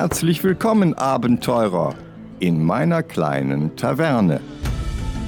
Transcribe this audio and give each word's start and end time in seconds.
Herzlich 0.00 0.44
willkommen, 0.44 0.94
Abenteurer, 0.94 1.92
in 2.38 2.64
meiner 2.64 3.02
kleinen 3.02 3.74
Taverne. 3.74 4.40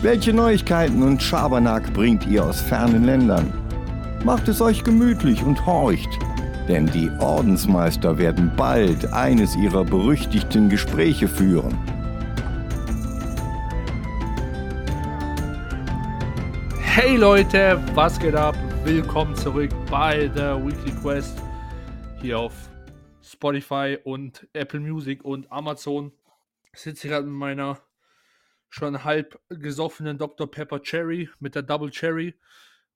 Welche 0.00 0.32
Neuigkeiten 0.32 1.02
und 1.02 1.20
Schabernack 1.20 1.92
bringt 1.92 2.24
ihr 2.28 2.44
aus 2.44 2.60
fernen 2.60 3.02
Ländern? 3.02 3.52
Macht 4.24 4.46
es 4.46 4.60
euch 4.60 4.84
gemütlich 4.84 5.42
und 5.42 5.66
horcht, 5.66 6.08
denn 6.68 6.86
die 6.86 7.10
Ordensmeister 7.18 8.16
werden 8.16 8.52
bald 8.56 9.12
eines 9.12 9.56
ihrer 9.56 9.84
berüchtigten 9.84 10.68
Gespräche 10.68 11.26
führen. 11.26 11.76
Hey 16.80 17.16
Leute, 17.16 17.80
was 17.96 18.20
geht 18.20 18.36
ab? 18.36 18.54
Willkommen 18.84 19.34
zurück 19.34 19.70
bei 19.90 20.28
der 20.28 20.64
Weekly 20.64 20.92
Quest 21.02 21.36
hier 22.22 22.38
auf 22.38 22.52
Spotify 23.40 23.96
und 24.04 24.46
Apple 24.52 24.80
Music 24.80 25.24
und 25.24 25.50
Amazon. 25.50 26.12
Ich 26.74 26.80
sitze 26.80 27.08
gerade 27.08 27.26
mit 27.26 27.36
meiner 27.36 27.80
schon 28.68 29.02
halb 29.02 29.40
gesoffenen 29.48 30.18
Dr. 30.18 30.48
Pepper 30.48 30.82
Cherry 30.82 31.30
mit 31.38 31.54
der 31.54 31.62
Double 31.62 31.90
Cherry 31.90 32.34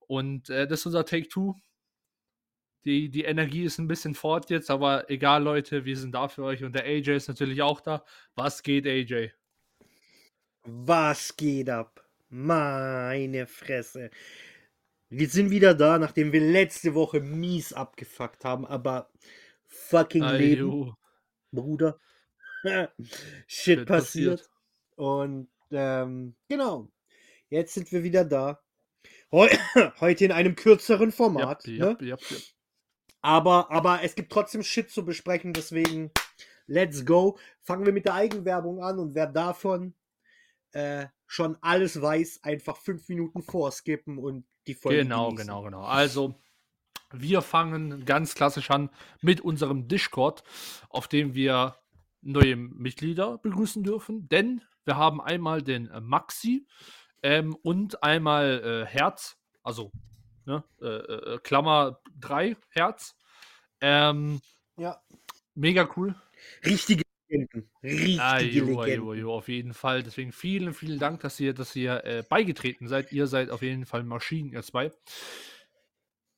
und 0.07 0.51
äh, 0.51 0.67
das 0.69 0.81
ist 0.81 0.87
unser 0.87 1.07
Take 1.07 1.29
Two. 1.29 1.55
Die, 2.85 3.09
die 3.09 3.25
Energie 3.25 3.65
ist 3.65 3.79
ein 3.79 3.89
bisschen 3.89 4.15
fort 4.15 4.51
jetzt, 4.51 4.71
aber 4.71 5.09
egal 5.09 5.43
Leute, 5.43 5.87
wir 5.87 5.97
sind 5.97 6.15
da 6.15 6.29
für 6.29 6.45
euch 6.45 6.63
und 6.63 6.75
der 6.75 6.85
AJ 6.85 7.17
ist 7.17 7.29
natürlich 7.29 7.63
auch 7.63 7.81
da. 7.81 8.05
Was 8.35 8.63
geht 8.63 8.87
AJ? 8.87 9.31
Was 10.65 11.35
geht 11.39 11.71
ab? 11.71 12.07
Meine 12.29 13.47
Fresse. 13.47 14.11
Wir 15.09 15.29
sind 15.31 15.51
wieder 15.51 15.73
da, 15.73 15.99
nachdem 15.99 16.33
wir 16.33 16.41
letzte 16.43 16.95
Woche 16.95 17.21
mies 17.21 17.73
abgefuckt 17.73 18.45
haben, 18.45 18.67
aber 18.67 19.11
fucking 19.89 20.23
Ayo. 20.23 20.37
Leben, 20.39 20.95
Bruder. 21.53 21.99
Shit 23.47 23.87
passiert. 23.87 24.41
passiert. 24.41 24.51
Und 24.97 25.49
ähm, 25.71 26.37
genau, 26.49 26.91
jetzt 27.49 27.75
sind 27.75 27.91
wir 27.93 28.03
wieder 28.03 28.25
da. 28.25 28.61
Heu 29.33 29.49
Heute 30.01 30.25
in 30.25 30.33
einem 30.33 30.55
kürzeren 30.55 31.13
Format. 31.13 31.67
Yep, 31.67 31.79
ne? 31.79 31.87
yep, 31.89 32.03
yep, 32.03 32.31
yep. 32.31 32.41
Aber, 33.21 33.71
aber 33.71 34.03
es 34.03 34.15
gibt 34.15 34.31
trotzdem 34.33 34.63
Shit 34.63 34.91
zu 34.91 35.05
besprechen, 35.05 35.53
deswegen 35.53 36.11
let's 36.67 37.05
go. 37.05 37.39
Fangen 37.63 37.87
wir 37.87 37.93
mit 37.93 38.05
der 38.05 38.15
Eigenwerbung 38.15 38.83
an 38.83 38.99
und 38.99 39.15
wer 39.15 39.27
davon 39.27 39.95
äh, 40.73 41.07
schon 41.27 41.57
alles 41.63 42.01
weiß, 42.01 42.41
einfach 42.43 42.77
fünf 42.77 43.09
Minuten 43.09 43.43
vorskippen 43.43 44.19
und 44.19 44.47
die 44.67 44.75
Folge 44.75 44.99
Genau, 44.99 45.29
genießen. 45.29 45.47
genau, 45.47 45.63
genau. 45.63 45.83
Also, 45.83 46.35
wir 47.21 47.43
fangen 47.43 48.05
ganz 48.05 48.35
klassisch 48.35 48.71
an 48.71 48.91
mit 49.23 49.41
unserem 49.41 49.89
Discord, 49.89 50.43
auf 50.89 51.09
dem 51.09 51.35
wir 51.35 51.77
neue 52.23 52.57
Mitglieder 52.57 53.39
begrüßen 53.39 53.83
dürfen, 53.83 54.29
denn 54.29 54.63
wir 54.85 54.97
haben 54.97 55.21
einmal 55.21 55.63
den 55.63 55.89
äh, 55.91 56.01
Maxi 56.01 56.67
ähm, 57.23 57.55
und 57.63 58.03
einmal 58.03 58.85
äh, 58.85 58.87
Herz, 58.87 59.37
also 59.63 59.93
ne, 60.47 60.63
äh, 60.81 60.87
äh, 60.87 61.39
Klammer 61.43 62.01
3 62.21 62.57
Herz. 62.71 63.17
Ähm, 63.81 64.41
Ja, 64.77 65.01
mega 65.55 65.89
cool. 65.97 66.15
richtige 66.65 67.03
Legenden. 67.29 67.71
Richtige 67.83 68.23
Ah, 68.23 68.41
jo, 68.41 68.67
Legenden. 68.83 68.95
jo, 68.97 69.15
jo, 69.15 69.35
auf 69.35 69.49
jeden 69.49 69.75
Fall. 69.75 70.03
Deswegen 70.03 70.33
vielen, 70.33 70.75
vielen 70.75 70.99
Dank, 70.99 71.21
dass 71.21 71.41
ihr, 71.41 71.55
dass 71.55 71.75
ihr 71.77 72.05
äh, 72.05 72.23
beigetreten 72.29 72.89
seid. 72.89 73.13
Ihr 73.13 73.27
seid 73.27 73.51
auf 73.51 73.63
jeden 73.63 73.87
Fall 73.87 74.03
Maschinen, 74.05 74.53
ihr 74.53 74.63
zwei. 74.63 74.93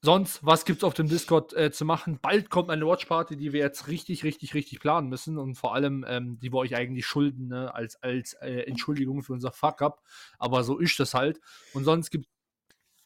Sonst, 0.02 0.44
was 0.44 0.64
gibt's 0.64 0.84
auf 0.84 0.94
dem 0.94 1.08
Discord 1.08 1.52
äh, 1.54 1.72
zu 1.72 1.84
machen? 1.84 2.18
Bald 2.20 2.50
kommt 2.50 2.70
eine 2.70 2.86
Watchparty, 2.86 3.36
die 3.36 3.52
wir 3.52 3.60
jetzt 3.60 3.88
richtig, 3.88 4.24
richtig, 4.24 4.54
richtig 4.54 4.80
planen 4.80 5.08
müssen 5.08 5.38
und 5.38 5.56
vor 5.56 5.74
allem, 5.74 6.04
ähm, 6.06 6.38
die 6.38 6.52
wir 6.52 6.58
euch 6.58 6.76
eigentlich 6.76 7.06
schulden, 7.06 7.48
ne? 7.48 7.74
als, 7.74 8.00
als 8.02 8.34
äh, 8.34 8.62
Entschuldigung 8.62 9.22
für 9.22 9.32
unser 9.32 9.52
Fuck-up. 9.52 10.02
Aber 10.38 10.64
so 10.64 10.78
ist 10.78 11.00
das 11.00 11.14
halt. 11.14 11.40
Und 11.72 11.84
sonst 11.84 12.10
gibt 12.10 12.26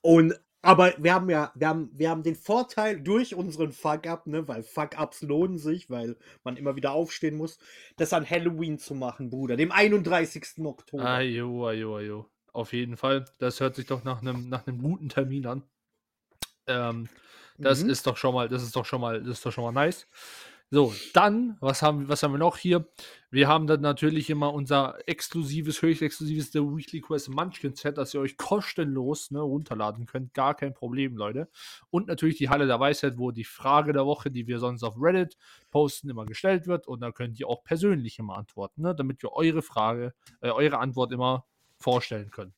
Und 0.03 0.35
aber 0.63 0.93
wir 0.99 1.15
haben 1.15 1.31
ja, 1.31 1.53
wir 1.55 1.69
haben, 1.69 1.91
wir 1.95 2.11
haben 2.11 2.23
den 2.23 2.37
Vorteil 2.37 3.01
durch 3.01 3.35
unseren 3.35 3.73
Fuck-Up, 3.73 4.27
ne, 4.27 4.47
weil 4.47 4.63
Fuck-Ups 4.63 5.23
lohnen 5.23 5.57
sich, 5.57 5.89
weil 5.89 6.17
man 6.45 6.57
immer 6.57 6.77
wieder 6.77 6.93
aufstehen 6.93 7.37
muss, 7.37 7.59
das 7.97 8.13
an 8.13 8.29
Halloween 8.29 8.79
zu 8.79 8.95
machen, 8.95 9.31
Bruder, 9.31 9.57
dem 9.57 9.73
31. 9.73 10.59
Oktober. 10.59 11.03
Ah, 11.03 11.21
jo, 11.21 11.67
ah, 11.67 11.73
jo, 11.73 11.97
ah, 11.97 12.01
jo. 12.01 12.27
Auf 12.53 12.73
jeden 12.73 12.97
Fall. 12.97 13.25
Das 13.39 13.61
hört 13.61 13.77
sich 13.77 13.87
doch 13.87 14.05
nach 14.05 14.21
einem 14.21 14.49
nach 14.49 14.67
einem 14.67 14.83
guten 14.83 15.09
Termin 15.09 15.47
an. 15.47 15.63
Ähm, 16.67 17.09
das 17.59 17.83
Mhm. 17.85 17.91
ist 17.91 18.07
doch 18.07 18.17
schon 18.17 18.35
mal, 18.35 18.49
das 18.49 18.63
ist 18.63 18.75
doch 18.77 18.85
schon 18.87 19.01
mal, 19.01 19.21
das 19.23 19.39
ist 19.39 19.47
doch 19.47 19.53
schon 19.53 19.65
mal 19.65 19.73
nice. 19.73 20.07
So, 20.73 20.95
dann, 21.15 21.57
was 21.61 21.83
haben, 21.83 22.09
was 22.09 22.23
haben 22.23 22.33
wir 22.33 22.39
noch 22.39 22.57
hier? 22.57 22.87
Wir 23.31 23.49
haben 23.49 23.67
dann 23.67 23.81
natürlich 23.81 24.31
immer 24.31 24.55
unser 24.55 24.97
exklusives, 25.09 25.83
höchst 25.83 26.01
exklusives 26.01 26.53
The 26.53 26.61
Weekly 26.61 27.01
Quest 27.01 27.29
Munchkin 27.29 27.75
Set, 27.75 27.99
das 27.99 28.15
ihr 28.15 28.21
euch 28.21 28.37
kostenlos 28.37 29.33
ne, 29.33 29.41
runterladen 29.41 30.07
könnt. 30.07 30.33
Gar 30.33 30.55
kein 30.55 30.73
Problem, 30.73 31.17
Leute. 31.17 31.49
Und 31.91 32.07
natürlich 32.07 32.37
die 32.39 32.51
Halle 32.51 32.69
der 32.69 32.79
Weisheit, 32.79 33.19
wo 33.19 33.33
die 33.33 33.43
Frage 33.45 33.93
der 33.93 34.07
Woche, 34.07 34.31
die 34.31 34.47
wir 34.47 34.61
sonst 34.61 34.85
auf 34.85 34.95
Reddit 34.97 35.37
posten, 35.73 36.09
immer 36.09 36.25
gestellt 36.25 36.69
wird. 36.69 36.87
Und 36.87 37.01
da 37.01 37.11
könnt 37.11 37.41
ihr 37.41 37.49
auch 37.49 37.65
persönlich 37.65 38.21
immer 38.21 38.37
antworten, 38.39 38.83
ne, 38.83 38.95
damit 38.95 39.23
wir 39.23 39.33
eure 39.33 39.63
Frage, 39.63 40.15
äh, 40.41 40.51
eure 40.51 40.79
Antwort 40.79 41.11
immer 41.13 41.47
vorstellen 41.79 42.31
können. 42.31 42.55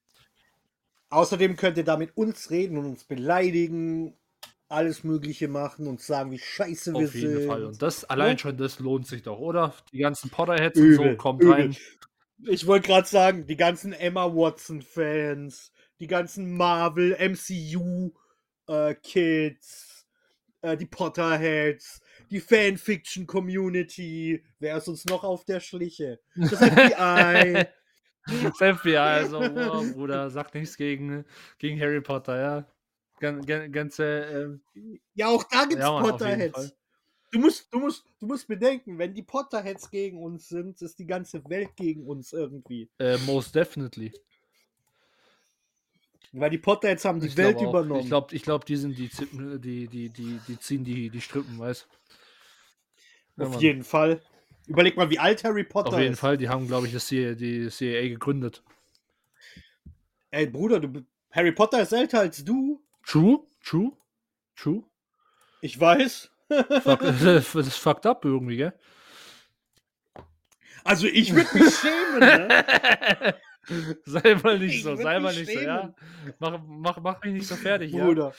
Außerdem 1.12 1.56
könnt 1.56 1.76
ihr 1.76 1.84
da 1.84 1.98
mit 1.98 2.16
uns 2.16 2.50
reden 2.50 2.78
und 2.78 2.86
uns 2.86 3.04
beleidigen, 3.04 4.16
alles 4.68 5.04
Mögliche 5.04 5.46
machen 5.46 5.86
und 5.86 6.00
sagen, 6.00 6.30
wie 6.30 6.38
scheiße 6.38 6.94
wir 6.94 7.04
Auf 7.06 7.14
jeden 7.14 7.36
sind. 7.40 7.46
Fall. 7.46 7.66
Und 7.66 7.82
das 7.82 8.06
allein 8.06 8.32
Ne? 8.32 8.38
schon, 8.38 8.56
das 8.56 8.78
lohnt 8.78 9.06
sich 9.06 9.22
doch, 9.22 9.38
oder? 9.38 9.74
Die 9.92 9.98
ganzen 9.98 10.30
Potterheads 10.30 10.80
und 10.80 10.94
so, 10.94 11.02
Übel, 11.02 11.16
kommt 11.18 11.42
übel. 11.42 11.52
rein. 11.52 11.76
Ich 12.46 12.66
wollte 12.66 12.86
gerade 12.88 13.06
sagen, 13.06 13.46
die 13.46 13.58
ganzen 13.58 13.92
Emma 13.92 14.24
Watson-Fans, 14.34 15.70
die 16.00 16.06
ganzen 16.06 16.56
Marvel, 16.56 17.14
MCU 17.20 18.12
äh, 18.66 18.94
Kids, 18.94 20.06
äh, 20.62 20.78
die 20.78 20.86
Potterheads, 20.86 22.00
die 22.30 22.40
Fanfiction-Community. 22.40 24.42
Wer 24.60 24.78
ist 24.78 24.88
uns 24.88 25.04
noch 25.04 25.24
auf 25.24 25.44
der 25.44 25.60
Schliche? 25.60 26.20
Das 26.34 26.58
FBI. 26.58 27.66
Das 28.42 28.58
FBI, 28.58 28.96
also, 28.96 29.38
wow, 29.40 29.84
Bruder, 29.94 30.30
sagt 30.30 30.54
nichts 30.54 30.76
gegen, 30.76 31.24
gegen 31.58 31.80
Harry 31.80 32.00
Potter, 32.00 32.40
ja. 32.40 32.66
Gan, 33.20 33.42
gan, 33.42 33.70
ganze, 33.72 34.04
ähm, 34.04 34.62
ja, 35.14 35.28
auch 35.28 35.44
da 35.44 35.64
gibt's 35.64 35.84
Ja, 35.84 35.92
Mann, 35.92 36.04
Potterheads. 36.10 36.74
Du 37.30 37.38
musst, 37.40 37.72
du, 37.72 37.78
musst, 37.80 38.04
du 38.20 38.26
musst 38.26 38.46
bedenken, 38.46 38.98
wenn 38.98 39.14
die 39.14 39.22
Potterheads 39.22 39.90
gegen 39.90 40.22
uns 40.22 40.48
sind, 40.48 40.80
ist 40.82 40.98
die 40.98 41.06
ganze 41.06 41.42
Welt 41.48 41.74
gegen 41.76 42.06
uns 42.06 42.32
irgendwie. 42.32 42.90
äh, 42.98 43.18
most 43.18 43.54
definitely. 43.54 44.12
Weil 46.32 46.50
die 46.50 46.58
Potterheads 46.58 47.04
haben 47.04 47.20
die 47.20 47.28
Ich 47.28 47.36
Welt 47.36 47.60
übernommen. 47.60 48.00
Ich 48.00 48.08
glaube, 48.08 48.34
ich 48.34 48.42
glaub, 48.42 48.64
die 48.64 48.76
sind 48.76 48.98
die, 48.98 49.10
Zippen, 49.10 49.60
die, 49.60 49.86
die, 49.86 50.08
die, 50.08 50.38
die 50.40 50.58
ziehen 50.58 50.84
die, 50.84 51.10
die 51.10 51.20
Strippen, 51.20 51.58
weißt 51.58 51.86
Ja, 53.36 53.44
Auf 53.46 53.54
Mann. 53.54 53.62
jeden 53.62 53.84
Fall. 53.84 54.22
Überleg 54.66 54.96
mal, 54.96 55.10
wie 55.10 55.18
alt 55.18 55.42
Harry 55.44 55.64
Potter 55.64 55.88
Auf 55.88 55.98
jeden 55.98 56.12
ist. 56.12 56.20
Fall, 56.20 56.36
die 56.36 56.48
haben, 56.48 56.66
glaube 56.66 56.86
ich, 56.86 56.92
das 56.92 57.06
CIA, 57.06 57.34
die 57.34 57.68
CIA 57.68 58.08
gegründet. 58.08 58.62
Ey, 60.30 60.46
Bruder, 60.46 60.80
du, 60.80 61.04
Harry 61.30 61.52
Potter 61.52 61.82
ist 61.82 61.92
älter 61.92 62.20
als 62.20 62.44
du. 62.44 62.82
True, 63.04 63.40
true, 63.62 63.92
true. 64.56 64.84
Ich 65.60 65.78
weiß. 65.78 66.30
Fuck, 66.82 67.00
das 67.22 67.54
ist 67.54 67.76
fucked 67.76 68.06
up 68.06 68.24
irgendwie, 68.24 68.56
gell? 68.56 68.72
Also 70.84 71.06
ich 71.06 71.34
würde 71.34 71.48
mich 71.56 71.74
schämen, 71.76 72.18
ne? 72.18 73.34
sei 74.04 74.34
mal 74.34 74.58
nicht 74.58 74.76
Ich 74.76 74.82
so, 74.82 74.96
sei 74.96 75.20
mal 75.20 75.34
nicht 75.34 75.52
so, 75.52 75.60
ja? 75.60 75.94
Mach, 76.40 76.60
mach, 76.66 77.00
mach 77.00 77.22
mich 77.22 77.34
nicht 77.34 77.46
so 77.46 77.54
fertig, 77.56 77.92
ja? 77.92 78.04
Bruder. 78.04 78.34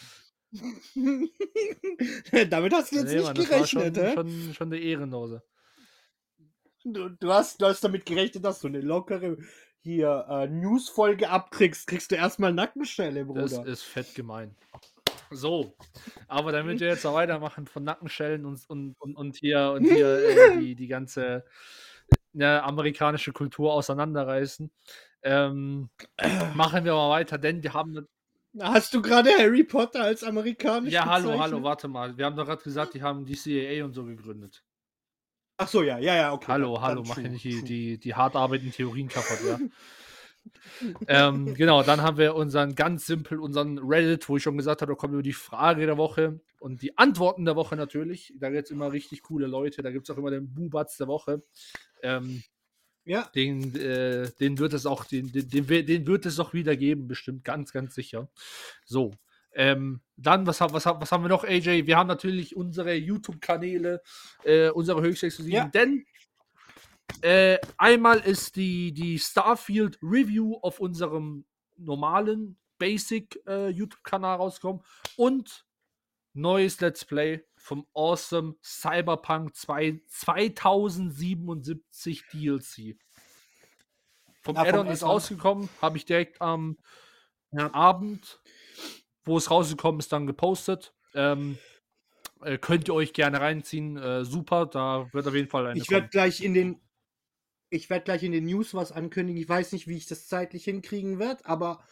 Damit 2.49 2.73
hast 2.73 2.91
du 2.91 2.97
jetzt 2.97 3.07
Nee, 3.07 3.15
nicht 3.15 3.23
Mann, 3.23 3.35
das 3.35 3.49
war 3.49 3.57
gerechnet, 3.59 3.95
schon, 3.95 4.13
schon, 4.13 4.53
schon 4.53 4.73
eine 4.73 4.77
Ehrenlose. 4.77 5.41
Du, 6.85 7.09
du, 7.09 7.31
hast, 7.31 7.61
du 7.61 7.65
hast 7.65 7.83
damit 7.83 8.05
gerechnet, 8.05 8.43
dass 8.43 8.59
du 8.59 8.67
eine 8.67 8.81
lockere 8.81 9.37
hier 9.79 10.25
äh, 10.29 10.47
News-Folge 10.47 11.29
abkriegst. 11.29 11.87
Kriegst 11.87 12.11
du 12.11 12.15
erstmal 12.15 12.53
Nackenschelle, 12.53 13.25
Das 13.25 13.55
Bruder. 13.55 13.67
ist 13.69 13.83
fett 13.83 14.13
gemein. 14.15 14.55
So, 15.31 15.75
aber 16.27 16.51
damit 16.51 16.79
wir 16.79 16.87
jetzt 16.89 17.05
auch 17.05 17.15
weitermachen 17.15 17.65
von 17.65 17.83
Nackenschellen 17.83 18.45
und, 18.45 18.61
und, 18.69 18.95
und, 18.99 19.15
und 19.15 19.35
hier, 19.35 19.71
und 19.71 19.83
hier 19.85 20.19
äh, 20.19 20.57
die, 20.59 20.75
die 20.75 20.87
ganze 20.87 21.43
äh, 22.37 22.45
amerikanische 22.45 23.31
Kultur 23.33 23.73
auseinanderreißen, 23.73 24.71
ähm, 25.23 25.89
machen 26.55 26.85
wir 26.85 26.93
mal 26.93 27.09
weiter, 27.09 27.37
denn 27.37 27.63
wir 27.63 27.73
haben. 27.73 28.07
Hast 28.61 28.93
du 28.93 29.01
gerade 29.01 29.31
Harry 29.31 29.63
Potter 29.63 30.03
als 30.03 30.23
amerikanisch 30.23 30.93
Ja, 30.93 31.05
hallo, 31.05 31.29
bezeichnet? 31.31 31.41
hallo, 31.53 31.63
warte 31.63 31.87
mal. 31.87 32.15
Wir 32.17 32.25
haben 32.25 32.35
doch 32.35 32.45
gerade 32.45 32.61
gesagt, 32.61 32.93
die 32.93 33.01
haben 33.01 33.25
die 33.25 33.35
CIA 33.35 33.83
und 33.83 33.93
so 33.93 34.05
gegründet. 34.05 34.63
Ach 35.57 35.67
so, 35.67 35.83
ja, 35.83 35.99
ja, 35.99 36.15
ja, 36.15 36.33
okay. 36.33 36.47
Hallo, 36.47 36.73
dann- 36.75 36.81
hallo, 36.81 37.01
dann 37.01 37.07
mach 37.09 37.15
true, 37.15 37.29
nicht 37.29 37.43
die, 37.43 37.63
die, 37.63 37.97
die 37.97 38.15
hart 38.15 38.35
arbeitenden 38.35 38.73
Theorien 38.73 39.07
kaputt, 39.07 39.39
ja. 39.47 39.59
ähm, 41.07 41.53
genau, 41.53 41.83
dann 41.83 42.01
haben 42.01 42.17
wir 42.17 42.35
unseren 42.35 42.75
ganz 42.75 43.05
simpel, 43.05 43.39
unseren 43.39 43.77
Reddit, 43.77 44.27
wo 44.27 44.37
ich 44.37 44.43
schon 44.43 44.57
gesagt 44.57 44.81
habe, 44.81 44.93
da 44.93 44.95
kommen 44.95 45.13
über 45.13 45.23
die 45.23 45.33
Frage 45.33 45.85
der 45.85 45.97
Woche 45.97 46.41
und 46.59 46.81
die 46.81 46.97
Antworten 46.97 47.45
der 47.45 47.55
Woche 47.55 47.75
natürlich. 47.75 48.33
Da 48.37 48.49
gibt 48.49 48.65
es 48.65 48.71
immer 48.71 48.91
richtig 48.91 49.21
coole 49.21 49.47
Leute, 49.47 49.81
da 49.83 49.91
gibt 49.91 50.09
es 50.09 50.13
auch 50.13 50.17
immer 50.17 50.31
den 50.31 50.53
Bubatz 50.53 50.97
der 50.97 51.07
Woche. 51.07 51.43
Ähm, 52.01 52.43
ja. 53.05 53.29
Den, 53.35 53.75
äh, 53.75 54.31
den 54.39 54.57
wird 54.57 54.73
es 54.73 54.85
auch, 54.85 55.05
den, 55.05 55.31
den, 55.31 55.49
den, 55.49 55.67
den 55.67 56.07
wird 56.07 56.25
es 56.25 56.39
auch 56.39 56.53
wieder 56.53 56.75
geben, 56.75 57.07
bestimmt, 57.07 57.43
ganz, 57.43 57.71
ganz 57.71 57.95
sicher. 57.95 58.29
So. 58.85 59.11
Ähm, 59.55 60.01
dann, 60.15 60.47
was, 60.47 60.61
was, 60.61 60.85
was 60.85 61.11
haben 61.11 61.23
wir 61.23 61.29
noch, 61.29 61.43
AJ? 61.43 61.85
Wir 61.85 61.97
haben 61.97 62.07
natürlich 62.07 62.55
unsere 62.55 62.93
YouTube-Kanäle, 62.93 64.01
äh, 64.43 64.69
unsere 64.69 65.01
höchst 65.01 65.23
exklusiven, 65.23 65.57
ja. 65.57 65.67
denn 65.67 66.05
äh, 67.21 67.57
einmal 67.77 68.19
ist 68.19 68.55
die, 68.55 68.93
die 68.93 69.19
Starfield 69.19 69.99
Review 70.01 70.57
auf 70.61 70.79
unserem 70.79 71.45
normalen 71.77 72.57
Basic 72.77 73.39
äh, 73.47 73.69
YouTube-Kanal 73.69 74.37
rausgekommen 74.37 74.83
und 75.15 75.65
neues 76.33 76.79
Let's 76.81 77.05
Play 77.05 77.45
vom 77.55 77.87
Awesome 77.93 78.55
Cyberpunk 78.61 79.55
2 79.55 80.01
2077 80.07 82.25
DLC. 82.33 82.97
Vom 84.41 84.55
ja, 84.55 84.63
Addon 84.63 84.87
ist 84.87 85.03
rausgekommen, 85.03 85.69
habe 85.81 85.97
ich 85.97 86.05
direkt 86.05 86.41
am 86.41 86.77
ja. 87.51 87.73
Abend, 87.73 88.41
wo 89.25 89.37
es 89.37 89.49
rausgekommen 89.49 89.99
ist, 89.99 90.11
dann 90.11 90.27
gepostet. 90.27 90.93
Ähm, 91.13 91.57
äh, 92.41 92.57
könnt 92.57 92.87
ihr 92.87 92.93
euch 92.93 93.13
gerne 93.13 93.39
reinziehen. 93.39 93.97
Äh, 93.97 94.25
super, 94.25 94.65
da 94.65 95.07
wird 95.13 95.27
auf 95.27 95.35
jeden 95.35 95.49
Fall 95.49 95.67
eine. 95.67 95.79
Ich 95.79 95.89
werde 95.89 96.09
gleich 96.09 96.43
in 96.43 96.53
den 96.53 96.79
ich 97.69 97.89
werde 97.89 98.05
gleich 98.05 98.21
in 98.21 98.31
den 98.31 98.45
News 98.45 98.75
was 98.75 98.91
ankündigen. 98.91 99.41
Ich 99.41 99.49
weiß 99.49 99.71
nicht, 99.71 99.87
wie 99.87 99.97
ich 99.97 100.05
das 100.05 100.27
zeitlich 100.27 100.65
hinkriegen 100.65 101.17
werde, 101.17 101.43
aber 101.45 101.83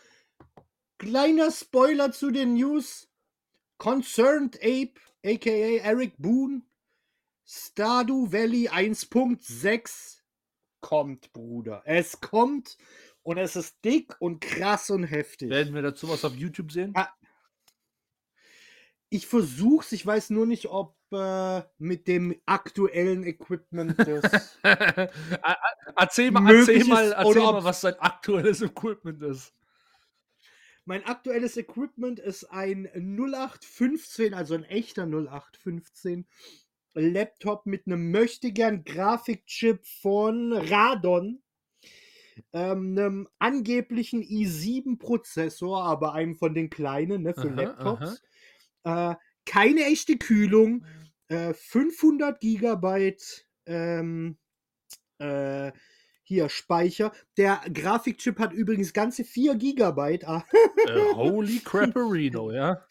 kleiner 1.00 1.52
Spoiler 1.52 2.12
zu 2.12 2.30
den 2.30 2.54
News. 2.54 3.08
Concerned 3.80 4.58
Ape, 4.58 4.94
aka 5.26 5.50
Eric 5.50 6.14
Boone, 6.20 6.62
Stardew 7.48 8.32
Valley 8.32 8.70
1.6 8.70 10.20
kommt, 10.82 11.34
Bruder. 11.34 11.82
Es 11.86 12.22
kommt 12.22 12.78
und 13.24 13.40
es 13.40 13.56
ist 13.56 13.84
dick 13.84 14.16
und 14.20 14.40
krass 14.40 14.92
und 14.92 15.06
heftig. 15.06 15.50
Werden 15.50 15.74
wir 15.74 15.82
dazu 15.82 16.08
was 16.10 16.24
auf 16.24 16.36
YouTube 16.36 16.72
sehen? 16.72 16.92
Ah, 16.96 17.10
ich 19.12 19.28
versuch's, 19.28 19.92
ich 19.92 20.06
weiß 20.06 20.30
nur 20.30 20.46
nicht, 20.46 20.68
ob 20.68 20.96
äh, 21.12 21.62
mit 21.78 22.08
dem 22.08 22.34
aktuellen 22.46 23.26
Equipment 23.26 24.00
das. 24.00 24.58
erzähl 25.98 26.32
mal, 26.32 26.56
erzähl 26.56 26.86
mal, 26.86 27.12
erzähl 27.12 27.42
mal 27.42 27.64
was 27.64 27.82
sein 27.82 27.96
aktuelles 28.00 28.62
Equipment 28.62 29.22
ist. 29.22 29.54
Mein 30.86 31.04
aktuelles 31.04 31.58
Equipment 31.58 32.20
ist 32.20 32.46
ein 32.46 32.86
0815, 32.96 34.34
also 34.34 34.56
ein 34.56 34.64
echter 34.64 35.04
0815 35.04 36.26
Laptop 36.94 37.66
mit 37.66 37.88
einem 37.88 38.12
möchtegern 38.12 38.86
Grafikchip 38.86 39.86
von 39.86 40.54
Radon, 40.54 41.42
ähm, 42.54 42.98
einem 42.98 43.28
angeblichen 43.40 44.24
i7-Prozessor, 44.24 45.84
aber 45.84 46.14
einem 46.14 46.36
von 46.36 46.54
den 46.54 46.70
kleinen 46.70 47.24
ne, 47.24 47.34
für 47.34 47.52
aha, 47.52 47.62
Laptops. 47.62 48.02
Aha 48.02 48.31
äh, 48.84 49.16
keine 49.46 49.86
echte 49.86 50.18
Kühlung, 50.18 50.86
äh, 51.28 51.54
500 51.54 52.40
Gigabyte 52.40 53.46
ähm, 53.66 54.38
äh, 55.20 55.72
hier 56.24 56.50
Speicher. 56.50 57.12
Der 57.38 57.62
Grafikchip 57.74 58.40
hat 58.40 58.54
übrigens 58.54 58.94
ganze 58.94 59.24
4 59.24 59.56
Gigabyte. 59.56 60.24
uh, 60.24 60.42
holy 61.16 61.60
crapperino, 61.60 62.52
ja. 62.54 62.86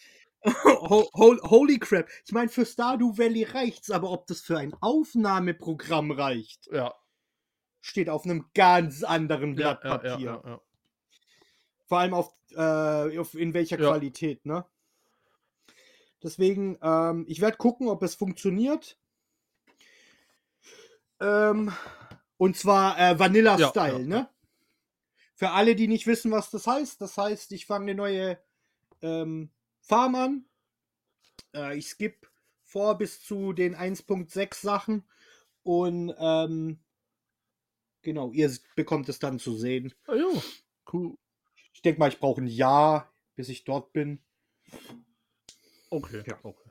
holy 0.44 1.78
crap. 1.78 2.08
Ich 2.25 2.32
meine, 2.32 2.48
für 2.48 2.66
Stardew 2.66 3.16
Valley 3.16 3.44
reicht's, 3.44 3.90
aber 3.90 4.10
ob 4.10 4.26
das 4.26 4.40
für 4.40 4.58
ein 4.58 4.75
Aufnahmeprogramm 4.81 6.10
reicht, 6.10 6.69
ja. 6.72 6.94
steht 7.81 8.10
auf 8.10 8.25
einem 8.25 8.46
ganz 8.54 9.02
anderen 9.02 9.54
Blatt 9.54 9.81
Papier. 9.81 10.19
Ja, 10.19 10.43
ja, 10.44 10.60
Vor 11.86 11.98
allem 11.98 12.14
auf, 12.14 12.34
äh, 12.52 13.19
auf 13.19 13.34
in 13.34 13.54
welcher 13.54 13.76
Qualität, 13.76 14.44
ne? 14.44 14.66
Deswegen, 16.22 16.78
ähm, 16.82 17.25
ich 17.28 17.40
werde 17.40 17.56
gucken, 17.56 17.88
ob 17.88 18.02
es 18.02 18.14
funktioniert. 18.14 18.99
Ähm, 21.20 21.72
und 22.37 22.56
zwar 22.56 22.99
äh, 22.99 23.19
Vanilla-Style, 23.19 23.93
ja, 23.93 23.99
ja, 23.99 24.06
ne? 24.06 24.28
Für 25.34 25.50
alle, 25.50 25.75
die 25.75 25.88
nicht 25.88 26.06
wissen, 26.06 26.31
was 26.31 26.50
das 26.50 26.67
heißt, 26.67 27.00
das 27.00 27.17
heißt, 27.17 27.52
ich 27.52 27.64
fange 27.64 27.84
eine 27.84 27.94
neue 27.94 28.38
ähm, 29.00 29.50
Farm 29.81 30.14
an. 30.14 30.44
Äh, 31.55 31.78
ich 31.78 31.88
skippe 31.88 32.28
vor 32.62 32.99
bis 32.99 33.22
zu 33.22 33.52
den 33.52 33.75
1.6 33.75 34.61
Sachen 34.61 35.05
und 35.62 36.14
ähm, 36.19 36.78
genau, 38.02 38.32
ihr 38.32 38.55
bekommt 38.76 39.08
es 39.08 39.19
dann 39.19 39.38
zu 39.38 39.56
sehen. 39.56 39.94
Ja, 40.08 40.43
cool. 40.93 41.17
Ich 41.72 41.82
denke 41.82 42.00
mal, 42.00 42.08
ich 42.08 42.20
brauche 42.20 42.43
ein 42.43 42.46
Jahr, 42.46 43.11
bis 43.34 43.49
ich 43.49 43.64
dort 43.64 43.93
bin. 43.93 44.22
Okay, 45.90 46.22
ja. 46.26 46.38
okay. 46.42 46.70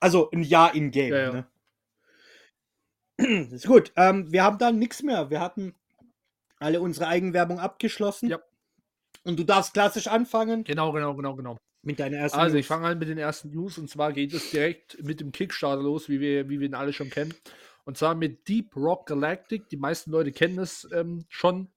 Also 0.00 0.30
ein 0.30 0.42
Jahr 0.42 0.74
in 0.74 0.90
Game. 0.90 1.12
Ja, 1.12 1.18
ja. 1.18 1.32
Ne? 1.32 1.46
ist 3.52 3.66
gut. 3.66 3.92
Ähm, 3.96 4.30
wir 4.30 4.44
haben 4.44 4.58
dann 4.58 4.78
nichts 4.78 5.02
mehr. 5.02 5.30
Wir 5.30 5.40
hatten 5.40 5.74
alle 6.58 6.80
unsere 6.80 7.08
Eigenwerbung 7.08 7.58
abgeschlossen. 7.58 8.28
Ja. 8.28 8.38
Und 9.24 9.38
du 9.38 9.44
darfst 9.44 9.74
klassisch 9.74 10.06
anfangen. 10.06 10.64
Genau, 10.64 10.92
genau, 10.92 11.14
genau, 11.14 11.34
genau. 11.34 11.56
Mit 11.82 11.98
deiner 12.00 12.18
ersten 12.18 12.38
Also, 12.38 12.54
News. 12.54 12.60
ich 12.60 12.66
fange 12.66 12.86
an 12.86 12.98
mit 12.98 13.08
den 13.08 13.18
ersten 13.18 13.50
News. 13.50 13.78
Und 13.78 13.88
zwar 13.90 14.12
geht 14.12 14.32
es 14.32 14.50
direkt 14.50 15.02
mit 15.02 15.20
dem 15.20 15.32
Kickstarter 15.32 15.82
los, 15.82 16.08
wie 16.08 16.20
wir, 16.20 16.48
wie 16.48 16.60
wir 16.60 16.66
ihn 16.66 16.74
alle 16.74 16.92
schon 16.92 17.10
kennen. 17.10 17.34
Und 17.84 17.96
zwar 17.96 18.14
mit 18.14 18.48
Deep 18.48 18.76
Rock 18.76 19.06
Galactic. 19.06 19.68
Die 19.68 19.76
meisten 19.76 20.10
Leute 20.10 20.32
kennen 20.32 20.58
es 20.58 20.88
ähm, 20.92 21.24
schon. 21.28 21.68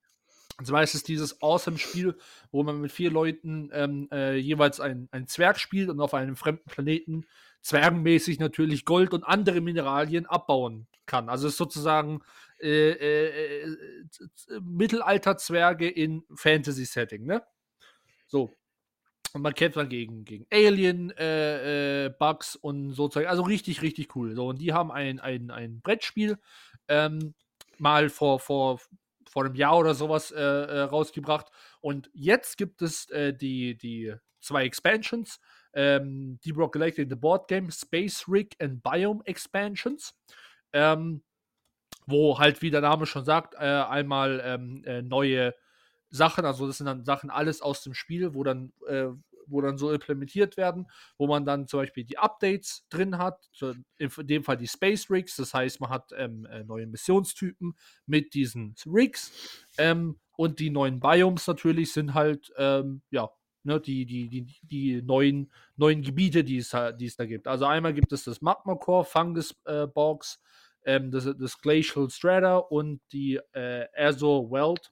Und 0.60 0.66
zwar 0.66 0.84
ist 0.84 0.94
es 0.94 1.04
dieses 1.04 1.42
Awesome-Spiel, 1.42 2.18
wo 2.52 2.64
man 2.64 2.82
mit 2.82 2.92
vier 2.92 3.10
Leuten 3.10 3.70
ähm, 3.72 4.10
äh, 4.12 4.36
jeweils 4.36 4.82
ein, 4.82 5.08
ein 5.12 5.26
Zwerg 5.26 5.58
spielt 5.58 5.88
und 5.88 6.02
auf 6.02 6.14
einem 6.14 6.36
fremden 6.36 6.70
Planeten 6.70 7.26
zwergenmäßig 7.62 8.40
natürlich 8.40 8.84
Gold 8.84 9.14
und 9.14 9.24
andere 9.24 9.62
Mineralien 9.62 10.26
abbauen 10.26 10.88
kann. 11.06 11.30
Also 11.30 11.48
es 11.48 11.54
ist 11.54 11.60
sozusagen 11.60 12.22
äh, 12.62 12.90
äh, 12.92 13.62
äh 13.64 13.78
Mittelalter-Zwerge 14.62 15.90
in 15.90 16.24
Fantasy-Setting, 16.36 17.26
ne? 17.26 17.42
So. 18.28 18.54
Und 19.32 19.42
man 19.42 19.54
kämpft 19.54 19.78
dann 19.78 19.88
gegen, 19.88 20.26
gegen 20.26 20.46
Alien, 20.52 21.12
äh, 21.12 22.08
äh, 22.08 22.10
Bugs 22.10 22.58
und 22.58 22.92
sozusagen, 22.92 23.30
also 23.30 23.44
richtig, 23.44 23.82
richtig 23.82 24.14
cool. 24.16 24.36
So, 24.36 24.48
und 24.50 24.60
die 24.60 24.74
haben 24.74 24.92
ein, 24.92 25.22
ein, 25.22 25.52
ein 25.52 25.80
Brettspiel 25.80 26.38
ähm, 26.90 27.34
mal 27.78 28.10
vor, 28.10 28.40
vor 28.42 28.82
vor 29.30 29.46
einem 29.46 29.56
Jahr 29.56 29.78
oder 29.78 29.94
sowas 29.94 30.32
äh, 30.32 30.42
äh, 30.42 30.82
rausgebracht. 30.82 31.48
Und 31.82 32.10
jetzt 32.14 32.58
gibt 32.58 32.82
es 32.82 33.10
äh, 33.10 33.34
die, 33.34 33.78
die 33.78 34.14
zwei 34.40 34.66
Expansions. 34.66 35.40
Ähm, 35.74 36.40
Deep 36.44 36.58
Rock 36.58 36.74
Galactic, 36.74 37.08
The 37.10 37.16
Board 37.16 37.48
Game, 37.48 37.70
Space 37.70 38.26
Rig 38.28 38.56
and 38.60 38.82
Biome 38.82 39.22
Expansions. 39.26 40.16
Ähm, 40.74 41.22
wo 42.08 42.40
halt, 42.40 42.62
wie 42.62 42.72
der 42.72 42.82
Name 42.82 43.06
schon 43.06 43.24
sagt, 43.24 43.54
äh, 43.54 43.60
einmal 43.60 44.42
ähm, 44.44 44.84
äh, 44.86 45.02
neue 45.02 45.54
Sachen, 46.10 46.44
also 46.44 46.66
das 46.66 46.78
sind 46.78 46.88
dann 46.88 47.06
Sachen 47.06 47.30
alles 47.30 47.62
aus 47.62 47.84
dem 47.84 47.94
Spiel, 47.94 48.34
wo 48.34 48.44
dann 48.44 48.74
äh, 48.88 49.10
wo 49.50 49.62
dann 49.62 49.78
so 49.78 49.92
implementiert 49.92 50.58
werden, 50.58 50.88
wo 51.18 51.28
man 51.28 51.46
dann 51.46 51.68
zum 51.68 51.82
Beispiel 51.82 52.04
die 52.04 52.18
Updates 52.18 52.86
drin 52.90 53.18
hat, 53.18 53.50
in 53.98 54.10
dem 54.28 54.44
Fall 54.44 54.58
die 54.58 54.68
Space 54.68 55.10
Rigs, 55.10 55.36
das 55.36 55.54
heißt, 55.54 55.82
man 55.82 55.90
hat 55.90 56.12
ähm, 56.18 56.46
äh, 56.46 56.64
neue 56.64 56.88
Missionstypen 56.88 57.76
mit 58.06 58.34
diesen 58.34 58.76
Rigs 58.86 59.66
ähm, 59.78 60.20
und 60.36 60.60
die 60.60 60.70
neuen 60.70 61.00
Biomes 61.00 61.48
natürlich 61.48 61.94
sind 61.94 62.14
halt, 62.14 62.52
ähm, 62.58 63.02
ja, 63.12 63.30
ne, 63.64 63.80
die, 63.80 64.06
die, 64.06 64.30
die, 64.30 64.46
die 64.62 65.02
neuen, 65.02 65.52
neuen 65.76 66.02
Gebiete, 66.02 66.44
die 66.44 66.58
es, 66.58 66.76
die 67.00 67.06
es 67.06 67.16
da 67.16 67.26
gibt. 67.26 67.48
Also 67.48 67.66
einmal 67.66 67.94
gibt 67.94 68.12
es 68.12 68.24
das 68.24 68.42
Magma 68.42 68.76
Core, 68.76 69.06
Fungus 69.06 69.56
äh, 69.66 69.88
Box, 69.88 70.42
ähm, 70.86 71.12
das, 71.12 71.30
das 71.38 71.60
Glacial 71.60 72.10
Strata 72.10 72.58
und 72.58 73.02
die 73.12 73.40
äh, 73.54 73.88
Azor 73.96 74.52
Welt. 74.52 74.92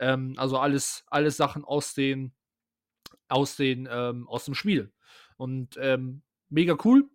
Ähm, 0.00 0.34
also 0.36 0.58
alles, 0.58 1.04
alles 1.08 1.36
Sachen 1.36 1.64
aus 1.64 1.94
den 1.94 2.32
aus, 3.28 3.56
den, 3.56 3.88
ähm, 3.90 4.28
aus 4.28 4.44
dem 4.44 4.54
Spiel. 4.54 4.92
Und 5.36 5.76
ähm, 5.80 6.22
mega 6.48 6.76
cool. 6.84 7.08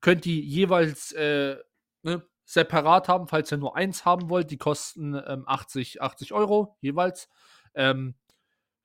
Könnt 0.00 0.26
ihr 0.26 0.40
jeweils 0.40 1.12
äh, 1.12 1.56
ne, 2.02 2.22
separat 2.44 3.08
haben, 3.08 3.28
falls 3.28 3.52
ihr 3.52 3.58
nur 3.58 3.76
eins 3.76 4.04
haben 4.04 4.28
wollt. 4.28 4.50
Die 4.50 4.58
kosten 4.58 5.14
ähm, 5.14 5.44
80, 5.46 6.02
80 6.02 6.32
Euro 6.32 6.76
jeweils. 6.80 7.28
Ähm, 7.74 8.14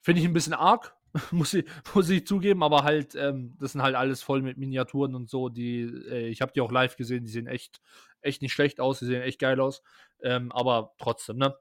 finde 0.01 0.21
ich 0.21 0.27
ein 0.27 0.33
bisschen 0.33 0.53
arg, 0.53 0.95
muss, 1.31 1.53
ich, 1.53 1.65
muss 1.93 2.09
ich 2.09 2.27
zugeben, 2.27 2.62
aber 2.62 2.83
halt, 2.83 3.15
ähm, 3.15 3.55
das 3.59 3.71
sind 3.71 3.81
halt 3.81 3.95
alles 3.95 4.21
voll 4.21 4.41
mit 4.41 4.57
Miniaturen 4.57 5.15
und 5.15 5.29
so. 5.29 5.50
Die, 5.50 5.81
äh, 5.81 6.27
ich 6.27 6.41
habe 6.41 6.51
die 6.53 6.62
auch 6.62 6.71
live 6.71 6.95
gesehen, 6.95 7.25
die 7.25 7.31
sehen 7.31 7.47
echt, 7.47 7.81
echt 8.21 8.41
nicht 8.41 8.53
schlecht 8.53 8.79
aus, 8.79 9.00
die 9.00 9.05
sehen 9.05 9.21
echt 9.21 9.39
geil 9.39 9.59
aus. 9.59 9.81
Ähm, 10.21 10.51
aber 10.51 10.93
trotzdem, 11.00 11.38
ne? 11.38 11.55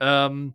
Ähm, 0.00 0.54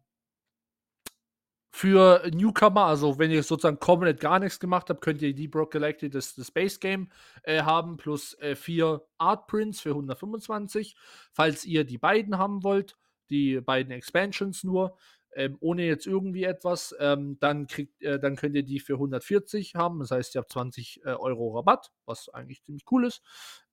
Für 1.71 2.23
Newcomer, 2.33 2.85
also 2.85 3.19
wenn 3.19 3.29
ihr 3.29 3.43
sozusagen 3.43 3.79
komplett 3.79 4.19
gar 4.19 4.39
nichts 4.39 4.59
gemacht 4.59 4.89
habt, 4.89 5.01
könnt 5.01 5.21
ihr 5.21 5.35
die 5.35 5.47
Brock 5.47 5.71
Galactic, 5.71 6.11
das, 6.11 6.33
das 6.33 6.49
Base 6.49 6.79
Game, 6.79 7.09
äh, 7.43 7.61
haben, 7.61 7.97
plus 7.97 8.33
äh, 8.39 8.55
vier 8.55 9.05
Art 9.19 9.47
Prints 9.47 9.79
für 9.79 9.89
125. 9.89 10.95
Falls 11.31 11.65
ihr 11.65 11.83
die 11.83 11.99
beiden 11.99 12.39
haben 12.39 12.63
wollt, 12.63 12.97
die 13.29 13.61
beiden 13.61 13.91
Expansions 13.91 14.63
nur, 14.63 14.97
ähm, 15.35 15.57
ohne 15.59 15.85
jetzt 15.85 16.07
irgendwie 16.07 16.43
etwas, 16.43 16.95
ähm, 16.99 17.37
dann, 17.39 17.67
kriegt, 17.67 18.01
äh, 18.01 18.19
dann 18.19 18.35
könnt 18.35 18.55
ihr 18.55 18.63
die 18.63 18.79
für 18.79 18.93
140 18.93 19.75
haben. 19.75 19.99
Das 19.99 20.11
heißt, 20.11 20.35
ihr 20.35 20.39
habt 20.41 20.51
20 20.51 21.01
äh, 21.05 21.09
Euro 21.09 21.55
Rabatt, 21.55 21.91
was 22.05 22.29
eigentlich 22.29 22.63
ziemlich 22.63 22.85
cool 22.91 23.05
ist. 23.05 23.21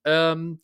Ähm, 0.04 0.60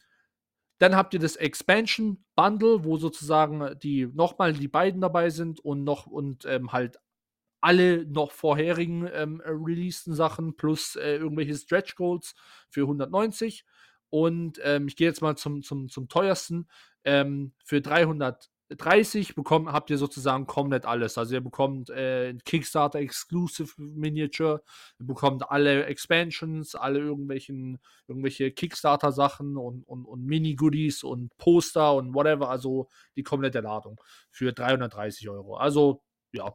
dann 0.78 0.96
habt 0.96 1.14
ihr 1.14 1.20
das 1.20 1.36
Expansion 1.36 2.24
Bundle, 2.34 2.84
wo 2.84 2.96
sozusagen 2.96 3.78
die 3.78 4.06
nochmal 4.06 4.52
die 4.52 4.68
beiden 4.68 5.00
dabei 5.00 5.30
sind 5.30 5.60
und 5.60 5.84
noch 5.84 6.06
und 6.06 6.44
ähm, 6.44 6.72
halt 6.72 6.98
alle 7.62 8.04
noch 8.06 8.32
vorherigen 8.32 9.08
ähm, 9.12 9.40
releaseden 9.44 10.14
Sachen 10.14 10.56
plus 10.56 10.96
äh, 10.96 11.16
irgendwelche 11.16 11.54
Stretch 11.54 11.94
Goals 11.96 12.34
für 12.68 12.82
190. 12.82 13.64
Und 14.10 14.60
ähm, 14.62 14.88
ich 14.88 14.96
gehe 14.96 15.08
jetzt 15.08 15.22
mal 15.22 15.36
zum, 15.36 15.62
zum, 15.62 15.88
zum 15.88 16.08
teuersten. 16.08 16.68
Ähm, 17.04 17.54
für 17.64 17.80
300 17.80 18.52
30 18.76 19.34
bekommt, 19.34 19.70
habt 19.70 19.90
ihr 19.90 19.98
sozusagen 19.98 20.46
komplett 20.46 20.86
alles. 20.86 21.18
Also 21.18 21.34
ihr 21.34 21.40
bekommt 21.40 21.90
äh, 21.90 22.34
Kickstarter 22.44 22.98
Exclusive 22.98 23.70
Miniature, 23.76 24.62
ihr 24.98 25.06
bekommt 25.06 25.50
alle 25.50 25.86
Expansions, 25.86 26.74
alle 26.74 27.00
irgendwelchen, 27.00 27.78
irgendwelche 28.08 28.50
Kickstarter-Sachen 28.50 29.56
und, 29.56 29.84
und, 29.84 30.04
und 30.04 30.24
Mini-Goodies 30.24 31.02
und 31.04 31.36
Poster 31.38 31.94
und 31.94 32.14
whatever. 32.14 32.48
Also 32.48 32.88
die 33.16 33.22
komplette 33.22 33.60
Ladung 33.60 34.00
für 34.30 34.52
330 34.52 35.28
Euro. 35.28 35.56
Also 35.56 36.02
ja, 36.32 36.54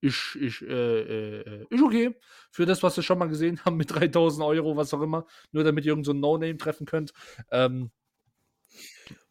ist, 0.00 0.36
ist, 0.36 0.62
äh, 0.62 1.40
äh, 1.40 1.66
ist 1.70 1.82
okay 1.82 2.14
für 2.50 2.66
das, 2.66 2.82
was 2.82 2.96
wir 2.96 3.02
schon 3.02 3.18
mal 3.18 3.28
gesehen 3.28 3.60
haben 3.64 3.76
mit 3.76 3.90
3000 3.90 4.44
Euro, 4.44 4.76
was 4.76 4.94
auch 4.94 5.02
immer. 5.02 5.26
Nur 5.52 5.64
damit 5.64 5.84
ihr 5.84 5.90
irgendein 5.90 6.04
so 6.04 6.12
No-Name 6.12 6.56
treffen 6.56 6.86
könnt. 6.86 7.12
Ähm, 7.50 7.90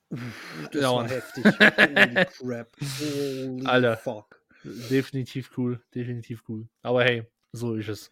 das 0.10 0.82
ja, 0.82 0.92
war 0.92 1.08
heftig. 1.08 1.46
Holy 1.46 2.26
crap. 2.38 2.76
Holy 3.00 3.66
Alter, 3.66 3.98
fuck. 3.98 4.42
Definitiv 4.64 5.52
cool, 5.58 5.82
definitiv 5.94 6.44
cool. 6.48 6.68
Aber 6.82 7.04
hey, 7.04 7.26
so 7.52 7.76
ist 7.76 7.90
es. 7.90 8.12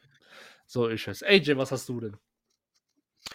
So 0.65 0.87
ist 0.87 1.07
es. 1.07 1.23
AJ, 1.23 1.57
was 1.57 1.71
hast 1.71 1.87
du 1.89 1.99
denn? 1.99 2.17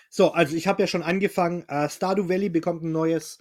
So, 0.08 0.32
also 0.32 0.56
ich 0.56 0.66
habe 0.66 0.82
ja 0.82 0.86
schon 0.86 1.02
angefangen. 1.02 1.64
Uh, 1.70 1.88
Stardew 1.88 2.28
Valley 2.28 2.48
bekommt 2.48 2.82
ein 2.82 2.92
neues 2.92 3.38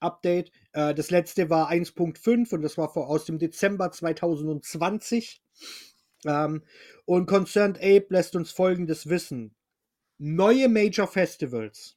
Update. 0.00 0.50
Uh, 0.76 0.92
das 0.92 1.10
letzte 1.10 1.50
war 1.50 1.70
1.5 1.70 2.54
und 2.54 2.62
das 2.62 2.78
war 2.78 2.96
aus 2.96 3.24
dem 3.24 3.38
Dezember 3.38 3.90
2020. 3.90 5.42
Um, 6.24 6.32
ähm, 6.32 6.62
und 7.04 7.26
Concerned 7.26 7.78
Ape 7.78 8.06
lässt 8.08 8.36
uns 8.36 8.50
folgendes 8.50 9.08
wissen. 9.08 9.54
Neue 10.18 10.68
Major 10.68 11.06
Festivals 11.06 11.96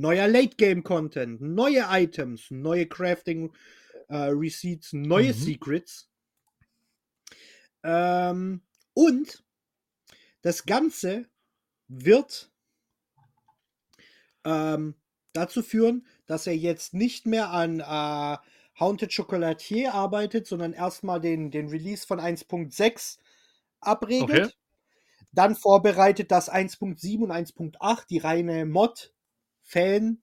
neuer 0.00 0.28
Late-Game-Content, 0.28 1.40
neue 1.40 1.86
Items, 1.88 2.50
neue 2.50 2.86
Crafting-Receipts, 2.86 4.92
äh, 4.92 4.96
neue 4.96 5.28
mhm. 5.28 5.38
Secrets. 5.38 6.10
Ähm, 7.82 8.62
und 8.94 9.44
das 10.42 10.64
Ganze 10.64 11.28
wird 11.88 12.50
ähm, 14.44 14.94
dazu 15.32 15.62
führen, 15.62 16.06
dass 16.26 16.46
er 16.46 16.56
jetzt 16.56 16.94
nicht 16.94 17.26
mehr 17.26 17.50
an 17.50 17.80
äh, 17.80 18.36
Haunted 18.78 19.14
Chocolatier 19.14 19.94
arbeitet, 19.94 20.46
sondern 20.46 20.72
erstmal 20.72 21.20
den, 21.20 21.50
den 21.50 21.68
Release 21.68 22.06
von 22.06 22.20
1.6 22.20 23.18
abregelt. 23.80 24.46
Okay. 24.46 24.54
Dann 25.32 25.54
vorbereitet, 25.54 26.30
dass 26.30 26.50
1.7 26.50 27.22
und 27.22 27.30
1.8 27.30 28.06
die 28.08 28.18
reine 28.18 28.66
Mod 28.66 29.12
Fan 29.62 30.20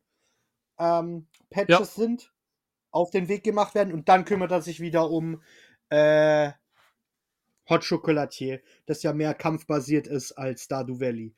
ähm, 0.77 1.27
Patches 1.49 1.79
ja. 1.79 1.85
sind, 1.85 2.33
auf 2.91 3.11
den 3.11 3.29
Weg 3.29 3.43
gemacht 3.43 3.75
werden 3.75 3.93
und 3.93 4.09
dann 4.09 4.25
kümmert 4.25 4.51
er 4.51 4.61
sich 4.61 4.79
wieder 4.79 5.09
um 5.09 5.41
äh, 5.89 6.51
Hot 7.69 7.87
Chocolatier, 7.87 8.61
das 8.85 9.03
ja 9.03 9.13
mehr 9.13 9.33
kampfbasiert 9.33 10.07
ist 10.07 10.33
als 10.33 10.63
Stardew 10.63 10.99
Valley. 10.99 11.33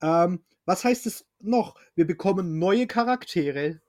Ähm, 0.00 0.44
was 0.68 0.84
heißt 0.84 1.06
es 1.06 1.26
noch? 1.40 1.76
Wir 1.94 2.06
bekommen 2.06 2.58
neue 2.58 2.86
Charaktere 2.86 3.80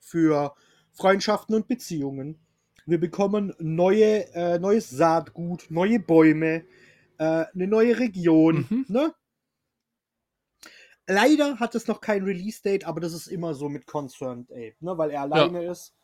für 0.00 0.56
Freundschaften 0.90 1.54
und 1.54 1.68
Beziehungen. 1.68 2.44
Wir 2.86 2.98
bekommen 2.98 3.54
neue, 3.60 4.34
äh, 4.34 4.58
neues 4.58 4.90
Saatgut, 4.90 5.70
neue 5.70 6.00
Bäume, 6.00 6.64
äh, 7.18 7.44
eine 7.54 7.68
neue 7.68 8.00
Region. 8.00 8.66
Mhm. 8.68 8.84
Ne? 8.88 9.14
Leider 11.06 11.60
hat 11.60 11.76
es 11.76 11.86
noch 11.86 12.00
kein 12.00 12.24
Release-Date, 12.24 12.84
aber 12.84 13.00
das 13.00 13.12
ist 13.12 13.28
immer 13.28 13.54
so 13.54 13.68
mit 13.68 13.86
Concerned 13.86 14.50
Ape, 14.50 14.74
ne? 14.80 14.98
weil 14.98 15.12
er 15.12 15.22
alleine 15.22 15.62
ja. 15.62 15.70
ist 15.70 15.94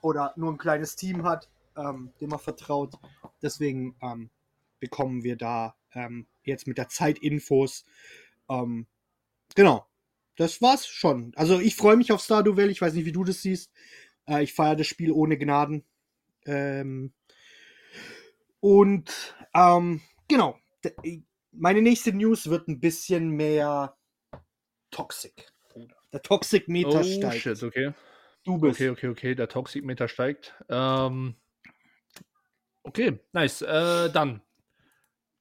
oder 0.00 0.32
nur 0.34 0.50
ein 0.50 0.58
kleines 0.58 0.96
Team 0.96 1.22
hat, 1.22 1.48
ähm, 1.76 2.10
dem 2.20 2.32
er 2.32 2.40
vertraut. 2.40 2.94
Deswegen 3.42 3.94
ähm, 4.02 4.30
bekommen 4.80 5.22
wir 5.22 5.36
da 5.36 5.76
ähm, 5.92 6.26
jetzt 6.42 6.66
mit 6.66 6.78
der 6.78 6.88
Zeit 6.88 7.18
Infos. 7.18 7.84
Ähm, 8.48 8.88
genau, 9.54 9.86
das 10.36 10.62
war's 10.62 10.86
schon. 10.86 11.32
Also 11.36 11.58
ich 11.58 11.76
freue 11.76 11.96
mich 11.96 12.12
auf 12.12 12.22
Stardew 12.22 12.56
Valley. 12.56 12.70
Ich 12.70 12.80
weiß 12.80 12.94
nicht, 12.94 13.06
wie 13.06 13.12
du 13.12 13.24
das 13.24 13.42
siehst. 13.42 13.72
Äh, 14.28 14.44
ich 14.44 14.54
feiere 14.54 14.76
das 14.76 14.86
Spiel 14.86 15.10
ohne 15.10 15.36
Gnaden. 15.36 15.84
Ähm, 16.46 17.12
und 18.60 19.34
ähm, 19.54 20.00
genau, 20.28 20.58
meine 21.52 21.82
nächste 21.82 22.12
News 22.12 22.48
wird 22.48 22.68
ein 22.68 22.80
bisschen 22.80 23.30
mehr 23.30 23.96
Toxic, 24.90 25.52
Der 26.12 26.22
Toxic-Meter 26.22 27.00
oh, 27.00 27.02
steigt. 27.02 27.42
Shit, 27.42 27.62
okay. 27.62 27.92
Du 28.44 28.58
bist. 28.58 28.80
Okay, 28.80 28.90
okay, 28.90 29.08
okay. 29.08 29.34
Der 29.34 29.48
Toxic-Meter 29.48 30.08
steigt. 30.08 30.54
Ähm, 30.68 31.34
okay, 32.82 33.18
nice. 33.32 33.62
Äh, 33.62 34.10
dann. 34.10 34.40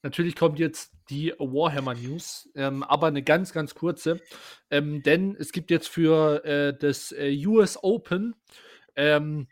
Natürlich 0.07 0.37
kommt 0.37 0.57
jetzt 0.57 0.93
die 1.09 1.33
Warhammer 1.37 1.93
News, 1.93 2.49
ähm, 2.55 2.81
aber 2.83 3.07
eine 3.07 3.23
ganz, 3.23 3.51
ganz 3.51 3.75
kurze. 3.75 4.21
Ähm, 4.71 5.03
denn 5.03 5.35
es 5.37 5.51
gibt 5.51 5.69
jetzt 5.69 5.89
für 5.89 6.45
äh, 6.45 6.73
das 6.73 7.11
äh, 7.11 7.45
US 7.45 7.77
Open, 7.83 8.33
ähm, 8.95 9.49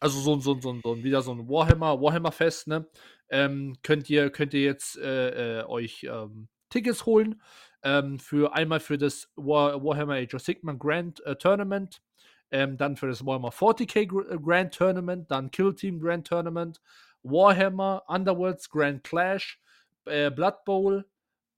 also 0.00 0.20
so, 0.20 0.38
so, 0.38 0.60
so, 0.60 0.78
so, 0.84 1.02
wieder 1.02 1.22
so 1.22 1.32
ein 1.32 1.48
Warhammer, 1.48 1.98
Warhammer 1.98 2.30
Fest, 2.30 2.66
ne? 2.66 2.86
Ähm, 3.30 3.78
könnt 3.82 4.10
ihr, 4.10 4.28
könnt 4.28 4.52
ihr 4.52 4.60
jetzt 4.60 4.98
äh, 4.98 5.60
äh, 5.60 5.64
euch 5.64 6.04
ähm, 6.10 6.48
Tickets 6.68 7.06
holen 7.06 7.40
ähm, 7.82 8.18
für 8.18 8.54
einmal 8.54 8.80
für 8.80 8.98
das 8.98 9.32
War, 9.34 9.82
Warhammer 9.82 10.16
Age 10.16 10.34
of 10.34 10.42
Sigma 10.42 10.74
Grand 10.74 11.24
äh, 11.24 11.36
Tournament, 11.36 12.02
ähm, 12.50 12.76
dann 12.76 12.98
für 12.98 13.06
das 13.06 13.24
Warhammer 13.24 13.48
40k 13.48 14.06
Gr 14.08 14.30
äh, 14.30 14.36
Grand 14.38 14.74
Tournament, 14.74 15.30
dann 15.30 15.50
Kill 15.50 15.74
Team 15.74 16.00
Grand 16.00 16.26
Tournament, 16.26 16.82
Warhammer 17.24 18.04
Underworlds 18.06 18.70
Grand 18.70 19.02
Clash, 19.02 19.60
äh, 20.04 20.30
Blood 20.30 20.64
Bowl 20.64 21.04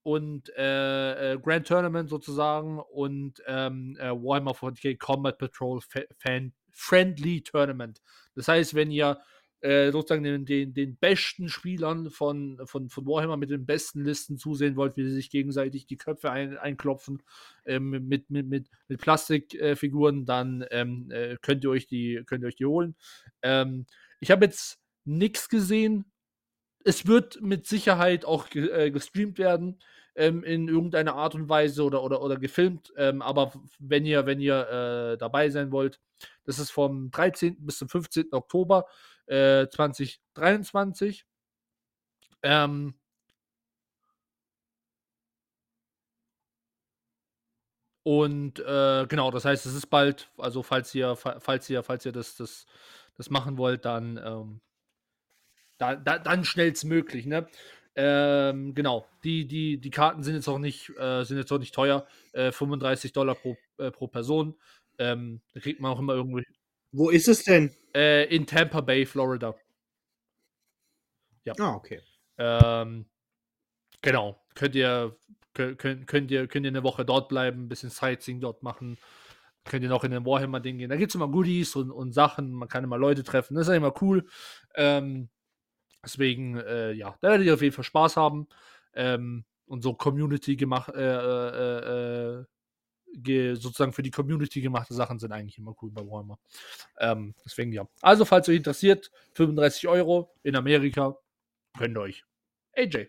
und 0.02 0.50
äh, 0.56 1.32
äh 1.32 1.38
Grand 1.38 1.66
Tournament 1.66 2.08
sozusagen 2.08 2.78
und 2.78 3.42
ähm, 3.46 3.96
äh, 4.00 4.10
Warhammer 4.10 4.52
40k 4.52 4.96
Combat 4.98 5.36
Patrol 5.36 5.80
Fan 6.18 6.52
Friendly 6.70 7.42
Tournament. 7.42 8.00
Das 8.34 8.48
heißt, 8.48 8.74
wenn 8.74 8.90
ihr 8.90 9.18
äh, 9.62 9.90
sozusagen 9.90 10.22
den, 10.22 10.44
den, 10.44 10.74
den 10.74 10.96
besten 10.96 11.48
Spielern 11.48 12.10
von, 12.10 12.60
von, 12.66 12.90
von 12.90 13.06
Warhammer 13.06 13.36
mit 13.36 13.50
den 13.50 13.64
besten 13.64 14.04
Listen 14.04 14.36
zusehen 14.36 14.76
wollt, 14.76 14.96
wie 14.96 15.04
sie 15.04 15.14
sich 15.14 15.30
gegenseitig 15.30 15.86
die 15.86 15.96
Köpfe 15.96 16.30
ein, 16.30 16.58
einklopfen 16.58 17.22
ähm, 17.64 17.90
mit, 17.90 18.30
mit, 18.30 18.46
mit, 18.46 18.68
mit 18.86 19.00
Plastikfiguren, 19.00 20.22
äh, 20.22 20.24
dann 20.26 20.64
ähm, 20.70 21.10
äh, 21.10 21.36
könnt, 21.40 21.64
ihr 21.64 21.70
euch 21.70 21.86
die, 21.86 22.22
könnt 22.26 22.44
ihr 22.44 22.48
euch 22.48 22.56
die 22.56 22.66
holen. 22.66 22.94
Ähm, 23.42 23.86
ich 24.20 24.30
habe 24.30 24.44
jetzt 24.44 24.78
nichts 25.06 25.48
gesehen. 25.48 26.04
Es 26.84 27.06
wird 27.06 27.40
mit 27.42 27.66
Sicherheit 27.66 28.24
auch 28.24 28.50
ge 28.50 28.68
äh, 28.70 28.90
gestreamt 28.90 29.38
werden 29.38 29.78
ähm, 30.16 30.42
in 30.44 30.68
irgendeiner 30.68 31.14
Art 31.14 31.34
und 31.34 31.48
Weise 31.48 31.84
oder, 31.84 32.02
oder, 32.02 32.22
oder 32.22 32.36
gefilmt. 32.38 32.92
Ähm, 32.96 33.22
aber 33.22 33.52
wenn 33.78 34.06
ihr, 34.06 34.26
wenn 34.26 34.40
ihr 34.40 34.68
äh, 35.14 35.18
dabei 35.18 35.50
sein 35.50 35.72
wollt, 35.72 36.00
das 36.44 36.58
ist 36.58 36.70
vom 36.70 37.10
13. 37.10 37.64
bis 37.64 37.78
zum 37.78 37.88
15. 37.88 38.32
Oktober 38.32 38.86
äh, 39.26 39.68
2023. 39.68 41.26
Ähm, 42.42 42.94
und 48.04 48.60
äh, 48.60 49.06
genau, 49.08 49.30
das 49.30 49.44
heißt, 49.44 49.66
es 49.66 49.74
ist 49.74 49.86
bald, 49.86 50.30
also 50.38 50.62
falls 50.62 50.94
ihr, 50.94 51.16
falls 51.16 51.68
ihr, 51.70 51.82
falls 51.82 52.06
ihr 52.06 52.12
das, 52.12 52.36
das, 52.36 52.66
das 53.16 53.30
machen 53.30 53.58
wollt, 53.58 53.84
dann, 53.84 54.18
ähm, 54.24 54.60
da, 55.78 55.96
da, 55.96 56.18
dann 56.18 56.44
schnellstmöglich, 56.44 57.26
ne? 57.26 57.48
Ähm, 57.98 58.74
genau, 58.74 59.06
die, 59.24 59.46
die, 59.46 59.80
die 59.80 59.90
Karten 59.90 60.22
sind 60.22 60.34
jetzt 60.34 60.48
auch 60.48 60.58
nicht, 60.58 60.90
äh, 60.98 61.24
sind 61.24 61.38
jetzt 61.38 61.50
auch 61.50 61.58
nicht 61.58 61.74
teuer. 61.74 62.06
Äh, 62.32 62.52
35 62.52 63.12
Dollar 63.12 63.34
pro, 63.34 63.56
äh, 63.78 63.90
pro 63.90 64.06
Person. 64.06 64.54
Ähm, 64.98 65.40
da 65.54 65.60
kriegt 65.60 65.80
man 65.80 65.92
auch 65.92 65.98
immer 65.98 66.14
irgendwie. 66.14 66.44
Wo 66.92 67.08
ist 67.08 67.28
es 67.28 67.44
denn? 67.44 67.74
Äh, 67.94 68.24
in 68.34 68.46
Tampa 68.46 68.82
Bay, 68.82 69.06
Florida. 69.06 69.54
Ja. 71.44 71.54
Ah, 71.58 71.74
okay. 71.74 72.02
Ähm, 72.38 73.06
genau, 74.02 74.44
könnt 74.54 74.74
ihr, 74.74 75.16
könnt, 75.54 76.06
könnt, 76.06 76.30
ihr, 76.30 76.46
könnt 76.48 76.66
ihr 76.66 76.70
eine 76.70 76.82
Woche 76.82 77.04
dort 77.04 77.28
bleiben, 77.28 77.64
ein 77.64 77.68
bisschen 77.68 77.90
Sightseeing 77.90 78.40
dort 78.40 78.62
machen. 78.62 78.98
Könnt 79.64 79.82
ihr 79.82 79.88
noch 79.88 80.04
in 80.04 80.10
den 80.10 80.26
Warhammer-Ding 80.26 80.78
gehen. 80.78 80.90
Da 80.90 80.96
gibt 80.96 81.10
es 81.10 81.14
immer 81.14 81.28
Goodies 81.28 81.74
und, 81.76 81.90
und 81.90 82.12
Sachen, 82.12 82.52
man 82.52 82.68
kann 82.68 82.84
immer 82.84 82.98
Leute 82.98 83.24
treffen. 83.24 83.54
Das 83.54 83.68
ist 83.68 83.74
immer 83.74 83.94
cool. 84.02 84.26
Ähm, 84.74 85.28
deswegen, 86.04 86.56
äh, 86.56 86.92
ja, 86.92 87.16
da 87.20 87.30
werdet 87.30 87.46
ihr 87.46 87.54
auf 87.54 87.62
jeden 87.62 87.74
Fall 87.74 87.84
Spaß 87.84 88.16
haben. 88.16 88.48
Ähm, 88.94 89.44
und 89.66 89.82
so 89.82 89.94
Community 89.94 90.56
gemacht, 90.56 90.94
äh, 90.94 92.40
äh, 92.40 92.40
äh, 92.40 93.54
sozusagen 93.54 93.92
für 93.92 94.02
die 94.02 94.10
Community 94.10 94.60
gemachte 94.60 94.94
Sachen 94.94 95.18
sind 95.18 95.32
eigentlich 95.32 95.58
immer 95.58 95.74
cool 95.82 95.90
bei 95.90 96.02
Warhammer. 96.02 96.38
Ähm, 96.98 97.34
deswegen 97.44 97.72
ja. 97.72 97.88
Also, 98.00 98.24
falls 98.24 98.48
euch 98.48 98.56
interessiert, 98.56 99.10
35 99.34 99.88
Euro 99.88 100.34
in 100.42 100.56
Amerika, 100.56 101.16
könnt 101.76 101.96
ihr 101.96 102.00
euch. 102.00 102.24
AJ. 102.76 103.08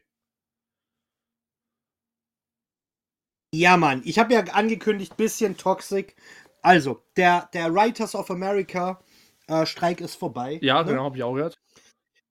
Ja, 3.54 3.78
Mann, 3.78 4.02
ich 4.06 4.20
habe 4.20 4.34
ja 4.34 4.42
angekündigt, 4.42 5.18
bisschen 5.18 5.58
toxic. 5.58 6.16
Also, 6.62 7.04
der, 7.16 7.50
der 7.54 7.74
Writers 7.74 8.16
of 8.16 8.30
America 8.30 9.02
äh, 9.48 9.66
Streik 9.66 10.02
ist 10.02 10.16
vorbei. 10.16 10.60
Ja, 10.62 10.84
ne? 10.84 10.92
genau, 10.92 11.06
habe 11.06 11.18
ich 11.18 11.24
auch 11.24 11.34
gehört. 11.34 11.57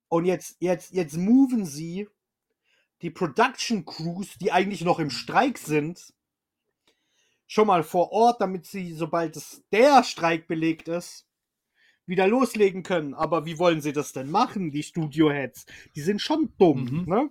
Und 0.09 0.25
jetzt, 0.25 0.57
jetzt, 0.61 0.93
jetzt 0.93 1.17
moven 1.17 1.65
sie 1.65 2.09
die 3.03 3.11
Production 3.11 3.85
Crews, 3.85 4.39
die 4.39 4.53
eigentlich 4.53 4.83
noch 4.83 4.99
im 4.99 5.11
Streik 5.11 5.59
sind, 5.59 6.15
schon 7.47 7.67
mal 7.67 7.83
vor 7.83 8.13
Ort, 8.13 8.41
damit 8.41 8.67
sie, 8.67 8.93
sobald 8.93 9.37
es 9.37 9.65
der 9.73 10.03
Streik 10.03 10.49
belegt 10.49 10.89
ist, 10.89 11.27
wieder 12.07 12.27
loslegen 12.27 12.83
können. 12.83 13.15
Aber 13.15 13.45
wie 13.47 13.59
wollen 13.59 13.81
sie 13.81 13.93
das 13.93 14.13
denn 14.13 14.31
machen, 14.31 14.71
die 14.71 14.83
Studio-Heads? 14.83 15.67
Die 15.95 16.01
sind 16.01 16.21
schon 16.21 16.53
dumm, 16.59 16.85
mhm. 16.85 17.05
ne? 17.07 17.31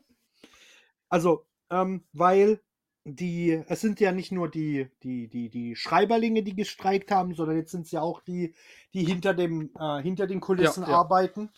Also, 1.09 1.45
ähm, 1.69 2.03
weil 2.13 2.59
die, 3.05 3.63
es 3.67 3.81
sind 3.81 3.99
ja 3.99 4.11
nicht 4.11 4.31
nur 4.31 4.49
die, 4.49 4.87
die, 5.03 5.27
die, 5.27 5.49
die 5.49 5.75
Schreiberlinge, 5.75 6.41
die 6.43 6.55
gestreikt 6.55 7.11
haben, 7.11 7.35
sondern 7.35 7.57
jetzt 7.57 7.71
sind 7.71 7.85
es 7.85 7.91
ja 7.91 8.01
auch 8.01 8.21
die, 8.21 8.55
die 8.93 9.05
hinter 9.05 9.33
dem, 9.33 9.71
äh, 9.79 10.01
hinter 10.01 10.27
den 10.27 10.41
Kulissen 10.41 10.83
ja, 10.83 10.89
ja. 10.89 10.95
arbeiten. 10.97 11.51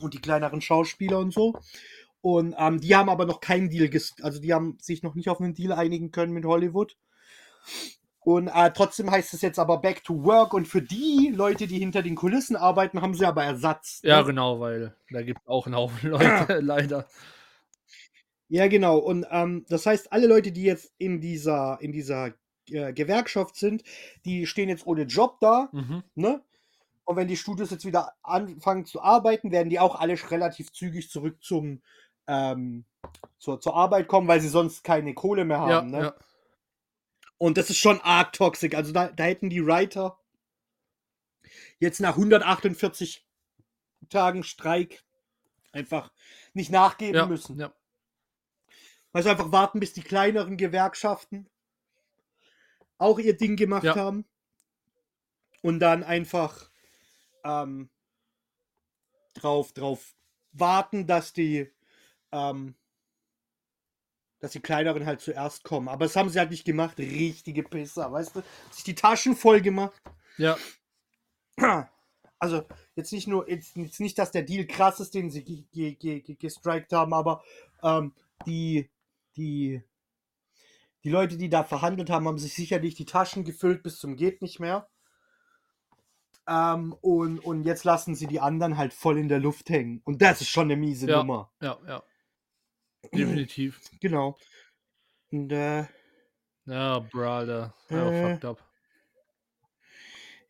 Und 0.00 0.14
die 0.14 0.20
kleineren 0.20 0.60
Schauspieler 0.60 1.18
und 1.18 1.32
so. 1.32 1.54
Und 2.22 2.54
ähm, 2.58 2.80
die 2.80 2.94
haben 2.94 3.08
aber 3.08 3.24
noch 3.24 3.40
keinen 3.40 3.70
Deal, 3.70 3.90
also 4.22 4.40
die 4.40 4.52
haben 4.52 4.76
sich 4.80 5.02
noch 5.02 5.14
nicht 5.14 5.28
auf 5.28 5.40
einen 5.40 5.54
Deal 5.54 5.72
einigen 5.72 6.10
können 6.10 6.32
mit 6.32 6.44
Hollywood. 6.44 6.96
Und 8.22 8.48
äh, 8.48 8.70
trotzdem 8.72 9.10
heißt 9.10 9.32
es 9.32 9.40
jetzt 9.40 9.58
aber 9.58 9.78
Back 9.78 10.04
to 10.04 10.24
Work. 10.24 10.52
Und 10.52 10.68
für 10.68 10.82
die 10.82 11.32
Leute, 11.34 11.66
die 11.66 11.78
hinter 11.78 12.02
den 12.02 12.14
Kulissen 12.14 12.54
arbeiten, 12.54 13.00
haben 13.00 13.14
sie 13.14 13.24
aber 13.24 13.44
Ersatz. 13.44 14.00
Ja, 14.04 14.20
ne? 14.20 14.26
genau, 14.26 14.60
weil 14.60 14.94
da 15.10 15.22
gibt 15.22 15.40
es 15.40 15.48
auch 15.48 15.66
einen 15.66 15.74
Haufen 15.74 16.10
Leute, 16.10 16.58
leider. 16.60 17.06
Ja, 18.48 18.68
genau. 18.68 18.98
Und 18.98 19.26
ähm, 19.30 19.64
das 19.68 19.86
heißt, 19.86 20.12
alle 20.12 20.26
Leute, 20.26 20.52
die 20.52 20.64
jetzt 20.64 20.92
in 20.98 21.20
dieser, 21.20 21.78
in 21.80 21.92
dieser 21.92 22.34
äh, 22.68 22.92
Gewerkschaft 22.92 23.56
sind, 23.56 23.84
die 24.24 24.46
stehen 24.46 24.68
jetzt 24.68 24.86
ohne 24.86 25.02
Job 25.02 25.38
da. 25.40 25.70
Mhm. 25.72 26.02
Ne? 26.14 26.42
Und 27.04 27.16
wenn 27.16 27.28
die 27.28 27.36
Studios 27.36 27.70
jetzt 27.70 27.84
wieder 27.84 28.14
anfangen 28.22 28.84
zu 28.84 29.02
arbeiten, 29.02 29.50
werden 29.50 29.70
die 29.70 29.80
auch 29.80 29.96
alle 29.96 30.14
relativ 30.30 30.72
zügig 30.72 31.10
zurück 31.10 31.42
zum, 31.42 31.82
ähm, 32.26 32.84
zur, 33.38 33.60
zur 33.60 33.74
Arbeit 33.74 34.06
kommen, 34.06 34.28
weil 34.28 34.40
sie 34.40 34.48
sonst 34.48 34.84
keine 34.84 35.14
Kohle 35.14 35.44
mehr 35.44 35.60
haben. 35.60 35.92
Ja, 35.92 35.98
ne? 35.98 36.04
ja. 36.06 36.14
Und 37.38 37.56
das 37.56 37.70
ist 37.70 37.78
schon 37.78 38.00
arg 38.02 38.32
toxisch. 38.32 38.74
Also 38.74 38.92
da, 38.92 39.08
da 39.08 39.24
hätten 39.24 39.50
die 39.50 39.64
Writer 39.64 40.18
jetzt 41.78 42.00
nach 42.00 42.16
148 42.16 43.26
Tagen 44.08 44.44
Streik 44.44 45.02
einfach 45.72 46.12
nicht 46.52 46.70
nachgeben 46.70 47.16
ja, 47.16 47.26
müssen. 47.26 47.58
Ja. 47.58 47.72
Also 49.12 49.30
einfach 49.30 49.52
warten, 49.52 49.80
bis 49.80 49.92
die 49.92 50.02
kleineren 50.02 50.56
Gewerkschaften 50.56 51.48
auch 52.98 53.18
ihr 53.18 53.36
Ding 53.36 53.56
gemacht 53.56 53.84
ja. 53.84 53.96
haben. 53.96 54.24
Und 55.62 55.80
dann 55.80 56.04
einfach 56.04 56.69
ähm, 57.44 57.90
drauf, 59.34 59.72
drauf 59.72 60.14
warten, 60.52 61.06
dass 61.06 61.32
die 61.32 61.70
ähm, 62.32 62.74
dass 64.40 64.52
die 64.52 64.60
kleineren 64.60 65.06
halt 65.06 65.20
zuerst 65.20 65.64
kommen. 65.64 65.88
Aber 65.88 66.06
das 66.06 66.16
haben 66.16 66.30
sie 66.30 66.38
halt 66.38 66.50
nicht 66.50 66.64
gemacht. 66.64 66.98
Richtige 66.98 67.62
Pisser, 67.62 68.10
weißt 68.10 68.36
du? 68.36 68.42
Sich 68.70 68.84
die 68.84 68.94
Taschen 68.94 69.36
voll 69.36 69.60
gemacht. 69.60 70.00
Ja. 70.36 70.56
Also, 72.42 72.64
jetzt 72.96 73.12
nicht 73.12 73.28
nur, 73.28 73.50
jetzt, 73.50 73.76
jetzt 73.76 74.00
nicht, 74.00 74.18
dass 74.18 74.30
der 74.30 74.40
Deal 74.40 74.66
krass 74.66 74.98
ist, 74.98 75.12
den 75.12 75.28
sie 75.28 75.44
gestrikt 76.38 76.90
haben, 76.90 77.12
aber 77.12 77.44
ähm, 77.82 78.14
die, 78.46 78.88
die, 79.36 79.82
die 81.04 81.10
Leute, 81.10 81.36
die 81.36 81.50
da 81.50 81.64
verhandelt 81.64 82.08
haben, 82.08 82.26
haben 82.26 82.38
sich 82.38 82.54
sicherlich 82.54 82.94
die 82.94 83.04
Taschen 83.04 83.44
gefüllt 83.44 83.82
bis 83.82 83.98
zum 83.98 84.16
Geht 84.16 84.40
nicht 84.40 84.58
mehr. 84.58 84.88
Ähm, 86.48 86.94
und, 87.00 87.38
und 87.40 87.64
jetzt 87.64 87.84
lassen 87.84 88.14
sie 88.14 88.26
die 88.26 88.40
anderen 88.40 88.76
halt 88.76 88.92
voll 88.92 89.18
in 89.18 89.28
der 89.28 89.38
Luft 89.38 89.70
hängen. 89.70 90.00
Und 90.04 90.22
das 90.22 90.40
ist 90.40 90.48
schon 90.48 90.64
eine 90.64 90.76
miese 90.76 91.08
ja, 91.08 91.18
Nummer. 91.18 91.52
Ja, 91.60 91.78
ja. 91.86 92.02
Definitiv. 93.12 93.80
Genau. 94.00 94.36
Und, 95.30 95.52
äh, 95.52 95.84
ja, 96.66 96.98
Brother. 96.98 97.74
Äh, 97.88 98.30
fucked 98.30 98.44
up. 98.44 98.64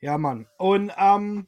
Ja, 0.00 0.16
Mann. 0.16 0.46
Und 0.56 0.92
ähm, 0.96 1.46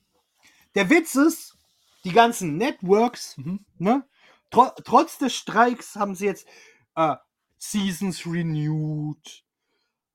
der 0.74 0.90
Witz 0.90 1.14
ist, 1.14 1.56
die 2.04 2.12
ganzen 2.12 2.56
Networks, 2.56 3.36
mhm. 3.36 3.64
ne? 3.78 4.04
Tro 4.50 4.70
trotz 4.84 5.18
des 5.18 5.34
Streiks 5.34 5.96
haben 5.96 6.14
sie 6.14 6.26
jetzt 6.26 6.46
äh, 6.94 7.16
Seasons 7.58 8.26
renewed, 8.26 9.44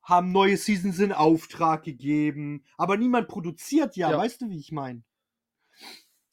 haben 0.08 0.32
neue 0.32 0.56
Seasons 0.56 1.00
in 1.00 1.12
Auftrag 1.12 1.84
gegeben, 1.84 2.64
aber 2.78 2.96
niemand 2.96 3.28
produziert 3.28 3.98
ja, 3.98 4.10
ja. 4.10 4.18
weißt 4.18 4.40
du, 4.42 4.50
wie 4.50 4.58
ich 4.58 4.72
meine? 4.72 5.04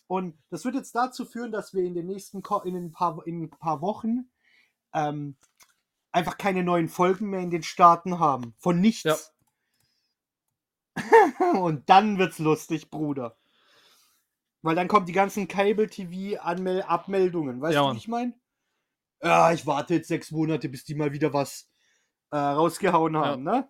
Und 0.06 0.38
das 0.50 0.64
wird 0.64 0.76
jetzt 0.76 0.94
dazu 0.94 1.24
führen, 1.24 1.50
dass 1.50 1.74
wir 1.74 1.82
in 1.82 1.94
den 1.94 2.06
nächsten 2.06 2.40
Ko 2.42 2.60
in 2.60 2.76
ein 2.76 2.92
paar, 2.92 3.26
in 3.26 3.42
ein 3.42 3.50
paar 3.50 3.80
Wochen 3.80 4.30
ähm, 4.92 5.34
einfach 6.12 6.38
keine 6.38 6.62
neuen 6.62 6.88
Folgen 6.88 7.30
mehr 7.30 7.40
in 7.40 7.50
den 7.50 7.64
Staaten 7.64 8.20
haben. 8.20 8.54
Von 8.58 8.80
nichts. 8.80 9.02
Ja. 9.02 9.16
und 11.60 11.90
dann 11.90 12.18
wird's 12.18 12.38
lustig, 12.38 12.90
Bruder. 12.90 13.36
Weil 14.62 14.76
dann 14.76 14.86
kommen 14.86 15.06
die 15.06 15.12
ganzen 15.12 15.48
Cable-TV-Abmeldungen. 15.48 17.60
Weißt 17.60 17.74
ja, 17.74 17.88
du, 17.88 17.94
wie 17.94 17.98
ich 17.98 18.06
meine? 18.06 18.34
Ja, 19.20 19.52
ich 19.52 19.66
warte 19.66 19.94
jetzt 19.94 20.06
sechs 20.06 20.30
Monate, 20.30 20.68
bis 20.68 20.84
die 20.84 20.94
mal 20.94 21.12
wieder 21.12 21.32
was 21.32 21.68
äh, 22.30 22.36
rausgehauen 22.36 23.16
haben, 23.16 23.46
ja. 23.46 23.52
ne? 23.52 23.68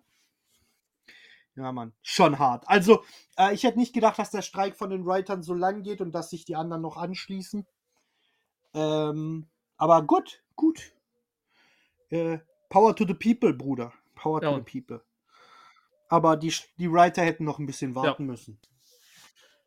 Ja, 1.55 1.71
Mann, 1.71 1.93
schon 2.01 2.37
hart. 2.37 2.67
Also, 2.67 3.03
äh, 3.37 3.53
ich 3.53 3.63
hätte 3.63 3.79
nicht 3.79 3.93
gedacht, 3.93 4.19
dass 4.19 4.31
der 4.31 4.41
Streik 4.41 4.75
von 4.75 4.89
den 4.89 5.05
Writern 5.05 5.41
so 5.41 5.53
lang 5.53 5.83
geht 5.83 6.01
und 6.01 6.11
dass 6.11 6.29
sich 6.29 6.43
die 6.43 6.55
anderen 6.55 6.81
noch 6.81 6.97
anschließen. 6.97 7.65
Ähm, 8.73 9.47
aber 9.77 10.01
gut, 10.03 10.43
gut. 10.55 10.91
Äh, 12.09 12.39
Power 12.67 12.93
to 12.95 13.05
the 13.07 13.13
People, 13.13 13.53
Bruder. 13.53 13.93
Power 14.15 14.43
ja. 14.43 14.51
to 14.51 14.57
the 14.57 14.79
People. 14.79 15.01
Aber 16.09 16.35
die, 16.35 16.53
die 16.77 16.91
Writer 16.91 17.23
hätten 17.23 17.45
noch 17.45 17.57
ein 17.57 17.65
bisschen 17.65 17.95
warten 17.95 18.23
ja. 18.23 18.31
müssen. 18.31 18.59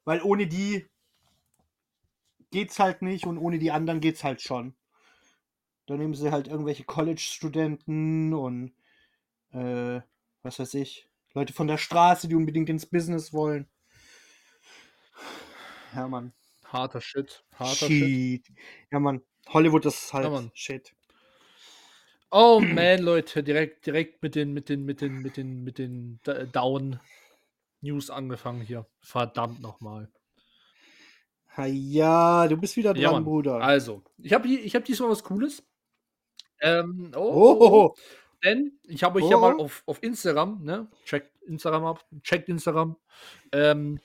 Weil 0.05 0.23
ohne 0.23 0.47
die 0.47 0.89
geht's 2.51 2.79
halt 2.79 3.03
nicht 3.03 3.27
und 3.27 3.39
ohne 3.39 3.59
die 3.59 3.71
anderen 3.71 4.01
geht's 4.01 4.25
halt 4.25 4.43
schon. 4.43 4.75
Da 5.87 5.97
nehmen 5.97 6.15
sie 6.15 6.31
halt 6.31 6.49
irgendwelche 6.49 6.85
College-Studenten 6.85 8.35
und 8.35 8.73
äh, 9.53 10.01
was 10.43 10.59
weiß 10.59 10.75
ich, 10.75 11.09
Leute 11.35 11.53
von 11.53 11.67
der 11.67 11.79
Straße, 11.79 12.29
die 12.29 12.35
unbedingt 12.35 12.69
ins 12.69 12.87
Business 12.87 13.33
wollen. 13.33 13.69
Ja, 15.95 16.09
Mann. 16.09 16.33
Harter 16.65 17.01
Shit. 17.01 17.45
Harter 17.55 17.87
Shit. 17.87 17.89
Shit. 17.89 18.49
Ja, 18.91 18.99
Mann. 19.01 19.23
Hollywood 19.49 19.87
ist 19.87 20.13
halt 20.13 20.27
ja, 20.27 20.51
Shit. 20.55 20.95
Oh 22.31 22.61
man, 22.61 23.01
Leute, 23.01 23.43
direkt, 23.43 23.87
direkt 23.87 24.23
mit 24.23 24.35
den, 24.35 24.53
mit 24.53 24.69
den, 24.69 24.85
mit 24.85 25.01
den, 25.01 25.23
mit 25.23 25.37
den, 25.39 25.65
mit 25.65 25.79
den 25.79 26.21
Down 26.53 27.01
News 27.81 28.11
angefangen 28.11 28.61
hier. 28.61 28.87
Verdammt 29.01 29.63
nochmal. 29.63 30.11
Ja, 31.67 32.47
du 32.47 32.57
bist 32.57 32.77
wieder 32.77 32.95
dran, 32.95 33.03
ja, 33.03 33.19
Bruder. 33.19 33.57
Also, 33.61 34.05
ich 34.19 34.33
habe 34.33 34.47
ich 34.47 34.75
hab 34.77 34.85
diesmal 34.85 35.11
was 35.11 35.25
Cooles. 35.25 35.67
Ähm, 36.61 37.13
oh, 37.17 37.57
oh. 37.61 37.95
Denn 38.45 38.79
ich 38.85 39.03
habe 39.03 39.19
euch 39.19 39.25
oh. 39.25 39.31
ja 39.31 39.39
mal 39.39 39.57
auf, 39.57 39.83
auf 39.87 40.03
Instagram, 40.03 40.63
ne? 40.63 40.89
Checkt 41.05 41.43
Instagram 41.43 41.85
ab, 41.85 42.05
checkt 42.23 42.49
Instagram. 42.49 42.97
Ähm, 43.53 44.01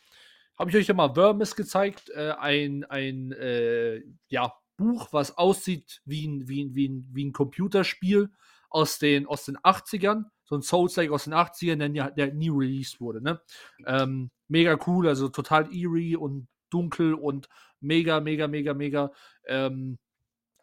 habe 0.58 0.70
ich 0.70 0.76
euch 0.76 0.88
ja 0.88 0.94
mal 0.94 1.14
Vermis 1.14 1.56
gezeigt. 1.56 2.10
Äh, 2.10 2.32
ein, 2.40 2.84
ein, 2.86 3.32
äh, 3.34 4.02
ja, 4.30 4.54
Buch, 4.78 5.10
was 5.12 5.38
aussieht 5.38 6.02
wie 6.06 6.28
ein, 6.28 6.48
wie 6.48 6.64
ein, 6.64 6.76
wie 6.76 6.90
ein, 6.90 7.10
wie 7.12 7.26
ein 7.26 7.34
Computerspiel 7.34 8.32
aus 8.70 9.00
den, 9.00 9.28
aus 9.28 9.46
den 9.46 9.58
80ern. 9.58 10.26
So 10.46 10.56
ein 10.56 10.62
Souls-like 10.62 11.12
aus 11.12 11.26
den 11.26 11.34
80ern, 11.34 11.94
der, 11.94 12.12
der 12.12 12.34
nie 12.34 12.50
released 12.50 13.00
wurde. 13.00 13.22
Ne? 13.22 13.42
Ähm, 13.86 14.32
mega 14.48 14.78
cool, 14.88 15.08
also 15.08 15.30
total 15.30 15.74
eerie 15.74 16.16
und 16.16 16.48
dunkel 16.70 17.14
und 17.14 17.50
mega, 17.80 18.20
mega, 18.20 18.48
mega, 18.48 18.74
mega. 18.74 19.12
Ähm, 19.46 20.00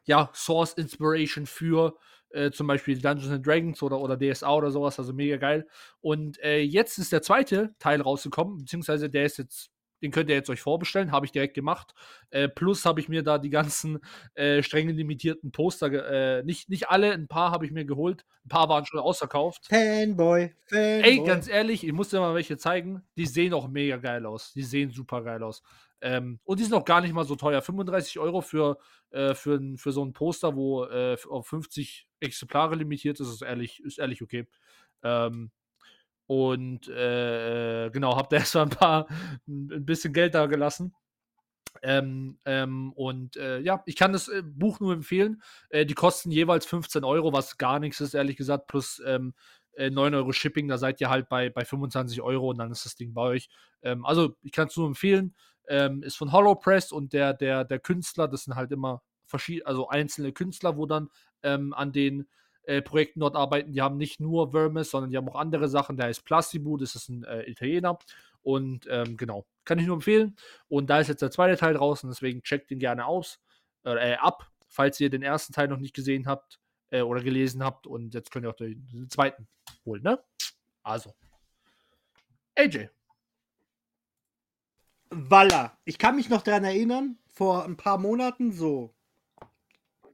ja, 0.04 0.30
Source 0.34 0.74
Inspiration 0.74 1.46
für 1.46 1.96
äh, 2.30 2.50
zum 2.50 2.66
Beispiel 2.66 3.00
Dungeons 3.00 3.32
and 3.32 3.46
Dragons 3.46 3.82
oder, 3.82 4.00
oder 4.00 4.16
DSA 4.16 4.54
oder 4.54 4.70
sowas, 4.70 4.98
also 4.98 5.12
mega 5.12 5.36
geil. 5.36 5.66
Und 6.00 6.38
äh, 6.42 6.60
jetzt 6.60 6.98
ist 6.98 7.12
der 7.12 7.22
zweite 7.22 7.74
Teil 7.78 8.00
rausgekommen, 8.00 8.58
beziehungsweise 8.58 9.10
der 9.10 9.24
ist 9.24 9.38
jetzt 9.38 9.70
den 10.02 10.10
könnt 10.10 10.30
ihr 10.30 10.36
jetzt 10.36 10.50
euch 10.50 10.60
vorbestellen, 10.60 11.12
habe 11.12 11.26
ich 11.26 11.32
direkt 11.32 11.54
gemacht. 11.54 11.94
Äh, 12.30 12.48
plus 12.48 12.84
habe 12.84 13.00
ich 13.00 13.08
mir 13.08 13.22
da 13.22 13.38
die 13.38 13.50
ganzen 13.50 14.00
äh, 14.34 14.62
streng 14.62 14.88
limitierten 14.88 15.52
Poster, 15.52 16.38
äh, 16.38 16.42
nicht, 16.42 16.68
nicht 16.68 16.88
alle, 16.88 17.12
ein 17.12 17.28
paar 17.28 17.50
habe 17.50 17.66
ich 17.66 17.72
mir 17.72 17.84
geholt. 17.84 18.24
Ein 18.46 18.48
paar 18.48 18.68
waren 18.68 18.86
schon 18.86 19.00
ausverkauft. 19.00 19.66
Fanboy, 19.66 20.54
Fanboy. 20.66 21.02
Ey, 21.02 21.22
ganz 21.24 21.48
ehrlich, 21.48 21.84
ich 21.84 21.92
muss 21.92 22.08
dir 22.08 22.20
mal 22.20 22.34
welche 22.34 22.56
zeigen. 22.56 23.02
Die 23.16 23.26
sehen 23.26 23.52
auch 23.52 23.68
mega 23.68 23.98
geil 23.98 24.24
aus. 24.24 24.52
Die 24.54 24.62
sehen 24.62 24.90
super 24.90 25.22
geil 25.22 25.42
aus. 25.42 25.62
Ähm, 26.02 26.40
und 26.44 26.58
die 26.60 26.64
sind 26.64 26.74
auch 26.74 26.84
gar 26.84 27.00
nicht 27.00 27.12
mal 27.12 27.24
so 27.24 27.36
teuer. 27.36 27.62
35 27.62 28.18
Euro 28.18 28.40
für, 28.40 28.78
äh, 29.10 29.34
für, 29.34 29.60
für 29.76 29.92
so 29.92 30.04
ein 30.04 30.12
Poster, 30.12 30.56
wo 30.56 30.84
äh, 30.84 31.16
auf 31.28 31.46
50 31.48 32.08
Exemplare 32.20 32.74
limitiert 32.74 33.20
ist, 33.20 33.28
ist 33.28 33.42
ehrlich, 33.42 33.82
ist 33.82 33.98
ehrlich 33.98 34.22
okay. 34.22 34.46
Ähm, 35.02 35.50
und 36.26 36.88
äh, 36.88 37.90
genau, 37.90 38.16
habe 38.16 38.28
da 38.30 38.36
erstmal 38.38 38.64
ein 38.64 38.70
paar, 38.70 39.08
ein 39.48 39.84
bisschen 39.84 40.12
Geld 40.12 40.34
da 40.34 40.46
gelassen. 40.46 40.94
Ähm, 41.82 42.38
ähm, 42.44 42.92
und 42.94 43.36
äh, 43.36 43.60
ja, 43.60 43.82
ich 43.86 43.96
kann 43.96 44.12
das 44.12 44.28
äh, 44.28 44.42
Buch 44.44 44.80
nur 44.80 44.92
empfehlen. 44.92 45.42
Äh, 45.70 45.86
die 45.86 45.94
kosten 45.94 46.30
jeweils 46.30 46.66
15 46.66 47.04
Euro, 47.04 47.32
was 47.32 47.58
gar 47.58 47.78
nichts 47.78 48.00
ist, 48.00 48.14
ehrlich 48.14 48.36
gesagt, 48.36 48.66
plus 48.66 49.02
ähm, 49.06 49.34
9 49.78 50.12
äh, 50.12 50.16
Euro 50.16 50.32
Shipping. 50.32 50.68
Da 50.68 50.78
seid 50.78 51.00
ihr 51.00 51.10
halt 51.10 51.28
bei, 51.28 51.48
bei 51.50 51.64
25 51.64 52.20
Euro 52.22 52.50
und 52.50 52.58
dann 52.58 52.70
ist 52.70 52.84
das 52.84 52.96
Ding 52.96 53.14
bei 53.14 53.22
euch. 53.22 53.48
Ähm, 53.82 54.04
also, 54.04 54.36
ich 54.42 54.52
kann 54.52 54.68
es 54.68 54.76
nur 54.76 54.86
empfehlen. 54.86 55.34
Ähm, 55.70 56.02
ist 56.02 56.16
von 56.16 56.32
Hollow 56.32 56.56
Press 56.56 56.90
und 56.90 57.12
der, 57.12 57.32
der, 57.32 57.64
der 57.64 57.78
Künstler, 57.78 58.26
das 58.26 58.44
sind 58.44 58.56
halt 58.56 58.72
immer 58.72 59.02
verschiedene, 59.24 59.66
also 59.66 59.88
einzelne 59.88 60.32
Künstler, 60.32 60.76
wo 60.76 60.84
dann 60.84 61.08
ähm, 61.44 61.72
an 61.72 61.92
den 61.92 62.28
äh, 62.64 62.82
Projekten 62.82 63.20
dort 63.20 63.36
arbeiten. 63.36 63.72
Die 63.72 63.80
haben 63.80 63.96
nicht 63.96 64.20
nur 64.20 64.50
Vermes, 64.50 64.90
sondern 64.90 65.10
die 65.10 65.16
haben 65.16 65.28
auch 65.28 65.36
andere 65.36 65.68
Sachen. 65.68 65.96
Der 65.96 66.06
heißt 66.06 66.24
Plastibu, 66.24 66.76
das 66.76 66.94
ist 66.94 67.08
ein 67.08 67.24
äh, 67.24 67.48
Italiener. 67.48 67.98
Und 68.42 68.86
ähm, 68.90 69.16
genau, 69.16 69.46
kann 69.64 69.78
ich 69.78 69.86
nur 69.86 69.96
empfehlen. 69.96 70.36
Und 70.68 70.90
da 70.90 71.00
ist 71.00 71.08
jetzt 71.08 71.22
der 71.22 71.30
zweite 71.30 71.56
Teil 71.56 71.74
draußen, 71.74 72.10
deswegen 72.10 72.42
checkt 72.42 72.70
ihn 72.70 72.78
gerne 72.78 73.06
aus, 73.06 73.38
äh, 73.84 74.14
ab, 74.16 74.50
falls 74.68 74.98
ihr 75.00 75.10
den 75.10 75.22
ersten 75.22 75.52
Teil 75.52 75.68
noch 75.68 75.78
nicht 75.78 75.94
gesehen 75.94 76.26
habt 76.26 76.58
äh, 76.90 77.02
oder 77.02 77.22
gelesen 77.22 77.62
habt. 77.62 77.86
Und 77.86 78.14
jetzt 78.14 78.30
könnt 78.30 78.46
ihr 78.46 78.50
auch 78.50 78.56
den, 78.56 78.86
den 78.88 79.10
zweiten 79.10 79.46
holen, 79.84 80.02
ne? 80.02 80.18
Also. 80.82 81.14
AJ. 82.56 82.88
Walla. 85.10 85.76
Ich 85.84 85.98
kann 85.98 86.16
mich 86.16 86.28
noch 86.28 86.42
daran 86.42 86.64
erinnern, 86.64 87.18
vor 87.26 87.64
ein 87.64 87.76
paar 87.76 87.98
Monaten, 87.98 88.52
so 88.52 88.94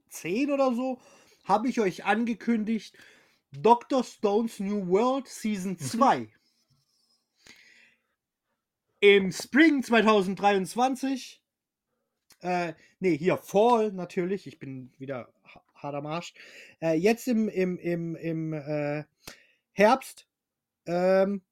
zehn 0.09 0.51
oder 0.51 0.73
so, 0.73 0.99
habe 1.43 1.69
ich 1.69 1.79
euch 1.79 2.05
angekündigt, 2.05 2.97
Dr. 3.51 4.03
Stones 4.03 4.59
New 4.59 4.87
World 4.87 5.27
Season 5.27 5.77
2. 5.77 6.19
Mhm. 6.19 6.29
Im 8.99 9.31
Spring 9.31 9.83
2023, 9.83 11.43
äh, 12.41 12.73
nee, 12.99 13.15
hier 13.15 13.37
Fall 13.37 13.91
natürlich, 13.91 14.47
ich 14.47 14.57
bin 14.57 14.91
wieder 14.97 15.31
hart 15.75 15.95
am 15.95 16.07
Arsch. 16.07 16.33
Äh, 16.81 16.95
jetzt 16.95 17.27
im, 17.27 17.47
im, 17.47 17.77
im, 17.77 18.15
im 18.15 18.53
äh, 18.53 19.03
Herbst 19.73 20.27
ähm, 20.87 21.43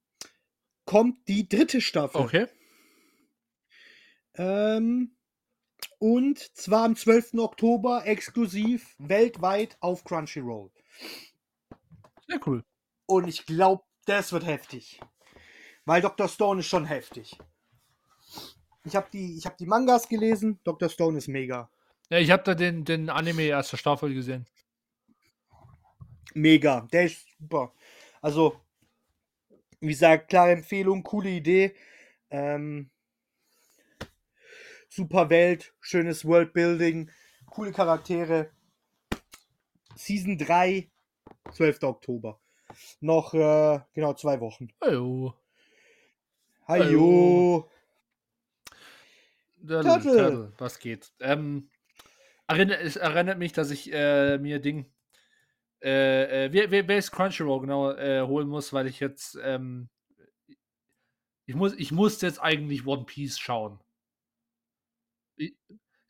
kommt 0.86 1.28
die 1.28 1.48
dritte 1.48 1.82
Staffel. 1.82 2.22
Okay. 2.22 2.48
Ähm, 4.38 5.16
und 6.00 6.40
zwar 6.58 6.86
am 6.86 6.96
12. 6.96 7.36
Oktober 7.36 8.06
exklusiv 8.06 8.96
weltweit 9.00 9.78
auf 9.80 10.04
Crunchyroll. 10.04 10.72
Sehr 12.28 12.40
cool. 12.46 12.64
Und 13.06 13.28
ich 13.28 13.46
glaube, 13.46 13.84
das 14.06 14.32
wird 14.32 14.46
heftig. 14.46 15.00
Weil 15.86 16.02
Dr. 16.02 16.28
Stone 16.28 16.62
ist 16.62 16.68
schon 16.68 16.86
heftig. 16.86 17.38
Ich 18.84 18.96
habe 18.96 19.08
die, 19.12 19.40
hab 19.44 19.58
die 19.58 19.66
Mangas 19.66 20.08
gelesen. 20.08 20.60
Dr. 20.64 20.90
Stone 20.90 21.18
ist 21.18 21.28
mega. 21.28 21.70
Ja, 22.10 22.20
ich 22.20 22.30
habe 22.32 22.44
da 22.44 22.56
den, 22.56 22.86
den 22.86 23.10
Anime 23.10 23.44
erster 23.44 23.78
Staffel 23.78 24.14
gesehen. 24.14 24.46
Mega. 26.34 26.82
Der 26.92 27.06
ist 27.06 27.28
super. 27.40 27.74
Also, 28.22 28.60
wie 29.80 29.88
gesagt, 29.88 30.30
klare 30.30 30.52
Empfehlung, 30.52 31.04
coole 31.04 31.30
Idee. 31.30 31.76
Ähm, 32.30 32.90
super 34.96 35.30
Welt, 35.30 35.74
schönes 35.82 36.24
Worldbuilding, 36.24 37.12
coole 37.48 37.72
Charaktere. 37.72 38.52
Season 39.96 40.38
3, 40.38 40.90
12. 41.52 41.84
Oktober. 41.84 42.40
Noch 43.02 43.34
äh, 43.34 43.80
genau 43.94 44.14
zwei 44.14 44.40
Wochen. 44.40 44.70
Hallo. 44.82 45.34
Hallo. 46.68 47.70
Turtle. 49.68 49.84
Turtle. 49.84 50.54
Was 50.58 50.80
geht? 50.80 51.12
Ähm, 51.20 51.70
erinnert, 52.48 52.82
es 52.82 52.96
erinnert 52.96 53.38
mich, 53.38 53.54
dass 53.54 53.72
ich 53.72 53.92
äh, 53.94 54.38
mir 54.38 54.60
Ding. 54.60 54.92
Äh, 55.82 56.46
äh, 56.46 56.54
wer, 56.54 56.72
wer, 56.72 56.88
wer 56.88 56.98
ist 56.98 57.12
Crunchyroll 57.12 57.62
genau 57.62 57.92
äh, 57.92 58.22
holen 58.22 58.48
muss, 58.48 58.74
weil 58.74 58.88
ich 58.88 59.00
jetzt. 59.00 59.38
Ähm, 59.44 59.90
ich 61.46 61.56
muss, 61.56 61.74
ich 61.74 61.92
muss 61.92 62.22
jetzt 62.22 62.42
eigentlich 62.42 62.88
One 62.88 63.06
Piece 63.06 63.38
schauen. 63.38 63.80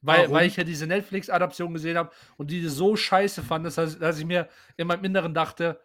Weil, 0.01 0.29
weil 0.29 0.47
ich 0.47 0.55
ja 0.55 0.63
diese 0.63 0.85
Netflix-Adaption 0.85 1.73
gesehen 1.73 1.97
habe 1.97 2.11
und 2.37 2.51
die 2.51 2.67
so 2.67 2.95
scheiße 2.95 3.41
fand, 3.41 3.65
dass, 3.65 3.75
dass 3.75 4.19
ich 4.19 4.25
mir 4.25 4.49
in 4.77 4.87
meinem 4.87 5.03
Inneren 5.03 5.33
dachte, 5.33 5.81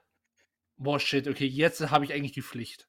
boah, 0.76 1.00
shit, 1.00 1.26
okay, 1.26 1.46
jetzt 1.46 1.90
habe 1.90 2.04
ich 2.04 2.12
eigentlich 2.12 2.32
die 2.32 2.42
Pflicht. 2.42 2.86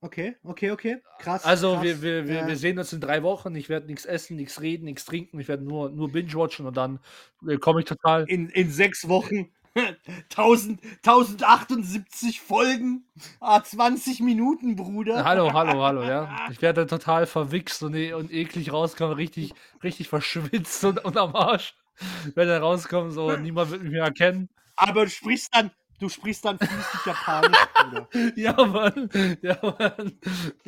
Okay, 0.00 0.36
okay, 0.42 0.70
okay. 0.72 1.02
Krass. 1.18 1.44
Also 1.44 1.74
krass. 1.74 1.82
Wir, 1.82 2.02
wir, 2.02 2.28
wir, 2.28 2.46
wir 2.46 2.56
sehen 2.56 2.78
uns 2.78 2.92
in 2.92 3.00
drei 3.00 3.22
Wochen. 3.22 3.54
Ich 3.56 3.68
werde 3.68 3.86
nichts 3.86 4.04
essen, 4.04 4.36
nichts 4.36 4.60
reden, 4.60 4.84
nichts 4.84 5.04
trinken. 5.04 5.40
Ich 5.40 5.48
werde 5.48 5.64
nur, 5.64 5.90
nur 5.90 6.12
binge-watchen 6.12 6.66
und 6.66 6.76
dann 6.76 7.00
äh, 7.48 7.56
komme 7.56 7.80
ich 7.80 7.86
total. 7.86 8.24
In, 8.28 8.48
in 8.50 8.70
sechs 8.70 9.08
Wochen 9.08 9.52
1000, 10.30 10.80
1078 11.04 12.40
Folgen, 12.40 13.04
ah, 13.40 13.62
20 13.62 14.20
Minuten, 14.20 14.76
Bruder. 14.76 15.24
Hallo, 15.24 15.52
hallo, 15.52 15.82
hallo, 15.82 16.02
ja. 16.02 16.34
Ich 16.50 16.62
werde 16.62 16.86
total 16.86 17.26
verwichst 17.26 17.82
und, 17.82 17.94
e 17.94 18.12
und 18.12 18.32
eklig 18.32 18.72
rauskommen, 18.72 19.14
richtig, 19.14 19.54
richtig 19.82 20.08
verschwitzt 20.08 20.84
und, 20.84 21.04
und 21.04 21.16
am 21.16 21.34
Arsch. 21.34 21.74
Wenn 22.34 22.48
er 22.48 22.60
rauskommt, 22.60 23.12
so, 23.12 23.36
niemand 23.36 23.70
wird 23.70 23.82
mich 23.82 23.92
mehr 23.92 24.04
erkennen. 24.04 24.48
Aber 24.76 25.04
du 25.04 25.10
sprichst 25.10 25.54
dann, 25.54 25.70
du 25.98 26.08
sprichst 26.08 26.44
dann 26.44 26.58
fließend 26.58 27.06
Japanisch, 27.06 27.58
Bruder. 27.74 28.08
ja, 28.36 28.52
Mann. 28.52 29.38
Ja, 29.42 29.58
Mann. 29.62 30.18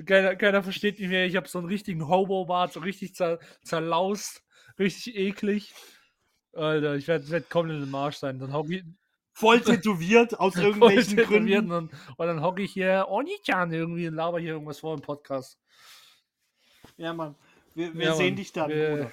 Keiner, 0.06 0.36
keiner 0.36 0.62
versteht 0.62 0.98
mich 0.98 1.08
mehr. 1.08 1.26
Ich 1.26 1.36
habe 1.36 1.48
so 1.48 1.58
einen 1.58 1.68
richtigen 1.68 2.08
Hobo-Bart, 2.08 2.72
so 2.72 2.80
richtig 2.80 3.14
zer, 3.14 3.38
zerlaust, 3.62 4.42
richtig 4.78 5.16
eklig. 5.16 5.74
Alter, 6.58 6.94
ich 6.96 7.08
werde 7.08 7.28
werd 7.30 7.50
komplett 7.50 7.82
im 7.82 7.90
Marsch 7.90 8.16
sein. 8.16 8.38
Dann 8.38 8.52
hocke 8.52 8.76
ich. 8.76 8.84
Voll 9.32 9.60
tätowiert 9.60 10.38
aus 10.38 10.56
irgendwelchen 10.56 11.16
Gründen. 11.16 11.70
Und, 11.70 11.92
und 12.16 12.26
dann 12.26 12.42
hocke 12.42 12.62
ich 12.62 12.72
hier 12.72 13.06
Oni-chan 13.08 13.72
irgendwie 13.72 14.08
und 14.08 14.14
laber 14.14 14.40
hier 14.40 14.52
irgendwas 14.52 14.80
vor 14.80 14.94
im 14.94 15.00
Podcast. 15.00 15.58
Ja, 16.96 17.12
Mann. 17.12 17.36
Wir, 17.74 17.94
wir 17.94 18.06
ja, 18.06 18.14
sehen 18.14 18.30
Mann. 18.30 18.36
dich 18.36 18.52
dann, 18.52 18.70
wir, 18.70 18.90
Bruder. 18.90 19.12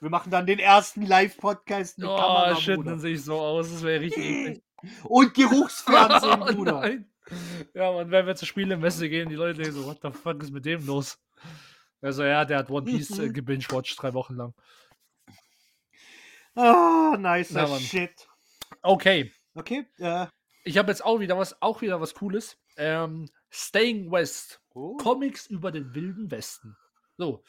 Wir 0.00 0.10
machen 0.10 0.30
dann 0.30 0.46
den 0.46 0.58
ersten 0.58 1.06
Live-Podcast 1.06 1.98
mit 1.98 2.06
oh, 2.06 2.16
Kamera, 2.16 2.56
shit, 2.56 2.76
Bruder. 2.76 2.90
dann 2.90 3.00
sehe 3.00 3.14
ich 3.14 3.24
so 3.24 3.40
aus. 3.40 3.70
Das 3.70 3.82
wäre 3.82 4.00
richtig. 4.00 4.62
Und 5.02 5.34
Geruchsfernsehen, 5.34 6.42
oh, 6.42 6.52
Bruder. 6.52 6.80
Nein. 6.80 7.10
Ja, 7.72 7.90
man, 7.90 8.10
wenn 8.10 8.26
wir 8.26 8.36
zur 8.36 8.46
Spielemesse 8.46 9.08
gehen, 9.08 9.28
die 9.28 9.34
Leute 9.34 9.72
so, 9.72 9.86
what 9.86 9.98
the 10.02 10.10
fuck 10.10 10.42
ist 10.42 10.52
mit 10.52 10.66
dem 10.66 10.84
los? 10.86 11.18
Also, 12.02 12.22
ja, 12.22 12.44
der 12.44 12.58
hat 12.58 12.70
One 12.70 12.84
Piece 12.84 13.18
äh, 13.18 13.30
gebingewatcht 13.30 14.00
drei 14.00 14.12
Wochen 14.12 14.34
lang. 14.34 14.54
Ah, 16.56 17.16
nice 17.18 17.50
ja, 17.50 17.66
Shit. 17.78 18.28
Okay. 18.82 19.32
Okay. 19.54 19.86
Äh. 19.98 20.26
Ich 20.64 20.78
habe 20.78 20.90
jetzt 20.90 21.04
auch 21.04 21.20
wieder 21.20 21.36
was, 21.38 21.60
auch 21.60 21.82
wieder 21.82 22.00
was 22.00 22.14
Cooles. 22.14 22.58
Ähm, 22.76 23.28
Staying 23.50 24.10
West. 24.10 24.60
Oh. 24.74 24.96
Comics 24.96 25.46
über 25.46 25.70
den 25.70 25.94
wilden 25.94 26.30
Westen. 26.30 26.76
So. 27.16 27.44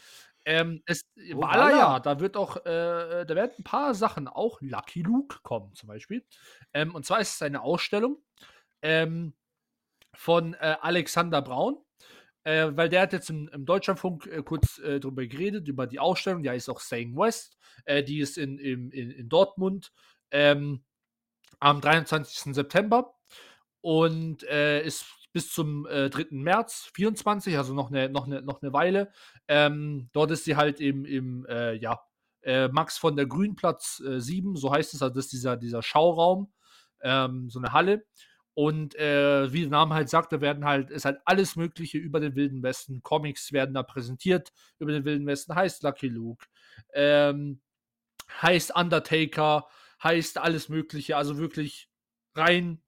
Ähm, 0.47 0.83
es, 0.85 1.01
oh, 1.33 1.41
ja, 1.41 1.99
da 1.99 2.19
wird 2.19 2.37
auch, 2.37 2.57
äh, 2.57 3.25
da 3.25 3.29
werden 3.29 3.53
ein 3.57 3.63
paar 3.63 3.95
Sachen, 3.95 4.27
auch 4.27 4.61
Lucky 4.61 5.01
Luke 5.01 5.39
kommen 5.41 5.73
zum 5.73 5.87
Beispiel. 5.87 6.23
Ähm, 6.71 6.93
und 6.93 7.03
zwar 7.03 7.19
ist 7.19 7.33
es 7.35 7.41
eine 7.41 7.63
Ausstellung 7.63 8.21
ähm, 8.83 9.33
von 10.13 10.53
äh, 10.53 10.77
Alexander 10.81 11.41
Braun. 11.41 11.83
Äh, 12.45 12.77
weil 12.77 12.89
der 12.89 13.01
hat 13.01 13.11
jetzt 13.11 13.29
im, 13.29 13.47
im 13.49 13.65
Deutschlandfunk 13.65 14.27
äh, 14.27 14.43
kurz 14.43 14.77
äh, 14.79 14.99
darüber 14.99 15.25
geredet, 15.25 15.67
über 15.67 15.87
die 15.87 15.99
Ausstellung, 15.99 16.43
die 16.43 16.49
heißt 16.49 16.69
auch 16.69 16.79
Saying 16.79 17.17
West, 17.17 17.57
äh, 17.85 18.03
die 18.03 18.19
ist 18.19 18.37
in, 18.37 18.59
in, 18.59 18.91
in 18.91 19.27
Dortmund 19.27 19.91
ähm, 20.29 20.83
am 21.59 21.81
23. 21.81 22.53
September 22.53 23.15
und 23.81 24.43
äh, 24.43 24.85
ist 24.85 25.05
bis 25.33 25.51
zum 25.51 25.87
äh, 25.87 26.09
3. 26.09 26.27
März 26.29 26.91
24, 26.93 27.57
also 27.57 27.73
noch 27.73 27.89
eine, 27.89 28.09
noch 28.09 28.27
eine, 28.27 28.43
noch 28.43 28.61
eine 28.61 28.71
Weile. 28.71 29.11
Ähm, 29.47 30.09
dort 30.13 30.29
ist 30.31 30.45
sie 30.45 30.55
halt 30.55 30.79
im, 30.79 31.03
im 31.03 31.47
ja, 31.49 31.99
äh, 32.45 32.67
Max 32.67 32.97
von 32.97 33.15
der 33.15 33.25
Grünplatz 33.25 34.01
äh, 34.05 34.21
7, 34.21 34.55
so 34.55 34.71
heißt 34.71 34.93
es, 34.93 35.01
also 35.01 35.15
das 35.15 35.25
ist 35.25 35.33
dieser, 35.33 35.57
dieser 35.57 35.81
Schauraum, 35.81 36.53
ähm, 37.01 37.49
so 37.49 37.59
eine 37.59 37.73
Halle. 37.73 38.05
Und 38.55 38.95
äh, 38.95 39.51
wie 39.51 39.61
der 39.61 39.69
Name 39.69 39.93
halt 39.93 40.09
sagt, 40.09 40.31
da 40.31 40.39
werden 40.41 40.63
halt, 40.65 40.89
ist 40.89 41.05
halt 41.05 41.19
alles 41.25 41.57
Mögliche 41.57 41.97
über 41.97 42.21
den 42.21 42.35
Wilden 42.35 42.63
Westen. 42.63 43.03
Comics 43.03 43.51
werden 43.51 43.75
da 43.75 43.83
präsentiert 43.83 44.53
über 44.79 44.93
den 44.93 45.03
Wilden 45.03 45.27
Westen. 45.27 45.55
Heißt 45.55 45.83
Lucky 45.83 46.07
Luke, 46.07 46.45
ähm, 46.93 47.61
heißt 48.41 48.73
Undertaker, 48.75 49.67
heißt 50.01 50.37
alles 50.37 50.69
Mögliche. 50.69 51.17
Also 51.17 51.37
wirklich 51.37 51.89
rein 52.33 52.81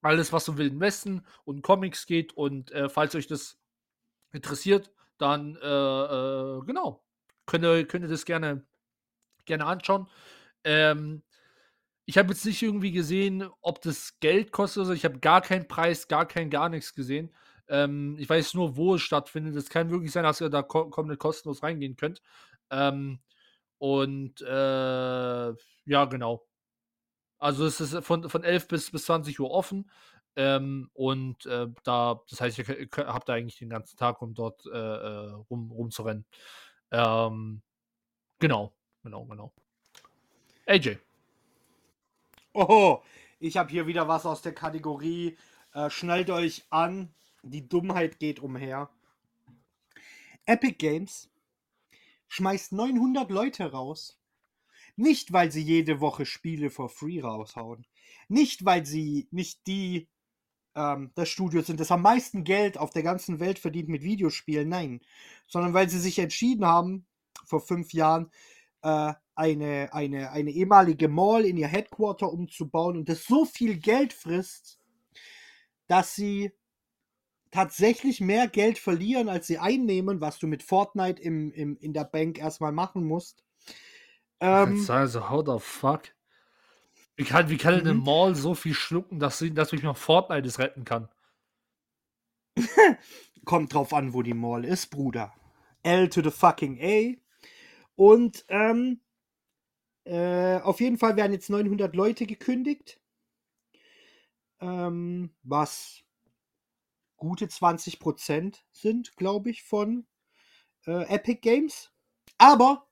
alles, 0.00 0.32
was 0.32 0.48
um 0.48 0.58
Wilden 0.58 0.80
Westen 0.80 1.26
und 1.44 1.62
Comics 1.62 2.06
geht. 2.06 2.32
Und 2.34 2.70
äh, 2.70 2.88
falls 2.88 3.16
euch 3.16 3.26
das 3.26 3.58
interessiert, 4.32 4.92
dann 5.18 5.56
äh, 5.56 5.66
äh, 5.66 6.60
genau, 6.64 7.04
könnt 7.46 7.64
ihr, 7.64 7.84
könnt 7.86 8.04
ihr 8.04 8.10
das 8.10 8.24
gerne, 8.24 8.64
gerne 9.44 9.66
anschauen. 9.66 10.08
Ähm, 10.62 11.22
ich 12.08 12.16
habe 12.16 12.30
jetzt 12.30 12.46
nicht 12.46 12.62
irgendwie 12.62 12.90
gesehen, 12.90 13.50
ob 13.60 13.82
das 13.82 14.18
Geld 14.18 14.50
kostet. 14.50 14.80
Also 14.80 14.94
ich 14.94 15.04
habe 15.04 15.18
gar 15.18 15.42
keinen 15.42 15.68
Preis, 15.68 16.08
gar 16.08 16.24
kein, 16.26 16.48
gar 16.48 16.70
nichts 16.70 16.94
gesehen. 16.94 17.30
Ähm, 17.68 18.16
ich 18.18 18.26
weiß 18.26 18.54
nur, 18.54 18.78
wo 18.78 18.94
es 18.94 19.02
stattfindet. 19.02 19.54
Es 19.56 19.68
kann 19.68 19.90
wirklich 19.90 20.10
sein, 20.10 20.24
dass 20.24 20.40
ihr 20.40 20.48
da 20.48 20.62
ko 20.62 20.88
komplett 20.88 21.18
kostenlos 21.18 21.62
reingehen 21.62 21.96
könnt. 21.96 22.22
Ähm, 22.70 23.20
und 23.76 24.40
äh, 24.40 25.52
ja, 25.84 26.04
genau. 26.06 26.46
Also 27.36 27.66
es 27.66 27.78
ist 27.78 28.02
von, 28.02 28.26
von 28.30 28.42
11 28.42 28.68
bis, 28.68 28.90
bis 28.90 29.04
20 29.04 29.38
Uhr 29.38 29.50
offen. 29.50 29.90
Ähm, 30.34 30.88
und 30.94 31.44
äh, 31.44 31.66
da, 31.84 32.22
das 32.30 32.40
heißt, 32.40 32.56
ihr, 32.56 32.68
ihr 32.70 32.88
habt 32.96 33.28
da 33.28 33.34
eigentlich 33.34 33.58
den 33.58 33.68
ganzen 33.68 33.98
Tag, 33.98 34.22
um 34.22 34.32
dort 34.32 34.64
äh, 34.64 34.70
äh, 34.70 35.32
rum, 35.50 35.70
rumzurennen. 35.70 36.24
Ähm, 36.90 37.60
genau, 38.38 38.72
genau, 39.02 39.26
genau. 39.26 39.52
AJ. 40.66 41.07
Oh, 42.60 43.02
ich 43.38 43.56
habe 43.56 43.70
hier 43.70 43.86
wieder 43.86 44.08
was 44.08 44.26
aus 44.26 44.42
der 44.42 44.52
Kategorie. 44.52 45.38
Äh, 45.74 45.90
schnallt 45.90 46.28
euch 46.28 46.64
an, 46.70 47.14
die 47.44 47.68
Dummheit 47.68 48.18
geht 48.18 48.40
umher. 48.40 48.90
Epic 50.44 50.74
Games 50.78 51.30
schmeißt 52.26 52.72
900 52.72 53.30
Leute 53.30 53.70
raus. 53.70 54.18
Nicht, 54.96 55.32
weil 55.32 55.52
sie 55.52 55.62
jede 55.62 56.00
Woche 56.00 56.26
Spiele 56.26 56.68
for 56.68 56.88
free 56.88 57.20
raushauen. 57.20 57.86
Nicht, 58.26 58.64
weil 58.64 58.84
sie 58.84 59.28
nicht 59.30 59.64
die 59.68 60.08
ähm, 60.74 61.12
das 61.14 61.28
Studio 61.28 61.62
sind, 61.62 61.78
das 61.78 61.92
am 61.92 62.02
meisten 62.02 62.42
Geld 62.42 62.76
auf 62.76 62.90
der 62.90 63.04
ganzen 63.04 63.38
Welt 63.38 63.60
verdient 63.60 63.88
mit 63.88 64.02
Videospielen. 64.02 64.68
Nein. 64.68 65.00
Sondern 65.46 65.74
weil 65.74 65.88
sie 65.88 66.00
sich 66.00 66.18
entschieden 66.18 66.66
haben, 66.66 67.06
vor 67.44 67.60
fünf 67.60 67.92
Jahren, 67.92 68.32
äh, 68.82 69.12
eine, 69.34 69.88
eine, 69.92 70.32
eine 70.32 70.50
ehemalige 70.50 71.08
Mall 71.08 71.44
in 71.44 71.56
ihr 71.56 71.68
Headquarter 71.68 72.32
umzubauen 72.32 72.96
und 72.96 73.08
das 73.08 73.24
so 73.24 73.44
viel 73.44 73.78
Geld 73.78 74.12
frisst, 74.12 74.80
dass 75.86 76.14
sie 76.14 76.52
tatsächlich 77.50 78.20
mehr 78.20 78.48
Geld 78.48 78.78
verlieren, 78.78 79.28
als 79.28 79.46
sie 79.46 79.58
einnehmen, 79.58 80.20
was 80.20 80.38
du 80.38 80.46
mit 80.46 80.62
Fortnite 80.62 81.22
im, 81.22 81.52
im, 81.52 81.76
in 81.78 81.92
der 81.92 82.04
Bank 82.04 82.38
erstmal 82.38 82.72
machen 82.72 83.04
musst. 83.04 83.44
Ähm, 84.40 84.84
also, 84.88 85.30
how 85.30 85.44
the 85.46 85.58
fuck? 85.58 86.02
Wie 87.16 87.24
kann, 87.24 87.48
wie 87.48 87.56
kann 87.56 87.74
mhm. 87.74 87.80
eine 87.80 87.94
Mall 87.94 88.34
so 88.34 88.54
viel 88.54 88.74
schlucken, 88.74 89.18
dass, 89.18 89.38
sie, 89.38 89.52
dass 89.52 89.72
ich 89.72 89.82
noch 89.82 89.96
Fortnite 89.96 90.46
es 90.46 90.58
retten 90.58 90.84
kann? 90.84 91.08
Kommt 93.44 93.72
drauf 93.74 93.92
an, 93.92 94.14
wo 94.14 94.22
die 94.22 94.34
Mall 94.34 94.64
ist, 94.64 94.88
Bruder. 94.88 95.32
L 95.82 96.08
to 96.08 96.22
the 96.22 96.30
fucking 96.30 96.78
A. 96.80 97.14
Und 97.98 98.44
ähm, 98.46 99.00
äh, 100.04 100.60
auf 100.60 100.80
jeden 100.80 100.98
Fall 100.98 101.16
werden 101.16 101.32
jetzt 101.32 101.50
900 101.50 101.96
Leute 101.96 102.26
gekündigt. 102.26 103.00
Ähm, 104.60 105.34
was 105.42 106.04
gute 107.16 107.46
20% 107.46 108.58
sind, 108.70 109.16
glaube 109.16 109.50
ich, 109.50 109.64
von 109.64 110.06
äh, 110.86 111.12
Epic 111.12 111.40
Games. 111.40 111.90
Aber 112.38 112.86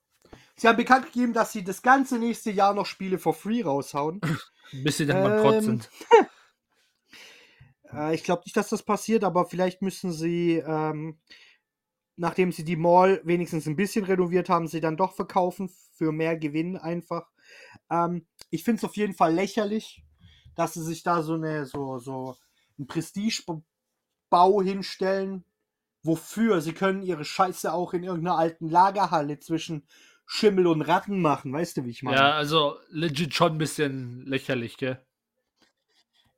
sie 0.57 0.67
haben 0.67 0.75
bekannt 0.75 1.05
gegeben, 1.05 1.31
dass 1.31 1.53
sie 1.53 1.63
das 1.63 1.81
ganze 1.81 2.19
nächste 2.19 2.51
Jahr 2.51 2.73
noch 2.73 2.85
Spiele 2.85 3.17
for 3.17 3.33
free 3.33 3.63
raushauen. 3.63 4.19
Bis 4.83 4.97
sie 4.97 5.05
dann 5.05 5.19
ähm, 5.19 5.23
bankrott 5.23 5.63
sind. 5.63 5.89
äh, 7.93 8.13
ich 8.13 8.25
glaube 8.25 8.41
nicht, 8.43 8.57
dass 8.57 8.67
das 8.67 8.83
passiert, 8.83 9.23
aber 9.23 9.45
vielleicht 9.45 9.81
müssen 9.81 10.11
sie 10.11 10.57
ähm, 10.57 11.17
nachdem 12.17 12.51
sie 12.51 12.65
die 12.65 12.75
Mall 12.75 13.21
wenigstens 13.23 13.67
ein 13.67 13.75
bisschen 13.75 14.03
renoviert 14.03 14.49
haben, 14.49 14.67
sie 14.67 14.81
dann 14.81 14.97
doch 14.97 15.13
verkaufen 15.13 15.69
für 15.93 16.11
mehr 16.11 16.37
Gewinn 16.37 16.75
einfach. 16.75 17.29
Ähm, 17.89 18.25
ich 18.49 18.63
finde 18.63 18.79
es 18.79 18.83
auf 18.83 18.97
jeden 18.97 19.13
Fall 19.13 19.33
lächerlich, 19.33 20.03
dass 20.55 20.73
sie 20.73 20.83
sich 20.83 21.03
da 21.03 21.21
so 21.21 21.35
eine 21.35 21.65
so 21.65 21.99
so 21.99 22.35
ein 22.79 22.87
Prestigebau 22.87 24.61
hinstellen. 24.61 25.45
Wofür? 26.03 26.61
Sie 26.61 26.73
können 26.73 27.01
ihre 27.01 27.25
Scheiße 27.25 27.71
auch 27.71 27.93
in 27.93 28.03
irgendeiner 28.03 28.37
alten 28.37 28.69
Lagerhalle 28.69 29.39
zwischen 29.39 29.87
Schimmel 30.25 30.67
und 30.67 30.81
Ratten 30.81 31.21
machen, 31.21 31.53
weißt 31.53 31.77
du, 31.77 31.85
wie 31.85 31.89
ich 31.89 32.03
meine? 32.03 32.17
Ja, 32.17 32.31
also 32.33 32.77
legit 32.89 33.33
schon 33.33 33.53
ein 33.53 33.57
bisschen 33.57 34.25
lächerlich, 34.25 34.77
gell? 34.77 35.01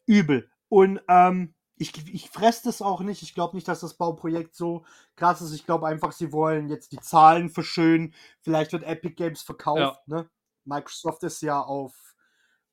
Übel. 0.06 0.50
Und 0.70 1.02
ähm, 1.08 1.56
ich, 1.80 2.13
ich 2.13 2.30
fresse 2.30 2.63
das 2.65 2.82
auch 2.82 3.00
nicht. 3.00 3.24
Ich 3.24 3.34
glaube 3.34 3.56
nicht, 3.56 3.68
dass 3.68 3.80
das 3.80 3.94
Bauprojekt 3.94 4.54
so 4.54 4.86
krass 5.15 5.42
ist. 5.42 5.54
Ich 5.54 5.65
glaube 5.65 5.88
einfach, 5.88 6.12
sie 6.12 6.34
wollen 6.34 6.68
jetzt 6.68 6.92
die 6.92 7.00
Zahlen 7.00 7.50
verschönen. 7.50 8.13
Vielleicht 8.42 8.74
wird 8.74 8.84
Epic 8.84 9.15
Games 9.15 9.42
verkauft. 9.42 10.02
Ja. 10.08 10.18
Ne? 10.18 10.30
Microsoft 10.65 11.24
ist 11.24 11.42
ja 11.42 11.62
auf, 11.62 11.96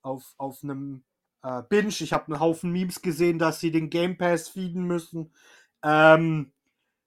auf, 0.03 0.35
auf 0.39 0.63
einem 0.65 1.05
äh, 1.43 1.63
Binge. 1.69 1.89
Ich 1.89 2.13
habe 2.13 2.27
einen 2.27 2.41
Haufen 2.41 2.73
Memes 2.73 3.01
gesehen, 3.01 3.39
dass 3.39 3.61
sie 3.61 3.71
den 3.71 3.91
Game 3.91 4.19
Pass 4.19 4.49
feeden 4.49 4.85
müssen. 4.85 5.33
Ähm, 5.85 6.53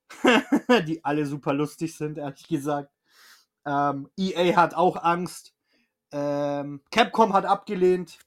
die 0.87 1.03
alle 1.03 1.25
super 1.25 1.53
lustig 1.53 1.97
sind, 1.97 2.17
ehrlich 2.17 2.47
gesagt. 2.47 2.93
Ähm, 3.65 4.09
EA 4.17 4.55
hat 4.55 4.73
auch 4.73 5.03
Angst. 5.03 5.53
Ähm, 6.13 6.81
Capcom 6.91 7.33
hat 7.33 7.45
abgelehnt. 7.45 8.19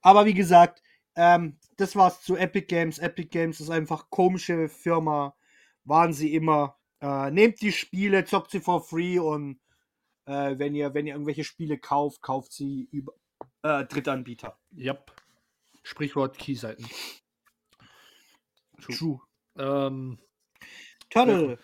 Aber 0.00 0.26
wie 0.26 0.34
gesagt, 0.34 0.80
ähm, 1.16 1.58
das 1.80 1.96
war's 1.96 2.22
zu 2.22 2.36
Epic 2.36 2.66
Games. 2.66 2.98
Epic 2.98 3.28
Games 3.30 3.60
ist 3.60 3.70
einfach 3.70 4.10
komische 4.10 4.68
Firma. 4.68 5.34
Waren 5.84 6.12
sie 6.12 6.34
immer. 6.34 6.76
Äh, 7.00 7.30
nehmt 7.30 7.60
die 7.62 7.72
Spiele, 7.72 8.24
zockt 8.24 8.50
sie 8.50 8.60
for 8.60 8.84
free 8.84 9.18
und 9.18 9.58
äh, 10.26 10.58
wenn 10.58 10.74
ihr, 10.74 10.92
wenn 10.92 11.06
ihr 11.06 11.14
irgendwelche 11.14 11.44
Spiele 11.44 11.78
kauft, 11.78 12.20
kauft 12.20 12.52
sie 12.52 12.88
über 12.92 13.14
äh, 13.62 13.84
Drittanbieter. 13.86 14.58
Yep. 14.76 15.12
Sprichwort 15.82 16.36
Keyseiten. 16.36 16.86
True. 18.82 18.96
True. 18.96 19.20
Ähm, 19.56 20.18
Turtle. 21.08 21.58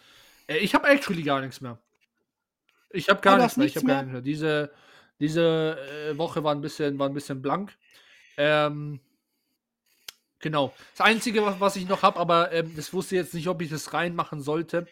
Äh, 0.47 0.59
ich 0.59 0.75
habe 0.75 0.89
actually 0.89 1.23
gar 1.23 1.41
nichts 1.41 1.61
mehr. 1.61 1.79
Ich 2.91 3.09
habe 3.09 3.21
gar, 3.21 3.37
nichts 3.39 3.57
mehr. 3.57 3.67
Ich 3.67 3.77
habe 3.77 3.87
gar 3.87 4.03
nichts 4.03 4.13
mehr. 4.13 4.23
Diese, 4.23 4.73
diese 5.21 5.79
äh, 6.11 6.19
Woche 6.19 6.43
war 6.43 6.55
ein 6.55 6.61
bisschen, 6.61 6.99
war 6.99 7.09
ein 7.09 7.15
bisschen 7.15 7.43
blank. 7.43 7.77
Ähm, 8.39 9.01
Genau. 10.40 10.72
Das 10.92 11.07
Einzige, 11.07 11.44
was, 11.44 11.61
was 11.61 11.77
ich 11.77 11.88
noch 11.88 12.03
habe, 12.03 12.18
aber 12.18 12.53
ähm, 12.53 12.75
das 12.77 12.92
wusste 12.92 13.16
jetzt 13.16 13.35
nicht, 13.35 13.49
ob 13.49 13.62
ich 13.62 13.70
das 13.70 13.92
reinmachen 13.92 14.40
sollte, 14.40 14.87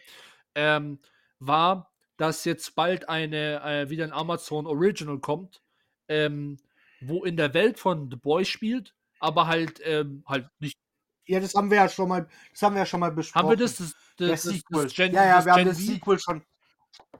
ähm, 0.55 0.99
war, 1.39 1.91
dass 2.17 2.45
jetzt 2.45 2.75
bald 2.75 3.09
eine 3.09 3.61
äh, 3.63 3.89
wieder 3.89 4.05
ein 4.05 4.13
Amazon 4.13 4.65
Original 4.65 5.19
kommt, 5.19 5.61
ähm, 6.07 6.57
wo 7.01 7.23
in 7.23 7.37
der 7.37 7.53
Welt 7.53 7.79
von 7.79 8.09
The 8.09 8.17
Boys 8.17 8.47
spielt, 8.47 8.95
aber 9.19 9.47
halt 9.47 9.81
ähm, 9.83 10.23
halt 10.27 10.49
nicht. 10.59 10.79
Ja, 11.27 11.39
das 11.39 11.55
haben 11.55 11.69
wir 11.69 11.77
ja 11.77 11.89
schon 11.89 12.09
mal, 12.09 12.27
das 12.51 12.61
haben 12.61 12.75
wir 12.75 12.79
ja 12.79 12.85
schon 12.85 12.99
mal 12.99 13.11
besprochen. 13.11 13.43
Haben 13.43 13.49
wir 13.51 13.57
das? 13.57 13.77
das, 13.77 13.95
das, 14.17 14.29
das 14.29 14.43
Sequel. 14.43 14.83
Das 14.83 14.93
Gen, 14.93 15.13
ja, 15.13 15.25
ja, 15.25 15.45
wir 15.45 15.53
Gen 15.53 15.53
haben 15.53 15.65
das 15.65 15.77
Sequel 15.77 16.19
schon. 16.19 16.43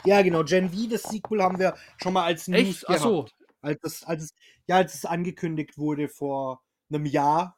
Ja, 0.03 0.21
genau, 0.21 0.43
Gen 0.43 0.69
V, 0.69 0.89
das 0.89 1.03
Sequel 1.03 1.41
haben 1.41 1.59
wir 1.59 1.75
schon 2.01 2.13
mal 2.13 2.23
als 2.23 2.47
News 2.47 2.83
Echt? 2.83 2.89
Ach 2.89 2.97
so. 2.97 3.27
Als 3.61 3.79
es, 3.83 4.03
als 4.03 4.23
es, 4.23 4.33
ja, 4.67 4.77
als 4.77 4.93
es 4.93 5.05
angekündigt 5.05 5.77
wurde 5.77 6.07
vor 6.07 6.61
einem 6.89 7.05
Jahr, 7.05 7.57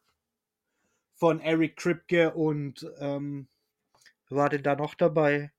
von 1.17 1.39
Eric 1.41 1.75
Kripke 1.75 2.33
und 2.33 2.89
ähm, 2.99 3.47
war 4.29 4.49
denn 4.49 4.63
da 4.63 4.75
noch 4.75 4.93
dabei? 4.93 5.51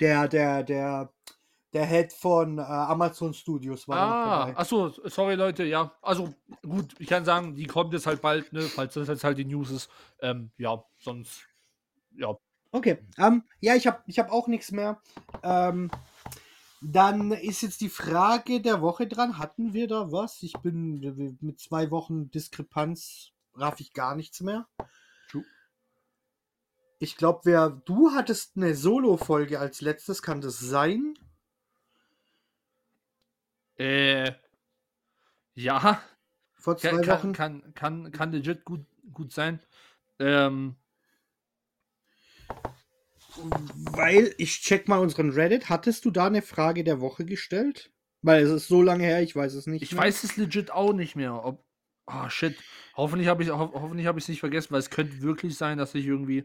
Der, 0.00 0.28
der, 0.28 0.62
der, 0.62 1.12
der 1.72 1.86
Head 1.86 2.12
von 2.12 2.58
äh, 2.58 2.62
Amazon 2.62 3.34
Studios 3.34 3.86
war 3.88 3.98
ah, 3.98 4.38
dabei. 4.46 4.58
Achso, 4.58 4.88
sorry 5.08 5.34
Leute, 5.34 5.64
ja. 5.64 5.92
Also 6.00 6.34
gut, 6.62 6.94
ich 6.98 7.08
kann 7.08 7.24
sagen, 7.24 7.54
die 7.54 7.66
kommt 7.66 7.92
jetzt 7.92 8.06
halt 8.06 8.22
bald, 8.22 8.52
ne, 8.52 8.62
falls 8.62 8.94
das 8.94 9.08
jetzt 9.08 9.24
halt 9.24 9.38
die 9.38 9.44
News 9.44 9.70
ist. 9.70 9.90
Ähm, 10.20 10.50
ja, 10.56 10.82
sonst, 10.98 11.46
ja. 12.16 12.36
Okay, 12.70 12.98
ähm, 13.18 13.44
ja, 13.60 13.74
ich 13.74 13.86
habe 13.86 14.02
ich 14.06 14.18
hab 14.18 14.30
auch 14.30 14.48
nichts 14.48 14.72
mehr. 14.72 15.00
Ähm, 15.42 15.90
dann 16.80 17.30
ist 17.30 17.62
jetzt 17.62 17.80
die 17.80 17.88
Frage 17.88 18.60
der 18.60 18.80
Woche 18.80 19.06
dran. 19.06 19.38
Hatten 19.38 19.72
wir 19.72 19.86
da 19.86 20.10
was? 20.10 20.42
Ich 20.42 20.54
bin 20.54 21.38
mit 21.40 21.60
zwei 21.60 21.90
Wochen 21.90 22.30
Diskrepanz 22.30 23.31
raff 23.54 23.80
ich 23.80 23.92
gar 23.92 24.14
nichts 24.14 24.40
mehr. 24.40 24.68
Ich 26.98 27.16
glaube, 27.16 27.40
wer 27.44 27.68
du 27.68 28.12
hattest 28.12 28.56
eine 28.56 28.76
Solo-Folge 28.76 29.58
als 29.58 29.80
letztes, 29.80 30.22
kann 30.22 30.40
das 30.40 30.60
sein? 30.60 31.14
Ja, 35.54 36.00
vor 36.54 36.76
zwei 36.76 36.90
kann, 36.90 37.06
Wochen. 37.08 37.32
kann, 37.32 37.62
kann, 37.62 37.74
kann, 37.74 38.12
kann 38.12 38.32
legit 38.32 38.64
gut, 38.64 38.86
gut 39.12 39.32
sein. 39.32 39.60
Ähm, 40.20 40.76
Weil 43.90 44.32
ich 44.38 44.60
check 44.60 44.86
mal 44.86 45.00
unseren 45.00 45.30
Reddit. 45.30 45.68
Hattest 45.68 46.04
du 46.04 46.12
da 46.12 46.26
eine 46.26 46.42
Frage 46.42 46.84
der 46.84 47.00
Woche 47.00 47.24
gestellt? 47.24 47.90
Weil 48.20 48.44
es 48.44 48.50
ist 48.50 48.68
so 48.68 48.80
lange 48.80 49.02
her, 49.02 49.22
ich 49.22 49.34
weiß 49.34 49.54
es 49.54 49.66
nicht. 49.66 49.82
ich 49.82 49.92
mehr. 49.92 50.02
weiß 50.02 50.22
es 50.22 50.36
legit 50.36 50.70
auch 50.70 50.92
nicht 50.92 51.16
mehr. 51.16 51.44
Ob. 51.44 51.64
Oh 52.06 52.28
shit. 52.28 52.56
Hoffentlich 52.94 53.28
habe 53.28 53.42
ich 53.42 53.48
es 53.48 53.54
ho 53.54 53.70
hoffentlich 53.74 54.06
hab 54.06 54.16
ich's 54.16 54.28
nicht 54.28 54.40
vergessen, 54.40 54.70
weil 54.72 54.80
es 54.80 54.90
könnte 54.90 55.22
wirklich 55.22 55.56
sein, 55.56 55.78
dass 55.78 55.94
ich 55.94 56.06
irgendwie. 56.06 56.44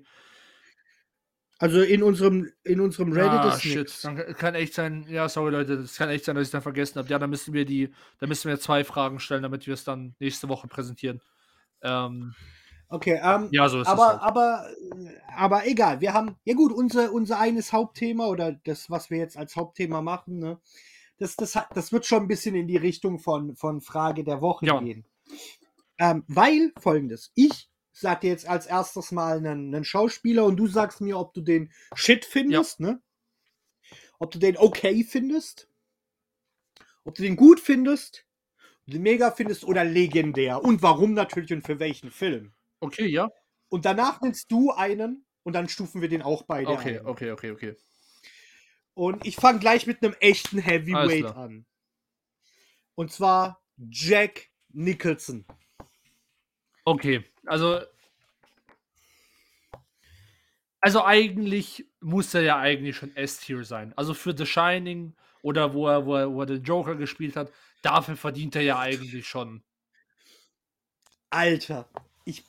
Also 1.60 1.82
in 1.82 2.04
unserem, 2.04 2.52
in 2.64 2.80
unserem 2.80 3.12
Reddit 3.12 3.32
ah, 3.32 3.50
ist 3.50 3.64
shit. 3.64 4.04
Dann 4.04 4.16
kann- 4.36 4.54
echt 4.54 4.76
sein. 4.76 5.08
Ja, 5.10 5.28
sorry 5.28 5.52
Leute, 5.52 5.78
das 5.78 5.96
kann 5.98 6.10
echt 6.10 6.24
sein, 6.26 6.36
dass 6.36 6.44
ich 6.44 6.48
es 6.50 6.52
dann 6.52 6.62
vergessen 6.62 7.00
habe. 7.00 7.10
Ja, 7.10 7.18
dann 7.18 7.32
müssen 7.32 7.54
wir 7.54 7.66
die, 7.66 7.92
dann 8.20 8.30
müssen 8.30 8.48
wir 8.48 8.60
zwei 8.60 8.84
Fragen 8.84 9.20
stellen, 9.20 9.42
damit 9.42 9.66
wir 9.66 9.74
es 9.74 9.84
dann 9.84 10.16
nächste 10.20 10.50
Woche 10.50 10.68
präsentieren. 10.68 11.20
Ähm, 11.82 12.34
Okay, 12.90 13.20
ähm, 13.22 13.50
ja, 13.52 13.68
so 13.68 13.82
ist 13.82 13.88
aber, 13.88 14.04
es. 14.04 14.10
Halt. 14.12 14.22
aber, 14.22 14.70
aber 15.36 15.68
egal. 15.68 16.00
Wir 16.00 16.14
haben, 16.14 16.38
ja 16.46 16.54
gut, 16.54 16.72
unser, 16.72 17.12
unser 17.12 17.38
eines 17.38 17.74
Hauptthema 17.74 18.28
oder 18.28 18.54
das, 18.64 18.90
was 18.90 19.10
wir 19.10 19.18
jetzt 19.18 19.36
als 19.36 19.58
Hauptthema 19.58 20.02
machen, 20.02 20.40
ne, 20.40 20.58
das, 21.18 21.36
das, 21.36 21.56
hat- 21.58 21.68
das 21.76 21.92
wird 21.92 22.06
schon 22.06 22.22
ein 22.24 22.28
bisschen 22.30 22.56
in 22.56 22.66
die 22.68 22.78
Richtung 22.78 23.20
von, 23.20 23.58
von 23.58 23.82
Frage 23.82 24.24
der 24.24 24.40
Woche 24.40 24.66
Ja. 24.68 24.80
gehen. 24.80 25.04
Ähm, 26.00 26.24
weil 26.28 26.72
folgendes, 26.80 27.32
ich 27.36 27.70
sag 27.92 28.22
dir 28.22 28.30
jetzt 28.30 28.48
als 28.48 28.68
erstes 28.68 29.12
mal 29.12 29.38
einen, 29.38 29.74
einen 29.74 29.84
Schauspieler 29.84 30.46
und 30.46 30.58
du 30.58 30.68
sagst 30.68 31.02
mir, 31.02 31.18
ob 31.18 31.34
du 31.34 31.42
den 31.42 31.72
Shit 31.96 32.26
findest, 32.26 32.80
ne? 32.80 33.02
Ob 34.20 34.32
du 34.32 34.40
den 34.40 34.58
okay 34.58 35.04
findest, 35.04 35.70
ob 37.04 37.16
du 37.16 37.24
den 37.24 37.36
gut 37.36 37.60
findest, 37.60 38.26
ob 38.82 38.86
du 38.88 38.92
den 38.94 39.02
mega 39.04 39.32
findest 39.32 39.64
oder 39.64 39.84
legendär 39.84 40.64
und 40.64 40.82
warum 40.82 41.14
natürlich 41.14 41.54
und 41.54 41.66
für 41.66 41.80
welchen 41.80 42.12
Film. 42.12 42.54
Okay, 42.80 43.08
ja. 43.08 43.32
Und 43.70 43.86
danach 43.86 44.22
nennst 44.22 44.52
du 44.52 44.72
einen 44.72 45.26
und 45.44 45.54
dann 45.54 45.68
stufen 45.70 46.02
wir 46.02 46.10
den 46.10 46.22
auch 46.22 46.44
beide 46.44 46.70
Okay, 46.72 47.00
ein. 47.00 47.06
okay, 47.08 47.32
okay, 47.32 47.52
okay. 47.52 47.76
Und 48.94 49.26
ich 49.26 49.36
fange 49.36 49.60
gleich 49.60 49.88
mit 49.88 50.04
einem 50.04 50.16
echten 50.20 50.60
Heavyweight 50.60 51.26
an. 51.26 51.66
Und 52.96 53.12
zwar 53.12 53.62
Jack 53.78 54.50
Nicholson. 54.70 55.46
Okay, 56.88 57.26
also. 57.46 57.82
Also 60.80 61.04
eigentlich 61.04 61.86
muss 62.00 62.34
er 62.34 62.44
ja 62.44 62.60
eigentlich 62.60 62.96
schon 62.96 63.14
S-Tier 63.14 63.66
sein. 63.66 63.92
Also 63.98 64.14
für 64.14 64.34
The 64.38 64.46
Shining 64.46 65.14
oder 65.42 65.74
wo 65.74 65.90
er, 65.90 66.06
wo, 66.06 66.16
er, 66.16 66.32
wo 66.32 66.40
er 66.44 66.46
den 66.46 66.64
Joker 66.64 66.96
gespielt 66.96 67.36
hat, 67.36 67.52
dafür 67.82 68.16
verdient 68.16 68.56
er 68.56 68.62
ja 68.62 68.80
eigentlich 68.80 69.28
schon. 69.28 69.64
Alter, 71.30 71.90
ich. 72.24 72.46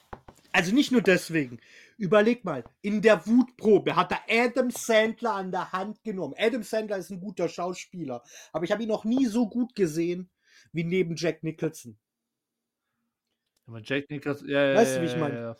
Also 0.52 0.72
nicht 0.72 0.92
nur 0.92 1.02
deswegen. 1.02 1.58
Überleg 1.96 2.44
mal, 2.44 2.62
in 2.80 3.02
der 3.02 3.26
Wutprobe 3.26 3.96
hat 3.96 4.12
er 4.12 4.22
Adam 4.30 4.70
Sandler 4.70 5.34
an 5.34 5.50
der 5.50 5.72
Hand 5.72 6.04
genommen. 6.04 6.34
Adam 6.38 6.62
Sandler 6.62 6.98
ist 6.98 7.10
ein 7.10 7.18
guter 7.18 7.48
Schauspieler, 7.48 8.22
aber 8.52 8.64
ich 8.64 8.70
habe 8.70 8.84
ihn 8.84 8.88
noch 8.88 9.04
nie 9.04 9.26
so 9.26 9.48
gut 9.48 9.74
gesehen 9.74 10.30
wie 10.70 10.84
neben 10.84 11.16
Jack 11.16 11.42
Nicholson. 11.42 11.98
Aber 13.68 13.80
Jack 13.84 14.10
Nicholson, 14.10 14.48
ja, 14.48 14.64
ja, 14.70 14.74
Weißt 14.76 14.92
du, 14.92 14.96
ja, 14.96 15.02
wie 15.02 15.06
ich 15.06 15.12
ja, 15.12 15.18
mein? 15.18 15.34
ja. 15.34 15.56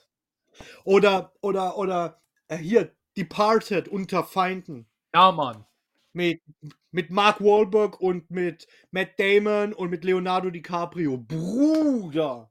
Oder, 0.84 1.32
oder, 1.42 1.76
oder, 1.78 2.22
äh, 2.48 2.56
hier, 2.56 2.96
Departed 3.16 3.88
unter 3.88 4.24
Feinden. 4.24 4.88
Ja, 5.14 5.30
Mann. 5.30 5.64
mit, 6.12 6.42
mit 6.90 7.10
Mark 7.10 7.40
Wahlberg 7.40 8.00
und 8.00 8.30
mit 8.30 8.66
Matt 8.90 9.18
Damon 9.18 9.72
und 9.74 9.90
mit 9.90 10.04
Leonardo 10.04 10.50
DiCaprio. 10.50 11.18
Bruder! 11.18 12.50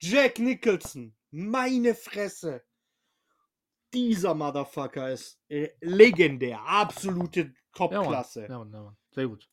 Jack 0.00 0.38
Nicholson. 0.38 1.14
Meine 1.30 1.94
Fresse. 1.94 2.62
Dieser 3.94 4.34
Motherfucker 4.34 5.10
ist 5.10 5.40
äh, 5.48 5.70
legendär. 5.80 6.60
Absolute 6.60 7.40
Ja, 7.40 7.46
Mann. 7.46 7.54
Topklasse. 7.74 8.46
Ja, 8.48 8.58
Mann, 8.58 8.72
ja, 8.72 8.82
Mann. 8.82 8.96
Sehr 9.12 9.28
gut. 9.28 9.48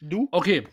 Du? 0.00 0.28
Okay. 0.32 0.66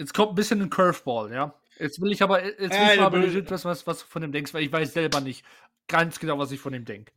Jetzt 0.00 0.14
kommt 0.14 0.32
ein 0.32 0.34
bisschen 0.34 0.62
ein 0.62 0.70
Curveball, 0.70 1.30
ja. 1.30 1.54
Jetzt 1.78 2.00
will 2.00 2.10
ich 2.10 2.22
aber, 2.22 2.42
jetzt 2.42 2.58
will 2.58 2.70
Äh, 2.70 2.94
ich 2.94 3.00
aber 3.00 3.18
legit 3.18 3.50
was, 3.50 3.66
was, 3.66 3.86
was 3.86 3.98
du 4.00 4.06
von 4.06 4.22
dem 4.22 4.32
denkst, 4.32 4.54
weil 4.54 4.62
ich 4.62 4.72
weiß 4.72 4.94
selber 4.94 5.20
nicht 5.20 5.44
ganz 5.88 6.18
genau, 6.18 6.38
was 6.38 6.52
ich 6.52 6.58
von 6.60 6.72
dem 6.72 6.86
denke. 6.86 7.12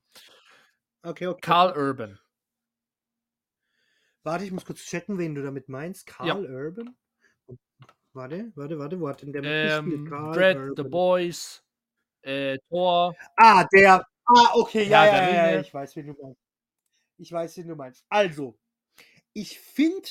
Okay, 1.01 1.27
okay. 1.27 1.39
Carl 1.41 1.71
Urban. 1.77 2.19
Warte, 4.23 4.43
ich 4.43 4.51
muss 4.51 4.65
kurz 4.65 4.81
checken, 4.81 5.17
wen 5.17 5.33
du 5.33 5.43
damit 5.43 5.69
meinst. 5.69 6.07
Carl 6.07 6.27
Ja. 6.27 6.49
Urban? 6.49 6.93
Warte, 8.11 8.51
warte, 8.55 8.77
warte, 8.77 8.99
wo 8.99 9.07
hat 9.07 9.21
denn 9.21 9.31
der 9.31 9.43
Ähm, 9.45 9.85
mitgespielt? 9.85 10.09
Carl 10.09 10.33
Dread, 10.33 10.57
The 10.57 10.69
Urban. 10.71 10.91
Boys, 10.91 11.63
äh, 12.23 12.57
Thor. 12.69 13.15
Ah, 13.37 13.63
der. 13.71 14.05
Ah, 14.25 14.51
okay, 14.55 14.83
ja, 14.83 15.05
ja, 15.05 15.29
ja, 15.31 15.51
ja, 15.51 15.61
ich 15.61 15.73
weiß, 15.73 15.95
wen 15.95 16.07
du 16.07 16.13
meinst. 16.21 16.41
Ich 17.17 17.31
weiß, 17.31 17.57
wen 17.57 17.67
du 17.69 17.75
meinst. 17.77 18.05
Also, 18.09 18.59
ich 19.31 19.57
finde, 19.57 20.09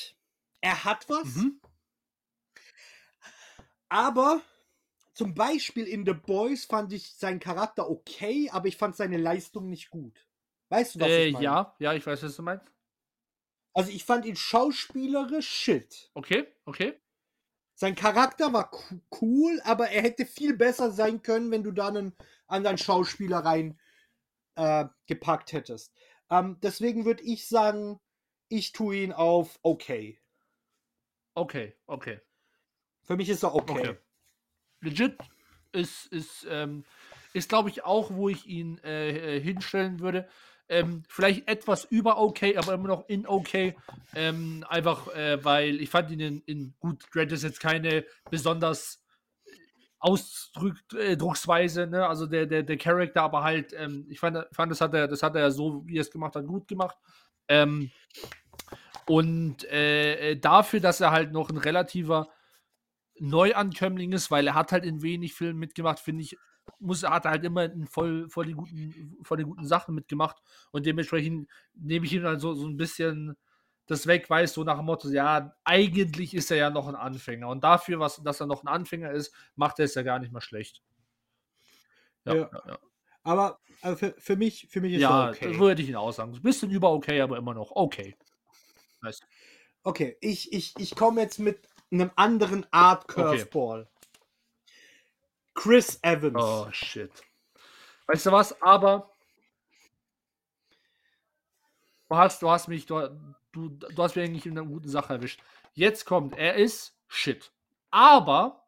er 0.61 0.83
hat 0.83 1.07
was, 1.07 1.35
Mhm. 1.35 1.59
Aber 3.93 4.41
zum 5.13 5.35
Beispiel 5.35 5.87
in 5.87 6.05
The 6.05 6.13
Boys 6.13 6.65
fand 6.65 6.93
ich 6.93 7.13
seinen 7.15 7.39
Charakter 7.39 7.89
okay, 7.89 8.49
aber 8.51 8.67
ich 8.67 8.77
fand 8.77 8.95
seine 8.95 9.17
Leistung 9.17 9.69
nicht 9.69 9.91
gut. 9.91 10.27
Weißt 10.69 10.95
du, 10.95 10.99
was 11.01 11.17
Äh, 11.17 11.27
ich 11.27 11.29
meine? 11.31 11.51
ja, 11.51 11.75
ja, 11.79 11.93
ich 11.93 12.05
weiß, 12.05 12.23
was 12.23 12.35
du 12.35 12.41
meinst. 12.43 12.65
Also, 13.75 13.91
ich 13.91 14.03
fand 14.03 14.25
ihn 14.25 14.35
schauspielerisch 14.35 15.47
shit. 15.47 16.11
Okay, 16.15 16.47
okay. 16.65 16.99
Sein 17.75 17.95
Charakter 17.95 18.53
war 18.53 18.69
co- 18.71 18.99
cool, 19.21 19.59
aber 19.63 19.89
er 19.89 20.01
hätte 20.03 20.25
viel 20.25 20.55
besser 20.55 20.91
sein 20.91 21.21
können, 21.21 21.51
wenn 21.51 21.63
du 21.63 21.71
da 21.71 21.87
einen 21.87 22.15
anderen 22.47 22.77
Schauspieler 22.77 23.39
rein 23.39 23.79
äh, 24.55 24.85
gepackt 25.07 25.53
hättest. 25.53 25.93
Ähm, 26.31 26.59
deswegen 26.63 27.05
würde 27.05 27.23
ich 27.23 27.47
sagen, 27.47 27.99
ich 28.49 28.73
tue 28.73 28.97
ihn 28.97 29.13
auf 29.13 29.59
okay. 29.63 30.19
Okay, 31.37 31.75
okay. 31.87 32.19
Für 33.03 33.15
mich 33.15 33.29
ist 33.29 33.43
er 33.43 33.53
okay. 33.53 33.71
Okay. 33.71 33.97
Legit 34.81 35.17
ist, 35.71 36.07
ist, 36.07 36.47
ähm, 36.49 36.83
ist 37.33 37.49
glaube 37.49 37.69
ich, 37.69 37.83
auch, 37.83 38.11
wo 38.11 38.29
ich 38.29 38.45
ihn 38.47 38.79
äh, 38.83 39.37
äh, 39.37 39.41
hinstellen 39.41 39.99
würde. 39.99 40.27
Ähm, 40.69 41.03
vielleicht 41.09 41.47
etwas 41.47 41.85
über 41.85 42.19
okay, 42.19 42.57
aber 42.57 42.73
immer 42.73 42.87
noch 42.87 43.09
in 43.09 43.27
okay. 43.27 43.75
Ähm, 44.15 44.65
einfach, 44.69 45.13
äh, 45.13 45.43
weil 45.43 45.81
ich 45.81 45.89
fand 45.89 46.11
ihn 46.11 46.19
in, 46.19 46.41
in 46.45 46.73
gut, 46.79 47.03
Dread 47.13 47.31
ist 47.31 47.43
jetzt 47.43 47.59
keine 47.59 48.05
besonders 48.31 49.03
Ausdrucksweise, 49.99 51.87
ne? 51.87 52.07
Also 52.07 52.25
der, 52.27 52.45
der, 52.45 52.63
der 52.63 52.77
Charakter, 52.77 53.21
aber 53.21 53.43
halt, 53.43 53.73
ähm, 53.73 54.05
ich 54.09 54.19
fand, 54.19 54.37
fand, 54.51 54.71
das 54.71 54.81
hat 54.81 54.93
er, 54.93 55.07
das 55.07 55.23
hat 55.23 55.35
er 55.35 55.51
so, 55.51 55.83
wie 55.85 55.97
er 55.97 56.01
es 56.01 56.11
gemacht 56.11 56.35
hat, 56.35 56.45
gut 56.45 56.67
gemacht. 56.67 56.97
Ähm, 57.47 57.91
und 59.05 59.63
äh, 59.65 60.31
äh, 60.31 60.35
dafür, 60.37 60.79
dass 60.79 61.01
er 61.01 61.11
halt 61.11 61.31
noch 61.31 61.49
ein 61.49 61.57
relativer 61.57 62.29
Neuankömmling 63.19 64.11
ist, 64.11 64.31
weil 64.31 64.47
er 64.47 64.55
hat 64.55 64.71
halt 64.71 64.85
in 64.85 65.01
wenig 65.01 65.33
Filmen 65.33 65.59
mitgemacht, 65.59 65.99
finde 65.99 66.23
ich, 66.23 66.37
muss, 66.79 67.03
hat 67.03 67.25
er 67.25 67.31
halt 67.31 67.43
immer 67.43 67.65
in 67.65 67.87
voll, 67.87 68.29
voll, 68.29 68.45
die 68.45 68.53
guten, 68.53 69.17
voll 69.23 69.37
die 69.37 69.43
guten 69.43 69.65
Sachen 69.65 69.95
mitgemacht 69.95 70.37
und 70.71 70.85
dementsprechend 70.85 71.49
nehme 71.73 72.05
ich 72.05 72.13
ihm 72.13 72.23
dann 72.23 72.39
so, 72.39 72.53
so 72.53 72.67
ein 72.67 72.77
bisschen 72.77 73.35
das 73.85 74.07
weg, 74.07 74.29
weiß 74.29 74.53
so 74.53 74.63
nach 74.63 74.77
dem 74.77 74.85
Motto, 74.85 75.09
ja, 75.09 75.53
eigentlich 75.65 76.33
ist 76.33 76.51
er 76.51 76.57
ja 76.57 76.69
noch 76.69 76.87
ein 76.87 76.95
Anfänger 76.95 77.49
und 77.49 77.63
dafür, 77.63 77.99
was, 77.99 78.21
dass 78.23 78.39
er 78.39 78.47
noch 78.47 78.63
ein 78.63 78.69
Anfänger 78.69 79.11
ist, 79.11 79.33
macht 79.55 79.79
er 79.79 79.85
es 79.85 79.95
ja 79.95 80.03
gar 80.03 80.19
nicht 80.19 80.31
mal 80.31 80.41
schlecht. 80.41 80.81
Ja, 82.25 82.33
Ja. 82.33 82.49
ja, 82.51 82.63
ja. 82.67 82.79
Aber 83.23 83.59
also 83.81 83.97
für, 83.97 84.15
für 84.17 84.35
mich, 84.35 84.67
für 84.69 84.81
mich 84.81 84.93
ist 84.93 85.01
ja 85.01 85.27
er 85.27 85.31
okay. 85.31 85.49
das 85.49 85.57
würde 85.57 85.81
ich 85.81 85.89
ihn 85.89 85.95
auch 85.95 86.11
sagen. 86.11 86.33
Ein 86.33 86.41
bisschen 86.41 86.71
über 86.71 86.91
okay, 86.91 87.21
aber 87.21 87.37
immer 87.37 87.53
noch 87.53 87.71
okay. 87.71 88.15
Nice. 89.01 89.21
Okay, 89.83 90.17
ich, 90.21 90.51
ich, 90.53 90.73
ich 90.77 90.95
komme 90.95 91.21
jetzt 91.21 91.39
mit 91.39 91.67
einem 92.01 92.11
anderen 92.15 92.65
Art 92.71 93.07
Curveball. 93.07 93.87
Chris 95.53 95.99
Evans. 96.01 96.35
Oh, 96.37 96.67
shit. 96.71 97.11
Weißt 98.07 98.25
du 98.25 98.31
was? 98.31 98.59
Aber 98.61 99.15
du 102.09 102.17
hast, 102.17 102.41
du 102.41 102.49
hast 102.49 102.67
mich, 102.67 102.85
du, 102.85 103.09
du, 103.51 103.69
du 103.69 104.03
hast 104.03 104.15
mich 104.15 104.25
eigentlich 104.25 104.45
in 104.45 104.57
einer 104.57 104.67
guten 104.67 104.89
Sache 104.89 105.13
erwischt. 105.13 105.41
Jetzt 105.73 106.05
kommt, 106.05 106.35
er 106.35 106.55
ist 106.55 106.95
shit. 107.07 107.51
Aber 107.91 108.63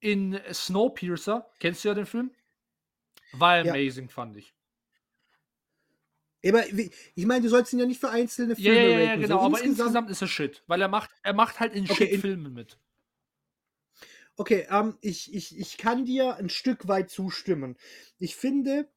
in 0.00 0.40
Snowpiercer, 0.52 1.50
kennst 1.58 1.84
du 1.84 1.88
ja 1.88 1.94
den 1.94 2.06
Film? 2.06 2.30
War 3.32 3.62
Ja. 3.64 3.72
amazing, 3.72 4.08
fand 4.08 4.36
ich. 4.36 4.54
Aber 6.46 6.64
ich 6.68 7.26
meine, 7.26 7.42
du 7.42 7.48
sollst 7.48 7.72
ihn 7.72 7.78
ja 7.80 7.86
nicht 7.86 8.00
für 8.00 8.10
einzelne 8.10 8.56
Ja, 8.56 8.72
Filme 8.72 8.88
ja, 8.88 8.98
ja, 9.00 9.10
raten, 9.10 9.20
genau, 9.20 9.38
so 9.40 9.44
aber 9.46 9.62
insgesamt 9.62 10.10
ist 10.10 10.22
er 10.22 10.28
shit, 10.28 10.62
weil 10.66 10.80
er 10.80 10.88
macht, 10.88 11.10
er 11.22 11.34
macht 11.34 11.60
halt 11.60 11.74
in 11.74 11.86
Okay, 11.88 12.06
Shit-Filmen 12.06 12.52
mit. 12.54 12.78
Okay, 14.36 14.66
ähm, 14.70 14.96
ich, 15.02 15.32
ich, 15.34 15.58
ich 15.58 15.76
kann 15.76 16.04
dir 16.04 16.36
ein 16.36 16.48
Stück 16.48 16.88
weit 16.88 17.10
zustimmen. 17.10 17.76
Ich 18.18 18.36
finde, 18.36 18.88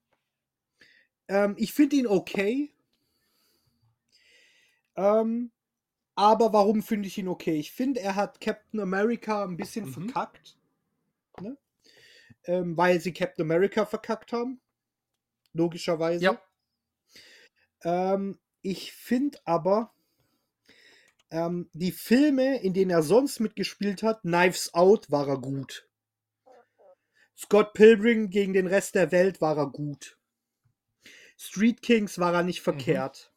ähm, 1.28 1.56
ich 1.58 1.74
finde 1.74 1.96
ihn 1.98 2.08
okay. 2.08 2.74
Ähm, 4.96 5.52
aber 6.16 6.54
warum 6.54 6.84
finde 6.84 7.08
ich 7.08 7.18
ihn 7.18 7.28
okay? 7.28 7.58
Ich 7.58 7.72
finde, 7.72 8.02
er 8.02 8.16
hat 8.16 8.42
Captain 8.42 8.80
America 8.80 9.44
ein 9.46 9.58
bisschen 9.58 9.86
Mhm. 9.86 9.92
verkackt. 9.94 10.58
Ne? 11.42 11.58
Ähm, 12.46 12.78
weil 12.78 13.02
sie 13.02 13.14
Captain 13.14 13.46
America 13.46 13.86
verkackt 13.86 14.34
haben. 14.34 14.62
Logischerweise. 15.54 16.26
Ja. 16.26 16.42
Ähm, 17.84 18.40
ich 18.62 18.94
finde 18.94 19.40
aber, 19.46 19.94
ähm, 21.32 21.70
die 21.74 21.92
Filme, 21.92 22.62
in 22.62 22.74
denen 22.74 22.92
er 22.92 23.04
sonst 23.04 23.40
mitgespielt 23.40 24.04
hat, 24.04 24.22
Knives 24.22 24.74
Out, 24.74 25.10
war 25.12 25.28
er 25.28 25.40
gut. 25.40 25.88
Scott 27.36 27.74
Pilgrim 27.74 28.30
gegen 28.30 28.54
den 28.54 28.68
Rest 28.68 28.96
der 28.96 29.12
Welt 29.12 29.42
war 29.42 29.58
er 29.58 29.68
gut. 29.68 30.18
Street 31.38 31.82
Kings 31.82 32.20
war 32.20 32.34
er 32.34 32.44
nicht 32.44 32.62
verkehrt. 32.62 33.34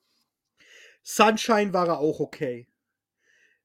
Sunshine 1.03 1.73
war 1.73 1.89
er 1.89 1.99
auch 1.99 2.21
okay. 2.21 2.69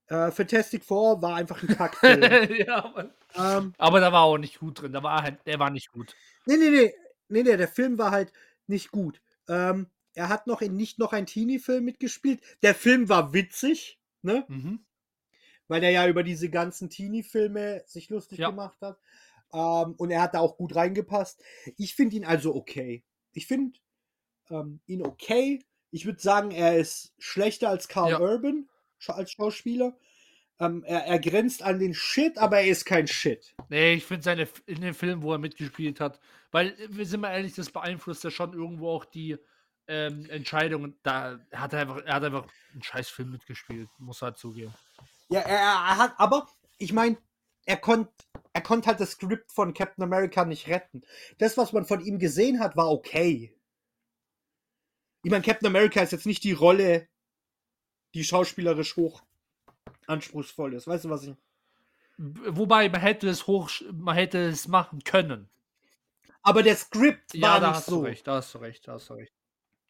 Äh, 0.08 0.32
Fantastic 0.32 0.84
Four 0.84 1.22
war 1.22 1.36
einfach 1.36 1.62
ein 1.62 1.76
Kackfilm. 1.76 2.22
ja, 2.66 3.12
ähm, 3.36 3.74
Aber 3.78 4.00
da 4.00 4.12
war 4.12 4.24
auch 4.24 4.38
nicht 4.38 4.60
gut 4.60 4.82
drin. 4.82 4.94
Da 4.94 5.04
war 5.04 5.22
halt, 5.24 5.40
der 5.46 5.60
war 5.60 5.70
nicht 5.70 5.92
gut. 5.92 6.16
nee, 6.46 6.58
nee, 6.58 6.70
nee, 6.70 6.94
nee, 7.30 7.44
nee, 7.44 7.58
der 7.58 7.68
Film 7.68 7.98
war 7.98 8.12
halt 8.12 8.32
nicht 8.68 8.92
gut. 8.92 9.22
Ähm, 9.48 9.90
er 10.14 10.30
hat 10.30 10.48
noch 10.48 10.62
in 10.62 10.76
nicht 10.76 11.00
noch 11.00 11.14
ein 11.14 11.26
Teenie-Film 11.26 11.84
mitgespielt. 11.84 12.42
Der 12.62 12.76
Film 12.76 13.10
war 13.10 13.34
witzig, 13.34 14.00
ne? 14.22 14.46
Mhm. 14.48 14.86
weil 15.68 15.84
er 15.84 15.92
ja 15.92 16.08
über 16.08 16.24
diese 16.24 16.50
ganzen 16.50 16.90
Teenie-Filme 16.90 17.84
sich 17.86 18.10
lustig 18.10 18.40
Ja. 18.40 18.50
gemacht 18.50 18.78
hat. 18.82 19.00
Ähm, 19.54 19.96
und 19.98 20.12
er 20.12 20.22
hat 20.22 20.34
da 20.34 20.40
auch 20.40 20.58
gut 20.58 20.76
reingepasst. 20.76 21.42
Ich 21.78 21.96
finde 21.96 22.18
ihn 22.18 22.26
also 22.26 22.54
okay. 22.56 23.04
Ich 23.32 23.48
finde 23.48 23.80
ähm, 24.50 24.82
ihn 24.86 25.06
okay. 25.06 25.64
Ich 25.92 26.06
würde 26.06 26.22
sagen, 26.22 26.52
er 26.52 26.78
ist 26.78 27.14
schlechter 27.20 27.70
als 27.70 27.88
Carl 27.88 28.12
Ja. 28.12 28.20
Urban 28.20 28.68
als 29.08 29.32
Schauspieler. 29.32 29.98
Ähm, 30.60 30.84
er, 30.86 31.06
er 31.06 31.20
grenzt 31.20 31.64
an 31.64 31.80
den 31.80 31.94
Shit, 31.94 32.38
aber 32.38 32.60
er 32.60 32.68
ist 32.68 32.86
kein 32.86 33.08
Shit. 33.08 33.56
Nee, 33.70 33.94
ich 33.94 34.06
finde 34.06 34.24
seine 34.24 34.48
in 34.68 34.82
den 34.82 34.94
Filmen, 34.94 35.24
wo 35.24 35.32
er 35.32 35.40
mitgespielt 35.40 36.00
hat, 36.00 36.20
weil, 36.52 36.68
äh, 36.80 36.88
wir 36.90 37.06
sind 37.06 37.22
mal 37.22 37.34
ehrlich, 37.34 37.56
das 37.56 37.72
beeinflusst 37.72 38.24
ja 38.24 38.30
schon 38.30 38.54
irgendwo 38.54 38.90
auch 38.90 39.06
die 39.06 39.38
ähm, 39.88 40.30
Entscheidungen. 40.30 40.98
Da 41.04 41.40
hat 41.54 41.74
er 41.74 41.80
einfach, 41.82 41.98
er 42.06 42.14
hat 42.16 42.24
einfach 42.24 42.48
einen 42.74 42.84
scheiß 42.84 43.10
Film 43.10 43.32
mitgespielt, 43.32 43.90
muss 43.98 44.22
halt 44.22 44.38
zugeben. 44.38 44.74
Ja, 45.30 45.42
er, 45.42 45.58
er 45.58 45.98
hat, 45.98 46.14
aber 46.18 46.48
ich 46.78 46.94
meine, 46.94 47.18
er 47.66 47.78
konnte 47.78 48.12
er 48.54 48.62
konnt 48.62 48.86
halt 48.88 49.00
das 49.00 49.12
Skript 49.12 49.52
von 49.52 49.74
Captain 49.74 50.04
America 50.04 50.44
nicht 50.46 50.68
retten. 50.68 51.04
Das, 51.38 51.58
was 51.58 51.72
man 51.74 51.86
von 51.86 52.02
ihm 52.02 52.20
gesehen 52.20 52.60
hat, 52.60 52.76
war 52.76 52.90
okay. 52.92 53.56
Ich 55.24 55.32
meine, 55.32 55.44
Captain 55.44 55.68
America 55.68 56.02
ist 56.02 56.12
jetzt 56.12 56.26
nicht 56.26 56.44
die 56.44 56.52
Rolle, 56.52 57.08
die 58.14 58.24
schauspielerisch 58.24 58.98
hoch 58.98 59.22
anspruchsvoll 60.08 60.74
ist. 60.74 60.88
Weißt 60.88 61.06
du, 61.06 61.10
was 61.10 61.24
ich. 61.24 61.36
Wobei, 62.18 62.90
man 62.90 63.02
hätte 63.02 63.30
es 63.30 63.48
hoch, 63.48 63.70
man 63.92 64.16
hätte 64.16 64.40
es 64.50 64.68
machen 64.68 65.04
können. 65.04 65.50
Aber 66.44 66.64
der 66.64 66.76
Skript 66.76 67.34
Ja, 67.34 67.54
war 67.54 67.60
da 67.62 67.68
nicht 67.70 67.78
hast 67.78 67.86
so. 67.88 68.02
du 68.02 68.08
recht, 68.08 68.28
da 68.28 68.36
hast 68.36 68.54
du 68.54 68.58
recht, 68.58 68.88
da 68.88 68.94
hast 68.94 69.10
du 69.10 69.14
recht. 69.14 69.34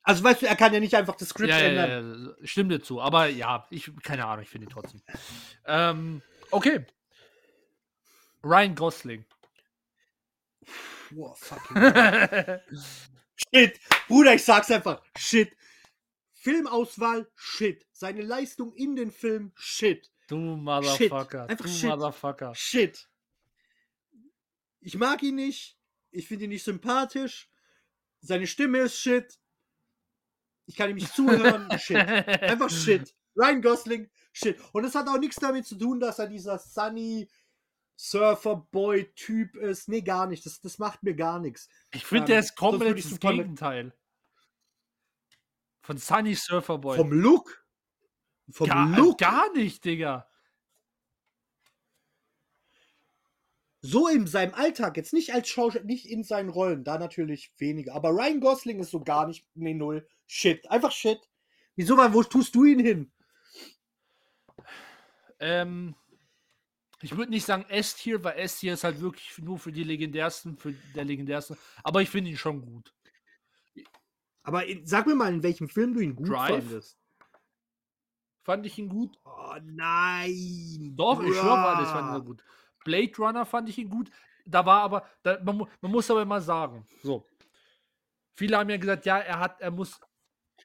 Also 0.04 0.24
weißt 0.24 0.42
du, 0.42 0.48
er 0.48 0.56
kann 0.56 0.74
ja 0.74 0.80
nicht 0.80 0.96
einfach 0.96 1.16
das 1.16 1.30
Skript 1.30 1.50
Ja, 1.50 1.60
ändern. 1.60 2.36
ja, 2.42 2.48
stimmt 2.48 2.72
dir 2.72 2.82
zu. 2.82 3.00
Aber 3.02 3.28
ja, 3.28 3.68
ich, 3.70 3.92
keine 4.04 4.26
Ahnung, 4.26 4.44
ich 4.44 4.50
finde 4.50 4.66
ihn 4.68 4.72
trotzdem. 4.72 5.02
Ähm, 5.66 6.22
okay. 6.50 6.86
Ryan 8.44 8.74
Gosling. 8.76 9.26
Boah, 11.12 11.36
fucking 11.36 11.76
Shit. 13.54 13.80
Bruder, 14.08 14.34
ich 14.36 14.44
sag's 14.44 14.72
einfach. 14.72 15.02
Shit. 15.18 15.56
Filmauswahl, 16.34 17.30
shit. 17.36 17.86
Seine 17.92 18.22
Leistung 18.24 18.74
in 18.74 18.96
den 18.96 19.12
Film, 19.12 19.52
shit. 19.56 20.10
du 20.28 20.38
Motherfucker. 20.38 21.48
Einfach 21.48 21.66
du 21.66 21.72
shit. 21.72 21.90
Motherfucker. 21.90 22.56
Shit. 22.56 23.08
Ich 24.80 24.96
mag 24.96 25.22
ihn 25.22 25.36
nicht. 25.36 25.78
Ich 26.10 26.28
finde 26.28 26.46
ihn 26.46 26.50
nicht 26.50 26.64
sympathisch. 26.64 27.50
Seine 28.22 28.48
Stimme 28.48 28.80
ist 28.80 28.98
shit. 29.00 29.38
Ich 30.66 30.76
kann 30.76 30.90
ihm 30.90 30.96
nicht 30.96 31.14
zuhören. 31.14 31.68
shit. 31.80 31.98
Einfach 31.98 32.70
shit. 32.70 33.14
Ryan 33.36 33.62
Gosling, 33.62 34.10
shit. 34.34 34.58
Und 34.74 34.84
es 34.84 34.96
hat 34.96 35.08
auch 35.08 35.18
nichts 35.18 35.38
damit 35.38 35.66
zu 35.66 35.76
tun, 35.78 36.00
dass 36.00 36.20
er 36.20 36.28
dieser 36.28 36.60
Sunny 36.60 37.30
Surfer-Boy-Typ 37.98 39.56
ist. 39.58 39.88
Nee, 39.88 40.02
gar 40.02 40.28
nicht. 40.28 40.46
Das, 40.46 40.60
das 40.60 40.80
macht 40.80 41.04
mir 41.04 41.16
gar 41.16 41.40
nichts. 41.40 41.70
Ich 41.94 42.06
finde, 42.06 42.24
Ähm, 42.24 42.28
der 42.28 42.40
ist 42.40 42.58
sonst 42.58 42.62
würd 42.62 42.82
komplett 42.82 43.06
das 43.06 43.20
Gegenteil. 43.20 43.94
Von 45.82 45.98
Sunny 45.98 46.36
Surfer 46.36 46.78
Boy. 46.78 46.98
Vom 46.98 47.12
Look. 47.12 47.66
Vom 48.52 48.68
gar, 48.68 48.88
Look. 48.98 49.20
gar 49.20 49.52
nicht, 49.54 49.86
Digga. 49.86 50.28
So 53.84 54.08
in 54.08 54.28
seinem 54.28 54.54
Alltag, 54.54 54.96
jetzt 54.98 55.12
nicht 55.12 55.34
als 55.34 55.50
Schauspieler, 55.50 55.86
nicht 55.86 56.06
in 56.06 56.24
seinen 56.24 56.50
Rollen, 56.50 56.84
da 56.84 57.00
natürlich 57.00 57.52
weniger. 57.58 57.96
Aber 57.96 58.12
Ryan 58.12 58.40
Gosling 58.40 58.80
ist 58.80 58.92
so 58.92 59.04
gar 59.04 59.26
nicht, 59.26 59.48
nee, 59.56 59.74
null. 59.74 60.08
Shit, 60.34 60.66
einfach 60.72 60.94
shit. 60.94 61.20
Wieso, 61.76 61.98
weil, 61.98 62.14
wo 62.14 62.24
tust 62.24 62.56
du 62.56 62.64
ihn 62.64 62.80
hin? 62.80 63.12
Ähm, 65.42 65.94
ich 67.02 67.18
würde 67.18 67.32
nicht 67.32 67.44
sagen 67.44 67.66
S-Tier, 67.68 68.24
weil 68.24 68.40
S-Tier 68.40 68.76
ist 68.76 68.86
halt 68.86 69.02
wirklich 69.02 69.38
nur 69.40 69.60
für 69.60 69.74
die 69.74 69.84
legendärsten, 69.84 70.58
für 70.58 70.72
der 70.96 71.04
legendärsten. 71.04 71.58
Aber 71.84 72.02
ich 72.02 72.10
finde 72.10 72.30
ihn 72.30 72.38
schon 72.38 72.62
gut. 72.62 72.94
Aber 74.44 74.66
in, 74.66 74.86
sag 74.86 75.06
mir 75.06 75.16
mal, 75.16 75.34
in 75.34 75.44
welchem 75.44 75.68
Film 75.68 75.94
du 75.94 76.00
ihn 76.00 76.16
gut 76.16 76.30
Drive. 76.30 76.64
fandest. 76.64 76.98
Fand 78.44 78.66
ich 78.66 78.78
ihn 78.78 78.88
gut. 78.88 79.20
Oh 79.26 79.56
nein. 79.62 80.94
Doch, 80.96 81.22
ich 81.22 81.36
schwöre 81.36 81.58
mal, 81.58 81.82
das 81.82 81.92
fand 81.92 82.18
ihn 82.18 82.26
gut. 82.26 82.42
Blade 82.86 83.18
Runner 83.18 83.46
fand 83.46 83.68
ich 83.68 83.78
ihn 83.78 83.90
gut. 83.90 84.10
Da 84.46 84.66
war 84.66 84.82
aber, 84.82 85.06
da, 85.24 85.42
man, 85.44 85.68
man 85.82 85.92
muss 85.92 86.10
aber 86.10 86.24
mal 86.24 86.42
sagen, 86.42 86.88
so. 87.04 87.28
Viele 88.34 88.58
haben 88.58 88.70
ja 88.70 88.78
gesagt, 88.78 89.06
ja, 89.06 89.20
er 89.20 89.40
hat, 89.40 89.60
er 89.60 89.72
muss, 89.72 90.00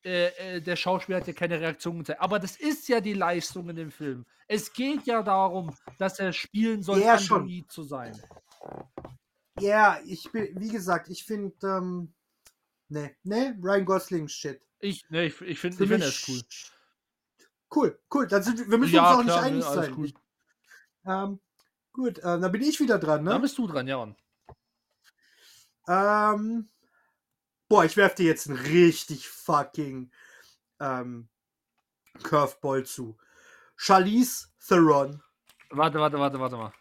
äh, 0.04 0.56
äh, 0.56 0.60
der 0.60 0.76
Schauspieler 0.76 1.18
hat 1.18 1.26
ja 1.26 1.32
keine 1.32 1.60
Reaktion 1.60 1.98
gezeigt. 1.98 2.20
Aber 2.20 2.38
das 2.38 2.56
ist 2.56 2.88
ja 2.88 3.00
die 3.00 3.14
Leistung 3.14 3.68
in 3.68 3.76
dem 3.76 3.90
Film. 3.90 4.24
Es 4.48 4.72
geht 4.72 5.06
ja 5.06 5.22
darum, 5.22 5.74
dass 5.98 6.18
er 6.18 6.32
spielen 6.32 6.82
soll, 6.82 7.00
Ja, 7.00 7.18
schon. 7.18 7.42
Android 7.42 7.70
zu 7.70 7.82
sein. 7.82 8.20
Ja, 9.58 10.00
ich 10.04 10.30
bin, 10.32 10.48
wie 10.60 10.68
gesagt, 10.68 11.08
ich 11.08 11.24
finde, 11.24 11.54
ähm, 11.62 12.12
ne, 12.88 13.16
ne, 13.22 13.58
Ryan 13.62 13.84
Gosling 13.84 14.28
shit. 14.28 14.60
Ich, 14.80 15.08
ne, 15.08 15.24
ich, 15.24 15.40
ich 15.40 15.58
finde 15.58 15.82
ich 15.82 15.88
find, 15.88 15.90
mich 15.90 16.02
er 16.02 16.08
ist 16.08 16.28
cool. 16.28 16.42
Cool, 17.74 17.98
cool. 18.14 18.26
Dann 18.28 18.42
sind 18.42 18.58
wir, 18.58 18.68
wir 18.68 18.78
müssen 18.78 18.94
Ja, 18.94 19.14
uns 19.14 19.20
auch 19.20 19.24
klar, 19.24 19.36
nicht 19.36 19.44
einig 19.52 19.64
ne, 19.64 19.66
alles 19.70 19.86
sein. 19.86 19.94
cool. 19.96 20.06
Ich, 20.06 20.14
ähm, 21.06 21.40
gut, 21.92 22.18
äh, 22.18 22.22
dann 22.22 22.52
bin 22.52 22.62
ich 22.62 22.78
wieder 22.80 22.98
dran, 22.98 23.24
Da 23.24 23.34
ne? 23.34 23.40
bist 23.40 23.56
du 23.58 23.66
dran, 23.66 23.86
ja. 23.88 23.96
Mann. 23.98 24.16
Ähm, 25.88 26.68
boah, 27.68 27.84
ich 27.84 27.96
werf 27.96 28.14
dir 28.14 28.26
jetzt 28.26 28.48
einen 28.48 28.58
richtig 28.58 29.28
fucking 29.28 30.10
ähm, 30.80 31.28
Curveball 32.22 32.84
zu. 32.84 33.16
Charlize 33.76 34.48
Theron. 34.66 35.22
Warte, 35.70 35.98
warte, 35.98 36.18
warte, 36.18 36.40
warte 36.40 36.56
mal. 36.56 36.72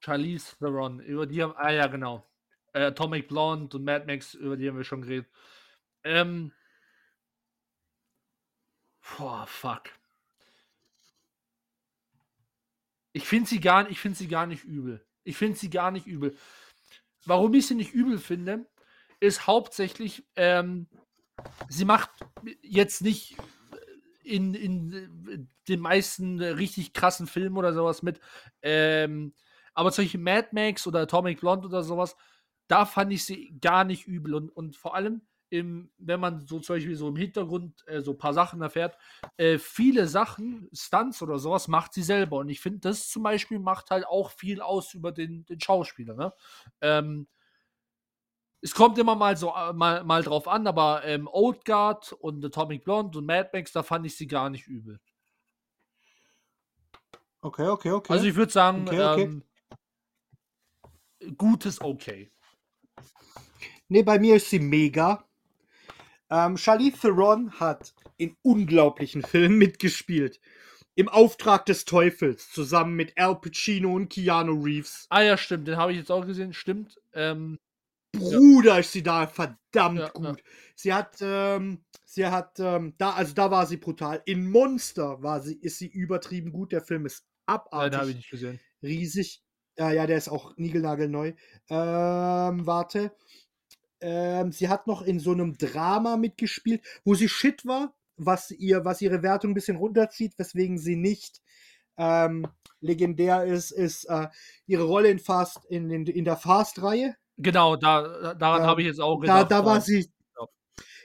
Charlize 0.00 0.56
Theron, 0.58 1.00
über 1.00 1.26
die 1.26 1.42
haben, 1.42 1.54
ah 1.56 1.70
ja, 1.70 1.86
genau. 1.86 2.26
Äh, 2.72 2.86
Atomic 2.86 3.28
Blonde 3.28 3.76
und 3.76 3.84
Mad 3.84 4.04
Max, 4.06 4.34
über 4.34 4.56
die 4.56 4.68
haben 4.68 4.76
wir 4.76 4.84
schon 4.84 5.02
geredet. 5.02 5.28
Ähm. 6.02 6.52
Boah, 9.16 9.46
fuck. 9.46 9.90
Ich 13.12 13.28
finde 13.28 13.48
sie 13.48 13.60
gar 13.60 13.88
ich 13.88 14.00
finde 14.00 14.18
sie 14.18 14.28
gar 14.28 14.46
nicht 14.46 14.64
übel. 14.64 15.06
Ich 15.22 15.36
finde 15.36 15.56
sie 15.56 15.70
gar 15.70 15.90
nicht 15.90 16.06
übel. 16.06 16.36
Warum 17.24 17.54
ich 17.54 17.66
sie 17.66 17.74
nicht 17.74 17.94
übel 17.94 18.18
finde, 18.18 18.66
ist 19.26 19.46
hauptsächlich, 19.46 20.24
ähm, 20.36 20.86
sie 21.68 21.84
macht 21.84 22.10
jetzt 22.62 23.02
nicht 23.02 23.36
in, 24.22 24.54
in 24.54 24.92
äh, 25.28 25.38
den 25.68 25.80
meisten 25.80 26.40
äh, 26.40 26.48
richtig 26.48 26.92
krassen 26.92 27.26
Filmen 27.26 27.56
oder 27.56 27.72
sowas 27.72 28.02
mit. 28.02 28.20
Ähm, 28.62 29.34
aber 29.74 29.90
solche 29.90 30.18
Mad 30.18 30.48
Max 30.52 30.86
oder 30.86 31.00
Atomic 31.00 31.40
Blonde 31.40 31.66
oder 31.68 31.82
sowas, 31.82 32.16
da 32.68 32.86
fand 32.86 33.12
ich 33.12 33.24
sie 33.24 33.58
gar 33.60 33.84
nicht 33.84 34.06
übel. 34.06 34.34
Und, 34.34 34.50
und 34.50 34.76
vor 34.76 34.94
allem, 34.94 35.22
im, 35.50 35.90
wenn 35.98 36.20
man 36.20 36.46
so 36.46 36.58
zum 36.58 36.76
Beispiel 36.76 36.96
so 36.96 37.08
im 37.08 37.16
Hintergrund 37.16 37.86
äh, 37.86 38.00
so 38.00 38.12
ein 38.12 38.18
paar 38.18 38.34
Sachen 38.34 38.62
erfährt, 38.62 38.96
äh, 39.36 39.58
viele 39.58 40.06
Sachen, 40.06 40.68
Stunts 40.72 41.22
oder 41.22 41.38
sowas, 41.38 41.68
macht 41.68 41.92
sie 41.92 42.02
selber. 42.02 42.38
Und 42.38 42.48
ich 42.48 42.60
finde, 42.60 42.80
das 42.80 43.08
zum 43.08 43.22
Beispiel 43.22 43.58
macht 43.58 43.90
halt 43.90 44.06
auch 44.06 44.30
viel 44.30 44.60
aus 44.60 44.94
über 44.94 45.12
den, 45.12 45.44
den 45.46 45.60
Schauspieler. 45.60 46.14
Ne? 46.14 46.32
Ähm, 46.80 47.28
es 48.64 48.74
kommt 48.74 48.96
immer 48.96 49.14
mal 49.14 49.36
so 49.36 49.54
äh, 49.54 49.74
mal, 49.74 50.02
mal 50.04 50.22
drauf 50.22 50.48
an, 50.48 50.66
aber 50.66 51.04
ähm, 51.04 51.28
Old 51.30 51.66
Guard 51.66 52.14
und 52.14 52.42
Atomic 52.42 52.82
Blonde 52.82 53.18
und 53.18 53.26
Mad 53.26 53.50
Max, 53.52 53.72
da 53.72 53.82
fand 53.82 54.06
ich 54.06 54.16
sie 54.16 54.26
gar 54.26 54.48
nicht 54.48 54.66
übel. 54.66 54.98
Okay, 57.42 57.68
okay, 57.68 57.90
okay. 57.90 58.10
Also 58.10 58.24
ich 58.24 58.34
würde 58.34 58.50
sagen, 58.50 58.88
Okay, 58.88 59.02
okay. 59.02 59.22
Ähm, 59.22 59.44
gutes 61.36 61.78
Okay. 61.82 62.30
Ne, 63.88 64.02
bei 64.02 64.18
mir 64.18 64.36
ist 64.36 64.48
sie 64.48 64.60
mega. 64.60 65.22
Ähm, 66.30 66.56
Charlize 66.56 67.00
Theron 67.00 67.52
hat 67.60 67.92
in 68.16 68.34
unglaublichen 68.40 69.22
Filmen 69.22 69.58
mitgespielt. 69.58 70.40
Im 70.94 71.10
Auftrag 71.10 71.66
des 71.66 71.84
Teufels, 71.84 72.50
zusammen 72.50 72.94
mit 72.94 73.18
Al 73.18 73.38
Pacino 73.38 73.92
und 73.92 74.08
Keanu 74.08 74.62
Reeves. 74.62 75.06
Ah 75.10 75.20
ja, 75.20 75.36
stimmt, 75.36 75.68
den 75.68 75.76
habe 75.76 75.92
ich 75.92 75.98
jetzt 75.98 76.10
auch 76.10 76.24
gesehen, 76.24 76.54
stimmt. 76.54 76.98
Ähm, 77.12 77.58
Bruder, 78.18 78.80
ist 78.80 78.92
sie 78.92 79.02
da 79.02 79.26
verdammt 79.26 79.98
Ja, 79.98 80.12
ja. 80.22 80.32
gut. 80.32 80.42
Sie 80.76 80.92
hat, 80.92 81.16
ähm, 81.20 81.84
sie 82.04 82.26
hat, 82.26 82.58
ähm, 82.60 82.94
da, 82.98 83.12
also 83.12 83.34
da 83.34 83.50
war 83.50 83.66
sie 83.66 83.76
brutal. 83.76 84.22
In 84.26 84.50
Monster 84.50 85.22
war 85.22 85.40
sie, 85.42 85.54
ist 85.56 85.78
sie 85.78 85.88
übertrieben 85.88 86.52
gut. 86.52 86.72
Der 86.72 86.82
Film 86.82 87.06
ist 87.06 87.26
nein, 87.46 87.56
abartig 87.56 87.90
den 87.90 88.00
habe 88.00 88.10
ich 88.10 88.16
nicht 88.16 88.30
gesehen. 88.30 88.60
riesig. 88.82 89.42
Ja, 89.78 89.90
ja, 89.90 90.06
der 90.06 90.18
ist 90.18 90.28
auch 90.28 90.56
niegelnagelneu. 90.56 91.32
Ähm, 91.68 92.66
warte. 92.66 93.12
Ähm, 94.00 94.52
sie 94.52 94.68
hat 94.68 94.86
noch 94.86 95.02
in 95.02 95.18
so 95.20 95.32
einem 95.32 95.56
Drama 95.56 96.16
mitgespielt, 96.16 96.82
wo 97.04 97.14
sie 97.14 97.28
shit 97.28 97.64
war, 97.66 97.94
was 98.16 98.50
ihr, 98.50 98.84
was 98.84 99.00
ihre 99.02 99.22
Wertung 99.22 99.52
ein 99.52 99.54
bisschen 99.54 99.76
runterzieht, 99.76 100.34
weswegen 100.38 100.78
sie 100.78 100.96
nicht 100.96 101.40
ähm, 101.96 102.46
legendär 102.80 103.44
ist, 103.44 103.70
ist 103.70 104.04
äh, 104.06 104.28
ihre 104.66 104.84
Rolle 104.84 105.10
in 105.10 105.18
Fast, 105.18 105.64
in, 105.68 105.90
in, 105.90 106.06
in 106.06 106.24
der 106.24 106.36
Fast-Reihe. 106.36 107.16
Genau, 107.36 107.76
da, 107.76 108.34
daran 108.34 108.62
Ähm, 108.62 108.66
habe 108.68 108.80
ich 108.82 108.86
jetzt 108.86 109.00
auch 109.00 109.20
Da, 109.22 109.42
gedacht. 109.42 109.50
da 109.50 109.64
war 109.64 109.74
ja. 109.76 109.80
sie. 109.80 110.10
Ja. 110.38 110.46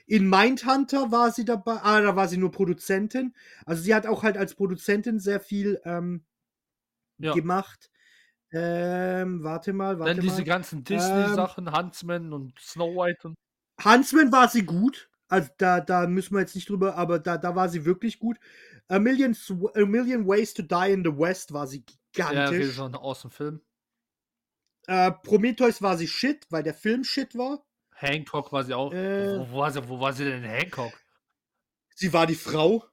In 0.08 0.30
Mindhunter 0.30 1.12
war 1.12 1.32
sie 1.32 1.46
dabei. 1.46 1.80
Ah, 1.84 2.02
da 2.02 2.16
war 2.16 2.28
sie 2.28 2.38
nur 2.38 2.52
Produzentin. 2.52 3.34
Also 3.66 3.82
sie 3.84 3.94
hat 3.96 4.06
auch 4.08 4.24
halt 4.24 4.38
als 4.38 4.56
Produzentin 4.56 5.20
sehr 5.20 5.40
viel 5.40 5.80
ähm, 5.86 6.24
Ja. 7.18 7.34
gemacht. 7.34 7.90
Ähm, 8.52 9.44
warte 9.44 9.74
mal, 9.74 10.00
warte 10.00 10.16
Dann 10.16 10.22
diese 10.22 10.38
mal. 10.38 10.44
ganzen 10.46 10.84
Disney-Sachen, 10.84 11.76
Huntsman 11.76 12.34
und 12.34 12.60
Snow 12.60 12.96
White 12.96 13.28
und 13.28 13.36
Huntsman 13.84 14.32
war 14.32 14.48
sie 14.50 14.64
gut. 14.66 15.10
Also 15.28 15.50
da, 15.58 15.80
da 15.82 16.08
müssen 16.08 16.34
wir 16.34 16.40
jetzt 16.42 16.56
nicht 16.56 16.68
drüber, 16.70 16.96
aber 16.96 17.20
da, 17.20 17.38
da 17.38 17.56
war 17.56 17.70
sie 17.70 17.86
wirklich 17.86 18.18
gut. 18.18 18.40
A 18.88 18.98
Million, 18.98 19.36
A 19.76 19.86
Million 19.86 20.28
Ways 20.28 20.56
to 20.56 20.64
Die 20.64 20.92
in 20.92 21.04
the 21.04 21.12
West 21.16 21.54
war 21.54 21.68
sie 21.68 21.86
ja, 22.16 22.34
okay, 22.34 22.60
gigantisch. 22.60 22.76
so 22.76 22.86
ein 22.86 22.96
awesome 22.96 23.32
Film. 23.32 23.62
Äh, 24.90 25.12
Prometheus 25.12 25.84
war 25.84 25.98
sie 25.98 26.08
shit, 26.08 26.48
weil 26.50 26.64
der 26.64 26.74
Film 26.74 27.04
shit 27.04 27.38
war. 27.38 27.64
Hancock 27.92 28.52
war 28.52 28.64
sie 28.64 28.74
auch. 28.74 28.92
Äh. 28.92 29.40
wo, 29.52 29.60
war 29.60 29.72
sie, 29.72 29.88
wo 29.88 30.00
war 30.00 30.14
sie 30.14 30.26
denn 30.26 30.44
in 30.44 30.50
Hancock? 30.50 30.94
Sie 31.94 32.12
war 32.12 32.26
die 32.26 32.34
Frau. 32.34 32.84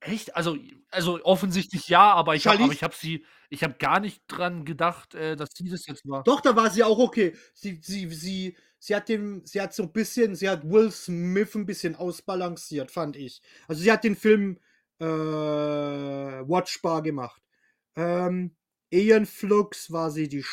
Echt? 0.00 0.34
Also, 0.34 0.56
also 0.90 1.22
offensichtlich 1.24 1.88
ja, 1.88 2.14
aber 2.14 2.36
ich 2.36 2.46
habe 2.46 2.64
hab 2.64 2.94
sie, 2.94 3.26
ich 3.50 3.62
habe 3.62 3.74
gar 3.74 4.00
nicht 4.00 4.22
dran 4.28 4.64
gedacht, 4.64 5.14
äh, 5.14 5.36
dass 5.36 5.50
sie 5.52 5.68
das 5.68 5.86
jetzt 5.86 6.08
war. 6.08 6.24
Doch, 6.24 6.40
da 6.40 6.56
war 6.56 6.70
sie 6.70 6.82
auch 6.82 6.98
okay. 6.98 7.36
Sie, 7.52 7.80
sie, 7.82 8.08
sie, 8.08 8.56
sie 8.78 8.96
hat 8.96 9.10
dem, 9.10 9.44
sie 9.44 9.60
hat 9.60 9.74
so 9.74 9.82
ein 9.82 9.92
bisschen, 9.92 10.36
sie 10.36 10.48
hat 10.48 10.64
Will 10.64 10.90
Smith 10.90 11.54
ein 11.54 11.66
bisschen 11.66 11.96
ausbalanciert, 11.96 12.90
fand 12.90 13.14
ich. 13.16 13.42
Also 13.68 13.82
sie 13.82 13.92
hat 13.92 14.04
den 14.04 14.16
Film 14.16 14.58
äh, 15.00 15.04
watchbar 15.04 17.02
gemacht. 17.02 17.42
Ähm, 17.94 18.56
Ian 18.90 19.26
Flux 19.26 19.92
war 19.92 20.10
sie 20.10 20.28
die 20.28 20.44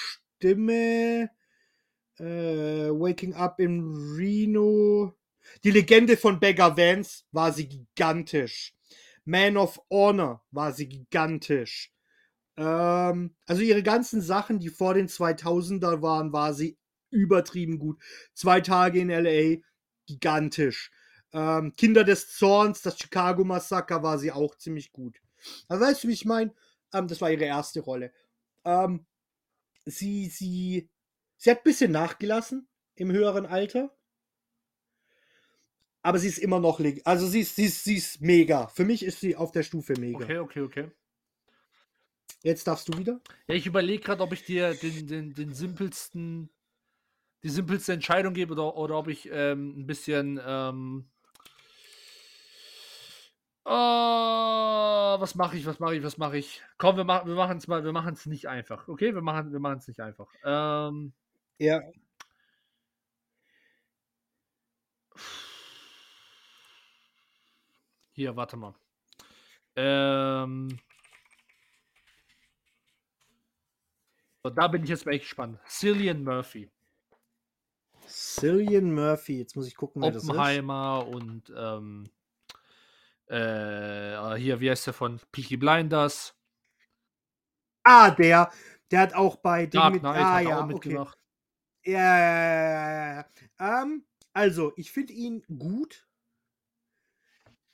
Stimme. 0.43 1.29
Äh, 2.19 2.89
Waking 2.89 3.33
Up 3.33 3.61
in 3.61 3.95
Reno. 4.17 5.13
Die 5.63 5.71
Legende 5.71 6.17
von 6.17 6.37
Beggar 6.37 6.75
Vance 6.75 7.23
war 7.31 7.53
sie 7.53 7.69
gigantisch. 7.69 8.75
Man 9.23 9.55
of 9.55 9.79
Honor 9.89 10.43
war 10.51 10.73
sie 10.73 10.89
gigantisch. 10.89 11.93
Ähm, 12.57 13.33
also 13.45 13.61
ihre 13.61 13.83
ganzen 13.83 14.21
Sachen, 14.21 14.59
die 14.59 14.67
vor 14.67 14.95
den 14.95 15.07
2000er 15.07 16.01
waren, 16.01 16.33
war 16.33 16.53
sie 16.53 16.77
übertrieben 17.09 17.79
gut. 17.79 18.03
Zwei 18.33 18.59
Tage 18.59 18.99
in 18.99 19.09
LA, 19.09 19.61
gigantisch. 20.07 20.91
Ähm, 21.31 21.73
Kinder 21.77 22.03
des 22.03 22.35
Zorns, 22.35 22.81
das 22.81 22.99
Chicago 22.99 23.45
Massaker 23.45 24.03
war 24.03 24.19
sie 24.19 24.33
auch 24.33 24.55
ziemlich 24.55 24.91
gut. 24.91 25.21
Also 25.69 25.85
weißt 25.85 26.03
du, 26.03 26.09
wie 26.09 26.13
ich 26.13 26.25
meine? 26.25 26.53
Ähm, 26.93 27.07
das 27.07 27.21
war 27.21 27.31
ihre 27.31 27.45
erste 27.45 27.79
Rolle. 27.79 28.11
Ähm, 28.65 29.05
sie, 29.85 30.27
sie, 30.27 30.89
sie 31.37 31.51
hat 31.51 31.59
ein 31.59 31.63
bisschen 31.63 31.91
nachgelassen 31.91 32.67
im 32.95 33.11
höheren 33.11 33.45
Alter. 33.45 33.95
Aber 36.01 36.19
sie 36.19 36.27
ist 36.27 36.37
immer 36.37 36.59
noch, 36.59 36.81
also 37.05 37.27
sie 37.27 37.41
ist, 37.41 37.55
sie 37.55 37.65
ist, 37.65 37.83
sie 37.83 37.95
ist 37.95 38.21
mega. 38.21 38.67
Für 38.67 38.83
mich 38.83 39.03
ist 39.03 39.21
sie 39.21 39.35
auf 39.35 39.51
der 39.51 39.63
Stufe 39.63 39.93
mega. 39.97 40.23
Okay, 40.23 40.39
okay, 40.39 40.61
okay. 40.61 40.91
Jetzt 42.41 42.67
darfst 42.67 42.89
du 42.89 42.97
wieder. 42.97 43.21
Ja, 43.47 43.55
ich 43.55 43.65
überlege 43.65 44.03
gerade, 44.03 44.21
ob 44.21 44.33
ich 44.33 44.43
dir 44.43 44.73
den, 44.73 45.07
den, 45.07 45.33
den 45.33 45.53
simpelsten, 45.53 46.49
die 47.41 47.49
simpelste 47.49 47.93
Entscheidung 47.93 48.33
gebe 48.33 48.51
oder, 48.51 48.75
oder 48.75 48.97
ob 48.97 49.07
ich 49.07 49.29
ähm, 49.31 49.79
ein 49.79 49.87
bisschen. 49.87 50.41
Ähm, 50.45 51.09
Ah, 53.65 55.15
was 55.19 55.35
mache 55.35 55.57
ich, 55.57 55.65
was 55.65 55.79
mache 55.79 55.95
ich, 55.95 56.03
was 56.03 56.17
mache 56.17 56.37
ich? 56.37 56.61
Komm, 56.77 56.97
wir 56.97 57.05
machen 57.05 57.27
wir 57.27 57.35
machen 57.35 57.57
es 57.57 57.67
mal, 57.67 57.83
wir 57.83 57.93
machen 57.93 58.13
es 58.13 58.25
nicht 58.25 58.47
einfach. 58.47 58.87
Okay, 58.87 59.13
wir 59.13 59.21
machen 59.21 59.51
wir 59.53 59.59
machen 59.59 59.77
es 59.77 59.87
nicht 59.87 60.01
einfach. 60.01 60.27
Ähm, 60.43 61.13
Ja. 61.59 61.81
hier, 68.11 68.35
warte 68.35 68.57
mal. 68.57 68.73
Ähm, 69.75 70.79
so, 74.43 74.49
da 74.49 74.67
bin 74.67 74.83
ich 74.83 74.89
jetzt 74.89 75.05
mal 75.05 75.13
echt 75.13 75.23
gespannt. 75.25 75.59
Cillian 75.67 76.23
Murphy. 76.23 76.69
Cillian 78.07 78.93
Murphy. 78.93 79.39
Jetzt 79.39 79.55
muss 79.55 79.67
ich 79.67 79.75
gucken, 79.75 80.01
wer 80.01 80.11
das 80.11 80.23
ist. 80.23 80.29
Oppenheimer 80.29 81.07
und 81.07 81.51
ähm, 81.55 82.09
äh, 83.27 84.35
hier, 84.37 84.59
wie 84.59 84.69
heißt 84.69 84.87
der 84.87 84.93
von 84.93 85.19
Peaky 85.31 85.57
Blinders? 85.57 86.35
Ah, 87.83 88.11
der. 88.11 88.51
Der 88.91 88.99
hat 88.99 89.13
auch 89.13 89.37
bei 89.37 89.65
Ding 89.65 89.79
Dark 89.79 89.93
mit. 89.93 90.01
Knight 90.01 90.15
Ah, 90.15 90.39
ja, 90.39 90.59
auch 90.59 90.67
okay. 90.69 90.89
mitgemacht. 90.89 91.17
Ja, 91.85 91.99
ja, 92.19 92.19
ja, 92.19 92.91
ja, 92.91 92.91
ja, 93.15 93.25
ja. 93.59 93.81
Ähm, 93.83 94.05
also, 94.33 94.73
ich 94.77 94.91
finde 94.91 95.13
ihn 95.13 95.43
gut. 95.59 96.07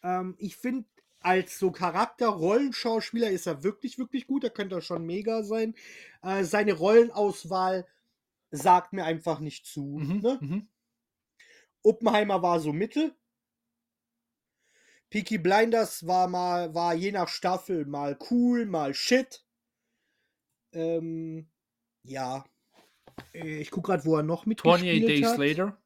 Ähm, 0.03 0.35
ich 0.37 0.57
finde, 0.57 0.85
als 1.21 1.59
so 1.59 1.71
Charakter-Rollenschauspieler 1.71 3.29
ist 3.29 3.47
er 3.47 3.63
wirklich, 3.63 3.97
wirklich 3.97 4.27
gut. 4.27 4.43
Er 4.43 4.49
könnte 4.49 4.81
schon 4.81 5.05
mega 5.05 5.43
sein. 5.43 5.75
Äh, 6.21 6.43
seine 6.43 6.73
Rollenauswahl 6.73 7.87
sagt 8.51 8.93
mir 8.93 9.05
einfach 9.05 9.39
nicht 9.39 9.65
zu. 9.67 9.99
Mhm, 10.01 10.19
Ne? 10.21 10.37
mhm. 10.41 10.67
Oppenheimer 11.83 12.41
war 12.41 12.59
so 12.61 12.71
mittel. 12.73 13.13
Peaky 15.10 15.38
Blinders 15.39 16.05
war 16.05 16.28
mal, 16.28 16.74
war 16.76 16.93
je 16.93 17.12
nach 17.12 17.28
Staffel 17.28 17.86
mal 17.86 18.18
cool, 18.30 18.66
mal 18.66 18.93
shit. 18.93 19.43
Ähm, 20.72 21.49
ja. 22.03 22.45
Äh, 23.34 23.60
Ich 23.62 23.72
guck 23.72 23.86
gerade, 23.86 24.05
wo 24.05 24.16
er 24.18 24.24
noch 24.24 24.45
28 24.45 24.47
mitgespielt 24.47 25.10
Days 25.10 25.28
hat. 25.28 25.38
Later. 25.39 25.82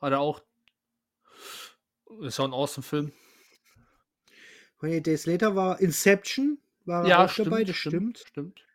Hat 0.00 0.12
er 0.12 0.20
auch. 0.20 0.42
Ist 2.20 2.38
auch 2.38 2.44
ein 2.44 2.52
awesome 2.52 2.84
Film. 2.84 3.12
28 4.76 5.02
Days 5.02 5.26
Later 5.26 5.56
war 5.56 5.80
Inception, 5.80 6.58
war 6.84 7.02
er 7.04 7.08
Ja, 7.08 7.24
auch 7.24 7.28
stimmt, 7.30 7.46
dabei, 7.48 7.64
das 7.64 7.76
stimmt, 7.76 8.18
stimmt. 8.18 8.28
stimmt. 8.28 8.66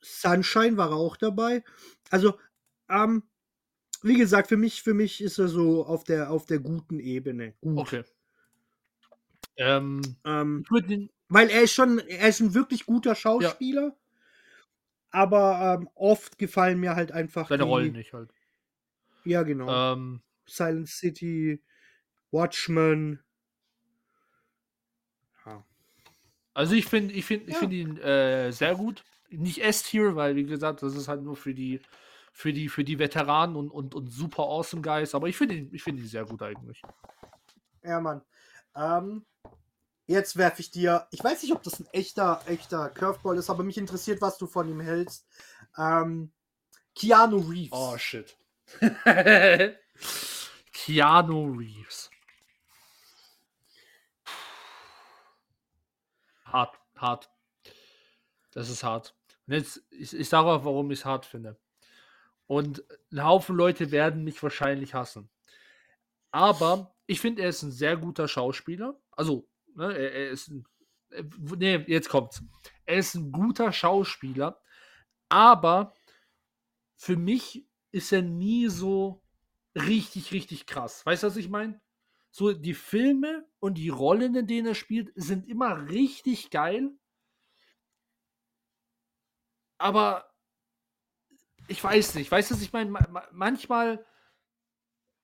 Sunshine 0.00 0.76
war 0.76 0.90
er 0.90 0.96
auch 0.96 1.16
dabei. 1.16 1.64
Also, 2.10 2.38
ähm, 2.88 3.24
wie 4.02 4.16
gesagt, 4.16 4.48
für 4.48 4.56
mich, 4.56 4.82
für 4.82 4.94
mich 4.94 5.22
ist 5.22 5.38
er 5.38 5.48
so 5.48 5.84
auf 5.86 6.04
der, 6.04 6.30
auf 6.30 6.46
der 6.46 6.60
guten 6.60 7.00
Ebene. 7.00 7.54
Gut. 7.60 7.78
Okay. 7.78 8.04
Ähm, 9.56 10.02
Ähm, 10.24 10.64
den. 10.88 11.10
Weil 11.28 11.48
er 11.50 11.62
ist 11.62 11.72
schon, 11.72 11.98
er 12.00 12.28
ist 12.28 12.40
ein 12.40 12.54
wirklich 12.54 12.86
guter 12.86 13.14
Schauspieler. 13.14 13.96
Aber 15.10 15.78
ähm, 15.80 15.88
oft 15.94 16.38
gefallen 16.38 16.80
mir 16.80 16.96
halt 16.96 17.12
einfach 17.12 17.48
Seine 17.48 17.62
die, 17.62 17.68
Rollen 17.68 17.92
nicht 17.92 18.12
halt. 18.12 18.30
Ja, 19.24 19.42
genau. 19.44 19.92
Ähm, 19.94 20.22
Silent 20.46 20.88
City, 20.88 21.62
Watchmen. 22.32 23.20
Ja. 25.46 25.64
also 26.52 26.74
ich 26.74 26.86
finde, 26.86 27.14
ich 27.14 27.24
finde, 27.24 27.46
ich 27.46 27.52
Ja. 27.54 27.58
finde 27.60 27.76
ihn 27.76 27.96
äh, 27.98 28.50
sehr 28.50 28.74
gut. 28.74 29.04
Nicht 29.30 29.62
S-Tier, 29.62 30.16
weil 30.16 30.36
wie 30.36 30.44
gesagt, 30.44 30.82
das 30.82 30.94
ist 30.94 31.08
halt 31.08 31.22
nur 31.22 31.36
für 31.36 31.54
die, 31.54 31.80
für 32.32 32.52
die, 32.52 32.68
für 32.68 32.84
die 32.84 32.98
Veteranen 32.98 33.56
und, 33.56 33.70
und, 33.70 33.94
und 33.94 34.08
super 34.10 34.42
awesome 34.42 34.82
Guys. 34.82 35.14
Aber 35.14 35.28
ich 35.28 35.36
finde 35.36 35.54
ihn, 35.54 35.68
ich 35.72 35.82
finde 35.82 36.02
ihn 36.02 36.08
sehr 36.08 36.24
gut 36.24 36.42
eigentlich. 36.42 36.82
Ja, 37.82 38.00
Mann. 38.00 38.20
Ähm, 38.76 39.24
jetzt 40.06 40.36
werfe 40.36 40.60
ich 40.60 40.70
dir. 40.70 41.06
Ich 41.10 41.22
weiß 41.22 41.42
nicht, 41.42 41.52
ob 41.52 41.62
das 41.62 41.80
ein 41.80 41.86
echter, 41.92 42.42
echter 42.46 42.90
Curveball 42.90 43.38
ist, 43.38 43.50
aber 43.50 43.62
mich 43.64 43.78
interessiert, 43.78 44.20
was 44.20 44.38
du 44.38 44.46
von 44.46 44.68
ihm 44.68 44.80
hältst. 44.80 45.26
Ähm, 45.76 46.32
Keanu 46.94 47.38
Reeves. 47.38 47.72
Oh 47.72 47.98
shit. 47.98 48.36
Keanu 50.72 51.52
Reeves. 51.56 52.10
Hart, 56.44 56.78
hart. 56.96 57.30
Das 58.52 58.68
ist 58.68 58.84
hart. 58.84 59.14
Und 59.46 59.54
jetzt, 59.54 59.82
ich, 59.90 60.14
ich 60.14 60.28
sage 60.28 60.48
auch, 60.48 60.64
warum 60.64 60.90
ich 60.90 61.00
es 61.00 61.04
hart 61.04 61.26
finde. 61.26 61.58
Und 62.46 62.84
ein 63.12 63.24
Haufen 63.24 63.56
Leute 63.56 63.90
werden 63.90 64.22
mich 64.24 64.42
wahrscheinlich 64.42 64.94
hassen. 64.94 65.28
Aber 66.30 66.93
ich 67.06 67.20
finde, 67.20 67.42
er 67.42 67.50
ist 67.50 67.62
ein 67.62 67.72
sehr 67.72 67.96
guter 67.96 68.28
Schauspieler. 68.28 69.00
Also, 69.12 69.48
ne, 69.74 69.92
er, 69.96 70.12
er 70.12 70.30
ist 70.30 70.48
ein. 70.48 70.66
Äh, 71.10 71.24
nee, 71.56 71.76
jetzt 71.86 72.08
kommt's. 72.08 72.42
Er 72.86 72.96
ist 72.96 73.14
ein 73.14 73.32
guter 73.32 73.72
Schauspieler, 73.72 74.60
aber 75.28 75.94
für 76.96 77.16
mich 77.16 77.66
ist 77.92 78.12
er 78.12 78.22
nie 78.22 78.68
so 78.68 79.22
richtig, 79.74 80.32
richtig 80.32 80.66
krass. 80.66 81.04
Weißt 81.04 81.22
du, 81.22 81.26
was 81.28 81.36
ich 81.36 81.48
meine? 81.48 81.80
So, 82.30 82.52
die 82.52 82.74
Filme 82.74 83.46
und 83.60 83.74
die 83.74 83.90
Rollen, 83.90 84.34
in 84.34 84.46
denen 84.46 84.68
er 84.68 84.74
spielt, 84.74 85.12
sind 85.14 85.46
immer 85.46 85.88
richtig 85.88 86.50
geil. 86.50 86.90
Aber 89.78 90.28
ich 91.68 91.82
weiß 91.82 92.14
nicht, 92.16 92.30
weißt 92.30 92.50
du, 92.50 92.54
was 92.54 92.62
ich 92.62 92.72
meine? 92.72 92.90
Manchmal 93.32 94.04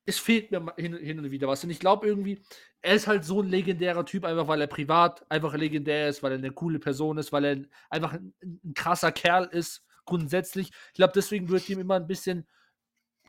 es 0.05 0.19
fehlt 0.19 0.51
mir 0.51 0.73
hin, 0.77 0.95
hin 0.97 1.19
und 1.19 1.31
wieder 1.31 1.47
was. 1.47 1.63
Und 1.63 1.69
ich 1.69 1.79
glaube 1.79 2.07
irgendwie, 2.07 2.41
er 2.81 2.95
ist 2.95 3.07
halt 3.07 3.23
so 3.23 3.41
ein 3.41 3.49
legendärer 3.49 4.05
Typ, 4.05 4.25
einfach 4.25 4.47
weil 4.47 4.61
er 4.61 4.67
privat 4.67 5.29
einfach 5.29 5.53
legendär 5.53 6.09
ist, 6.09 6.23
weil 6.23 6.31
er 6.31 6.37
eine 6.37 6.51
coole 6.51 6.79
Person 6.79 7.17
ist, 7.17 7.31
weil 7.31 7.45
er 7.45 7.57
einfach 7.89 8.13
ein, 8.13 8.33
ein 8.41 8.73
krasser 8.73 9.11
Kerl 9.11 9.45
ist, 9.45 9.85
grundsätzlich. 10.05 10.71
Ich 10.89 10.95
glaube, 10.95 11.13
deswegen 11.13 11.49
wird 11.49 11.69
ihm 11.69 11.79
immer 11.79 11.95
ein 11.95 12.07
bisschen 12.07 12.47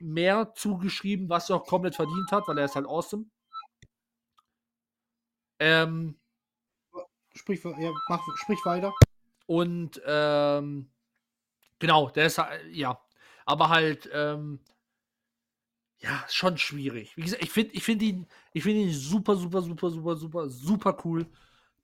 mehr 0.01 0.53
zugeschrieben, 0.55 1.29
was 1.29 1.51
er 1.51 1.57
auch 1.57 1.67
komplett 1.67 1.95
verdient 1.95 2.33
hat, 2.33 2.49
weil 2.49 2.59
er 2.59 2.65
ist 2.65 2.75
halt 2.75 2.87
awesome. 2.87 3.27
Ähm, 5.59 6.19
sprich, 7.35 7.63
ja, 7.63 7.93
mach, 8.09 8.21
sprich 8.37 8.59
weiter. 8.65 8.93
Und 9.47 10.01
ähm, 10.07 10.91
genau, 11.79 12.09
der 12.11 12.27
ist 12.27 12.41
ja, 12.71 13.01
aber 13.45 13.69
halt 13.69 14.11
ähm, 14.13 14.61
ja, 16.03 16.25
schon 16.29 16.59
schwierig. 16.59 17.17
Wie 17.17 17.23
gesagt, 17.23 17.43
ich 17.43 17.51
finde 17.51 17.75
ich 17.75 17.85
find 17.85 18.03
ihn, 18.03 18.27
find 18.55 18.77
ihn 18.77 18.93
super, 18.93 19.37
super, 19.37 19.63
super, 19.63 19.91
super, 19.91 20.17
super, 20.17 20.49
super 20.51 20.99
cool. 21.05 21.27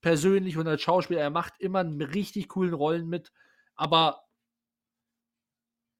Persönlich 0.00 0.56
und 0.56 0.66
als 0.68 0.82
Schauspieler. 0.82 1.20
Er 1.20 1.30
macht 1.30 1.54
immer 1.60 1.80
einen 1.80 2.02
richtig 2.02 2.48
coolen 2.48 2.74
Rollen 2.74 3.08
mit. 3.08 3.32
Aber 3.76 4.24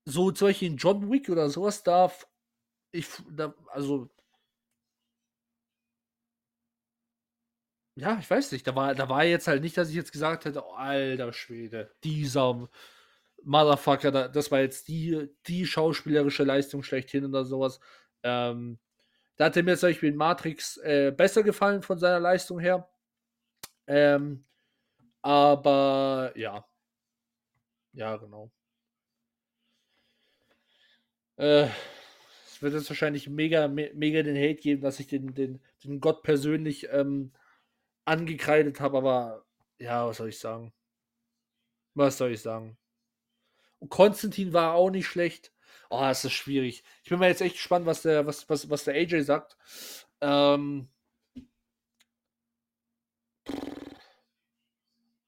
so 0.04 0.34
solche 0.34 0.66
in 0.66 0.76
John 0.76 1.10
Wick 1.10 1.28
oder 1.28 1.48
sowas 1.50 1.82
darf 1.82 2.26
ich, 2.92 3.06
da, 3.30 3.54
also. 3.68 4.08
Ja, 7.96 8.18
ich 8.20 8.30
weiß 8.30 8.52
nicht. 8.52 8.66
Da 8.66 8.74
war, 8.76 8.94
da 8.94 9.08
war 9.08 9.24
jetzt 9.24 9.48
halt 9.48 9.62
nicht, 9.62 9.76
dass 9.76 9.88
ich 9.90 9.96
jetzt 9.96 10.12
gesagt 10.12 10.44
hätte, 10.44 10.64
oh, 10.64 10.72
alter 10.74 11.32
Schwede, 11.32 11.90
dieser 12.04 12.68
Motherfucker, 13.44 14.28
das 14.28 14.50
war 14.50 14.60
jetzt 14.60 14.88
die, 14.88 15.28
die 15.46 15.66
schauspielerische 15.66 16.44
Leistung 16.44 16.82
schlechthin 16.82 17.24
oder 17.24 17.44
sowas. 17.44 17.80
Ähm, 18.22 18.78
da 19.36 19.46
hat 19.46 19.56
er 19.56 19.62
mir 19.62 19.76
zum 19.76 19.90
Beispiel 19.90 20.10
in 20.10 20.16
Matrix 20.16 20.76
äh, 20.78 21.12
besser 21.16 21.42
gefallen 21.42 21.82
von 21.82 21.98
seiner 21.98 22.20
Leistung 22.20 22.58
her. 22.58 22.88
Ähm, 23.86 24.44
aber 25.22 26.32
ja. 26.36 26.64
Ja, 27.92 28.16
genau. 28.16 28.50
Äh, 31.36 31.68
es 32.46 32.60
wird 32.60 32.74
jetzt 32.74 32.90
wahrscheinlich 32.90 33.28
mega, 33.28 33.68
me 33.68 33.90
mega 33.94 34.22
den 34.22 34.36
Hate 34.36 34.56
geben, 34.60 34.82
dass 34.82 34.98
ich 35.00 35.06
den, 35.06 35.34
den, 35.34 35.60
den 35.84 36.00
Gott 36.00 36.22
persönlich 36.22 36.88
ähm, 36.90 37.32
angekreidet 38.04 38.80
habe, 38.80 38.98
aber 38.98 39.46
ja, 39.78 40.06
was 40.08 40.16
soll 40.18 40.30
ich 40.30 40.38
sagen? 40.40 40.72
Was 41.94 42.18
soll 42.18 42.32
ich 42.32 42.42
sagen? 42.42 42.76
Und 43.78 43.90
Konstantin 43.90 44.52
war 44.52 44.74
auch 44.74 44.90
nicht 44.90 45.06
schlecht. 45.06 45.52
Oh, 45.91 46.01
das 46.01 46.24
ist 46.24 46.32
schwierig. 46.32 46.82
Ich 47.03 47.11
bin 47.11 47.18
mal 47.18 47.28
jetzt 47.28 47.41
echt 47.41 47.57
gespannt, 47.57 47.86
was 47.86 48.03
der, 48.03 48.26
was, 48.26 48.49
was, 48.49 48.68
was 48.68 48.84
der 48.84 48.95
AJ 48.95 49.22
sagt. 49.22 49.57
Ähm, 50.20 50.89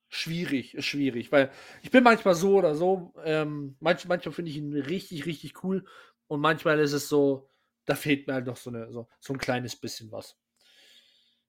schwierig, 0.09 0.75
ist 0.75 0.87
schwierig, 0.87 1.31
weil 1.33 1.51
ich 1.83 1.91
bin 1.91 2.05
manchmal 2.05 2.35
so 2.35 2.57
oder 2.59 2.75
so. 2.75 3.15
Ähm, 3.25 3.77
manch, 3.81 4.07
manchmal 4.07 4.33
finde 4.35 4.51
ich 4.51 4.57
ihn 4.57 4.75
richtig, 4.77 5.27
richtig 5.27 5.63
cool 5.65 5.85
und 6.27 6.41
manchmal 6.41 6.79
ist 6.81 6.93
es 6.93 7.09
so, 7.09 7.49
da 7.85 7.95
fehlt 7.95 8.27
mir 8.27 8.35
halt 8.35 8.47
noch 8.47 8.57
so, 8.57 8.71
eine, 8.71 8.91
so, 8.93 9.09
so 9.21 9.33
ein 9.33 9.39
kleines 9.39 9.77
bisschen 9.77 10.11
was. 10.13 10.37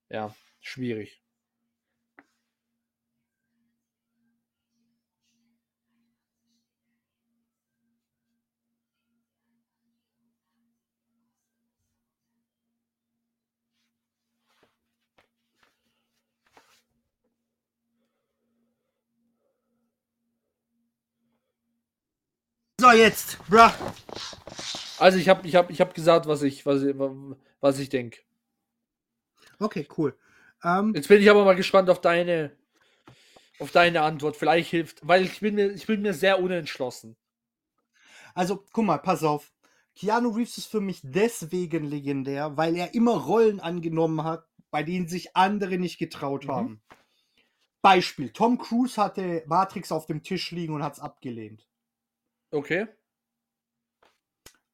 Ja, 0.09 0.35
schwierig. 0.59 1.23
Jetzt, 22.93 23.37
bruh. 23.47 23.69
Also 24.99 25.17
ich 25.17 25.29
habe 25.29 25.47
ich 25.47 25.55
hab, 25.55 25.69
ich 25.69 25.81
hab 25.81 25.93
gesagt, 25.93 26.27
was 26.27 26.43
ich, 26.43 26.65
was, 26.65 26.83
was 27.59 27.79
ich 27.79 27.89
denke. 27.89 28.19
Okay, 29.59 29.87
cool. 29.97 30.17
Ähm, 30.63 30.93
Jetzt 30.95 31.07
bin 31.07 31.21
ich 31.21 31.29
aber 31.29 31.45
mal 31.45 31.55
gespannt 31.55 31.89
auf 31.89 32.01
deine, 32.01 32.51
auf 33.59 33.71
deine 33.71 34.01
Antwort. 34.01 34.35
Vielleicht 34.35 34.69
hilft, 34.69 35.07
weil 35.07 35.23
ich 35.23 35.39
bin 35.39 35.55
mir, 35.55 35.71
ich 35.71 35.87
bin 35.87 36.01
mir 36.01 36.13
sehr 36.13 36.39
unentschlossen. 36.39 37.15
Also, 38.33 38.63
guck 38.71 38.85
mal, 38.85 38.97
pass 38.97 39.23
auf. 39.23 39.51
Keanu 39.95 40.29
Reeves 40.29 40.57
ist 40.57 40.67
für 40.67 40.81
mich 40.81 41.01
deswegen 41.03 41.83
legendär, 41.83 42.55
weil 42.57 42.75
er 42.77 42.93
immer 42.93 43.17
Rollen 43.17 43.59
angenommen 43.59 44.23
hat, 44.23 44.47
bei 44.71 44.83
denen 44.83 45.07
sich 45.07 45.35
andere 45.35 45.77
nicht 45.77 45.97
getraut 45.97 46.45
mhm. 46.45 46.51
haben. 46.51 46.81
Beispiel: 47.81 48.31
Tom 48.31 48.57
Cruise 48.57 49.01
hatte 49.01 49.43
Matrix 49.47 49.91
auf 49.91 50.05
dem 50.05 50.23
Tisch 50.23 50.51
liegen 50.51 50.73
und 50.73 50.83
hat 50.83 50.93
es 50.93 50.99
abgelehnt. 50.99 51.67
Okay. 52.51 52.87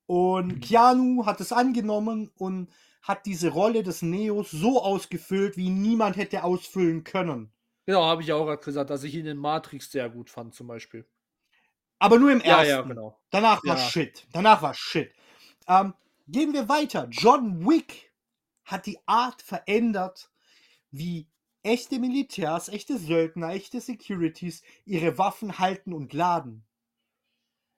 Und 0.08 0.62
Keanu 0.62 1.26
hat 1.26 1.42
es 1.42 1.52
angenommen 1.52 2.32
und 2.38 2.70
hat 3.02 3.26
diese 3.26 3.50
Rolle 3.50 3.84
des 3.84 4.02
Neos 4.02 4.52
so 4.52 4.82
ausgefüllt, 4.82 5.58
wie 5.58 5.70
niemand 5.70 6.18
hätte 6.18 6.44
ausfüllen 6.44 7.04
können. 7.04 7.52
Genau, 7.86 8.04
habe 8.04 8.22
ich 8.22 8.34
auch 8.34 8.46
gerade 8.46 8.64
gesagt, 8.64 8.90
dass 8.90 9.04
ich 9.04 9.16
ihn 9.16 9.26
in 9.26 9.38
Matrix 9.38 9.92
sehr 9.92 10.10
gut 10.10 10.30
fand, 10.30 10.54
zum 10.54 10.68
Beispiel. 10.68 11.06
Aber 12.00 12.20
nur 12.20 12.32
im 12.32 12.42
ersten. 12.42 12.70
Ja, 12.70 12.78
ja, 12.78 12.82
genau. 12.82 13.18
Danach 13.30 13.64
war 13.64 13.78
ja. 13.78 13.90
Shit. 13.90 14.28
Danach 14.34 14.62
war 14.62 14.74
Shit. 14.74 15.14
Ähm, 15.68 15.94
gehen 16.28 16.54
wir 16.54 16.68
weiter. 16.68 17.08
John 17.10 17.66
Wick 17.66 18.14
hat 18.66 18.86
die 18.86 19.00
Art 19.06 19.42
verändert, 19.42 20.30
wie 20.92 21.30
echte 21.64 22.00
Militärs, 22.00 22.70
echte 22.70 22.98
Söldner, 22.98 23.50
echte 23.50 23.80
Securities 23.82 24.64
ihre 24.86 25.18
Waffen 25.18 25.60
halten 25.60 25.94
und 25.94 26.14
laden. 26.14 26.67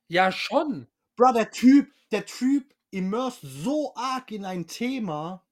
Ja, 0.09 0.31
schon. 0.31 0.87
Bro, 1.15 1.33
der 1.33 1.51
Typ, 1.51 1.93
der 2.11 2.25
Typ 2.25 2.73
immerst 2.89 3.41
so 3.43 3.93
arg 3.95 4.31
in 4.31 4.43
ein 4.43 4.65
Thema, 4.65 5.45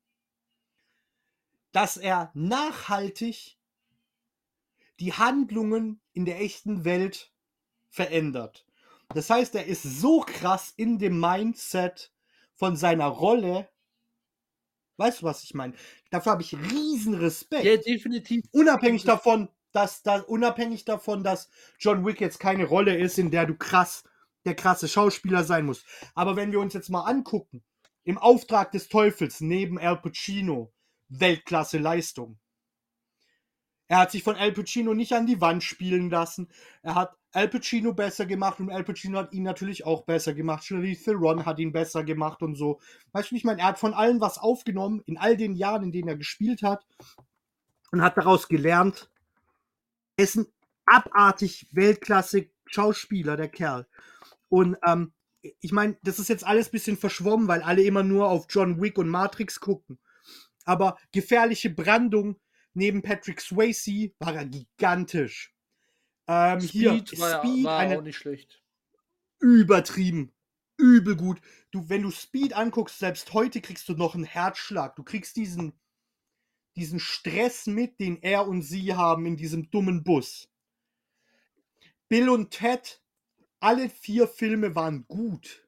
dass 1.72 1.96
er 1.96 2.32
nachhaltig 2.34 3.60
die 5.00 5.14
Handlungen 5.14 6.02
in 6.14 6.26
der 6.26 6.42
echten 6.42 6.86
Welt 6.86 7.32
verändert. 7.90 8.66
Das 9.10 9.30
heißt, 9.30 9.54
er 9.54 9.68
ist 9.68 9.84
so 9.84 10.22
krass 10.22 10.74
in 10.76 10.98
dem 10.98 11.20
Mindset 11.20 12.12
von 12.56 12.76
seiner 12.76 13.06
Rolle. 13.06 13.70
Weißt 14.98 15.22
du, 15.22 15.26
was 15.28 15.44
ich 15.44 15.54
meine? 15.54 15.74
Dafür 16.10 16.32
habe 16.32 16.42
ich 16.42 16.58
riesen 16.58 17.14
Respekt. 17.14 17.64
Ja, 17.64 17.78
definitiv. 17.78 18.44
Unabhängig 18.52 19.04
davon, 19.04 19.50
dass, 19.72 20.02
dass 20.02 20.24
unabhängig 20.24 20.84
davon, 20.84 21.24
dass 21.24 21.48
John 21.78 22.04
Wick 22.04 22.20
jetzt 22.20 22.40
keine 22.40 22.66
Rolle 22.66 22.98
ist, 22.98 23.20
in 23.20 23.30
der 23.30 23.46
du 23.46 23.56
krass 23.56 24.04
der 24.48 24.56
krasse 24.56 24.88
Schauspieler 24.88 25.44
sein 25.44 25.66
muss. 25.66 25.84
Aber 26.16 26.36
wenn 26.36 26.52
wir 26.52 26.60
uns 26.60 26.74
jetzt 26.74 26.90
mal 26.90 27.04
angucken, 27.04 27.64
im 28.04 28.18
Auftrag 28.18 28.72
des 28.72 28.88
Teufels 28.88 29.42
neben 29.42 29.78
Al 29.78 29.98
Pacino, 29.98 30.74
Weltklasse 31.10 31.78
Leistung. 31.78 32.40
Er 33.90 34.00
hat 34.00 34.12
sich 34.12 34.24
von 34.24 34.36
Al 34.36 34.54
Pacino 34.54 34.94
nicht 34.94 35.14
an 35.14 35.28
die 35.28 35.42
Wand 35.42 35.64
spielen 35.64 36.10
lassen. 36.10 36.50
Er 36.82 36.96
hat 36.96 37.18
Al 37.32 37.50
Pacino 37.50 37.94
besser 37.94 38.26
gemacht 38.26 38.60
und 38.60 38.72
Al 38.72 38.84
Pacino 38.84 39.20
hat 39.20 39.34
ihn 39.34 39.44
natürlich 39.44 39.86
auch 39.86 40.06
besser 40.06 40.34
gemacht. 40.34 40.64
Charlize 40.64 41.04
Theron 41.04 41.46
hat 41.46 41.60
ihn 41.60 41.74
besser 41.74 42.04
gemacht 42.04 42.42
und 42.42 42.56
so. 42.56 42.80
Weißt 43.12 43.32
du, 43.32 43.36
ich 43.36 43.44
meine, 43.44 43.62
er 43.62 43.68
hat 43.68 43.80
von 43.80 43.94
allen 43.94 44.22
was 44.22 44.38
aufgenommen 44.38 45.02
in 45.06 45.18
all 45.18 45.38
den 45.38 45.56
Jahren, 45.56 45.84
in 45.84 45.92
denen 45.92 46.08
er 46.08 46.18
gespielt 46.18 46.64
hat 46.64 46.86
und 47.92 48.02
hat 48.02 48.18
daraus 48.18 48.48
gelernt. 48.48 49.10
Er 50.16 50.24
ist 50.24 50.38
ein 50.38 50.48
abartig 50.86 51.68
Weltklasse 51.72 52.50
Schauspieler, 52.66 53.38
der 53.38 53.50
Kerl. 53.50 53.88
Und 54.50 54.78
ähm, 54.86 55.14
ich 55.62 55.72
meine, 55.72 55.98
das 56.04 56.20
ist 56.20 56.30
jetzt 56.30 56.46
alles 56.46 56.68
ein 56.68 56.72
bisschen 56.72 56.98
verschwommen, 56.98 57.48
weil 57.48 57.62
alle 57.62 57.84
immer 57.84 58.04
nur 58.04 58.30
auf 58.30 58.48
John 58.50 58.82
Wick 58.82 58.98
und 58.98 59.10
Matrix 59.10 59.60
gucken. 59.60 60.00
Aber 60.66 60.98
gefährliche 61.12 61.70
Brandung 61.70 62.40
neben 62.74 63.02
Patrick 63.02 63.42
Swayze 63.42 64.12
war 64.20 64.36
er 64.36 64.46
gigantisch. 64.46 65.54
Ähm, 66.28 66.60
Speed 66.62 66.72
hier, 66.72 67.20
war, 67.20 67.40
Speed, 67.40 67.64
war 67.66 67.80
eine, 67.80 67.98
auch 67.98 68.04
nicht 68.04 68.18
schlecht. 68.18 68.62
Übertrieben. 69.40 70.34
übel 70.78 71.16
gut. 71.16 71.42
Du, 71.72 71.90
wenn 71.90 72.04
du 72.04 72.12
Speed 72.12 72.54
anguckst, 72.54 73.00
selbst 73.00 73.34
heute 73.34 73.62
kriegst 73.62 73.88
du 73.90 73.94
noch 73.94 74.16
einen 74.16 74.26
Herzschlag. 74.26 74.96
Du 74.96 75.04
kriegst 75.04 75.36
diesen, 75.38 75.74
diesen 76.76 77.00
Stress 77.00 77.66
mit, 77.66 78.00
den 78.00 78.22
er 78.22 78.48
und 78.48 78.62
sie 78.62 78.94
haben 78.94 79.26
in 79.26 79.38
diesem 79.38 79.72
dummen 79.72 80.04
Bus. 80.04 80.50
Bill 82.10 82.30
und 82.30 82.52
Ted, 82.52 83.02
alle 83.60 83.90
vier 83.90 84.28
Filme 84.28 84.76
waren 84.76 85.06
gut. 85.08 85.68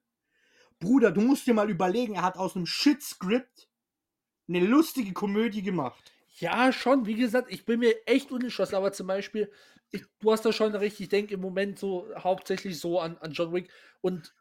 Bruder, 0.79 1.11
du 1.11 1.21
musst 1.21 1.45
dir 1.47 1.53
mal 1.53 1.69
überlegen, 1.69 2.15
er 2.15 2.23
hat 2.23 2.37
aus 2.37 2.55
einem 2.55 2.65
Shit-Script 2.65 3.69
eine 4.47 4.59
lustige 4.59 5.13
Komödie 5.13 5.61
gemacht. 5.61 6.11
Ja, 6.39 6.71
schon. 6.71 7.05
Wie 7.05 7.15
gesagt, 7.15 7.51
ich 7.51 7.65
bin 7.65 7.79
mir 7.79 7.95
echt 8.07 8.31
unentschlossen, 8.31 8.75
aber 8.75 8.93
zum 8.93 9.07
Beispiel, 9.07 9.51
ich, 9.91 10.03
du 10.19 10.31
hast 10.31 10.45
da 10.45 10.53
schon 10.53 10.75
recht, 10.75 10.99
ich 10.99 11.09
denke 11.09 11.33
im 11.33 11.41
Moment 11.41 11.79
so 11.79 12.07
hauptsächlich 12.17 12.79
so 12.79 12.99
an, 12.99 13.17
an 13.17 13.31
John 13.31 13.53
Wick 13.53 13.69
und 14.01 14.33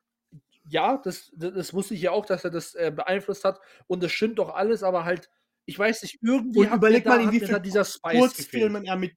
ja, 0.69 0.99
das, 0.99 1.33
das, 1.35 1.55
das 1.55 1.75
wusste 1.75 1.95
ich 1.95 2.03
ja 2.03 2.11
auch, 2.11 2.27
dass 2.27 2.45
er 2.45 2.51
das 2.51 2.75
äh, 2.75 2.93
beeinflusst 2.95 3.45
hat 3.45 3.59
und 3.87 4.03
das 4.03 4.13
stimmt 4.13 4.39
doch 4.39 4.55
alles, 4.55 4.83
aber 4.83 5.05
halt, 5.05 5.31
ich 5.65 5.79
weiß 5.79 6.03
nicht, 6.03 6.19
irgendwie 6.23 6.61
Und 6.61 6.73
überleg 6.73 7.05
mal, 7.05 7.19
da, 7.19 7.25
in 7.25 7.33
wie 7.33 7.41
viel 7.41 7.61
dieser 7.61 7.85
Spice 7.85 8.13
gefehlt. 8.13 8.21
Kurzfilmen 8.21 8.85
er 8.85 8.97
mit. 8.97 9.17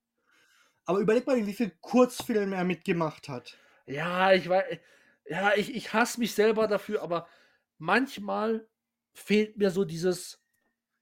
Aber 0.86 1.00
überleg 1.00 1.28
mal, 1.28 1.38
in 1.38 1.48
wie 1.48 1.54
viel 1.54 1.72
Kurzfilmen 1.82 2.54
er 2.54 2.64
mitgemacht 2.64 3.30
hat. 3.30 3.58
Ja, 3.86 4.34
ich 4.34 4.48
weiß, 4.48 4.78
ja, 5.26 5.54
ich, 5.56 5.74
ich 5.74 5.94
hasse 5.94 6.20
mich 6.20 6.34
selber 6.34 6.68
dafür, 6.68 7.02
aber 7.02 7.28
manchmal 7.78 8.68
fehlt 9.14 9.58
mir 9.58 9.72
so 9.72 9.86
dieses, 9.86 10.42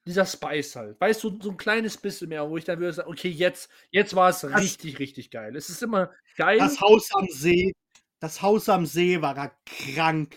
dieser 0.05 0.25
Spice 0.25 0.75
halt. 0.75 0.99
Weißt 0.99 1.23
du, 1.23 1.39
so 1.41 1.51
ein 1.51 1.57
kleines 1.57 1.97
bisschen 1.97 2.29
mehr, 2.29 2.49
wo 2.49 2.57
ich 2.57 2.65
dann 2.65 2.79
würde 2.79 2.93
sagen, 2.93 3.09
okay, 3.09 3.29
jetzt, 3.29 3.69
jetzt 3.91 4.15
war 4.15 4.29
es 4.29 4.43
richtig, 4.43 4.99
richtig 4.99 5.31
geil. 5.31 5.55
Es 5.55 5.69
ist 5.69 5.83
immer 5.83 6.11
geil. 6.35 6.57
Das 6.57 6.79
Haus 6.79 7.09
am 7.13 7.27
See, 7.29 7.73
das 8.19 8.41
Haus 8.41 8.69
am 8.69 8.85
See 8.85 9.21
war 9.21 9.37
er 9.37 9.51
krank. 9.65 10.35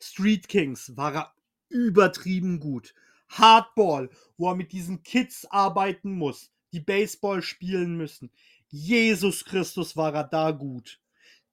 Street 0.00 0.48
Kings 0.48 0.96
war 0.96 1.14
er 1.14 1.34
übertrieben 1.68 2.60
gut. 2.60 2.94
Hardball, 3.28 4.10
wo 4.36 4.50
er 4.50 4.56
mit 4.56 4.72
diesen 4.72 5.02
Kids 5.02 5.46
arbeiten 5.46 6.12
muss, 6.12 6.50
die 6.72 6.80
Baseball 6.80 7.42
spielen 7.42 7.96
müssen. 7.96 8.30
Jesus 8.68 9.44
Christus 9.44 9.96
war 9.96 10.14
er 10.14 10.24
da 10.24 10.50
gut. 10.50 11.00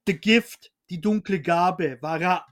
The 0.06 0.18
Gift, 0.18 0.72
die 0.88 1.00
dunkle 1.00 1.40
Gabe, 1.40 1.98
war 2.00 2.20
er 2.20 2.46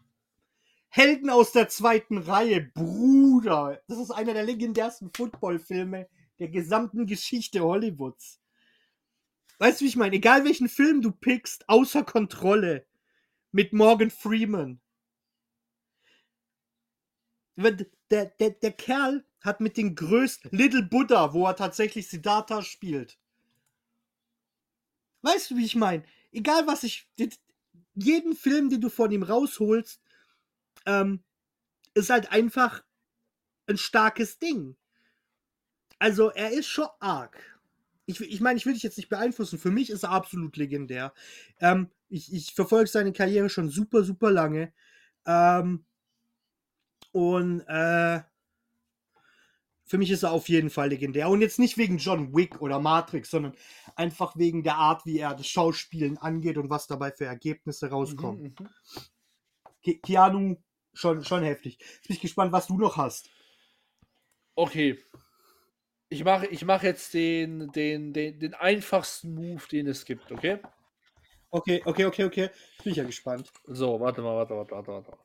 Helden 0.89 1.31
aus 1.31 1.53
der 1.53 1.69
zweiten 1.69 2.19
Reihe, 2.19 2.63
Bruder. 2.63 3.83
Das 3.89 3.99
ist 3.99 4.11
einer 4.11 4.35
der 4.35 4.45
legendärsten 4.45 5.11
Footballfilme 5.15 6.09
der 6.39 6.49
gesamten 6.49 7.07
Geschichte 7.07 7.61
Hollywoods. 7.61 8.41
Weißt 9.59 9.81
du, 9.81 9.85
wie 9.85 9.89
ich 9.89 9.97
meine? 9.97 10.17
Egal 10.17 10.45
welchen 10.45 10.69
Film 10.69 11.03
du 11.03 11.11
pickst, 11.11 11.69
außer 11.69 12.05
Kontrolle 12.05 12.87
mit 13.51 13.73
Morgan 13.73 14.11
Freeman. 14.11 14.81
Der, 17.57 18.27
der, 18.27 18.51
der 18.51 18.73
Kerl 18.73 19.25
hat 19.41 19.61
mit 19.61 19.77
den 19.77 19.95
größten 19.95 20.51
Little 20.53 20.85
Buddha, 20.85 21.33
wo 21.33 21.47
er 21.47 21.57
tatsächlich 21.57 22.09
Siddhartha 22.09 22.63
spielt. 22.63 23.19
Weißt 25.23 25.51
du, 25.51 25.57
wie 25.57 25.65
ich 25.65 25.75
meine? 25.75 26.05
Egal 26.33 26.67
was 26.67 26.85
ich. 26.85 27.09
Jeden 27.95 28.37
Film, 28.37 28.71
den 28.71 28.81
du 28.81 28.91
von 28.91 29.11
ihm 29.11 29.23
rausholst, 29.23 30.01
ähm, 30.87 31.23
ist 31.95 32.11
halt 32.11 32.31
einfach 32.31 32.85
ein 33.67 33.79
starkes 33.79 34.39
Ding. 34.39 34.77
Also 35.99 36.31
er 36.31 36.53
ist 36.53 36.69
schon 36.69 36.89
arg. 37.01 37.61
Ich, 38.07 38.21
ich 38.21 38.41
meine, 38.41 38.57
ich 38.57 38.65
will 38.67 38.73
dich 38.73 38.83
jetzt 38.83 38.97
nicht 38.97 39.09
beeinflussen. 39.09 39.59
Für 39.59 39.71
mich 39.71 39.91
ist 39.91 40.05
er 40.05 40.11
absolut 40.11 40.57
legendär. 40.57 41.13
Ähm, 41.61 41.91
ich, 42.09 42.33
ich 42.33 42.55
verfolge 42.55 42.89
seine 42.89 43.13
Karriere 43.13 43.51
schon 43.51 43.69
super, 43.69 44.03
super 44.03 44.31
lange. 44.31 44.73
Ähm, 45.27 45.85
und 47.13 47.61
äh, 47.67 48.21
für 49.89 49.99
mich 49.99 50.11
ist 50.11 50.23
er 50.23 50.33
auf 50.33 50.49
jeden 50.49 50.71
Fall 50.71 50.91
legendär. 50.91 51.29
Und 51.29 51.41
jetzt 51.41 51.59
nicht 51.59 51.79
wegen 51.79 51.97
John 51.97 52.35
Wick 52.35 52.61
oder 52.61 52.79
Matrix, 52.79 53.31
sondern 53.31 53.55
einfach 53.97 54.37
wegen 54.37 54.63
der 54.63 54.77
Art, 54.77 55.07
wie 55.07 55.19
er 55.19 55.35
das 55.35 55.47
Schauspielen 55.47 56.19
angeht 56.19 56.59
und 56.59 56.69
was 56.69 56.87
dabei 56.87 57.11
für 57.11 57.25
Ergebnisse 57.25 57.89
rauskommen. 57.89 58.43
Mhm, 58.43 58.55
mhm. 58.61 58.69
Ke 59.83 59.99
Keanu, 59.99 60.57
schon, 60.93 61.25
schon 61.25 61.43
heftig. 61.43 61.79
Jetzt 61.81 62.09
bin 62.09 62.17
ich 62.17 62.21
gespannt, 62.21 62.53
was 62.53 62.67
du 62.67 62.77
noch 62.77 62.99
hast. 62.99 63.31
Okay. 64.55 64.99
Ich 66.11 66.25
mache 66.25 66.47
ich 66.47 66.65
mach 66.65 66.83
jetzt 66.83 67.15
den, 67.15 67.71
den, 67.73 68.13
den, 68.13 68.39
den 68.39 68.55
einfachsten 68.55 69.35
Move, 69.35 69.63
den 69.71 69.87
es 69.87 70.05
gibt, 70.05 70.31
okay? 70.33 70.59
Okay, 71.51 71.81
okay, 71.85 72.05
okay, 72.05 72.25
okay. 72.25 72.51
Bin 72.83 72.93
ich 72.93 72.99
ja 72.99 73.05
gespannt. 73.05 73.51
So, 73.65 73.99
warte 74.01 74.21
mal, 74.21 74.37
warte, 74.37 74.55
warte, 74.55 74.73
warte, 74.73 74.93
warte. 74.93 75.19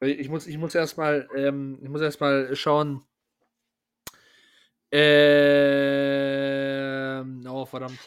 Ich 0.00 0.28
muss, 0.28 0.46
ich 0.46 0.56
muss 0.56 0.74
erstmal, 0.74 1.28
ähm, 1.36 1.78
ich 1.82 1.88
muss 1.88 2.00
erstmal 2.00 2.54
schauen. 2.56 3.04
Ähm, 4.96 6.14
oh, 7.48 7.64
verdammt. 7.66 7.98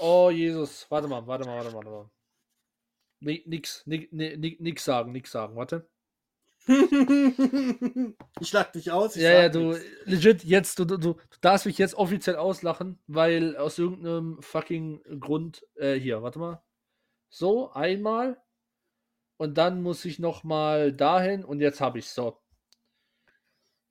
Oh, 0.00 0.28
Jesus. 0.30 0.86
Warte 0.90 1.06
mal, 1.08 1.24
warte 1.26 1.44
mal, 1.46 1.56
warte 1.56 1.70
mal, 1.70 1.76
warte 1.76 1.90
mal. 1.90 2.10
Ni- 3.20 3.44
Nix, 3.46 3.82
ni- 3.86 4.08
ni- 4.10 4.36
ni- 4.36 4.56
nix 4.60 4.84
sagen, 4.84 5.12
nix 5.12 5.30
sagen, 5.30 5.54
warte. 5.56 5.88
ich 8.40 8.52
lach 8.52 8.72
dich 8.72 8.90
aus. 8.90 9.14
Ich 9.16 9.22
Ja, 9.22 9.42
ja, 9.42 9.48
du, 9.48 9.70
nix. 9.70 9.84
legit, 10.04 10.42
jetzt, 10.44 10.78
du, 10.80 10.84
du, 10.84 10.96
du 10.98 11.16
darfst 11.40 11.66
mich 11.66 11.78
jetzt 11.78 11.94
offiziell 11.94 12.36
auslachen, 12.36 12.98
weil 13.06 13.56
aus 13.56 13.78
irgendeinem 13.78 14.42
fucking 14.42 15.20
Grund, 15.20 15.64
äh, 15.76 15.94
hier, 15.94 16.22
warte 16.24 16.40
mal. 16.40 16.60
So, 17.30 17.70
einmal. 17.72 18.42
Und 19.36 19.58
dann 19.58 19.80
muss 19.82 20.04
ich 20.04 20.18
noch 20.18 20.42
mal 20.42 20.92
dahin 20.92 21.44
und 21.44 21.60
jetzt 21.60 21.80
habe 21.80 22.00
ich 22.00 22.08
so. 22.08 22.43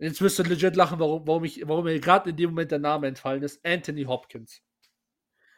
Jetzt 0.03 0.21
wirst 0.21 0.37
du 0.37 0.43
legit 0.43 0.75
lachen, 0.75 0.99
warum, 0.99 1.25
warum, 1.25 1.45
ich, 1.45 1.65
warum 1.65 1.85
mir 1.85 1.97
gerade 1.97 2.31
in 2.31 2.35
dem 2.35 2.49
Moment 2.49 2.71
der 2.71 2.79
Name 2.79 3.07
entfallen 3.07 3.41
ist. 3.41 3.65
Anthony 3.65 4.03
Hopkins. 4.03 4.61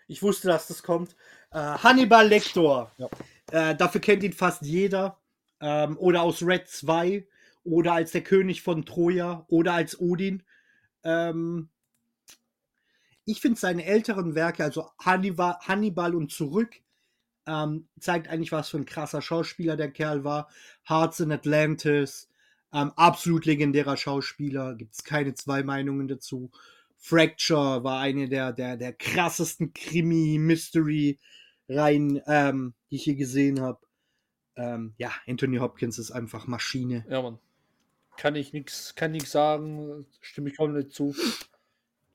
Ich 0.08 0.22
wusste, 0.22 0.50
dass 0.50 0.68
das 0.68 0.84
kommt. 0.84 1.16
Äh, 1.50 1.58
Hannibal 1.58 2.28
Lecter. 2.28 2.92
Ja. 3.00 3.10
Äh, 3.52 3.76
dafür 3.76 4.02
kennt 4.02 4.22
ihn 4.22 4.34
fast 4.34 4.62
jeder. 4.62 5.20
Ähm, 5.60 5.98
oder 5.98 6.22
aus 6.22 6.44
Red 6.44 6.68
2. 6.68 7.26
Oder 7.64 7.94
als 7.94 8.12
der 8.12 8.22
König 8.22 8.62
von 8.62 8.86
Troja. 8.86 9.46
Oder 9.48 9.74
als 9.74 10.00
Odin. 10.00 10.44
Ähm, 11.04 11.70
ich 13.26 13.42
finde 13.42 13.60
seine 13.60 13.84
älteren 13.84 14.36
Werke, 14.36 14.64
also 14.64 14.92
Hannibal, 15.00 15.58
Hannibal 15.62 16.14
und 16.14 16.32
Zurück, 16.32 16.76
ähm, 17.48 17.88
zeigt 18.00 18.28
eigentlich, 18.28 18.52
was 18.52 18.70
für 18.70 18.78
ein 18.78 18.86
krasser 18.86 19.24
Schauspieler 19.24 19.76
der 19.76 19.90
Kerl 19.90 20.24
war. 20.24 20.50
Hearts 20.88 21.20
in 21.20 21.32
Atlantis. 21.32 22.30
Ähm, 22.76 22.92
absolut 22.98 23.46
legendärer 23.46 23.96
Schauspieler. 23.96 24.76
Gibt 24.76 24.96
es 24.96 25.06
keine 25.06 25.34
zwei 25.34 25.64
Meinungen 25.64 26.10
dazu. 26.10 26.52
Fracture 26.98 27.86
war 27.86 28.02
eine 28.02 28.28
der, 28.28 28.52
der, 28.52 28.76
der 28.76 28.92
krassesten 28.92 29.74
Krimi-Mystery-Reihen, 29.74 32.22
ähm, 32.28 32.74
die 32.92 32.98
ich 32.98 33.06
je 33.06 33.16
gesehen 33.16 33.62
habe. 33.62 33.80
Ähm, 34.58 34.94
ja, 34.98 35.14
Anthony 35.26 35.56
Hopkins 35.58 35.98
ist 36.00 36.12
einfach 36.12 36.48
Maschine. 36.48 37.06
Ja, 37.10 37.22
Mann. 37.22 37.40
Kann 38.18 38.36
ich 38.36 38.52
nichts 38.52 38.94
kann 38.96 39.12
nix 39.12 39.32
sagen, 39.32 40.06
stimme 40.20 40.50
ich 40.50 40.58
komplett 40.58 40.92
zu. 40.92 41.16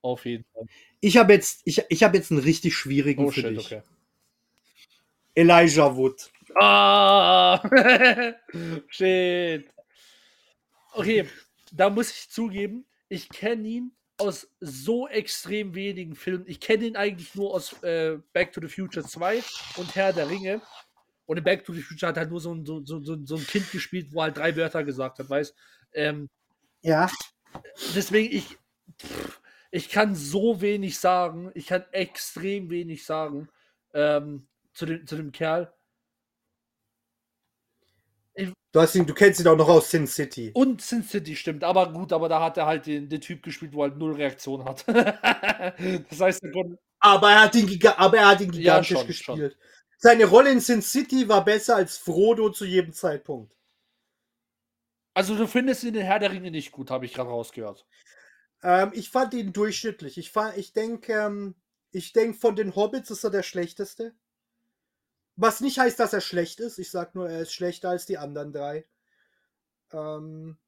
Auf 0.02 0.26
jeden 0.26 0.44
Fall. 0.52 0.66
Ich 1.00 1.16
habe 1.16 1.32
jetzt, 1.32 1.62
ich, 1.64 1.82
ich 1.88 2.02
hab 2.02 2.12
jetzt 2.14 2.30
einen 2.30 2.40
richtig 2.40 2.76
schwierigen 2.76 3.24
Oh 3.24 3.30
für 3.30 3.40
shit, 3.40 3.56
dich. 3.56 3.64
okay. 3.66 3.82
Elijah 5.34 5.96
Wood. 5.96 6.30
Ah! 6.58 7.62
Shit. 8.88 9.70
Okay, 10.92 11.26
da 11.72 11.90
muss 11.90 12.10
ich 12.10 12.30
zugeben, 12.30 12.86
ich 13.08 13.28
kenne 13.28 13.68
ihn 13.68 13.92
aus 14.18 14.48
so 14.60 15.08
extrem 15.08 15.74
wenigen 15.74 16.14
Filmen. 16.14 16.44
Ich 16.46 16.60
kenne 16.60 16.84
ihn 16.84 16.96
eigentlich 16.96 17.34
nur 17.34 17.54
aus 17.54 17.82
äh, 17.82 18.18
Back 18.32 18.52
to 18.52 18.60
the 18.60 18.68
Future 18.68 19.04
2 19.04 19.42
und 19.76 19.94
Herr 19.94 20.12
der 20.12 20.28
Ringe. 20.28 20.60
Und 21.26 21.38
in 21.38 21.44
Back 21.44 21.64
to 21.64 21.72
the 21.72 21.80
Future 21.80 22.08
hat 22.08 22.16
halt 22.16 22.30
nur 22.30 22.40
so 22.40 22.52
ein, 22.52 22.66
so, 22.66 22.84
so, 22.84 23.00
so, 23.02 23.36
ein 23.36 23.46
Kind 23.46 23.70
gespielt, 23.70 24.08
wo 24.12 24.22
halt 24.22 24.36
drei 24.36 24.54
Wörter 24.56 24.84
gesagt 24.84 25.18
hat, 25.18 25.30
weißt 25.30 25.54
ähm, 25.94 26.28
Ja. 26.82 27.08
Deswegen, 27.94 28.34
ich, 28.34 28.58
pff, 29.00 29.40
ich 29.70 29.88
kann 29.88 30.14
so 30.14 30.60
wenig 30.60 30.98
sagen. 30.98 31.50
Ich 31.54 31.66
kann 31.66 31.84
extrem 31.92 32.68
wenig 32.70 33.04
sagen 33.04 33.48
ähm, 33.94 34.46
zu, 34.72 34.86
dem, 34.86 35.06
zu 35.06 35.16
dem 35.16 35.32
Kerl. 35.32 35.72
Du, 38.72 38.80
hast 38.80 38.94
ihn, 38.94 39.06
du 39.06 39.14
kennst 39.14 39.40
ihn 39.40 39.48
auch 39.48 39.56
noch 39.56 39.68
aus 39.68 39.90
Sin 39.90 40.06
City. 40.06 40.52
Und 40.54 40.80
Sin 40.80 41.02
City 41.02 41.34
stimmt, 41.34 41.64
aber 41.64 41.92
gut, 41.92 42.12
aber 42.12 42.28
da 42.28 42.40
hat 42.40 42.56
er 42.56 42.66
halt 42.66 42.86
den, 42.86 43.08
den 43.08 43.20
Typ 43.20 43.42
gespielt, 43.42 43.72
wo 43.74 43.82
halt 43.82 43.96
null 43.96 44.14
Reaktion 44.14 44.64
hat. 44.64 44.86
das 44.88 46.20
heißt, 46.20 46.44
er 46.44 46.52
konnte. 46.52 46.78
Aber 47.00 47.30
er 47.30 47.42
hat 47.42 47.54
ihn, 47.56 47.66
giga 47.66 47.94
aber 47.96 48.18
er 48.18 48.28
hat 48.28 48.40
ihn 48.40 48.52
Ja, 48.52 48.80
gigantisch 48.80 48.98
schon, 48.98 49.06
gespielt. 49.06 49.58
Seine 49.98 50.26
Rolle 50.26 50.52
in 50.52 50.60
Sin 50.60 50.82
City 50.82 51.28
war 51.28 51.44
besser 51.44 51.76
als 51.76 51.98
Frodo 51.98 52.50
zu 52.50 52.64
jedem 52.64 52.92
Zeitpunkt. 52.92 53.54
Also, 55.14 55.36
du 55.36 55.46
findest 55.48 55.82
ihn 55.82 55.94
in 55.94 56.02
Herr 56.02 56.20
der 56.20 56.30
Ringe 56.30 56.50
nicht 56.50 56.70
gut, 56.70 56.90
habe 56.90 57.04
ich 57.04 57.12
gerade 57.12 57.30
rausgehört. 57.30 57.86
Ähm, 58.62 58.92
ich 58.94 59.10
fand 59.10 59.34
ihn 59.34 59.52
durchschnittlich. 59.52 60.16
Ich, 60.16 60.32
ich 60.56 60.72
denke, 60.72 61.12
ähm, 61.12 61.54
ich 61.90 62.12
denk, 62.12 62.36
von 62.36 62.54
den 62.54 62.76
Hobbits 62.76 63.10
ist 63.10 63.24
er 63.24 63.30
der 63.30 63.42
schlechteste. 63.42 64.14
Was 65.40 65.62
nicht 65.62 65.78
heißt, 65.78 65.98
dass 65.98 66.12
er 66.12 66.20
schlecht 66.20 66.60
ist. 66.60 66.78
Ich 66.78 66.90
sag 66.90 67.14
nur, 67.14 67.26
er 67.30 67.40
ist 67.40 67.54
schlechter 67.54 67.88
als 67.88 68.04
die 68.04 68.18
anderen 68.18 68.52
drei. 68.52 68.86
Ähm, 69.90 70.58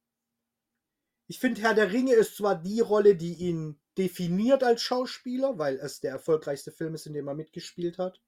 ich 1.27 1.39
finde, 1.39 1.61
Herr 1.61 1.75
der 1.75 1.93
Ringe 1.93 2.15
ist 2.15 2.39
zwar 2.39 2.55
die 2.55 2.81
Rolle, 2.81 3.15
die 3.15 3.35
ihn 3.35 3.79
definiert 3.99 4.65
als 4.65 4.81
Schauspieler, 4.81 5.59
weil 5.59 5.77
es 5.77 6.01
der 6.01 6.13
erfolgreichste 6.13 6.73
Film 6.73 6.95
ist, 6.95 7.05
in 7.05 7.13
dem 7.13 7.29
er 7.29 7.35
mitgespielt 7.35 7.99
hat. 7.99 8.23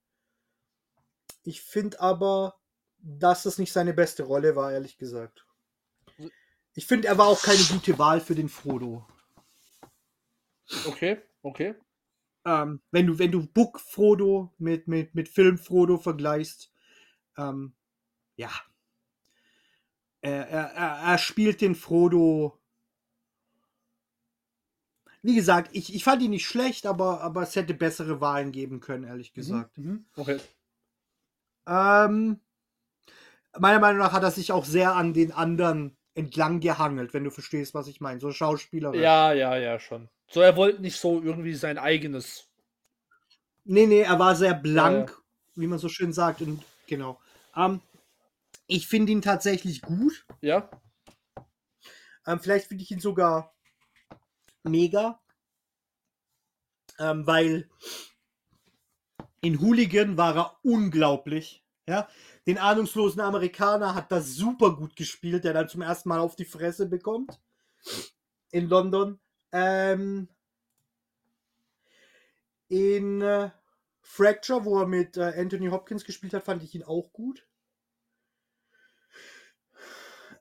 Ich 1.44 1.62
finde 1.62 1.98
aber, 2.00 2.60
dass 2.98 3.44
das 3.44 3.56
nicht 3.56 3.72
seine 3.72 3.94
beste 3.94 4.24
Rolle 4.24 4.54
war, 4.54 4.70
ehrlich 4.70 4.98
gesagt. 4.98 5.46
Ich 6.74 6.86
finde, 6.86 7.08
er 7.08 7.16
war 7.16 7.28
auch 7.28 7.40
keine 7.40 7.64
gute 7.64 7.98
Wahl 7.98 8.20
für 8.20 8.34
den 8.34 8.50
Frodo. 8.50 9.06
Okay, 10.86 11.22
okay. 11.40 11.74
Ähm, 12.44 12.82
wenn 12.90 13.06
du, 13.06 13.18
wenn 13.18 13.32
du 13.32 13.46
Book 13.46 13.80
Frodo 13.80 14.52
mit, 14.58 14.86
mit, 14.86 15.14
mit 15.14 15.28
Film 15.28 15.58
Frodo 15.58 15.96
vergleichst, 15.98 16.70
ähm, 17.36 17.74
ja. 18.36 18.50
Er, 20.20 20.48
er, 20.48 20.64
er, 20.72 21.12
er 21.12 21.18
spielt 21.18 21.60
den 21.60 21.74
Frodo. 21.74 22.58
Wie 25.22 25.34
gesagt, 25.34 25.70
ich, 25.72 25.94
ich 25.94 26.04
fand 26.04 26.22
ihn 26.22 26.30
nicht 26.30 26.46
schlecht, 26.46 26.86
aber, 26.86 27.22
aber 27.22 27.42
es 27.42 27.56
hätte 27.56 27.72
bessere 27.72 28.20
Wahlen 28.20 28.52
geben 28.52 28.80
können, 28.80 29.04
ehrlich 29.04 29.32
gesagt. 29.32 29.78
Mhm. 29.78 30.04
Okay. 30.16 30.38
Ähm, 31.66 32.40
meiner 33.58 33.80
Meinung 33.80 33.98
nach 34.00 34.12
hat 34.12 34.22
er 34.22 34.30
sich 34.30 34.52
auch 34.52 34.66
sehr 34.66 34.94
an 34.94 35.14
den 35.14 35.32
anderen 35.32 35.96
entlang 36.14 36.60
gehangelt, 36.60 37.12
wenn 37.14 37.24
du 37.24 37.30
verstehst, 37.30 37.74
was 37.74 37.88
ich 37.88 38.00
meine. 38.00 38.20
So 38.20 38.30
Schauspieler. 38.30 38.94
Ja, 38.94 39.32
ja, 39.32 39.56
ja, 39.56 39.78
schon. 39.78 40.08
So, 40.28 40.40
er 40.40 40.56
wollte 40.56 40.80
nicht 40.80 40.98
so 40.98 41.20
irgendwie 41.20 41.54
sein 41.54 41.78
eigenes. 41.78 42.48
Nee, 43.64 43.86
nee, 43.86 44.00
er 44.00 44.18
war 44.18 44.36
sehr 44.36 44.54
blank, 44.54 45.16
wie 45.54 45.66
man 45.66 45.78
so 45.78 45.88
schön 45.88 46.12
sagt. 46.12 46.40
Und 46.42 46.62
genau. 46.86 47.20
Ähm, 47.56 47.80
ich 48.66 48.86
finde 48.86 49.12
ihn 49.12 49.22
tatsächlich 49.22 49.82
gut. 49.82 50.26
Ja. 50.40 50.70
Ähm, 52.26 52.40
vielleicht 52.40 52.66
finde 52.66 52.84
ich 52.84 52.90
ihn 52.90 53.00
sogar 53.00 53.54
mega. 54.62 55.20
Ähm, 56.98 57.26
weil 57.26 57.68
in 59.40 59.60
Hooligan 59.60 60.16
war 60.16 60.36
er 60.36 60.58
unglaublich. 60.62 61.64
Ja, 61.86 62.08
den 62.46 62.58
ahnungslosen 62.58 63.20
Amerikaner 63.20 63.94
hat 63.94 64.12
das 64.12 64.34
super 64.34 64.76
gut 64.76 64.96
gespielt, 64.96 65.44
der 65.44 65.54
dann 65.54 65.68
zum 65.68 65.82
ersten 65.82 66.08
Mal 66.08 66.20
auf 66.20 66.36
die 66.36 66.44
Fresse 66.44 66.86
bekommt 66.86 67.40
in 68.50 68.68
London. 68.68 69.20
Ähm, 69.52 70.28
in 72.68 73.20
äh, 73.20 73.50
Fracture, 74.00 74.64
wo 74.64 74.80
er 74.80 74.86
mit 74.86 75.16
äh, 75.16 75.32
Anthony 75.36 75.68
Hopkins 75.68 76.04
gespielt 76.04 76.34
hat, 76.34 76.44
fand 76.44 76.62
ich 76.62 76.74
ihn 76.74 76.82
auch 76.82 77.12
gut. 77.12 77.46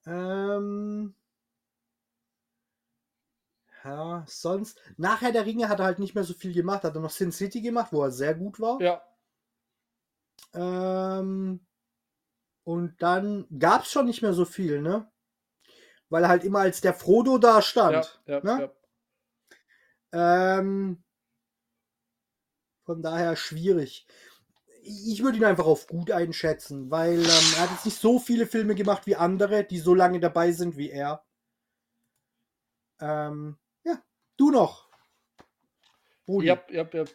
Ähm, 0.05 1.15
ja, 3.83 4.25
sonst. 4.27 4.79
Nachher 4.97 5.31
der 5.31 5.45
Ringe 5.45 5.69
hat 5.69 5.79
er 5.79 5.85
halt 5.85 5.99
nicht 5.99 6.15
mehr 6.15 6.23
so 6.23 6.33
viel 6.33 6.53
gemacht. 6.53 6.83
Hat 6.83 6.95
er 6.95 7.01
noch 7.01 7.09
Sin 7.09 7.31
City 7.31 7.61
gemacht, 7.61 7.91
wo 7.91 8.03
er 8.03 8.11
sehr 8.11 8.35
gut 8.35 8.59
war. 8.59 8.81
Ja. 8.81 9.01
Ähm, 10.53 11.65
und 12.63 13.01
dann 13.01 13.47
gab 13.59 13.83
es 13.83 13.91
schon 13.91 14.05
nicht 14.05 14.21
mehr 14.21 14.33
so 14.33 14.45
viel, 14.45 14.81
ne? 14.81 15.09
Weil 16.09 16.23
er 16.23 16.29
halt 16.29 16.43
immer 16.43 16.59
als 16.59 16.81
der 16.81 16.93
Frodo 16.93 17.37
da 17.37 17.57
Ja, 17.57 17.61
stand. 17.61 18.21
ja, 18.27 18.39
ne? 18.43 18.57
ja. 18.61 18.73
Ähm, 20.59 21.03
von 22.85 23.01
daher 23.01 23.35
schwierig. 23.35 24.05
Ich 24.83 25.23
würde 25.23 25.37
ihn 25.37 25.45
einfach 25.45 25.65
auf 25.65 25.87
gut 25.87 26.11
einschätzen, 26.11 26.91
weil 26.91 27.19
ähm, 27.19 27.25
er 27.55 27.61
hat 27.61 27.71
jetzt 27.71 27.85
nicht 27.85 27.99
so 27.99 28.19
viele 28.19 28.45
Filme 28.47 28.75
gemacht 28.75 29.05
wie 29.05 29.15
andere, 29.15 29.63
die 29.63 29.79
so 29.79 29.93
lange 29.93 30.19
dabei 30.19 30.51
sind 30.51 30.77
wie 30.77 30.89
er. 30.89 31.23
Ähm, 32.99 33.57
ja, 33.83 34.01
du 34.37 34.49
noch. 34.51 34.89
Brudi. 36.25 36.47
Ja, 36.47 36.63
ja, 36.69 36.87
ja. 36.93 37.05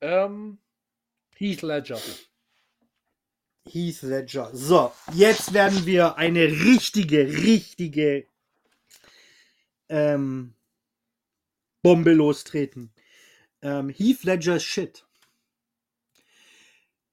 Ähm, 0.00 0.58
Heath 1.36 1.62
Ledger. 1.62 1.98
Heath 3.68 4.02
Ledger. 4.02 4.50
So, 4.52 4.92
jetzt 5.12 5.52
werden 5.52 5.86
wir 5.86 6.16
eine 6.16 6.44
richtige, 6.44 7.28
richtige 7.28 8.26
ähm, 9.88 10.54
Bombe 11.82 12.12
lostreten. 12.12 12.92
Ähm, 13.62 13.88
Heath 13.88 14.24
Ledger 14.24 14.58
Shit. 14.60 15.04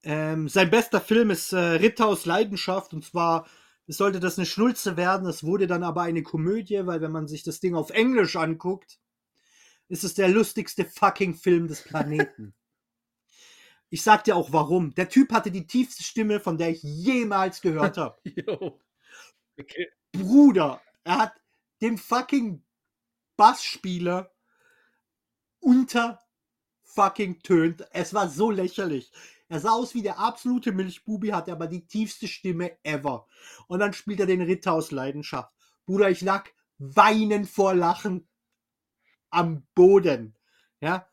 Ähm, 0.04 0.48
sein 0.50 0.70
bester 0.70 1.02
Film 1.02 1.32
ist 1.32 1.52
äh, 1.52 1.58
Ritter 1.58 2.08
aus 2.08 2.26
Leidenschaft 2.26 2.94
und 2.94 3.04
zwar 3.04 3.48
sollte 3.88 4.20
das 4.20 4.38
eine 4.38 4.46
Schnulze 4.46 4.98
werden, 4.98 5.28
es 5.28 5.44
wurde 5.44 5.68
dann 5.68 5.84
aber 5.84 6.04
eine 6.04 6.24
Komödie, 6.24 6.86
weil 6.86 7.02
wenn 7.02 7.12
man 7.12 7.28
sich 7.28 7.44
das 7.44 7.60
Ding 7.60 7.76
auf 7.76 7.92
Englisch 7.92 8.36
anguckt, 8.36 9.00
ist 9.88 10.04
es 10.04 10.16
der 10.16 10.30
lustigste 10.30 10.86
fucking 10.86 11.36
Film 11.36 11.68
des 11.68 11.84
Planeten. 11.84 12.54
ich 13.90 14.02
sag 14.04 14.24
dir 14.24 14.36
auch 14.36 14.52
warum. 14.52 14.94
Der 14.96 15.10
Typ 15.10 15.32
hatte 15.32 15.52
die 15.52 15.68
tiefste 15.68 16.04
Stimme, 16.04 16.40
von 16.40 16.58
der 16.58 16.70
ich 16.70 16.84
jemals 16.84 17.62
gehört 17.62 17.98
habe. 17.98 18.18
Okay. 19.58 19.90
Bruder, 20.12 20.82
er 21.06 21.18
hat 21.18 21.42
den 21.82 21.98
fucking 21.98 22.62
Bassspieler 23.38 24.34
unter 25.62 26.20
fucking 26.84 27.40
tönt. 27.40 27.88
Es 27.92 28.14
war 28.14 28.30
so 28.30 28.52
lächerlich. 28.52 29.12
Er 29.48 29.60
sah 29.60 29.72
aus 29.72 29.94
wie 29.94 30.02
der 30.02 30.20
absolute 30.20 30.72
Milchbubi, 30.72 31.30
hatte 31.30 31.52
aber 31.52 31.68
die 31.68 31.86
tiefste 31.86 32.28
Stimme 32.28 32.78
ever. 32.84 33.28
Und 33.68 33.80
dann 33.80 33.94
spielt 33.94 34.20
er 34.20 34.26
den 34.26 34.42
Ritter 34.42 34.74
aus 34.74 34.92
Leidenschaft. 34.92 35.54
Bruder, 35.86 36.10
ich 36.10 36.22
lag 36.22 36.50
weinen 36.78 37.46
vor 37.46 37.76
Lachen 37.76 38.28
am 39.30 39.68
Boden. 39.76 40.36
Ja. 40.82 41.08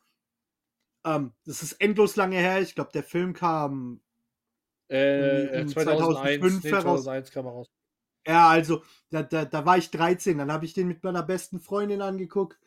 Ähm, 1.05 1.33
das 1.45 1.63
ist 1.63 1.73
endlos 1.73 2.15
lange 2.15 2.37
her. 2.37 2.61
Ich 2.61 2.75
glaube, 2.75 2.91
der 2.93 3.03
Film 3.03 3.33
kam 3.33 4.01
Äh, 4.89 5.49
Um 5.51 5.67
2001, 5.67 6.41
2005 6.47 6.63
nee, 6.63 6.69
heraus. 6.71 7.03
2001 7.03 7.31
kam 7.31 7.45
er 7.45 7.51
raus. 7.51 7.67
Ja, 8.27 8.49
also, 8.49 8.83
da, 9.09 9.23
da, 9.23 9.45
da 9.45 9.65
war 9.65 9.77
ich 9.77 9.91
13, 9.91 10.37
dann 10.37 10.51
habe 10.51 10.65
ich 10.65 10.73
den 10.73 10.87
mit 10.87 11.03
meiner 11.03 11.23
besten 11.23 11.59
Freundin 11.59 12.01
angeguckt. 12.01 12.57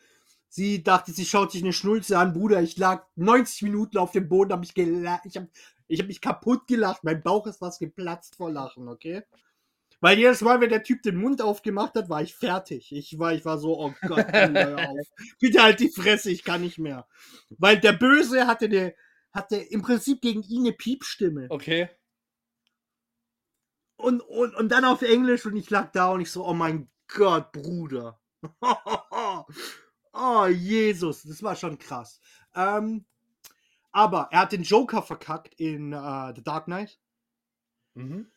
Sie 0.49 0.83
dachte, 0.83 1.13
sie 1.13 1.25
schaut 1.27 1.53
sich 1.53 1.63
eine 1.63 1.73
Schnulze 1.73 2.19
an, 2.19 2.33
Bruder. 2.33 2.63
Ich 2.63 2.77
lag 2.79 3.07
90 3.17 3.63
Minuten 3.63 3.99
auf 3.99 4.13
dem 4.13 4.29
Boden, 4.29 4.53
hab 4.53 4.61
mich 4.61 4.75
gela 4.75 5.21
ich 5.25 5.37
habe 5.37 5.49
ich 5.89 6.01
hab 6.01 6.09
mich 6.09 6.21
kaputt 6.21 6.67
gelacht. 6.67 7.05
Mein 7.05 7.23
Bauch 7.23 7.47
ist 7.47 7.59
fast 7.59 7.81
geplatzt 7.81 8.37
vor 8.37 8.51
Lachen, 8.51 8.89
okay? 8.89 9.23
Weil 10.01 10.19
jedes 10.19 10.43
Mal, 10.43 10.61
wenn 10.61 10.69
der 10.69 10.83
Typ 10.83 11.03
den 11.03 11.17
Mund 11.17 11.41
aufgemacht 11.41 11.95
hat, 11.95 12.09
war 12.09 12.23
ich 12.23 12.35
fertig. 12.35 12.93
Ich 12.93 13.19
war, 13.19 13.33
ich 13.33 13.45
war 13.45 13.59
so, 13.59 13.79
oh 13.79 13.95
Gott, 14.07 14.27
hör 14.31 14.77
auf. 14.91 15.07
Bitte 15.41 15.63
halt 15.63 15.81
die 15.81 15.91
Fresse, 15.91 16.31
ich 16.31 16.45
kann 16.45 16.61
nicht 16.61 16.79
mehr. 16.79 17.09
Weil 17.51 17.81
der 17.81 17.93
Böse 17.93 18.47
hatte, 18.47 18.67
eine, 18.67 18.95
hatte 19.33 19.57
im 19.57 19.83
Prinzip 19.83 20.21
gegen 20.21 20.43
ihn 20.43 20.67
eine 20.67 20.73
Piepstimme. 20.73 21.47
Okay. 21.49 21.89
Und, 23.97 24.21
und, 24.21 24.55
und 24.55 24.69
dann 24.71 24.85
auf 24.85 25.03
Englisch 25.03 25.47
und 25.47 25.57
ich 25.57 25.71
lag 25.71 25.91
da 25.93 26.11
und 26.11 26.21
ich 26.21 26.31
so, 26.31 26.47
oh 26.47 26.53
mein 26.55 26.91
Gott, 27.09 27.53
Bruder. 27.53 28.21
oh, 30.13 30.47
Jesus, 30.47 31.23
das 31.23 31.43
war 31.43 31.57
schon 31.57 31.79
krass. 31.79 32.21
Ähm, 32.55 33.07
aber 33.93 34.29
er 34.31 34.41
hat 34.41 34.53
den 34.53 34.63
Joker 34.63 35.01
verkackt 35.03 35.55
in 35.55 35.95
äh, 35.95 36.33
The 36.35 36.43
Dark 36.43 36.67
Knight, 36.67 36.99
Mhm. 37.95 38.31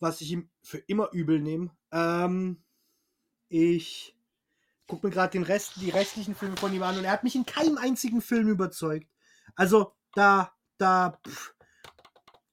was 0.00 0.20
ich 0.20 0.32
ihm 0.32 0.50
für 0.68 0.78
immer 0.78 1.08
übel 1.12 1.40
nehme. 1.40 1.70
Ähm, 1.92 2.62
ich 3.48 4.14
gucke 4.86 5.06
mir 5.06 5.12
gerade 5.12 5.32
den 5.32 5.42
Rest, 5.42 5.76
die 5.76 5.88
restlichen 5.88 6.34
Filme 6.34 6.58
von 6.58 6.72
ihm 6.74 6.82
an 6.82 6.98
und 6.98 7.04
er 7.04 7.12
hat 7.12 7.24
mich 7.24 7.34
in 7.34 7.46
keinem 7.46 7.78
einzigen 7.78 8.20
Film 8.20 8.48
überzeugt. 8.48 9.08
Also, 9.56 9.94
da, 10.14 10.52
da, 10.76 11.18
pff. 11.26 11.54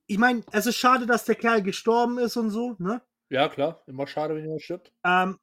ich 0.08 0.18
meine, 0.18 0.44
es 0.54 0.66
ist 0.66 0.78
schade, 0.78 1.06
dass 1.06 1.26
der 1.26 1.36
Kerl 1.36 1.62
gestorben 1.62 2.18
ist 2.18 2.38
und 2.38 2.52
so, 2.52 2.78
ne? 2.80 3.02
Ja, 3.30 3.50
klar. 3.50 3.84
Immer 3.86 4.08
schade, 4.08 4.34
wenn 4.34 4.44
jemand 4.44 4.62
stirbt. 4.62 4.94
Ähm, 5.04 5.38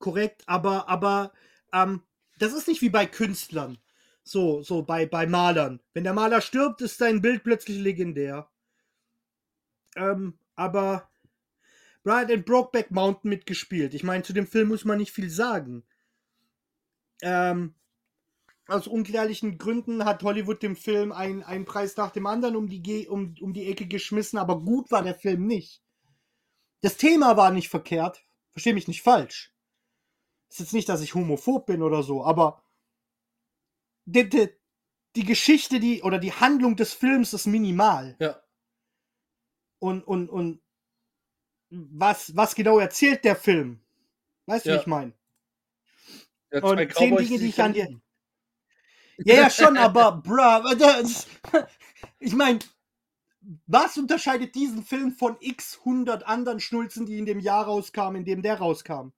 korrekt, 0.00 0.42
aber, 0.46 0.88
aber 0.88 1.32
ähm, 1.72 2.02
das 2.40 2.52
ist 2.54 2.66
nicht 2.66 2.82
wie 2.82 2.90
bei 2.90 3.06
Künstlern. 3.06 3.78
So, 4.24 4.62
so 4.62 4.82
bei, 4.82 5.06
bei 5.06 5.26
Malern. 5.26 5.80
Wenn 5.92 6.04
der 6.04 6.14
Maler 6.14 6.40
stirbt, 6.40 6.80
ist 6.80 6.98
sein 6.98 7.22
Bild 7.22 7.44
plötzlich 7.44 7.78
legendär. 7.78 8.50
Ähm, 9.96 10.38
aber 10.56 11.08
Brian 12.04 12.28
in 12.28 12.44
Brokeback 12.44 12.90
Mountain 12.90 13.30
mitgespielt. 13.30 13.94
Ich 13.94 14.04
meine, 14.04 14.22
zu 14.22 14.32
dem 14.32 14.46
Film 14.46 14.68
muss 14.68 14.84
man 14.84 14.98
nicht 14.98 15.12
viel 15.12 15.30
sagen. 15.30 15.84
Ähm, 17.22 17.74
aus 18.66 18.86
unklärlichen 18.86 19.58
Gründen 19.58 20.04
hat 20.04 20.22
Hollywood 20.22 20.62
dem 20.62 20.76
Film 20.76 21.12
einen, 21.12 21.42
einen 21.42 21.64
Preis 21.64 21.96
nach 21.96 22.10
dem 22.10 22.26
anderen 22.26 22.56
um 22.56 22.68
die, 22.68 22.82
Ge 22.82 23.08
um, 23.08 23.34
um 23.40 23.52
die 23.52 23.70
Ecke 23.70 23.86
geschmissen, 23.86 24.38
aber 24.38 24.60
gut 24.60 24.90
war 24.90 25.02
der 25.02 25.14
Film 25.14 25.46
nicht. 25.46 25.82
Das 26.82 26.96
Thema 26.96 27.36
war 27.36 27.50
nicht 27.50 27.70
verkehrt. 27.70 28.22
Versteh 28.50 28.74
mich 28.74 28.86
nicht 28.86 29.02
falsch. 29.02 29.52
Ist 30.50 30.60
jetzt 30.60 30.72
nicht, 30.74 30.88
dass 30.88 31.00
ich 31.00 31.14
homophob 31.14 31.66
bin 31.66 31.82
oder 31.82 32.02
so, 32.02 32.24
aber 32.24 32.62
die, 34.04 34.28
die, 34.28 34.48
die 35.16 35.24
Geschichte, 35.24 35.80
die 35.80 36.02
oder 36.02 36.18
die 36.18 36.32
Handlung 36.32 36.76
des 36.76 36.92
Films 36.92 37.32
ist 37.32 37.46
minimal. 37.46 38.16
Ja. 38.20 38.40
und, 39.78 40.02
und, 40.02 40.28
und 40.28 40.63
was, 41.70 42.34
was 42.36 42.54
genau 42.54 42.78
erzählt 42.78 43.24
der 43.24 43.36
Film? 43.36 43.80
Weißt 44.46 44.66
du, 44.66 44.70
Ja. 44.70 44.76
wie 44.76 44.80
ich 44.80 44.86
meine? 44.86 45.12
Ja, 46.52 46.62
Und 46.62 46.78
zehn 46.78 46.88
Cowboys, 46.88 47.26
Dinge, 47.28 47.38
die 47.40 47.48
ich 47.48 47.62
an 47.62 47.72
dir-. 47.72 48.00
Ja, 49.18 49.34
ja, 49.34 49.50
schon, 49.50 49.76
aber, 49.78 50.12
bruh, 50.12 50.74
das, 50.76 51.26
ich 52.18 52.34
meine, 52.34 52.60
was 53.66 53.98
unterscheidet 53.98 54.54
diesen 54.54 54.84
Film 54.84 55.12
von 55.12 55.36
x 55.40 55.78
100 55.80 56.26
anderen 56.26 56.60
Schnulzen, 56.60 57.06
die 57.06 57.18
in 57.18 57.26
dem 57.26 57.40
Jahr 57.40 57.64
rauskamen, 57.66 58.20
in 58.20 58.24
dem 58.24 58.42
der 58.42 58.58
rauskam? 58.58 59.08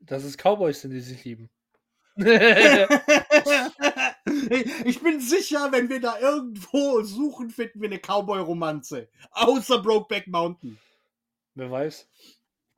Dass 0.00 0.24
es 0.24 0.36
Cowboys 0.36 0.80
sind, 0.80 0.92
die 0.92 1.00
sich 1.00 1.24
lieben. 1.24 1.50
ich 4.84 5.00
bin 5.00 5.18
sicher, 5.20 5.72
wenn 5.72 5.88
wir 5.88 5.98
da 6.00 6.18
irgendwo 6.18 7.02
suchen, 7.02 7.48
finden 7.50 7.80
wir 7.80 7.88
eine 7.88 7.98
Cowboy-Romanze. 7.98 9.08
Außer 9.30 9.80
Brokeback 9.80 10.26
Mountain. 10.28 10.78
Wer 11.54 11.70
weiß. 11.70 12.08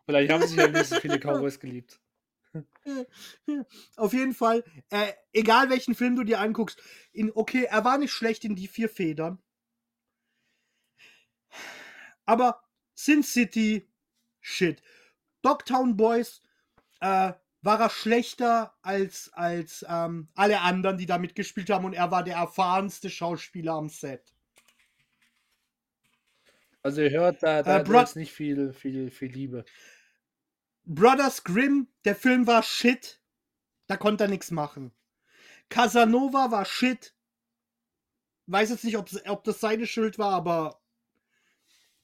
Vielleicht 0.06 0.32
haben 0.32 0.46
sich 0.46 0.56
ja 0.56 0.68
nicht 0.68 0.86
so 0.86 0.96
viele 0.96 1.18
Cowboys 1.20 1.58
geliebt. 1.60 2.00
Auf 3.96 4.12
jeden 4.12 4.34
Fall, 4.34 4.62
äh, 4.90 5.12
egal 5.32 5.70
welchen 5.70 5.94
Film 5.94 6.14
du 6.14 6.24
dir 6.24 6.40
anguckst, 6.40 6.80
in, 7.12 7.32
okay, 7.34 7.64
er 7.64 7.84
war 7.84 7.98
nicht 7.98 8.12
schlecht 8.12 8.44
in 8.44 8.54
die 8.54 8.68
vier 8.68 8.88
Federn. 8.88 9.42
Aber 12.26 12.62
Sin 12.94 13.22
City, 13.22 13.90
shit. 14.40 14.82
Dogtown 15.42 15.96
Boys, 15.96 16.42
äh, 17.00 17.32
war 17.64 17.80
er 17.80 17.90
schlechter 17.90 18.74
als, 18.82 19.30
als 19.32 19.84
ähm, 19.88 20.28
alle 20.34 20.60
anderen, 20.60 20.98
die 20.98 21.06
da 21.06 21.16
mitgespielt 21.18 21.70
haben 21.70 21.86
und 21.86 21.94
er 21.94 22.10
war 22.10 22.22
der 22.22 22.36
erfahrenste 22.36 23.08
Schauspieler 23.08 23.72
am 23.72 23.88
Set. 23.88 24.33
Also 26.84 27.00
ihr 27.00 27.10
hört, 27.10 27.42
da, 27.42 27.62
da, 27.62 27.78
Äh, 27.78 27.84
da 27.84 28.02
ist 28.02 28.14
nicht 28.14 28.32
viel, 28.32 28.74
viel, 28.74 29.10
viel 29.10 29.32
Liebe. 29.32 29.64
Brothers 30.84 31.42
Grimm, 31.42 31.88
der 32.04 32.14
Film 32.14 32.46
war 32.46 32.62
shit. 32.62 33.22
Da 33.86 33.96
konnte 33.96 34.24
er 34.24 34.28
nichts 34.28 34.50
machen. 34.50 34.92
Casanova 35.70 36.50
war 36.50 36.66
shit. 36.66 37.16
Weiß 38.46 38.68
jetzt 38.68 38.84
nicht, 38.84 38.98
ob, 38.98 39.08
ob 39.26 39.44
das 39.44 39.60
seine 39.60 39.86
Schuld 39.86 40.18
war, 40.18 40.34
aber 40.34 40.82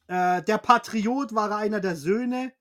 äh, 0.07 0.43
der 0.43 0.57
Patriot 0.57 1.35
war 1.35 1.55
einer 1.55 1.81
der 1.81 1.95
Söhne. 1.95 2.55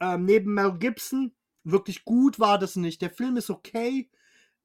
Ähm, 0.00 0.24
neben 0.24 0.54
Mel 0.54 0.76
Gibson. 0.76 1.36
Wirklich 1.62 2.04
gut 2.04 2.40
war 2.40 2.58
das 2.58 2.74
nicht. 2.74 3.00
Der 3.00 3.10
Film 3.10 3.36
ist 3.36 3.48
okay. 3.48 4.10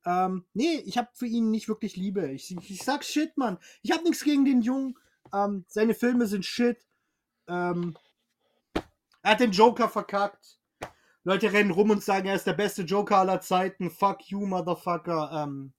Ähm, 0.06 0.44
nee, 0.54 0.82
ich 0.86 0.98
habe 0.98 1.10
für 1.14 1.28
ihn 1.28 1.52
nicht 1.52 1.70
wirklich 1.70 1.96
Liebe. 1.98 2.32
Ich, 2.32 2.50
ich, 2.50 2.72
ich 2.72 2.84
sag 2.84 3.06
shit, 3.06 3.38
Mann. 3.38 3.60
Ich 3.84 3.92
habe 3.92 4.04
nichts 4.04 4.24
gegen 4.24 4.44
den 4.44 4.64
Jungen. 4.64 4.98
Ähm, 5.34 5.66
seine 5.68 5.94
Filme 5.94 6.28
sind 6.28 6.46
shit. 6.46 6.86
Ähm, 7.48 7.98
er 9.22 9.32
hat 9.32 9.40
den 9.40 9.52
Joker 9.52 9.90
verkackt. 9.90 10.60
Leute 11.24 11.52
rennen 11.52 11.72
rum 11.72 11.90
und 11.90 12.04
sagen, 12.04 12.28
er 12.28 12.36
ist 12.36 12.48
der 12.48 12.54
beste 12.54 12.84
Joker 12.84 13.18
aller 13.18 13.42
Zeiten. 13.42 13.92
Fuck 13.92 14.30
you, 14.30 14.46
Motherfucker. 14.46 15.44
Ähm, 15.44 15.74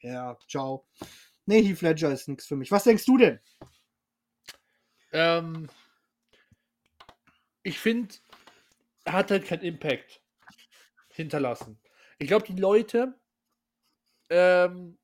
ja, 0.00 0.38
ciao. 0.48 0.86
Nee, 1.46 1.62
Heath 1.62 1.82
Ledger 1.82 2.12
ist 2.12 2.28
nichts 2.28 2.46
für 2.46 2.56
mich. 2.56 2.70
Was 2.70 2.84
denkst 2.84 3.04
du 3.04 3.18
denn? 3.18 3.40
Ähm, 5.12 5.68
ich 7.62 7.78
finde, 7.78 8.14
er 9.04 9.14
hat 9.14 9.30
halt 9.30 9.46
keinen 9.46 9.62
Impact 9.62 10.22
hinterlassen. 11.08 11.80
Ich 12.18 12.28
glaube, 12.28 12.46
die 12.46 12.56
Leute, 12.56 13.18
ähm, 14.30 14.98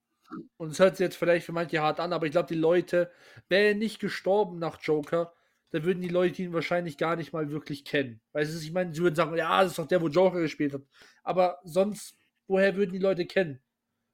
und 0.56 0.70
es 0.70 0.78
hört 0.78 0.96
sich 0.96 1.04
jetzt 1.04 1.16
vielleicht 1.16 1.46
für 1.46 1.52
manche 1.52 1.80
hart 1.80 2.00
an, 2.00 2.12
aber 2.12 2.26
ich 2.26 2.32
glaube, 2.32 2.48
die 2.48 2.54
Leute, 2.54 3.10
wäre 3.48 3.68
er 3.68 3.74
nicht 3.74 3.98
gestorben 4.00 4.58
nach 4.58 4.80
Joker, 4.82 5.32
dann 5.70 5.84
würden 5.84 6.02
die 6.02 6.08
Leute 6.08 6.42
ihn 6.42 6.52
wahrscheinlich 6.52 6.96
gar 6.98 7.16
nicht 7.16 7.32
mal 7.32 7.50
wirklich 7.50 7.84
kennen. 7.84 8.20
Weißt 8.32 8.52
du, 8.54 8.58
ich 8.58 8.72
meine, 8.72 8.92
sie 8.94 9.02
würden 9.02 9.14
sagen, 9.14 9.36
ja, 9.36 9.62
das 9.62 9.72
ist 9.72 9.78
doch 9.78 9.86
der, 9.86 10.02
wo 10.02 10.08
Joker 10.08 10.40
gespielt 10.40 10.74
hat. 10.74 10.82
Aber 11.22 11.58
sonst, 11.64 12.16
woher 12.48 12.76
würden 12.76 12.92
die 12.92 12.98
Leute 12.98 13.26
kennen? 13.26 13.60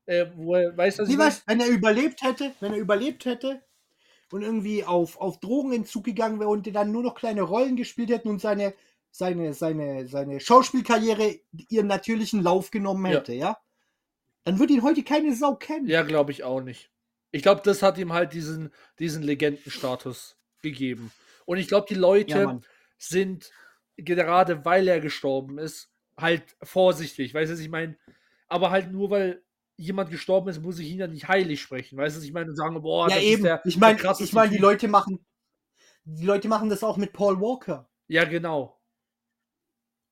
Äh, 0.07 0.27
woher, 0.37 0.77
weißt 0.77 0.99
du, 1.01 1.03
was 1.05 1.19
was, 1.19 1.43
wenn 1.47 1.61
er 1.61 1.69
überlebt 1.69 2.23
hätte, 2.23 2.53
wenn 2.61 2.73
er 2.73 2.79
überlebt 2.79 3.25
hätte 3.25 3.63
und 4.31 4.43
irgendwie 4.43 4.85
auf, 4.85 5.21
auf 5.21 5.41
Drogenentzug 5.41 6.05
gegangen 6.05 6.41
wäre 6.41 6.51
und 6.51 6.67
dann 6.75 6.93
nur 6.93 7.03
noch 7.03 7.15
kleine 7.15 7.43
Rollen 7.43 7.77
gespielt 7.77 8.11
hätten 8.11 8.29
und 8.29 8.41
seine, 8.41 8.75
seine, 9.11 9.55
seine, 9.55 10.07
seine 10.07 10.41
Schauspielkarriere 10.41 11.41
ihren 11.69 11.87
natürlichen 11.87 12.43
Lauf 12.43 12.71
genommen 12.71 13.07
Ja. 13.07 13.19
hätte, 13.19 13.33
ja? 13.33 13.59
Dann 14.47 14.61
würde 14.61 14.75
ihn 14.75 14.85
heute 14.85 15.03
keine 15.03 15.35
Sau 15.35 15.57
kennen. 15.57 15.89
Ja, 15.89 16.03
glaube 16.03 16.31
ich 16.31 16.45
auch 16.45 16.61
nicht. 16.61 16.93
Ich 17.33 17.43
glaube, 17.43 17.63
das 17.65 17.83
hat 17.83 17.99
ihm 17.99 18.13
halt 18.13 18.33
diesen, 18.33 18.73
diesen 19.01 19.25
Legendenstatus 19.25 20.37
gegeben. 20.63 21.11
Und 21.47 21.59
ich 21.59 21.67
glaube, 21.67 21.89
die 21.91 21.97
Leute 21.97 22.39
Ja, 22.39 22.61
sind, 22.97 23.51
gerade 23.97 24.65
weil 24.65 24.87
er 24.87 25.01
gestorben 25.01 25.59
ist, 25.59 25.91
halt 26.17 26.45
vorsichtig. 26.63 27.35
Weißt 27.35 27.51
du, 27.51 27.61
ich 27.61 27.69
meine? 27.69 27.99
Aber 28.47 28.71
halt 28.71 28.93
nur, 28.93 29.11
weil 29.11 29.43
jemand 29.77 30.11
gestorben 30.11 30.49
ist, 30.49 30.63
muss 30.63 30.79
ich 30.79 30.91
ihn 30.91 31.01
ja 31.01 31.09
nicht 31.09 31.27
heilig 31.27 31.61
sprechen. 31.61 31.99
Weißt 31.99 32.17
du, 32.17 32.23
ich 32.23 32.33
meine? 32.33 32.51
Und 32.51 32.57
sagen, 32.57 32.81
boah, 32.81 33.09
ja, 33.09 33.17
das 33.17 33.25
eben. 33.25 33.39
ist 33.39 33.45
der, 33.45 33.63
ich 33.65 33.77
meine, 33.79 34.15
ich 34.21 34.33
mein, 34.33 34.51
die. 34.51 34.59
Leute 34.59 34.87
machen, 34.87 35.27
die 36.05 36.25
Leute 36.25 36.47
machen 36.47 36.69
das 36.69 36.85
auch 36.85 36.99
mit 36.99 37.13
Paul 37.13 37.41
Walker. 37.41 37.91
Ja, 38.07 38.23
genau. 38.23 38.81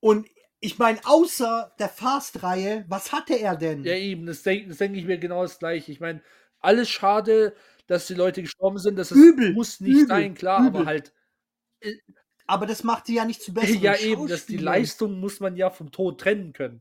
Und 0.01 0.27
ich 0.65 0.79
meine, 0.79 0.99
außer 1.05 1.73
der 1.79 1.89
Fast-Reihe, 1.89 2.85
was 2.89 3.13
hatte 3.13 3.35
er 3.35 3.57
denn? 3.57 3.85
Ja, 3.85 3.95
eben. 3.95 4.27
Das 4.27 4.43
denke 4.43 4.75
denk 4.75 4.97
ich 4.97 5.05
mir 5.05 5.19
genau 5.19 5.43
das 5.43 5.59
gleiche. 5.59 5.93
Ich 5.93 6.01
meine, 6.01 6.23
alles 6.61 6.89
schade, 6.89 7.55
dass 7.87 8.07
die 8.07 8.15
Leute 8.15 8.43
gestorben 8.43 8.79
sind. 8.79 8.97
Das 8.97 9.13
ist, 9.13 9.19
Übel, 9.19 9.53
muss 9.53 9.81
nicht 9.81 9.93
übel, 9.93 10.07
sein, 10.09 10.35
klar, 10.35 10.61
aber 10.67 10.81
übel. 10.81 10.87
halt. 10.87 11.13
Aber 12.47 12.67
das 12.67 12.85
macht 12.85 13.07
sie 13.07 13.15
ja 13.15 13.25
nicht 13.25 13.43
zu 13.43 13.53
besseren 13.55 13.83
Ja, 13.83 13.97
eben. 13.97 14.27
Das, 14.27 14.47
die. 14.47 14.57
Leistung 14.57 15.21
muss 15.21 15.41
man 15.41 15.57
ja 15.57 15.71
vom 15.71 15.91
Tod 15.93 16.21
trennen 16.21 16.53
können. 16.53 16.81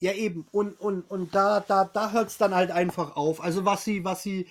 Ja, 0.00 0.12
eben. 0.12 0.46
Und, 0.52 0.78
und, 0.78 1.02
und 1.10 1.34
da, 1.34 1.60
da, 1.60 1.84
da 1.84 2.12
hört 2.12 2.28
es 2.28 2.38
dann 2.38 2.54
halt 2.54 2.70
einfach 2.70 3.16
auf. 3.16 3.40
Also 3.42 3.64
was 3.64 3.84
sie, 3.84 4.04
was 4.04 4.22
sie. 4.22 4.46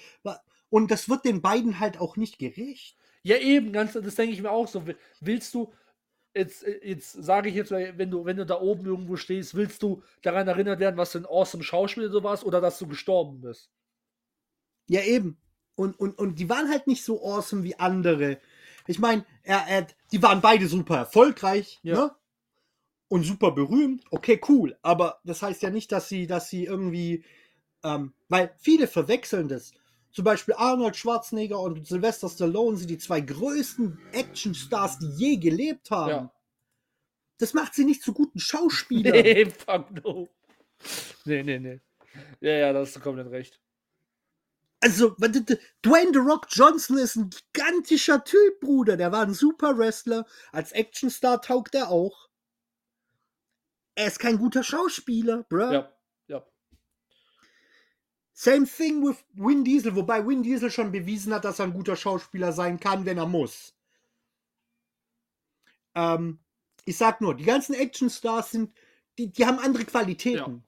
Und 0.69 0.89
das 0.91 1.07
wird 1.09 1.26
den 1.26 1.41
beiden 1.41 1.80
halt 1.80 1.99
auch 1.99 2.17
nicht 2.17 2.39
gerecht. 2.39 2.97
Ja, 3.21 3.38
eben, 3.38 3.71
ganz, 3.71 3.93
das 3.93 4.15
denke 4.15 4.34
ich 4.34 4.41
mir 4.41 4.51
auch 4.51 4.67
so. 4.67 4.86
Will- 4.88 4.97
Willst 5.19 5.53
du, 5.53 5.71
jetzt, 6.36 6.63
äh, 6.63 6.79
jetzt 6.83 7.11
sage 7.11 7.49
ich 7.49 7.55
jetzt, 7.55 7.71
wenn 7.71 8.11
du, 8.11 8.25
wenn 8.25 8.38
du 8.38 8.45
da 8.45 8.59
oben 8.59 8.86
irgendwo 8.86 9.15
stehst, 9.15 9.55
willst 9.55 9.81
du 9.83 10.03
daran 10.21 10.47
erinnert 10.47 10.79
werden, 10.79 10.97
was 10.97 11.11
für 11.13 11.19
ein 11.19 11.25
awesome 11.25 11.63
Schauspieler 11.63 12.09
du 12.09 12.23
warst 12.23 12.43
oder 12.43 12.61
dass 12.61 12.77
du 12.79 12.88
gestorben 12.88 13.41
bist? 13.41 13.71
Ja, 14.88 15.01
eben. 15.01 15.38
Und, 15.75 15.99
und, 15.99 16.17
und 16.17 16.39
die 16.39 16.49
waren 16.49 16.69
halt 16.69 16.88
nicht 16.88 17.03
so 17.03 17.21
awesome 17.23 17.63
wie 17.63 17.77
andere. 17.77 18.39
Ich 18.88 18.99
meine, 18.99 19.25
er, 19.43 19.65
er, 19.67 19.88
die 20.11 20.21
waren 20.21 20.41
beide 20.41 20.67
super 20.67 20.97
erfolgreich, 20.97 21.79
Ja. 21.83 21.95
ne? 21.95 22.15
Und 23.07 23.23
super 23.23 23.51
berühmt. 23.51 24.03
Okay, 24.09 24.41
cool. 24.49 24.77
Aber 24.81 25.19
das 25.23 25.41
heißt 25.43 25.61
ja 25.61 25.69
nicht, 25.69 25.91
dass 25.91 26.09
sie, 26.09 26.25
dass 26.25 26.49
sie 26.49 26.65
irgendwie, 26.65 27.23
ähm, 27.83 28.13
weil 28.29 28.55
viele 28.57 28.88
verwechseln 28.88 29.47
das. 29.47 29.73
Zum 30.16 30.24
Beispiel 30.24 30.53
Arnold 30.53 30.95
Schwarzenegger 30.95 31.59
und 31.59 31.86
Sylvester 31.86 32.30
Stallone 32.30 32.78
sind 32.78 32.89
die 32.89 32.97
zwei 32.97 33.20
größten 33.20 33.99
Actionstars, 34.13 34.97
die 34.99 35.09
je 35.09 35.36
gelebt 35.36 35.91
haben. 35.91 36.09
Ja. 36.09 36.34
Das 37.38 37.53
macht 37.53 37.74
sie 37.74 37.84
nicht 37.84 38.01
zu 38.01 38.13
guten 38.13 38.39
Schauspielern. 38.39 39.11
Nee, 39.11 39.45
fuck 39.68 39.91
no. 39.91 40.30
Nee, 41.26 41.43
nee, 41.43 41.59
nee. 41.59 41.82
Ja, 42.39 42.51
ja, 42.53 42.72
da 42.72 42.80
hast 42.80 42.95
du 42.95 43.01
komplett 43.01 43.30
recht. 43.30 43.59
Also, 44.80 45.09
Dwayne 45.09 46.11
The 46.13 46.20
Rock 46.20 46.47
Johnson 46.49 46.97
ist 46.97 47.18
ein 47.18 47.30
gigantischer 47.30 48.24
Typ, 48.24 48.61
Bruder. 48.61 48.95
Der 48.95 49.11
war 49.11 49.24
ein 49.24 49.34
super 49.34 49.78
Wrestler. 49.78 50.26
Als 50.53 50.72
Actionstar 50.72 51.41
taugt 51.41 51.76
er 51.76 51.89
auch. 51.89 52.30
Er 53.95 54.07
ist 54.07 54.20
kein 54.20 54.38
guter 54.38 54.63
Schauspieler, 54.63 55.43
bruh. 55.49 55.74
Ja. 55.74 55.94
Same 58.38 58.65
thing 58.65 59.01
with 59.01 59.23
Vin 59.33 59.63
Diesel, 59.63 59.95
wobei 59.95 60.27
Vin 60.27 60.43
Diesel 60.43 60.69
schon 60.69 60.91
bewiesen 60.91 61.33
hat, 61.33 61.45
dass 61.45 61.59
er 61.59 61.65
ein 61.65 61.73
guter 61.73 61.95
Schauspieler 61.95 62.51
sein 62.51 62.81
kann, 62.81 63.05
wenn 63.05 63.17
er 63.17 63.27
muss. 63.27 63.73
Ähm, 65.95 66.39
ich 66.83 66.97
sag 66.97 67.21
nur, 67.21 67.33
die 67.36 67.45
ganzen 67.45 67.73
Actionstars 67.73 68.51
sind, 68.51 68.77
die, 69.17 69.31
die 69.31 69.45
haben 69.45 69.57
andere 69.57 69.86
Qualitäten. 69.86 70.65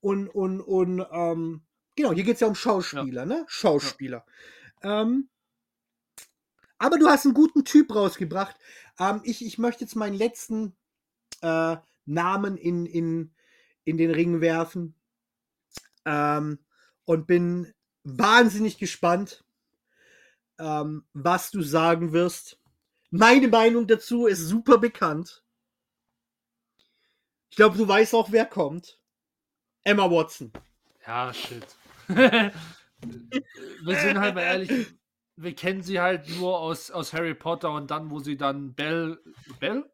Und, 0.00 0.28
und, 0.28 0.62
und, 0.62 1.06
ähm, 1.12 1.62
genau, 1.94 2.12
hier 2.12 2.24
geht 2.24 2.36
es 2.36 2.40
ja 2.40 2.46
um 2.46 2.54
Schauspieler, 2.54 3.26
ne? 3.26 3.44
Schauspieler. 3.46 4.24
Ähm, 4.82 5.28
aber 6.78 6.98
du 6.98 7.08
hast 7.08 7.26
einen 7.26 7.34
guten 7.34 7.66
Typ 7.66 7.94
rausgebracht. 7.94 8.56
Ähm, 8.98 9.20
ich, 9.24 9.44
ich 9.44 9.58
möchte 9.58 9.84
jetzt 9.84 9.96
meinen 9.96 10.16
letzten 10.16 10.74
äh, 11.42 11.76
Namen 12.06 12.56
in, 12.56 12.86
in, 12.86 13.34
in 13.84 13.98
den 13.98 14.10
Ring 14.12 14.40
werfen. 14.40 14.94
Ähm, 16.04 16.58
und 17.04 17.26
bin 17.26 17.72
wahnsinnig 18.02 18.78
gespannt, 18.78 19.44
ähm, 20.58 21.04
was 21.12 21.50
du 21.50 21.62
sagen 21.62 22.12
wirst. 22.12 22.60
Meine 23.10 23.48
Meinung 23.48 23.86
dazu 23.86 24.26
ist 24.26 24.40
super 24.40 24.78
bekannt. 24.78 25.44
Ich 27.50 27.56
glaube, 27.56 27.76
du 27.76 27.86
weißt 27.86 28.14
auch, 28.14 28.32
wer 28.32 28.46
kommt. 28.46 29.00
Emma 29.84 30.10
Watson. 30.10 30.52
Ja, 31.06 31.32
shit. 31.32 31.66
Wir 32.08 33.96
sind 33.96 34.18
halt 34.18 34.34
mal 34.34 34.42
ehrlich. 34.42 34.94
wir 35.36 35.54
kennen 35.54 35.82
sie 35.82 36.00
halt 36.00 36.28
nur 36.38 36.58
aus, 36.58 36.90
aus 36.90 37.12
Harry 37.12 37.34
Potter 37.34 37.70
und 37.72 37.90
dann, 37.90 38.10
wo 38.10 38.18
sie 38.20 38.36
dann 38.36 38.74
Belle, 38.74 39.18
Belle? 39.60 39.90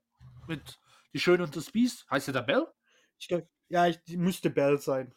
Mit 0.47 0.79
Die 1.13 1.19
Schöne 1.19 1.45
und 1.45 1.57
das 1.57 1.71
Biest? 1.71 2.09
Heißt 2.11 2.27
sie 2.27 2.33
da 2.33 2.41
Belle? 2.41 2.73
Ich 3.19 3.29
glaub, 3.29 3.47
ja, 3.69 3.87
ich, 3.87 4.03
die 4.05 4.17
müsste 4.17 4.51
Bell 4.51 4.79
sein. 4.79 5.13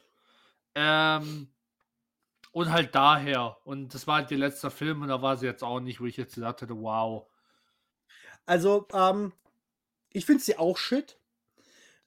Ähm, 0.76 1.47
und 2.51 2.71
halt 2.71 2.93
daher. 2.95 3.57
Und 3.63 3.93
das 3.93 4.07
war 4.07 4.17
halt 4.17 4.32
ihr 4.32 4.38
letzter 4.38 4.71
Film 4.71 5.01
und 5.01 5.07
da 5.07 5.21
war 5.21 5.38
sie 5.38 5.45
jetzt 5.45 5.63
auch 5.63 5.80
nicht, 5.80 5.99
wo 5.99 6.05
ich 6.05 6.17
jetzt 6.17 6.36
gesagt 6.36 6.61
hätte, 6.61 6.80
wow. 6.80 7.28
Also, 8.45 8.88
ähm, 8.93 9.34
ich 10.11 10.26
finde 10.26 10.43
sie 10.43 10.57
auch 10.57 10.78
shit. 10.78 11.19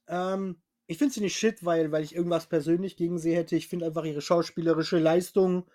Ähm, 0.07 0.61
ich 0.87 0.97
finde 0.97 1.13
sie 1.13 1.21
nicht 1.21 1.37
shit, 1.37 1.65
weil, 1.65 1.91
weil 1.91 2.03
ich 2.03 2.15
irgendwas 2.15 2.47
persönlich 2.47 2.95
gegen 2.95 3.19
sie 3.19 3.35
hätte. 3.35 3.57
Ich 3.57 3.67
finde 3.67 3.87
einfach 3.87 4.05
ihre 4.05 4.21
schauspielerische 4.21 4.99
Leistung. 4.99 5.65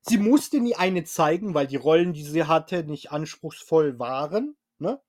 Sie 0.00 0.16
musste 0.16 0.60
nie 0.60 0.74
eine 0.74 1.04
zeigen, 1.04 1.54
weil 1.54 1.66
die 1.66 1.76
Rollen, 1.76 2.14
die 2.14 2.22
sie 2.22 2.44
hatte, 2.44 2.84
nicht 2.84 3.12
anspruchsvoll 3.12 3.98
waren. 3.98 4.56
Ne? 4.78 5.00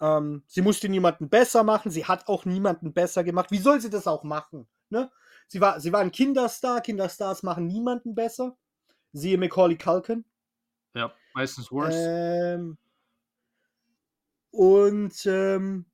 Ähm, 0.00 0.42
sie 0.46 0.62
musste 0.62 0.88
niemanden 0.88 1.28
besser 1.28 1.64
machen. 1.64 1.90
Sie 1.90 2.06
hat 2.06 2.28
auch 2.28 2.46
niemanden 2.46 2.94
besser 2.94 3.24
gemacht. 3.24 3.50
Wie 3.50 3.58
soll 3.58 3.80
sie 3.80 3.90
das 3.90 4.06
auch 4.06 4.24
machen? 4.24 4.66
Ne? 4.88 5.10
Sie, 5.50 5.60
war, 5.60 5.80
sie 5.80 5.92
war 5.92 6.00
ein 6.00 6.12
Kinderstar. 6.12 6.80
Kinderstars 6.80 7.42
machen 7.42 7.66
niemanden 7.66 8.14
besser. 8.14 8.56
Siehe 9.12 9.36
Macaulay 9.36 9.76
Culkin. 9.76 10.24
Ja, 10.94 11.12
meistens 11.34 11.72
worse. 11.72 11.98
Ähm, 11.98 12.78
und 14.52 15.26
ähm, 15.26 15.86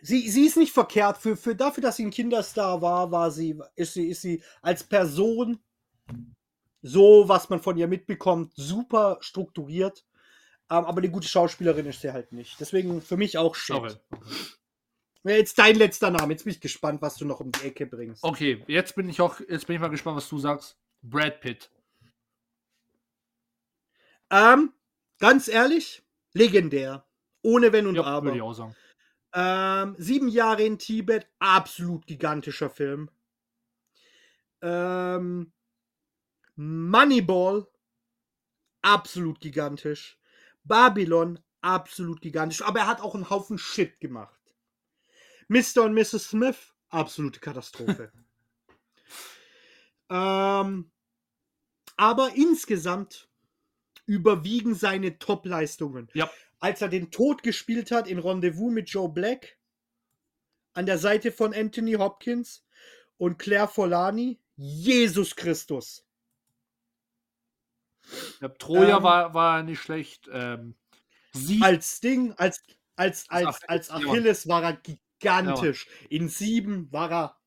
sie, 0.00 0.30
sie 0.30 0.46
ist 0.46 0.56
nicht 0.56 0.72
verkehrt. 0.72 1.18
Für, 1.18 1.36
für 1.36 1.54
dafür, 1.54 1.82
dass 1.82 1.96
sie 1.96 2.06
ein 2.06 2.10
Kinderstar 2.10 2.80
war, 2.80 3.12
war 3.12 3.30
sie, 3.30 3.60
ist 3.76 3.92
sie, 3.92 4.08
ist 4.08 4.22
sie 4.22 4.42
als 4.62 4.82
Person 4.82 5.62
so, 6.80 7.28
was 7.28 7.50
man 7.50 7.60
von 7.60 7.76
ihr 7.76 7.88
mitbekommt, 7.88 8.54
super 8.56 9.18
strukturiert. 9.20 10.06
Ähm, 10.70 10.86
aber 10.86 10.98
eine 10.98 11.10
gute 11.10 11.28
Schauspielerin 11.28 11.84
ist 11.84 12.00
sie 12.00 12.12
halt 12.12 12.32
nicht. 12.32 12.58
Deswegen 12.58 13.02
für 13.02 13.18
mich 13.18 13.36
auch 13.36 13.54
shit. 13.54 13.76
Sorry. 13.76 13.92
Jetzt 15.24 15.58
dein 15.58 15.76
letzter 15.76 16.10
Name. 16.10 16.34
Jetzt 16.34 16.44
bin 16.44 16.52
ich 16.52 16.60
gespannt, 16.60 17.00
was 17.00 17.16
du 17.16 17.24
noch 17.24 17.40
um 17.40 17.50
die 17.50 17.66
Ecke 17.66 17.86
bringst. 17.86 18.22
Okay, 18.22 18.62
jetzt 18.66 18.94
bin 18.94 19.08
ich 19.08 19.20
auch, 19.20 19.40
jetzt 19.40 19.66
bin 19.66 19.74
ich 19.76 19.80
mal 19.80 19.88
gespannt, 19.88 20.18
was 20.18 20.28
du 20.28 20.38
sagst. 20.38 20.76
Brad 21.02 21.40
Pitt. 21.40 21.70
Ähm, 24.30 24.72
ganz 25.18 25.48
ehrlich, 25.48 26.02
legendär. 26.34 27.06
Ohne 27.42 27.72
Wenn 27.72 27.86
und 27.86 27.94
Ja, 27.94 28.22
würde 28.22 28.36
ich 28.36 28.42
Aber. 28.42 28.50
auch 28.50 28.54
sagen. 28.54 28.76
Ähm, 29.34 29.96
sieben 29.98 30.28
Jahre 30.28 30.62
in 30.62 30.78
Tibet, 30.78 31.26
absolut 31.38 32.06
gigantischer 32.06 32.70
Film. 32.70 33.10
Ähm, 34.62 35.52
Moneyball, 36.56 37.66
absolut 38.82 39.40
gigantisch. 39.40 40.18
Babylon, 40.64 41.40
absolut 41.62 42.20
gigantisch. 42.20 42.62
Aber 42.62 42.80
er 42.80 42.86
hat 42.86 43.00
auch 43.00 43.14
einen 43.14 43.28
Haufen 43.28 43.58
Shit 43.58 44.00
gemacht. 44.00 44.38
Mr. 45.48 45.82
und 45.84 45.94
Mrs. 45.94 46.30
Smith, 46.30 46.74
absolute 46.90 47.40
Katastrophe. 47.40 48.12
ähm, 50.10 50.90
aber 51.96 52.34
insgesamt 52.34 53.28
überwiegen 54.06 54.74
seine 54.74 55.18
Top-Leistungen. 55.18 56.08
Ja. 56.14 56.30
Als 56.60 56.80
er 56.80 56.88
den 56.88 57.10
Tod 57.10 57.42
gespielt 57.42 57.90
hat 57.90 58.08
in 58.08 58.18
Rendezvous 58.18 58.72
mit 58.72 58.88
Joe 58.88 59.08
Black, 59.08 59.58
an 60.72 60.86
der 60.86 60.98
Seite 60.98 61.30
von 61.30 61.54
Anthony 61.54 61.92
Hopkins 61.92 62.64
und 63.16 63.38
Claire 63.38 63.68
Forlani, 63.68 64.40
Jesus 64.56 65.36
Christus. 65.36 66.04
Ja, 68.40 68.48
Troja 68.48 68.98
Ähm, 68.98 69.02
war, 69.02 69.34
war 69.34 69.62
nicht 69.62 69.80
schlecht. 69.80 70.28
Ähm, 70.32 70.74
Als 71.60 72.00
Ding, 72.00 72.32
als, 72.34 72.62
als, 72.96 73.28
als, 73.28 73.50
Achilles, 73.50 73.68
als. 73.68 73.90
Achilles 73.90 74.48
war 74.48 74.62
er 74.62 74.80
gigantisch. 75.18 75.86
In 76.10 76.28
sieben 76.28 76.92
war 76.92 77.10
er 77.12 77.40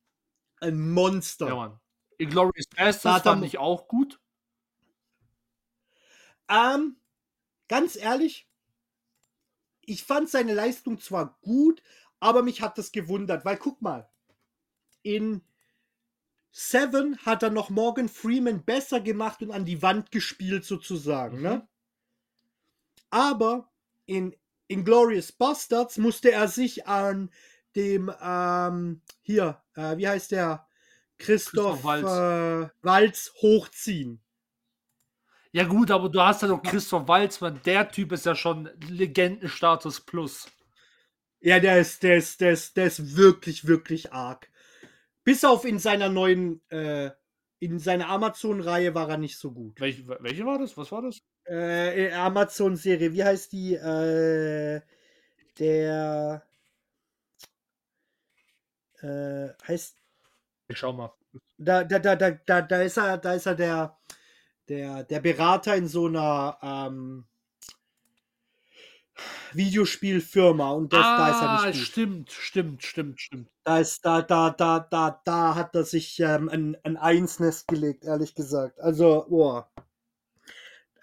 ein 0.60 0.92
Monster. 0.92 1.48
ja, 1.48 1.56
Mann. 1.56 1.80
Inglourious 2.18 2.68
Bastards 2.68 3.24
fand 3.24 3.44
ich 3.46 3.58
auch 3.60 3.88
gut. 3.88 4.20
Ähm, 6.50 6.98
ganz 7.68 7.96
ehrlich, 7.96 8.50
ich 9.82 10.04
fand 10.04 10.30
seine 10.30 10.54
Leistung 10.54 11.00
zwar 11.00 11.38
gut, 11.42 11.82
aber 12.20 12.42
mich 12.44 12.62
hat 12.62 12.78
das 12.78 12.92
gewundert, 12.92 13.46
weil 13.46 13.58
guck 13.58 13.82
mal, 13.82 14.10
in 15.04 15.42
Seven 16.52 17.18
hat 17.20 17.44
er 17.44 17.52
noch 17.52 17.70
Morgan 17.70 18.10
Freeman 18.10 18.64
besser 18.66 19.00
gemacht 19.00 19.42
und 19.44 19.52
an 19.52 19.66
die 19.66 19.82
Wand 19.84 20.12
gespielt 20.12 20.66
sozusagen, 20.66 21.38
Mhm. 21.38 21.44
ne? 21.44 21.68
Aber 23.10 23.72
in 24.06 24.36
Inglorious 24.68 25.32
Bastards 25.32 25.98
musste 25.98 26.32
er 26.32 26.48
sich 26.48 26.88
an 26.88 27.30
dem, 27.78 28.12
ähm, 28.22 29.02
hier, 29.22 29.62
äh, 29.76 29.96
wie 29.98 30.08
heißt 30.08 30.32
der? 30.32 30.68
Christoph, 31.18 31.82
Christoph 31.82 31.84
Waltz. 31.84 32.70
Äh, 32.70 32.70
Waltz 32.82 33.34
hochziehen. 33.42 34.22
Ja, 35.52 35.64
gut, 35.64 35.90
aber 35.92 36.10
du 36.10 36.22
hast 36.22 36.42
ja 36.42 36.50
noch 36.50 36.62
Christoph 36.62 37.08
Waltz, 37.08 37.42
man, 37.42 37.62
der 37.66 37.90
Typ 37.90 38.12
ist 38.12 38.26
ja 38.26 38.36
schon 38.36 38.70
Legendenstatus 38.88 40.02
plus. 40.02 40.48
Ja, 41.40 41.60
der 41.60 41.80
ist, 41.80 42.04
der 42.04 42.18
ist, 42.18 42.42
der 42.42 42.52
ist, 42.52 42.78
der 42.78 42.88
ist 42.88 43.16
wirklich, 43.16 43.66
wirklich 43.66 44.12
arg. 44.12 44.50
Bis 45.24 45.44
auf 45.46 45.66
in 45.66 45.80
seiner 45.80 46.10
neuen, 46.10 46.62
äh, 46.70 47.12
in 47.60 47.80
seiner 47.80 48.10
Amazon-Reihe 48.10 48.94
war 48.94 49.10
er 49.10 49.18
nicht 49.18 49.38
so 49.38 49.52
gut. 49.52 49.80
Welche, 49.80 50.08
welche 50.08 50.46
war 50.46 50.60
das? 50.60 50.78
Was 50.78 50.92
war 50.92 51.02
das? 51.02 51.20
Äh, 51.46 52.12
Amazon-Serie, 52.12 53.14
wie 53.14 53.24
heißt 53.24 53.52
die? 53.52 53.76
Äh, 53.76 54.82
der 55.60 56.44
äh, 59.02 59.50
heißt 59.68 59.96
Ich 60.70 60.78
schau 60.78 60.94
mal. 60.94 61.14
da, 61.58 61.84
da, 61.84 62.00
da, 62.00 62.16
da, 62.16 62.32
da, 62.32 62.62
da 62.62 62.82
ist 62.82 62.98
er, 62.98 63.18
da 63.18 63.34
ist 63.34 63.46
er 63.46 63.56
der, 63.56 63.98
der, 64.70 65.04
der 65.04 65.20
Berater 65.20 65.76
in 65.76 65.88
so 65.88 66.08
einer 66.08 66.58
ähm, 66.62 67.26
Videospielfirma 69.54 70.72
und 70.72 70.94
das, 70.94 71.02
da 71.02 71.30
ist 71.30 71.42
er 71.42 71.50
ah, 71.50 71.66
nicht 71.66 71.78
gut. 71.80 71.88
stimmt, 71.88 72.32
stimmt, 72.32 72.84
stimmt, 72.84 73.22
stimmt. 73.22 73.50
Da 73.64 73.80
ist, 73.80 74.06
da, 74.06 74.22
da, 74.22 74.52
da, 74.52 74.80
da, 74.80 75.22
da 75.26 75.56
hat 75.56 75.76
er 75.76 75.84
sich 75.84 76.20
ähm, 76.20 76.50
ein, 76.50 76.78
ein 76.84 76.98
Einsnest 76.98 77.68
gelegt, 77.68 78.06
ehrlich 78.06 78.36
gesagt. 78.36 78.80
Also, 78.80 79.26
boah. 79.30 79.70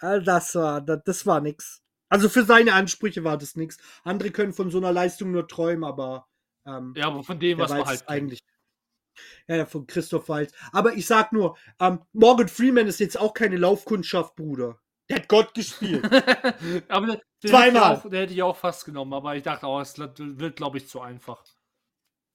Ah, 0.01 0.19
Das 0.19 0.55
war, 0.55 0.81
das, 0.81 1.01
das 1.05 1.27
war 1.27 1.41
nix. 1.41 1.83
Also 2.09 2.29
für 2.29 2.45
seine 2.45 2.75
Ansprüche 2.75 3.25
war 3.25 3.39
das 3.39 3.57
nix. 3.57 3.79
Andere 4.05 4.31
können 4.31 4.53
von 4.53 4.71
so 4.71 4.79
einer 4.79 4.93
Leistung 4.93 5.33
nur 5.33 5.49
träumen, 5.49 5.85
aber 5.85 6.27
ähm, 6.67 6.95
Ja, 6.97 7.07
aber 7.07 7.23
von 7.23 7.39
dem, 7.39 7.59
der 7.59 7.65
was 7.65 7.73
man 7.73 7.85
halt 7.85 8.09
eigentlich. 8.09 8.45
Ja, 9.47 9.65
von 9.67 9.87
Christoph 9.87 10.29
Waltz. 10.29 10.53
Aber 10.73 10.95
ich 10.95 11.07
sag 11.07 11.33
nur, 11.33 11.57
ähm, 11.79 12.01
Morgan 12.13 12.49
Freeman 12.49 12.87
ist 12.87 13.01
jetzt 13.01 13.19
auch 13.19 13.33
keine 13.33 13.57
Laufkundschaft, 13.57 14.35
Bruder. 14.35 14.81
Der 15.09 15.17
hat 15.17 15.29
Gott 15.29 15.55
gespielt. 15.55 16.03
aber 16.89 17.07
den, 17.07 17.21
den 17.43 17.51
Zweimal. 17.51 17.67
Hätte 17.67 17.85
auch, 17.85 18.03
den 18.03 18.21
hätte 18.21 18.33
ich 18.33 18.43
auch 18.43 18.57
fast 18.57 18.85
genommen, 18.85 19.13
aber 19.13 19.37
ich 19.37 19.43
dachte 19.43 19.67
auch, 19.67 19.81
es 19.81 19.99
wird, 19.99 20.57
glaube 20.57 20.79
ich, 20.79 20.89
zu 20.89 21.01
einfach. 21.01 21.45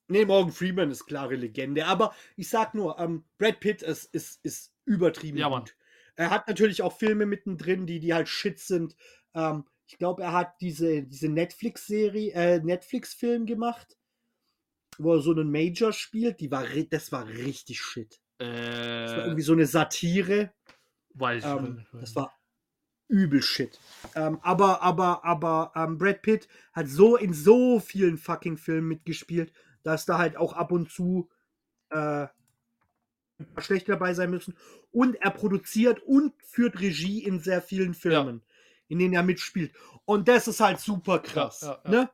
Nee, 0.07 0.25
Morgan 0.25 0.51
Freeman 0.51 0.91
ist 0.91 1.05
klare 1.05 1.35
Legende. 1.35 1.85
Aber 1.85 2.15
ich 2.35 2.49
sag 2.49 2.73
nur, 2.73 2.97
ähm, 2.99 3.25
Brad 3.37 3.59
Pitt 3.59 3.81
ist, 3.81 4.05
ist, 4.05 4.43
ist 4.43 4.73
übertrieben 4.85 5.37
Ja, 5.37 5.49
Mann. 5.49 5.61
gut. 5.61 5.75
Er 6.15 6.31
hat 6.31 6.47
natürlich 6.47 6.81
auch 6.81 6.97
Filme 6.97 7.25
mittendrin, 7.25 7.85
die, 7.85 7.99
die 7.99 8.13
halt 8.13 8.27
shit 8.27 8.59
sind. 8.59 8.95
Ähm, 9.33 9.65
ich 9.87 9.97
glaube, 9.97 10.23
er 10.23 10.33
hat 10.33 10.59
diese, 10.61 11.03
diese 11.03 11.29
Netflix-Serie, 11.29 12.33
äh, 12.33 12.59
Netflix-Film 12.59 13.45
gemacht, 13.45 13.97
wo 14.99 15.13
er 15.15 15.21
so 15.21 15.31
einen 15.31 15.51
Major 15.51 15.93
spielt. 15.93 16.39
Die 16.39 16.51
war, 16.51 16.65
das 16.89 17.11
war 17.11 17.27
richtig 17.27 17.81
shit. 17.81 18.21
Das 18.39 18.47
war 18.47 19.19
Äh, 19.19 19.23
irgendwie 19.25 19.41
so 19.43 19.53
eine 19.53 19.65
Satire. 19.65 20.53
weiß 21.13 21.43
ich 21.45 21.49
Ähm, 21.49 21.75
nicht. 21.75 21.87
das 21.93 22.15
war 22.15 22.33
übel 23.07 23.41
shit. 23.41 23.79
Ähm, 24.15 24.39
aber, 24.43 24.81
aber, 24.83 25.25
aber 25.25 25.71
ähm, 25.75 25.97
Brad 25.97 26.21
Pitt 26.21 26.47
hat 26.73 26.87
so 26.87 27.17
in 27.17 27.33
so 27.33 27.79
vielen 27.79 28.17
fucking 28.17 28.57
Filmen 28.57 28.87
mitgespielt, 28.87 29.51
dass 29.83 30.05
da 30.05 30.17
halt 30.17 30.37
auch 30.37 30.53
ab 30.53 30.71
und 30.71 30.91
zu 30.91 31.29
äh, 31.89 32.27
schlechte 33.57 33.91
dabei 33.93 34.13
sein 34.13 34.29
müssen. 34.29 34.55
Und 34.91 35.15
er 35.15 35.31
produziert 35.31 35.99
und 36.03 36.33
führt 36.43 36.79
Regie 36.81 37.23
in 37.23 37.39
sehr 37.39 37.61
vielen 37.61 37.93
Filmen, 37.93 38.43
in 38.87 38.99
denen 38.99 39.13
er 39.13 39.23
mitspielt. 39.23 39.73
Und 40.05 40.27
das 40.27 40.47
ist 40.47 40.59
halt 40.59 40.79
super 40.79 41.19
krass. 41.19 41.61
Ja, 41.61 41.81
ja, 41.85 41.91
ja. 41.91 41.91
Ne? 41.91 42.09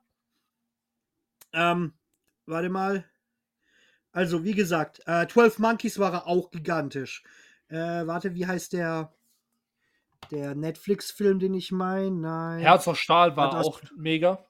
Ähm, 1.53 1.93
warte 2.45 2.69
mal. 2.69 3.05
Also, 4.11 4.43
wie 4.43 4.53
gesagt, 4.53 5.01
äh, 5.05 5.27
12 5.27 5.59
Monkeys 5.59 5.99
war 5.99 6.13
er 6.13 6.27
auch 6.27 6.51
gigantisch. 6.51 7.23
Äh, 7.67 8.05
warte, 8.07 8.33
wie 8.33 8.47
heißt 8.47 8.73
der 8.73 9.11
der 10.31 10.55
Netflix-Film, 10.55 11.39
den 11.39 11.53
ich 11.53 11.71
meine? 11.71 12.11
Nein. 12.11 12.59
Herz 12.59 12.87
aus 12.87 12.99
Stahl 12.99 13.35
war 13.35 13.59
auch 13.59 13.81
mega. 13.95 14.43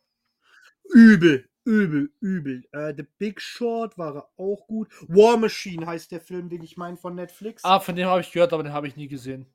Übel, 0.94 1.50
übel, 1.64 2.12
übel. 2.20 2.64
Äh, 2.72 2.94
The 2.96 3.04
Big 3.18 3.42
Short 3.42 3.98
war 3.98 4.16
er 4.16 4.30
auch 4.38 4.68
gut. 4.68 4.90
War 5.08 5.38
Machine 5.38 5.86
heißt 5.86 6.12
der 6.12 6.22
Film, 6.22 6.50
den 6.50 6.64
ich 6.64 6.78
meine 6.78 6.98
von 6.98 7.16
Netflix. 7.16 7.64
Ah, 7.64 7.80
von 7.80 7.96
dem 7.96 8.08
habe 8.08 8.22
ich 8.22 8.32
gehört, 8.32 8.54
aber 8.54 8.64
den 8.64 8.74
habe 8.74 8.88
ich 8.88 8.96
nie 8.96 9.08
gesehen. 9.08 9.48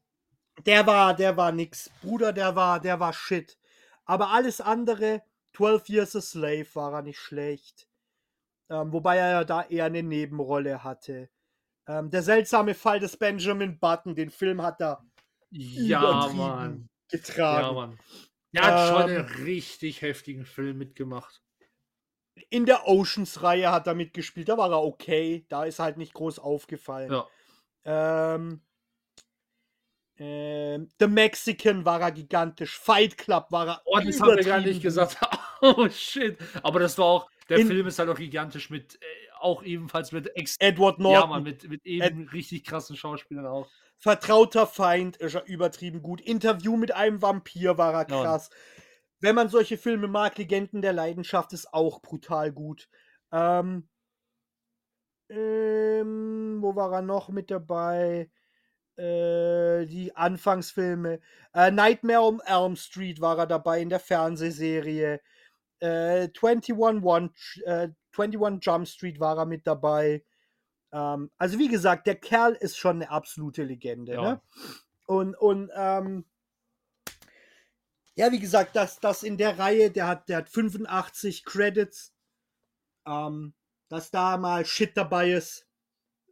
Der 0.67 0.87
war, 0.87 1.15
der 1.15 1.37
war 1.37 1.53
nix. 1.53 1.91
Bruder, 2.03 2.33
der 2.33 2.55
war, 2.57 2.81
der 2.81 3.01
war 3.01 3.12
shit. 3.12 3.57
Aber 4.05 4.31
alles 4.31 4.61
andere, 4.61 5.23
12 5.55 5.89
Years 5.89 6.17
a 6.17 6.21
Slave 6.21 6.67
war 6.75 6.93
er 6.93 7.03
nicht 7.03 7.19
schlecht. 7.19 7.89
Ähm, 8.71 8.93
wobei 8.93 9.17
er 9.17 9.31
ja 9.33 9.45
da 9.45 9.63
eher 9.63 9.87
eine 9.87 10.03
Nebenrolle 10.03 10.85
hatte. 10.85 11.29
Ähm, 11.89 12.11
der 12.11 12.23
seltsame 12.23 12.75
Fall 12.75 13.01
des 13.01 13.17
Benjamin 13.17 13.79
Button, 13.81 14.15
den 14.15 14.31
Film 14.31 14.63
hat 14.63 14.81
er 14.81 15.05
Ja, 15.51 16.01
übertrieben 16.01 16.39
Mann. 16.39 16.89
getragen. 17.11 17.67
Ja, 17.67 17.73
Mann. 17.73 17.99
Der 18.53 18.63
hat 18.63 18.89
schon 18.89 19.11
Ähm, 19.11 19.17
einen 19.27 19.45
richtig 19.45 20.03
heftigen 20.03 20.45
Film 20.45 20.79
mitgemacht. 20.79 21.43
In 22.49 22.65
der 22.65 22.87
Oceans-Reihe 22.87 23.71
hat 23.71 23.87
er 23.87 23.95
mitgespielt, 23.95 24.49
da 24.49 24.57
war 24.57 24.71
er 24.71 24.83
okay. 24.83 25.47
Da 25.49 25.65
ist 25.65 25.79
halt 25.79 25.97
nicht 25.97 26.15
groß 26.15 26.39
aufgefallen. 26.39 27.13
Ja. 27.13 27.27
Ähm, 27.85 28.61
ähm, 30.17 30.89
The 30.99 31.07
Mexican 31.07 31.85
war 31.85 32.01
er 32.01 32.13
gigantisch. 32.13 32.79
Fight 32.79 33.17
Club 33.19 33.47
war 33.51 33.67
er. 33.67 33.83
Oh, 33.85 33.99
das 33.99 34.21
haben 34.21 34.37
wir 34.37 34.45
gar 34.45 34.61
nicht 34.61 34.83
gesagt. 34.83 35.17
Oh, 35.63 35.87
shit. 35.91 36.39
Aber 36.63 36.81
das 36.81 36.97
war 36.97 37.05
auch, 37.05 37.31
der 37.51 37.59
In- 37.59 37.66
Film 37.66 37.86
ist 37.86 37.98
halt 37.98 38.09
auch 38.09 38.16
gigantisch 38.16 38.70
mit, 38.70 38.94
äh, 38.97 39.06
auch 39.40 39.62
ebenfalls 39.62 40.12
mit 40.12 40.35
ex 40.36 40.56
Edward 40.59 40.98
ja, 40.98 41.02
Norton, 41.02 41.31
Mann, 41.31 41.43
mit, 41.43 41.68
mit 41.68 41.85
eben 41.85 42.28
richtig 42.28 42.64
krassen 42.64 42.97
Schauspielern 42.97 43.47
auch. 43.47 43.68
vertrauter 43.98 44.66
Feind, 44.66 45.18
ist 45.18 45.35
er 45.35 45.44
übertrieben 45.47 46.01
gut. 46.02 46.20
Interview 46.22 46.77
mit 46.77 46.93
einem 46.94 47.20
Vampir 47.20 47.77
war 47.77 47.93
er 47.93 48.09
Ja. 48.09 48.22
krass. 48.22 48.51
Wenn 49.20 49.35
man 49.35 49.51
solche 49.51 49.77
Filme 49.77 50.09
mag, 50.09 50.39
Legenden 50.39 50.81
der 50.81 50.94
Leidenschaft 50.94 51.52
ist 51.52 51.74
auch 51.74 52.01
brutal 52.01 52.52
gut. 52.52 52.89
Ähm, 53.32 53.89
ähm, 55.28 56.59
wo 56.60 56.74
war 56.74 56.93
er 56.93 57.02
noch 57.02 57.28
mit 57.28 57.51
dabei? 57.51 58.31
Äh, 58.97 59.86
die 59.86 60.12
Anfangsfilme. 60.16 61.20
Äh, 61.55 61.70
Nightmare 61.70 62.22
on 62.22 62.40
Elm 62.44 62.77
Street 62.77 63.20
war 63.20 63.39
er 63.39 63.47
dabei 63.47 63.81
in 63.81 63.89
der 63.90 64.01
Fernsehserie. 64.01 65.20
Äh, 65.81 66.28
21, 66.40 66.74
One, 66.77 67.31
äh, 67.65 67.89
21 68.16 68.65
Jump 68.65 68.86
Street 68.89 69.20
war 69.20 69.39
er 69.39 69.47
mit 69.47 69.66
dabei. 69.66 70.24
Ähm, 70.93 71.31
also 71.39 71.59
wie 71.59 71.69
gesagt, 71.69 72.07
der 72.07 72.16
Kerl 72.16 72.52
ist 72.55 72.77
schon 72.78 72.97
eine 72.97 73.11
absolute 73.11 73.65
Legende. 73.65 74.15
Ja. 74.15 74.23
Ne? 74.23 74.43
Und, 75.07 75.35
und 75.36 75.70
ähm, 75.74 76.24
ja, 78.15 78.31
wie 78.32 78.40
gesagt, 78.40 78.77
das, 78.77 79.01
das 79.01 79.23
in 79.23 79.39
der 79.39 79.59
Reihe, 79.59 79.90
der 79.90 80.07
hat, 80.07 80.28
der 80.28 80.39
hat 80.39 80.48
85 80.51 81.44
Credits. 81.44 82.15
Ähm, 83.07 83.55
dass 83.89 84.11
da 84.11 84.36
mal 84.36 84.65
Shit 84.65 84.97
dabei 84.97 85.32
ist, 85.32 85.66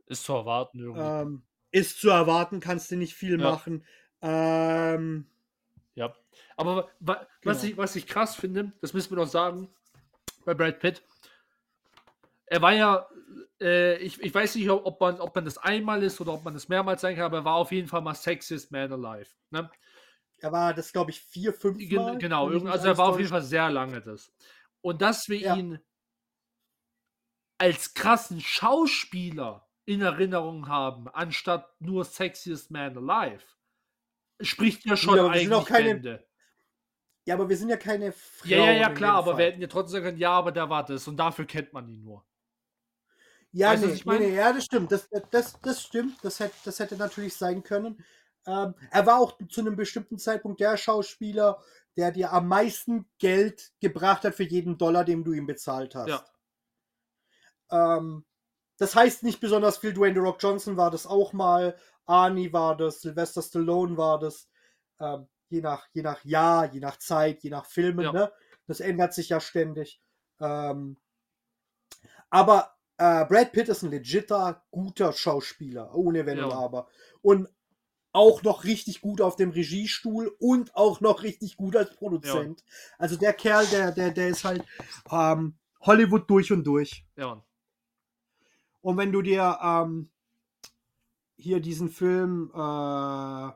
Ist 0.06 0.22
zu 0.24 0.32
erwarten 0.34 0.78
irgendwie. 0.78 1.00
ähm, 1.02 1.42
ist 1.72 1.98
zu 2.00 2.08
erwarten, 2.10 2.60
kannst 2.60 2.90
du 2.90 2.96
nicht 2.96 3.14
viel 3.14 3.40
Ja. 3.40 3.50
machen. 3.50 3.84
Ähm. 4.22 5.28
Aber 6.58 6.88
wa 7.00 7.26
was, 7.44 7.60
Genau. 7.62 7.72
ich, 7.72 7.76
was 7.78 7.96
ich 7.96 8.06
krass 8.06 8.34
finde, 8.34 8.72
das 8.80 8.92
müssen 8.92 9.10
wir 9.10 9.16
noch 9.16 9.28
sagen, 9.28 9.68
bei 10.44 10.54
Brad 10.54 10.80
Pitt. 10.80 11.02
Er 12.46 12.60
war 12.62 12.72
ja, 12.72 13.08
äh, 13.60 13.96
ich, 13.98 14.20
ich 14.20 14.34
weiß 14.34 14.56
nicht, 14.56 14.68
ob 14.68 15.00
man, 15.00 15.20
ob 15.20 15.34
man 15.34 15.44
das 15.44 15.58
einmal 15.58 16.02
ist 16.02 16.20
oder 16.20 16.32
ob 16.32 16.44
man 16.44 16.54
das 16.54 16.68
mehrmals 16.68 17.00
sein 17.00 17.14
kann, 17.14 17.26
aber 17.26 17.38
er 17.38 17.44
war 17.44 17.54
auf 17.54 17.70
jeden 17.72 17.86
Fall 17.88 18.00
mal 18.00 18.14
Sexiest 18.14 18.72
Man 18.72 18.92
Alive. 18.92 19.30
Ne? 19.50 19.70
er 20.40 20.52
war 20.52 20.72
das, 20.72 20.92
glaube 20.92 21.10
ich, 21.10 21.20
vier, 21.20 21.52
fünf 21.52 21.78
Mal. 21.90 22.16
Genau, 22.18 22.48
also 22.48 22.86
er 22.86 22.96
war 22.98 23.08
auf 23.08 23.18
jeden. 23.18 23.28
Fall 23.28 23.42
sehr 23.42 23.70
lange 23.70 24.00
das. 24.00 24.32
Und 24.80 25.02
dass 25.02 25.28
wir 25.28 25.38
Ja. 25.38 25.56
ihn 25.56 25.80
als 27.58 27.94
krassen 27.94 28.40
Schauspieler 28.40 29.68
in 29.84 30.00
Erinnerung 30.00 30.68
haben, 30.68 31.08
anstatt 31.08 31.68
nur 31.80 32.04
Sexiest 32.04 32.70
Man 32.70 32.96
Alive, 32.96 33.44
spricht 34.40 34.84
ja 34.84 34.96
schon 34.96 35.14
sind 35.16 35.24
eigentlich 35.26 35.64
keine 35.66 35.94
Bände. 35.94 36.27
Ja, 37.28 37.34
aber 37.34 37.46
wir 37.46 37.58
sind 37.58 37.68
ja 37.68 37.76
keine 37.76 38.10
Frauen. 38.10 38.50
Ja, 38.50 38.56
ja, 38.56 38.72
ja, 38.72 38.88
klar, 38.88 39.16
aber 39.16 39.32
Fall. 39.32 39.38
wir 39.38 39.44
hätten 39.48 39.60
ja 39.60 39.66
trotzdem 39.66 39.92
sagen 39.92 40.04
können, 40.06 40.18
ja, 40.18 40.30
aber 40.30 40.50
der 40.50 40.70
war 40.70 40.82
das 40.82 41.06
und 41.08 41.18
dafür 41.18 41.44
kennt 41.44 41.74
man 41.74 41.86
ihn 41.86 42.02
nur. 42.02 42.24
Ja, 43.52 43.72
Weißt 43.72 43.84
nee, 43.84 43.92
ich 43.92 44.06
nee, 44.06 44.12
meine? 44.12 44.26
nee, 44.28 44.34
ja, 44.34 44.50
das 44.50 44.64
stimmt. 44.64 44.90
Das, 44.90 45.10
das, 45.30 45.60
das 45.60 45.82
stimmt. 45.82 46.16
Das 46.24 46.40
hätte, 46.40 46.54
das 46.64 46.78
hätte 46.78 46.96
natürlich 46.96 47.36
sein 47.36 47.62
können. 47.62 48.02
Ähm, 48.46 48.74
er 48.90 49.04
war 49.04 49.18
auch 49.18 49.36
zu 49.50 49.60
einem 49.60 49.76
bestimmten 49.76 50.18
Zeitpunkt 50.18 50.58
der 50.58 50.78
Schauspieler, 50.78 51.62
der 51.98 52.12
dir 52.12 52.32
am 52.32 52.48
meisten 52.48 53.06
Geld 53.18 53.72
gebracht 53.78 54.24
hat 54.24 54.34
für 54.34 54.44
jeden 54.44 54.78
Dollar, 54.78 55.04
den 55.04 55.22
du 55.22 55.34
ihm 55.34 55.46
bezahlt 55.46 55.94
hast. 55.96 56.08
Ja. 56.08 57.98
Ähm, 57.98 58.24
das 58.78 58.94
heißt 58.94 59.22
nicht 59.22 59.40
besonders 59.40 59.76
viel. 59.76 59.92
Dwayne 59.92 60.14
The 60.14 60.20
Rock 60.20 60.38
Johnson 60.40 60.78
war 60.78 60.90
das 60.90 61.06
auch 61.06 61.34
mal. 61.34 61.76
Arnie 62.06 62.54
war 62.54 62.74
das. 62.74 63.02
Sylvester 63.02 63.42
Stallone 63.42 63.98
war 63.98 64.18
das. 64.18 64.48
Ähm, 64.98 65.28
je, 65.48 65.60
nach, 65.60 65.86
je 65.92 66.02
nach 66.02 66.24
Jahr, 66.24 66.72
je 66.72 66.80
nach 66.80 66.98
Zeit, 66.98 67.42
je 67.42 67.50
nach 67.50 67.66
Filmen. 67.66 68.04
Ja. 68.04 68.12
Ne? 68.12 68.32
Das 68.66 68.80
ändert 68.80 69.14
sich 69.14 69.30
ja 69.30 69.40
ständig. 69.40 70.00
Ähm, 70.40 70.96
aber 72.30 72.74
äh, 72.98 73.24
Brad 73.24 73.52
Pitt 73.52 73.68
ist 73.68 73.82
ein 73.82 73.90
legitter, 73.90 74.64
guter 74.70 75.12
Schauspieler. 75.12 75.94
Ohne 75.94 76.26
Wenn 76.26 76.42
und 76.42 76.50
Ja. 76.50 76.56
Aber. 76.56 76.88
Und 77.22 77.48
auch 78.12 78.42
noch 78.42 78.64
richtig 78.64 79.00
gut 79.00 79.20
auf 79.20 79.36
dem 79.36 79.50
Regiestuhl 79.50 80.34
und 80.38 80.74
auch 80.74 81.00
noch 81.00 81.22
richtig 81.22 81.56
gut 81.56 81.76
als 81.76 81.94
Produzent. 81.94 82.64
Also 82.98 83.16
der 83.16 83.32
Kerl, 83.32 83.66
der, 83.66 83.92
der, 83.92 84.10
der 84.10 84.28
ist 84.28 84.44
halt 84.44 84.64
ähm, 85.10 85.56
Hollywood 85.80 86.28
durch 86.28 86.50
und 86.50 86.64
durch. 86.64 87.04
Ja. 87.16 87.44
Und 88.80 88.96
wenn 88.96 89.12
du 89.12 89.22
dir 89.22 89.58
ähm, 89.62 90.10
hier 91.36 91.60
diesen 91.60 91.90
Film, 91.90 92.50
äh, 92.54 93.50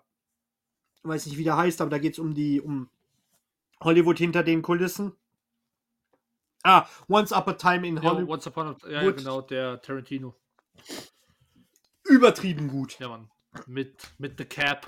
weiß 1.02 1.26
nicht, 1.26 1.38
wie 1.38 1.44
der 1.44 1.56
heißt, 1.56 1.80
aber 1.80 1.90
da 1.90 1.98
geht 1.98 2.14
es 2.14 2.18
um 2.18 2.34
die, 2.34 2.60
um 2.60 2.88
Hollywood 3.80 4.18
hinter 4.18 4.42
den 4.42 4.62
Kulissen. 4.62 5.12
Ah, 6.62 6.86
Once 7.08 7.32
Upon 7.32 7.54
a 7.54 7.56
Time 7.56 7.86
in 7.88 7.96
Ja, 7.96 8.02
Hollywood. 8.04 8.30
Once 8.34 8.46
Upon 8.46 8.68
a 8.68 8.76
ja, 8.88 9.02
ja, 9.02 9.10
genau, 9.10 9.40
der 9.40 9.80
Tarantino. 9.82 10.34
Übertrieben 12.04 12.68
gut. 12.68 12.98
Ja, 12.98 13.08
Mann. 13.08 13.30
Mit, 13.66 13.94
mit 14.18 14.38
The 14.38 14.44
Cap. 14.44 14.86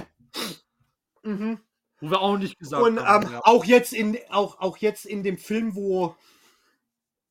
Mhm. 1.22 1.58
Wo 2.00 2.10
wir 2.10 2.20
auch 2.20 2.36
nicht 2.38 2.58
gesagt 2.58 2.82
Und 2.82 3.00
haben. 3.00 3.26
ähm, 3.26 3.32
ja. 3.32 3.40
auch, 3.44 3.64
jetzt 3.64 3.92
in, 3.92 4.18
auch, 4.30 4.60
auch 4.60 4.76
jetzt 4.78 5.04
in 5.06 5.22
dem 5.22 5.38
Film, 5.38 5.74
wo 5.74 6.16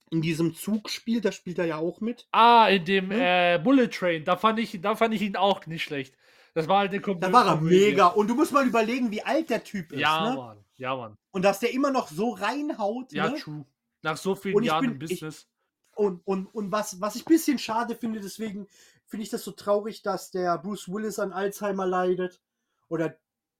in 0.10 0.22
diesem 0.22 0.56
Zug 0.56 0.90
spielt, 0.90 1.26
da 1.26 1.32
spielt 1.32 1.58
er 1.60 1.66
ja 1.66 1.78
auch 1.78 2.02
mit. 2.02 2.28
Ah, 2.32 2.68
in 2.68 2.86
dem 2.86 3.12
Hm? 3.12 3.20
äh, 3.20 3.60
Bullet 3.64 3.88
Train, 3.88 4.24
da 4.26 4.38
fand, 4.38 4.60
ich, 4.60 4.80
da 4.82 4.96
fand 4.96 5.14
ich 5.14 5.22
ihn 5.22 5.36
auch 5.36 5.66
nicht 5.68 5.84
schlecht. 5.84 6.16
Das 6.54 6.68
war 6.68 6.80
halt 6.80 6.92
eine 6.92 7.02
Komö 7.02 7.20
Da 7.20 7.32
war 7.32 7.48
er 7.48 7.62
mega. 7.62 8.08
Und 8.08 8.28
du 8.28 8.36
musst 8.36 8.52
mal 8.52 8.66
überlegen, 8.68 9.12
wie 9.12 9.24
alt 9.24 9.50
der 9.50 9.64
Typ 9.64 9.92
ist. 9.92 10.00
Ja, 10.00 10.30
ne? 10.30 10.36
Mann. 10.36 10.66
Ja, 10.76 10.96
Mann. 10.96 11.18
Und 11.32 11.44
dass 11.44 11.60
der 11.60 11.74
immer 11.74 11.92
noch 11.92 12.08
so 12.10 12.32
reinhaut. 12.32 13.12
Ja, 13.12 13.30
ne? 13.30 13.40
true. 13.40 13.66
Nach 14.02 14.18
so 14.18 14.36
vielen 14.36 14.56
Und 14.56 14.64
ich 14.64 14.68
Jahren 14.68 14.82
bin- 14.82 14.92
im 14.92 15.00
Business. 15.00 15.48
Und, 15.96 16.26
und, 16.26 16.48
und 16.48 16.72
was, 16.72 17.00
was 17.02 17.16
ich 17.16 17.22
ein 17.24 17.30
bisschen 17.30 17.60
schade 17.60 17.96
finde, 17.96 18.20
deswegen 18.20 18.68
finde 19.06 19.24
ich 19.24 19.30
das 19.30 19.44
so 19.44 19.52
traurig, 19.52 20.02
dass 20.02 20.32
der 20.32 20.58
Bruce 20.58 20.90
Willis 20.90 21.20
an 21.20 21.32
Alzheimer 21.32 21.86
leidet 21.86 22.42
oder 22.90 23.16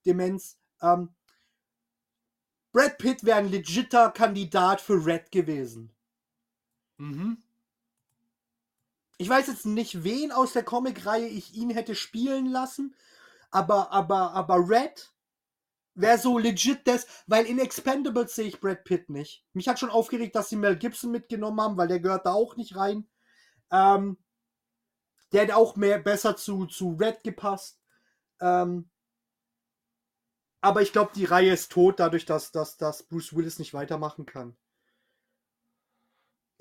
Demenz. 0.06 0.58
Ähm, 0.82 1.10
Brad 2.72 2.98
Pitt 2.98 3.24
wäre 3.24 3.38
ein 3.38 3.50
legitter 3.50 4.10
Kandidat 4.10 4.82
für 4.82 5.06
Red 5.06 5.32
gewesen. 5.32 5.92
Mhm. 6.98 7.38
Ich 9.24 9.30
weiß 9.30 9.48
jetzt 9.48 9.66
nicht, 9.66 10.04
wen 10.04 10.34
aus 10.34 10.52
der 10.52 10.64
Comicreihe 10.64 11.26
ich 11.26 11.54
ihn 11.54 11.70
hätte 11.70 11.96
spielen 11.96 12.46
lassen, 12.46 12.94
aber, 13.52 13.90
aber, 13.94 14.34
aber 14.34 14.68
Red 14.68 15.14
wäre 15.96 16.18
so 16.18 16.38
legit 16.38 16.86
das, 16.86 17.08
weil 17.26 17.46
in 17.46 17.58
Expendables 17.58 18.36
sehe 18.36 18.48
ich 18.48 18.60
Brad 18.60 18.84
Pitt 18.84 19.10
nicht. 19.10 19.46
Mich 19.54 19.70
hat 19.70 19.80
schon 19.80 19.92
aufgeregt, 19.92 20.36
dass 20.36 20.50
sie 20.50 20.58
Mel 20.58 20.76
Gibson 20.76 21.10
mitgenommen 21.10 21.62
haben, 21.62 21.78
weil 21.78 21.88
der 21.88 22.02
gehört 22.02 22.26
da 22.26 22.34
auch 22.34 22.58
nicht 22.58 22.76
rein. 22.76 23.08
Ähm, 23.72 24.18
der 25.32 25.44
hätte 25.44 25.56
auch 25.56 25.78
mehr 25.78 26.00
besser 26.00 26.36
zu, 26.36 26.66
zu 26.66 26.98
Red 27.00 27.24
gepasst. 27.24 27.80
Ähm, 28.42 28.90
aber 30.60 30.82
ich 30.82 30.92
glaube, 30.92 31.14
die 31.16 31.24
Reihe 31.24 31.54
ist 31.54 31.72
tot, 31.72 32.02
dadurch, 32.02 32.26
dass, 32.26 32.52
dass, 32.52 32.76
dass 32.76 33.04
Bruce 33.04 33.34
Willis 33.34 33.58
nicht 33.58 33.74
weitermachen 33.74 34.26
kann. 34.26 34.58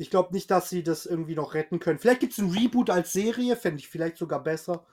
Ich 0.02 0.10
glaube 0.10 0.34
nicht, 0.34 0.50
dass 0.50 0.68
sie 0.68 0.82
das 0.82 1.06
irgendwie 1.06 1.34
noch 1.34 1.54
retten 1.54 1.78
können. 1.78 1.98
Vielleicht 1.98 2.20
gibt 2.20 2.32
es 2.32 2.38
ein 2.38 2.50
Reboot 2.50 2.90
als 2.90 3.12
Serie, 3.12 3.56
fände 3.56 3.78
ich 3.78 3.88
vielleicht 3.88 4.18
sogar 4.18 4.42
besser. 4.42 4.84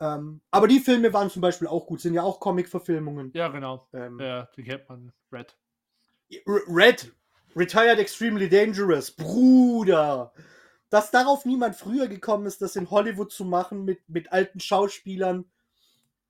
Ähm, 0.00 0.40
aber 0.50 0.68
die 0.68 0.80
Filme 0.80 1.12
waren 1.12 1.30
zum 1.30 1.42
Beispiel 1.42 1.68
auch 1.68 1.86
gut, 1.86 2.00
sind 2.00 2.14
ja 2.14 2.22
auch 2.22 2.40
Comic-Verfilmungen. 2.40 3.32
Ja, 3.34 3.48
genau. 3.48 3.86
Ähm, 3.92 4.18
Ja, 4.20 4.44
den 4.56 4.64
kennt 4.64 4.88
man. 4.88 5.12
Red. 5.32 5.56
Red, 6.46 7.12
Retired 7.54 7.98
Extremely 7.98 8.48
Dangerous, 8.48 9.10
Bruder. 9.10 10.32
Dass 10.90 11.10
darauf 11.10 11.44
niemand 11.44 11.76
früher 11.76 12.08
gekommen 12.08 12.46
ist, 12.46 12.62
das 12.62 12.76
in 12.76 12.90
Hollywood 12.90 13.32
zu 13.32 13.44
machen 13.44 13.84
mit, 13.84 14.08
mit 14.08 14.32
alten 14.32 14.60
Schauspielern, 14.60 15.44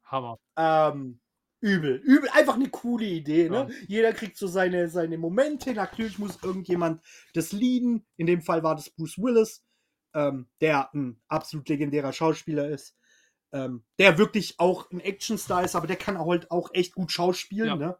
Hammer. 0.04 0.38
ähm, 0.56 1.18
übel. 1.60 1.96
Übel, 2.04 2.28
einfach 2.32 2.54
eine 2.54 2.68
coole 2.70 3.06
Idee. 3.06 3.48
Ne? 3.48 3.68
Ja. 3.70 3.74
Jeder 3.88 4.12
kriegt 4.12 4.36
so 4.36 4.46
seine, 4.46 4.88
seine 4.88 5.18
Momente. 5.18 5.72
Natürlich 5.74 6.18
muss 6.18 6.42
irgendjemand 6.42 7.02
das 7.34 7.52
lieben. 7.52 8.06
In 8.16 8.26
dem 8.26 8.42
Fall 8.42 8.62
war 8.62 8.74
das 8.76 8.90
Bruce 8.90 9.18
Willis, 9.18 9.64
ähm, 10.14 10.48
der 10.60 10.92
ein 10.94 11.20
absolut 11.28 11.68
legendärer 11.68 12.12
Schauspieler 12.12 12.68
ist. 12.68 12.94
ähm, 13.52 13.84
der 13.98 14.18
wirklich 14.18 14.58
auch 14.58 14.90
ein 14.90 15.00
Actionstar 15.00 15.64
ist, 15.64 15.76
aber 15.76 15.86
der 15.86 15.96
kann 15.96 16.16
auch 16.16 16.28
halt 16.28 16.50
auch 16.50 16.70
echt 16.74 16.94
gut 16.94 17.12
schauspielen, 17.12 17.68
Ja. 17.68 17.76
ne? 17.76 17.98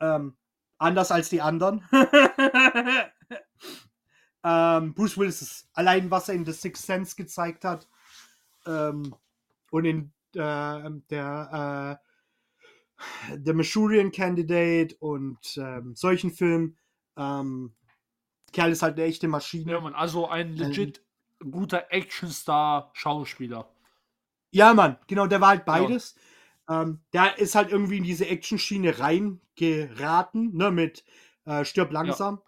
Ähm, 0.00 0.36
anders 0.78 1.12
als 1.12 1.28
die 1.28 1.42
anderen. 1.42 1.84
ähm, 4.44 4.94
Bruce 4.94 5.16
Willis 5.18 5.42
ist 5.42 5.68
allein, 5.72 6.10
was 6.10 6.28
er 6.28 6.34
in 6.34 6.44
The 6.44 6.52
Sixth 6.52 6.84
Sense 6.86 7.16
gezeigt 7.16 7.64
hat 7.64 7.88
ähm, 8.66 9.14
und 9.70 9.84
in 9.84 10.12
äh, 10.34 10.90
der 11.10 12.00
äh, 12.00 12.04
The 13.44 13.52
Manchurian 13.52 14.12
Candidate 14.12 14.96
und 14.98 15.38
ähm, 15.56 15.94
solchen 15.94 16.30
Filmen. 16.30 16.76
Ähm, 17.16 17.74
Kerl 18.52 18.72
ist 18.72 18.82
halt 18.82 18.96
eine 18.96 19.06
echte 19.06 19.28
Maschine. 19.28 19.72
Ja, 19.72 19.80
Mann, 19.80 19.94
also 19.94 20.28
ein 20.28 20.56
legit 20.56 21.02
guter 21.50 21.86
Actionstar-Schauspieler. 21.90 23.68
Ja, 24.52 24.72
Mann, 24.72 24.98
genau, 25.06 25.26
der 25.26 25.40
war 25.40 25.48
halt 25.48 25.64
beides. 25.64 26.14
Ähm, 26.68 27.00
der 27.12 27.38
ist 27.38 27.54
halt 27.54 27.70
irgendwie 27.70 27.98
in 27.98 28.04
diese 28.04 28.26
Action-Schiene 28.26 28.98
reingeraten, 28.98 30.54
ne, 30.54 30.70
mit 30.70 31.04
äh, 31.44 31.64
Stirb 31.64 31.92
langsam. 31.92 32.40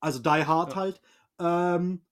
Also 0.00 0.18
Die 0.18 0.28
Hard 0.28 0.74
Ja. 0.74 0.76
halt. 0.76 1.00
Ähm, 1.38 2.04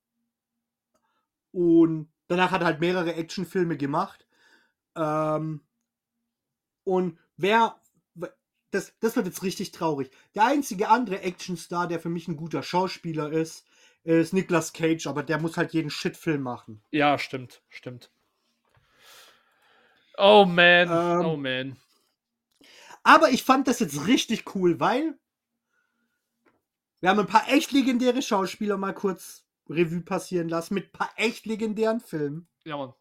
und 1.52 2.12
danach 2.28 2.50
hat 2.50 2.60
er 2.60 2.66
halt 2.66 2.80
mehrere 2.80 3.14
Actionfilme 3.14 3.76
gemacht. 3.76 4.26
Ähm, 4.94 5.62
und 6.88 7.18
wer, 7.36 7.78
das, 8.70 8.94
das 9.00 9.14
wird 9.14 9.26
jetzt 9.26 9.42
richtig 9.42 9.72
traurig. 9.72 10.10
Der 10.34 10.46
einzige 10.46 10.88
andere 10.88 11.22
Actionstar, 11.22 11.86
der 11.86 12.00
für 12.00 12.08
mich 12.08 12.28
ein 12.28 12.36
guter 12.36 12.62
Schauspieler 12.62 13.30
ist, 13.30 13.66
ist 14.04 14.32
Nicolas 14.32 14.72
Cage, 14.72 15.06
aber 15.06 15.22
der 15.22 15.38
muss 15.38 15.58
halt 15.58 15.74
jeden 15.74 15.90
Shitfilm 15.90 16.40
machen. 16.40 16.82
Ja, 16.90 17.18
stimmt, 17.18 17.62
stimmt. 17.68 18.10
Oh 20.16 20.46
man, 20.46 20.88
Ähm, 20.88 21.26
oh 21.26 21.36
man. 21.36 21.76
Aber 23.02 23.30
ich 23.30 23.44
fand 23.44 23.68
das 23.68 23.80
jetzt 23.80 24.06
richtig 24.06 24.54
cool, 24.54 24.80
weil 24.80 25.18
wir 27.00 27.10
haben 27.10 27.20
ein 27.20 27.26
paar 27.26 27.48
echt 27.50 27.70
legendäre 27.70 28.22
Schauspieler 28.22 28.78
mal 28.78 28.94
kurz 28.94 29.44
Revue 29.68 30.00
passieren 30.00 30.48
lassen 30.48 30.72
mit 30.72 30.86
ein 30.86 30.92
paar 30.92 31.10
echt 31.16 31.44
legendären 31.44 32.00
Filmen. 32.00 32.48
Ja, 32.64 32.78
Mann. 32.78 32.94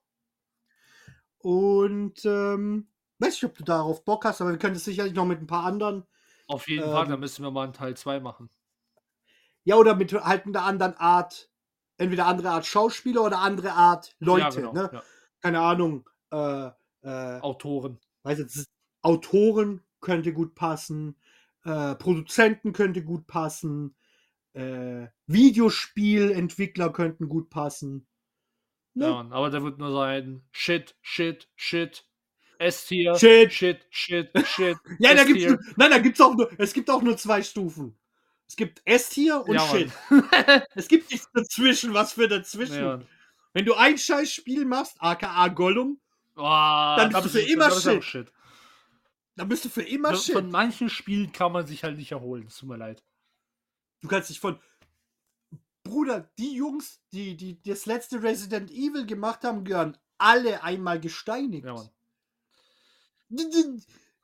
Und 1.39 2.25
ähm, 2.25 2.89
weiß 3.19 3.33
nicht, 3.33 3.43
ob 3.43 3.57
du 3.57 3.63
darauf 3.63 4.03
Bock 4.05 4.25
hast, 4.25 4.41
aber 4.41 4.51
wir 4.51 4.57
können 4.57 4.73
das 4.73 4.85
sicherlich 4.85 5.13
noch 5.13 5.25
mit 5.25 5.41
ein 5.41 5.47
paar 5.47 5.65
anderen. 5.65 6.05
Auf 6.47 6.67
jeden 6.67 6.83
Fall, 6.83 7.03
Ähm, 7.03 7.09
da 7.09 7.17
müssen 7.17 7.43
wir 7.43 7.51
mal 7.51 7.63
einen 7.63 7.73
Teil 7.73 7.95
2 7.95 8.19
machen. 8.19 8.49
Ja, 9.63 9.75
oder 9.75 9.95
mit 9.95 10.13
halt 10.13 10.45
einer 10.45 10.63
anderen 10.63 10.95
Art, 10.95 11.49
entweder 11.97 12.25
andere 12.25 12.51
Art 12.51 12.65
Schauspieler 12.65 13.23
oder 13.23 13.39
andere 13.39 13.73
Art 13.73 14.15
Leute. 14.19 14.43
ja, 14.43 14.49
genau. 14.49 14.73
ne? 14.73 14.89
Ja. 14.93 15.03
Keine 15.41 15.59
Ahnung. 15.59 16.09
Äh, 16.31 16.69
äh, 17.01 17.39
Autoren. 17.41 17.99
weiß 18.23 18.39
jetzt, 18.39 18.65
Autoren 19.01 19.81
könnte 20.01 20.33
gut 20.33 20.55
passen, 20.55 21.15
äh, 21.63 21.95
Produzenten 21.95 22.73
könnte 22.73 23.03
gut 23.03 23.27
passen, 23.27 23.95
äh, 24.53 25.07
Videospielentwickler 25.27 26.91
könnten 26.91 27.29
gut 27.29 27.49
passen. 27.49 28.07
Ne? 28.93 29.05
Ja, 29.05 29.27
aber 29.29 29.49
der 29.49 29.63
wird 29.63 29.77
nur 29.77 29.91
sein 29.91 30.43
Shit, 30.51 30.97
Shit, 31.01 31.49
Shit. 31.55 32.07
S-Tier, 32.59 33.15
Shit. 33.15 33.53
Shit, 33.53 33.85
Shit, 33.89 34.31
Shit. 34.47 34.77
Ja, 34.99 35.13
da 35.13 35.23
gibt's 35.23 35.63
nein, 35.75 35.91
da 35.91 35.97
gibt's 35.99 36.21
auch 36.21 36.35
nur, 36.35 36.49
es 36.57 36.73
gibt 36.73 36.89
auch 36.89 37.01
nur 37.01 37.17
zwei 37.17 37.41
Stufen. 37.43 37.97
Es 38.47 38.55
gibt 38.55 38.81
S-Tier 38.85 39.41
und 39.45 39.55
Ja. 39.55 39.67
Shit. 39.67 39.91
es 40.75 40.87
gibt 40.87 41.11
nichts 41.11 41.29
dazwischen, 41.33 41.93
was 41.93 42.13
für 42.13 42.27
dazwischen. 42.27 42.83
Ja. 42.83 42.99
Wenn 43.53 43.65
du 43.65 43.73
ein 43.73 43.97
scheiß 43.97 44.31
Spiel 44.31 44.65
machst, 44.65 44.95
aka 44.99 45.47
Gollum, 45.49 45.99
Oh, 46.39 46.43
Dann 46.43 47.09
da 47.09 47.19
bist 47.21 47.33
du 47.33 47.39
für 47.39 47.51
immer 47.51 47.67
auch 47.73 48.01
Shit. 48.03 48.31
dann 49.35 49.49
bist 49.49 49.65
du 49.65 49.69
für 49.69 49.81
immer 49.81 50.09
Von, 50.09 50.17
Shit. 50.19 50.35
von 50.35 50.51
manchen 50.51 50.87
Spielen 50.89 51.31
kann 51.31 51.51
man 51.51 51.65
sich 51.65 51.83
halt 51.83 51.97
nicht 51.97 52.11
erholen. 52.11 52.45
Es 52.47 52.57
tut 52.57 52.69
mir 52.69 52.77
leid. 52.77 53.03
Du 54.01 54.07
kannst 54.07 54.29
dich 54.29 54.39
von. 54.39 54.59
Bruder, 55.83 56.29
die 56.37 56.53
Jungs, 56.53 57.01
die, 57.11 57.35
die 57.35 57.59
das 57.63 57.85
letzte 57.87 58.21
Resident 58.21 58.69
Evil 58.69 59.05
gemacht 59.07 59.43
haben, 59.43 59.63
gehören 59.63 59.97
alle 60.19 60.61
einmal 60.63 60.99
gesteinigt. 60.99 61.65
Ja, 61.65 61.73
Mann. 61.73 61.89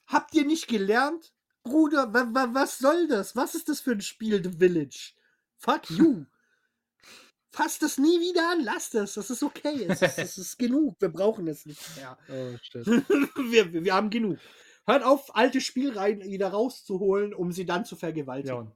Habt 0.07 0.33
ihr 0.33 0.45
nicht 0.45 0.67
gelernt? 0.67 1.33
Bruder, 1.63 2.13
wa, 2.13 2.27
wa, 2.31 2.49
was 2.51 2.77
soll 2.77 3.07
das? 3.07 3.35
Was 3.35 3.55
ist 3.55 3.69
das 3.69 3.79
für 3.79 3.91
ein 3.91 4.01
Spiel, 4.01 4.43
The 4.43 4.57
Village? 4.57 5.13
Fuck 5.57 5.89
you. 5.91 6.25
Fass 7.51 7.77
das 7.77 7.97
nie 7.97 8.19
wieder 8.19 8.49
an, 8.51 8.63
lass 8.63 8.89
das. 8.89 9.13
Das 9.13 9.29
ist 9.29 9.43
okay. 9.43 9.85
Es 9.87 10.01
ist, 10.01 10.17
es 10.17 10.37
ist 10.37 10.57
genug. 10.57 10.95
Wir 10.99 11.09
brauchen 11.09 11.47
es 11.47 11.65
nicht 11.65 11.81
mehr. 11.95 12.17
Oh, 12.29 12.57
shit. 12.61 12.85
wir, 12.85 13.73
wir 13.73 13.93
haben 13.93 14.09
genug. 14.09 14.39
Hört 14.85 15.03
auf, 15.03 15.35
alte 15.35 15.61
Spielreihen 15.61 16.23
wieder 16.23 16.49
rauszuholen, 16.49 17.33
um 17.33 17.51
sie 17.51 17.65
dann 17.65 17.85
zu 17.85 17.95
ja, 17.95 17.99
vergewaltigen. 17.99 18.55
Mann. 18.55 18.71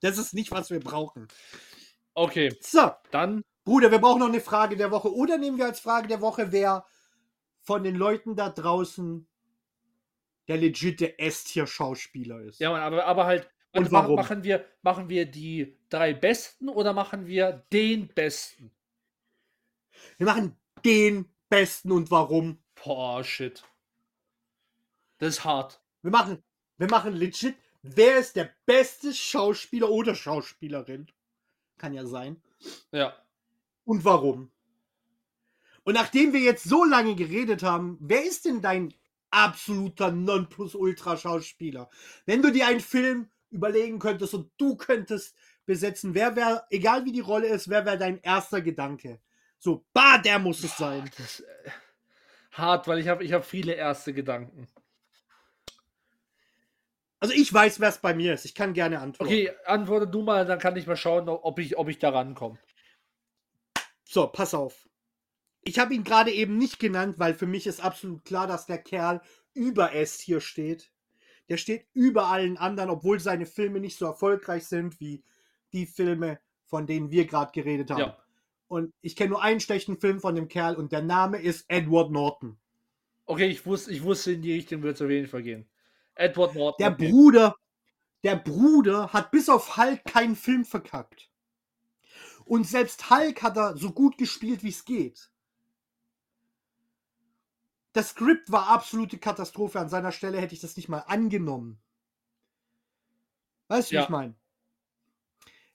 Das 0.00 0.16
ist 0.16 0.32
nicht, 0.32 0.50
was 0.50 0.70
wir 0.70 0.80
brauchen. 0.80 1.28
Okay, 2.14 2.56
So, 2.60 2.92
dann 3.10 3.42
Bruder, 3.64 3.90
wir 3.90 3.98
brauchen 3.98 4.20
noch 4.20 4.28
eine 4.28 4.40
Frage 4.40 4.76
der 4.76 4.90
Woche. 4.90 5.12
Oder 5.14 5.38
nehmen 5.38 5.58
wir 5.58 5.66
als 5.66 5.80
Frage 5.80 6.08
der 6.08 6.20
Woche, 6.20 6.50
wer 6.50 6.84
von 7.62 7.84
den 7.84 7.96
Leuten 7.96 8.36
da 8.36 8.50
draußen 8.50 9.26
der 10.48 10.56
legitime 10.56 11.18
S-Tier-Schauspieler 11.18 12.40
ist. 12.40 12.60
Ja, 12.60 12.74
aber, 12.74 13.04
aber 13.06 13.26
halt. 13.26 13.48
Und 13.72 13.84
also 13.84 13.92
warum? 13.92 14.16
Machen 14.16 14.42
wir, 14.42 14.66
machen 14.82 15.08
wir 15.08 15.24
die 15.24 15.78
drei 15.88 16.12
Besten 16.12 16.68
oder 16.68 16.92
machen 16.92 17.26
wir 17.26 17.64
den 17.72 18.08
Besten? 18.08 18.70
Wir 20.18 20.26
machen 20.26 20.56
den 20.84 21.32
besten 21.48 21.92
und 21.92 22.10
warum. 22.10 22.62
Boah, 22.74 23.22
shit. 23.24 23.62
Das 25.18 25.36
ist 25.36 25.44
hart. 25.44 25.80
Wir 26.02 26.10
machen, 26.10 26.42
wir 26.78 26.90
machen 26.90 27.14
legit, 27.14 27.56
wer 27.82 28.18
ist 28.18 28.36
der 28.36 28.50
beste 28.66 29.14
Schauspieler 29.14 29.88
oder 29.88 30.14
Schauspielerin? 30.14 31.06
Kann 31.78 31.94
ja 31.94 32.04
sein. 32.04 32.42
Ja. 32.90 33.16
Und 33.84 34.04
warum. 34.04 34.50
Und 35.84 35.94
nachdem 35.94 36.32
wir 36.32 36.40
jetzt 36.40 36.64
so 36.64 36.84
lange 36.84 37.14
geredet 37.14 37.62
haben, 37.62 37.98
wer 38.00 38.24
ist 38.24 38.44
denn 38.44 38.62
dein 38.62 38.94
absoluter 39.30 40.12
Nonplusultra-Schauspieler? 40.12 41.90
Wenn 42.26 42.42
du 42.42 42.52
dir 42.52 42.66
einen 42.66 42.80
Film 42.80 43.30
überlegen 43.50 43.98
könntest 43.98 44.34
und 44.34 44.50
du 44.58 44.76
könntest 44.76 45.36
besetzen, 45.66 46.14
wer 46.14 46.36
wäre, 46.36 46.64
egal 46.70 47.04
wie 47.04 47.12
die 47.12 47.20
Rolle 47.20 47.48
ist, 47.48 47.68
wer 47.68 47.84
wäre 47.84 47.98
dein 47.98 48.20
erster 48.20 48.60
Gedanke? 48.60 49.20
So, 49.58 49.84
bah, 49.92 50.18
der 50.18 50.38
muss 50.38 50.62
es 50.64 50.76
sein. 50.76 51.10
Das, 51.18 51.40
äh, 51.40 51.70
hart, 52.52 52.86
weil 52.88 52.98
ich 52.98 53.08
habe 53.08 53.24
ich 53.24 53.32
hab 53.32 53.44
viele 53.44 53.74
erste 53.74 54.12
Gedanken. 54.12 54.68
Also 57.20 57.34
ich 57.34 57.52
weiß, 57.52 57.78
wer 57.78 57.88
es 57.88 57.98
bei 57.98 58.14
mir 58.14 58.34
ist. 58.34 58.44
Ich 58.44 58.54
kann 58.54 58.72
gerne 58.72 58.98
antworten. 58.98 59.32
Okay, 59.32 59.52
antworte 59.64 60.08
du 60.08 60.22
mal, 60.22 60.44
dann 60.44 60.58
kann 60.58 60.76
ich 60.76 60.88
mal 60.88 60.96
schauen, 60.96 61.28
ob 61.28 61.58
ich, 61.60 61.76
ob 61.76 61.88
ich 61.88 62.00
da 62.00 62.10
rankomme. 62.10 62.58
So, 64.04 64.26
pass 64.26 64.54
auf. 64.54 64.88
Ich 65.62 65.78
habe 65.78 65.94
ihn 65.94 66.04
gerade 66.04 66.32
eben 66.32 66.58
nicht 66.58 66.78
genannt, 66.78 67.18
weil 67.18 67.34
für 67.34 67.46
mich 67.46 67.66
ist 67.66 67.82
absolut 67.82 68.24
klar, 68.24 68.46
dass 68.46 68.66
der 68.66 68.78
Kerl 68.78 69.20
über 69.54 69.94
S 69.94 70.18
hier 70.18 70.40
steht. 70.40 70.90
Der 71.48 71.56
steht 71.56 71.86
über 71.92 72.26
allen 72.26 72.56
anderen, 72.56 72.90
obwohl 72.90 73.20
seine 73.20 73.46
Filme 73.46 73.80
nicht 73.80 73.98
so 73.98 74.06
erfolgreich 74.06 74.66
sind 74.66 75.00
wie 75.00 75.22
die 75.72 75.86
Filme, 75.86 76.40
von 76.64 76.86
denen 76.86 77.10
wir 77.10 77.26
gerade 77.26 77.52
geredet 77.52 77.90
haben. 77.90 78.00
Ja. 78.00 78.18
Und 78.68 78.92
ich 79.02 79.16
kenne 79.16 79.30
nur 79.30 79.42
einen 79.42 79.60
schlechten 79.60 79.98
Film 79.98 80.20
von 80.20 80.34
dem 80.34 80.48
Kerl 80.48 80.76
und 80.76 80.92
der 80.92 81.02
Name 81.02 81.38
ist 81.38 81.66
Edward 81.68 82.10
Norton. 82.10 82.58
Okay, 83.26 83.46
ich 83.46 83.66
wusste, 83.66 83.92
ich 83.92 84.02
wusste, 84.02 84.32
in 84.32 84.42
die 84.42 84.54
Richtung 84.54 84.82
wird 84.82 84.96
es 84.96 85.02
auf 85.02 85.10
jeden 85.10 85.28
Fall 85.28 85.42
gehen. 85.42 85.68
Edward 86.14 86.54
Norton. 86.54 86.82
Der. 86.82 86.90
Bruder, 86.90 87.56
der 88.24 88.36
Bruder 88.36 89.12
hat 89.12 89.30
bis 89.30 89.48
auf 89.48 89.76
Hulk 89.76 90.04
keinen 90.04 90.36
Film 90.36 90.64
verkackt. 90.64 91.30
Und 92.44 92.66
selbst 92.66 93.10
Hulk 93.10 93.42
hat 93.42 93.56
er 93.56 93.76
so 93.76 93.92
gut 93.92 94.18
gespielt, 94.18 94.62
wie 94.62 94.70
es 94.70 94.84
geht. 94.84 95.31
Das 97.92 98.10
Skript 98.10 98.50
war 98.50 98.68
absolute 98.68 99.18
Katastrophe. 99.18 99.78
An 99.78 99.88
seiner 99.88 100.12
Stelle 100.12 100.40
hätte 100.40 100.54
ich 100.54 100.60
das 100.60 100.76
nicht 100.76 100.88
mal 100.88 101.00
angenommen. 101.00 101.80
Weißt 103.68 103.88
du, 103.88 103.92
wie 103.92 103.96
Ja. 103.96 104.02
ich 104.04 104.08
meine? 104.08 104.34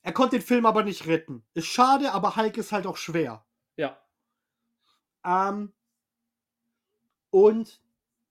Er 0.01 0.13
konnte 0.13 0.37
den 0.37 0.45
Film 0.45 0.65
aber 0.65 0.83
nicht 0.83 1.05
retten. 1.07 1.43
Ist 1.53 1.67
schade, 1.67 2.13
aber 2.13 2.35
Hulk 2.35 2.57
ist 2.57 2.71
halt 2.71 2.87
auch 2.87 2.97
schwer. 2.97 3.45
Ja. 3.75 3.99
Ähm, 5.25 5.73
und 7.29 7.81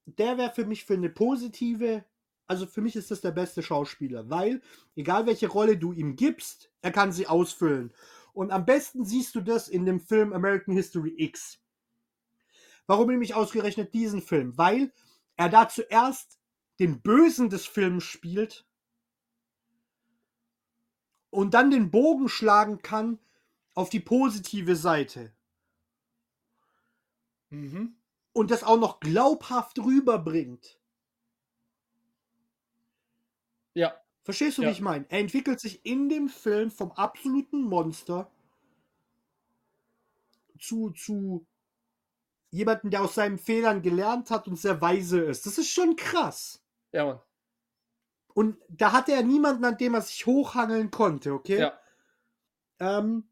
der 0.06 0.38
wäre 0.38 0.52
für 0.52 0.64
mich 0.64 0.84
für 0.84 0.94
eine 0.94 1.10
positive, 1.10 2.04
also 2.46 2.66
für 2.66 2.80
mich 2.80 2.96
ist 2.96 3.10
das 3.10 3.20
der 3.20 3.32
beste 3.32 3.62
Schauspieler, 3.62 4.30
weil 4.30 4.62
egal 4.94 5.26
welche 5.26 5.48
Rolle 5.48 5.76
du 5.76 5.92
ihm 5.92 6.16
gibst, 6.16 6.72
er 6.80 6.92
kann 6.92 7.12
sie 7.12 7.26
ausfüllen. 7.26 7.92
Und 8.32 8.50
am 8.52 8.64
besten 8.64 9.04
siehst 9.04 9.34
du 9.34 9.40
das 9.40 9.68
in 9.68 9.84
dem 9.84 10.00
Film 10.00 10.32
American 10.32 10.74
History 10.74 11.14
X. 11.18 11.60
Warum 12.86 13.08
nehme 13.08 13.24
ich 13.24 13.34
ausgerechnet 13.34 13.94
diesen 13.94 14.22
Film? 14.22 14.56
Weil 14.56 14.92
er 15.36 15.48
da 15.48 15.68
zuerst 15.68 16.38
den 16.78 17.00
Bösen 17.02 17.50
des 17.50 17.66
Films 17.66 18.04
spielt 18.04 18.66
und 21.30 21.54
dann 21.54 21.70
den 21.70 21.90
Bogen 21.90 22.28
schlagen 22.28 22.82
kann 22.82 23.18
auf 23.74 23.88
die 23.90 24.00
positive 24.00 24.76
Seite. 24.76 25.32
Mhm. 27.50 27.96
und 28.32 28.50
das 28.50 28.64
auch 28.64 28.78
noch 28.78 29.00
glaubhaft 29.00 29.78
rüberbringt. 29.78 30.78
Ja, 33.72 33.94
Verstehst 34.26 34.58
du, 34.58 34.62
Ja. 34.62 34.68
wie 34.68 34.72
ich 34.72 34.80
meine? 34.80 35.06
Er 35.08 35.20
entwickelt 35.20 35.60
sich 35.60 35.86
in 35.86 36.08
dem 36.08 36.28
Film 36.28 36.72
vom 36.72 36.90
absoluten 36.90 37.62
Monster 37.62 38.28
zu, 40.58 40.90
zu 40.90 41.46
jemanden, 42.50 42.90
der 42.90 43.02
aus 43.02 43.14
seinen 43.14 43.38
Fehlern 43.38 43.82
gelernt 43.82 44.30
hat 44.30 44.48
und 44.48 44.56
sehr 44.58 44.80
weise 44.80 45.20
ist. 45.20 45.46
Das 45.46 45.58
ist 45.58 45.70
schon 45.70 45.96
krass. 45.96 46.62
ja, 46.92 47.04
Mann. 47.04 47.20
Und 48.34 48.58
da 48.68 48.92
hatte 48.92 49.12
er 49.12 49.22
niemanden, 49.22 49.64
an 49.64 49.78
dem 49.78 49.94
er 49.94 50.02
sich 50.02 50.26
hochhangeln 50.26 50.90
konnte, 50.90 51.32
okay? 51.32 51.58
Ja. 51.58 51.80
Ähm, 52.78 53.30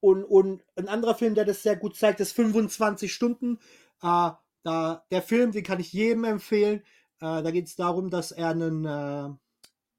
und, 0.00 0.24
und 0.24 0.64
ein 0.76 0.88
anderer 0.88 1.14
Film, 1.14 1.34
der 1.34 1.44
das 1.44 1.62
sehr 1.62 1.76
gut 1.76 1.96
zeigt, 1.96 2.20
ist 2.20 2.32
25 2.32 3.12
Stunden. 3.12 3.58
Äh, 4.02 4.30
da, 4.62 5.04
der 5.10 5.22
Film, 5.22 5.52
den 5.52 5.64
kann 5.64 5.80
ich 5.80 5.92
jedem 5.92 6.24
empfehlen. 6.24 6.80
Äh, 7.20 7.42
da 7.42 7.50
geht 7.50 7.66
es 7.66 7.76
darum, 7.76 8.08
dass 8.08 8.32
er 8.32 8.48
einen 8.48 8.86
äh, 8.86 9.28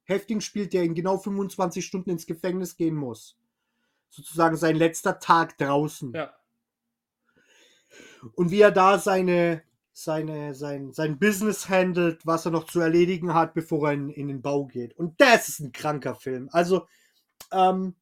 Häftling 0.05 0.41
spielt, 0.41 0.73
der 0.73 0.81
in 0.81 0.95
genau 0.95 1.19
25 1.19 1.85
Stunden 1.85 2.09
ins 2.09 2.25
Gefängnis 2.25 2.77
gehen 2.77 2.95
muss. 2.95 3.37
Sozusagen 4.09 4.57
sein 4.57 4.75
letzter 4.75 5.19
Tag 5.19 5.59
draußen. 5.59 6.13
Ja. 6.13 6.33
Und 8.35 8.51
wie 8.51 8.61
er 8.61 8.71
da 8.71 8.99
seine, 8.99 9.63
seine, 9.93 10.53
sein, 10.55 10.93
sein 10.93 11.19
Business 11.19 11.69
handelt, 11.69 12.25
was 12.25 12.45
er 12.45 12.51
noch 12.51 12.65
zu 12.65 12.79
erledigen 12.79 13.33
hat, 13.33 13.53
bevor 13.53 13.89
er 13.89 13.93
in, 13.93 14.09
in 14.09 14.27
den 14.27 14.41
Bau 14.41 14.65
geht. 14.65 14.97
Und 14.97 15.19
das 15.19 15.49
ist 15.49 15.59
ein 15.59 15.71
kranker 15.71 16.15
Film. 16.15 16.49
Also, 16.51 16.87
ähm, 17.51 17.95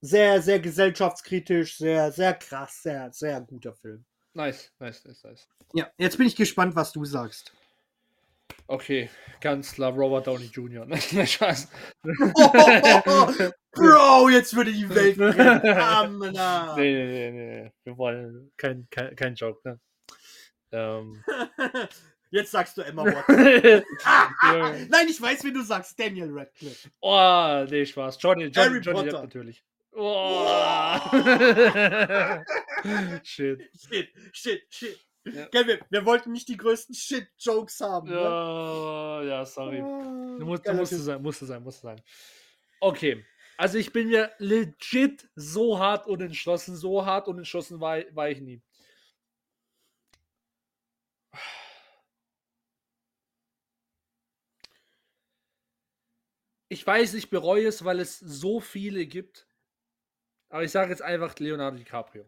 sehr, 0.00 0.40
sehr 0.40 0.60
gesellschaftskritisch, 0.60 1.76
sehr, 1.76 2.10
sehr 2.12 2.34
krass, 2.34 2.82
sehr, 2.82 3.12
sehr 3.12 3.40
guter 3.42 3.74
Film. 3.74 4.04
Nice, 4.32 4.72
nice, 4.78 5.04
nice, 5.04 5.24
nice. 5.24 5.48
Ja, 5.74 5.88
jetzt 5.98 6.16
bin 6.16 6.26
ich 6.26 6.36
gespannt, 6.36 6.74
was 6.74 6.92
du 6.92 7.04
sagst. 7.04 7.52
Okay, 8.66 9.10
ganz 9.40 9.72
klar, 9.72 9.92
Robert 9.92 10.26
Downey 10.26 10.46
Jr. 10.46 10.86
Nein, 10.88 11.26
Spaß. 11.26 11.68
Bro, 13.72 14.28
jetzt 14.30 14.54
würde 14.56 14.72
die 14.72 14.88
Welt 14.88 15.16
brennen. 15.18 15.78
Amna. 15.78 16.74
Nee, 16.76 16.92
nee, 16.94 17.06
nee, 17.06 17.30
nee, 17.30 17.62
nee. 17.62 17.72
Wir 17.84 17.96
wollen 17.98 18.52
kein, 18.56 18.86
kein, 18.90 19.14
kein 19.16 19.34
Joke, 19.34 19.60
ne? 19.68 19.80
Ähm. 20.72 21.22
Jetzt 22.32 22.52
sagst 22.52 22.76
du 22.76 22.82
Emma 22.82 23.04
Watson. 23.04 23.36
Ja. 24.44 24.72
Nein, 24.88 25.08
ich 25.08 25.20
weiß, 25.20 25.42
wie 25.42 25.52
du 25.52 25.62
sagst. 25.62 25.98
Daniel 25.98 26.30
Radcliffe. 26.32 26.88
oh, 27.00 27.66
nee, 27.68 27.84
Spaß. 27.84 28.18
Johnny, 28.20 28.44
Johnny, 28.44 28.68
Harry 28.68 28.78
Johnny 28.80 29.02
Depp 29.10 29.20
natürlich. 29.22 29.64
Oh. 29.92 30.46
Shit. 33.24 33.68
Shit, 33.74 34.08
shit, 34.32 34.62
shit. 34.70 34.98
Ja. 35.24 35.46
Gell, 35.48 35.80
wir, 35.90 36.06
wollten 36.06 36.30
nicht 36.32 36.48
die 36.48 36.56
größten 36.56 36.94
Shit-Jokes 36.94 37.80
haben. 37.80 38.08
Ne? 38.08 38.14
Ja, 38.14 39.22
ja, 39.22 39.44
sorry. 39.44 39.80
Ah, 39.80 40.36
Du 40.38 40.46
musst, 40.46 40.62
du 40.64 40.68
geiler 40.68 40.78
musste 40.80 40.96
Typ. 40.96 41.04
sein, 41.04 41.22
musste 41.22 41.46
sein, 41.46 41.62
musste 41.62 41.82
sein. 41.82 42.00
Okay. 42.80 43.24
Also 43.60 43.76
ich 43.76 43.92
bin 43.92 44.08
mir 44.08 44.32
legit 44.38 45.28
so 45.34 45.78
hart 45.78 46.06
unentschlossen, 46.06 46.76
so 46.76 47.04
hart 47.04 47.28
unentschlossen 47.28 47.78
war, 47.78 48.02
war 48.16 48.30
ich 48.30 48.40
nie. 48.40 48.62
Ich 56.70 56.86
weiß, 56.86 57.12
ich 57.12 57.28
bereue 57.28 57.66
es, 57.66 57.84
weil 57.84 58.00
es 58.00 58.18
so 58.18 58.60
viele 58.60 59.04
gibt. 59.04 59.46
Aber 60.48 60.64
ich 60.64 60.70
sage 60.70 60.90
jetzt 60.90 61.02
einfach 61.02 61.38
Leonardo 61.38 61.76
DiCaprio. 61.76 62.24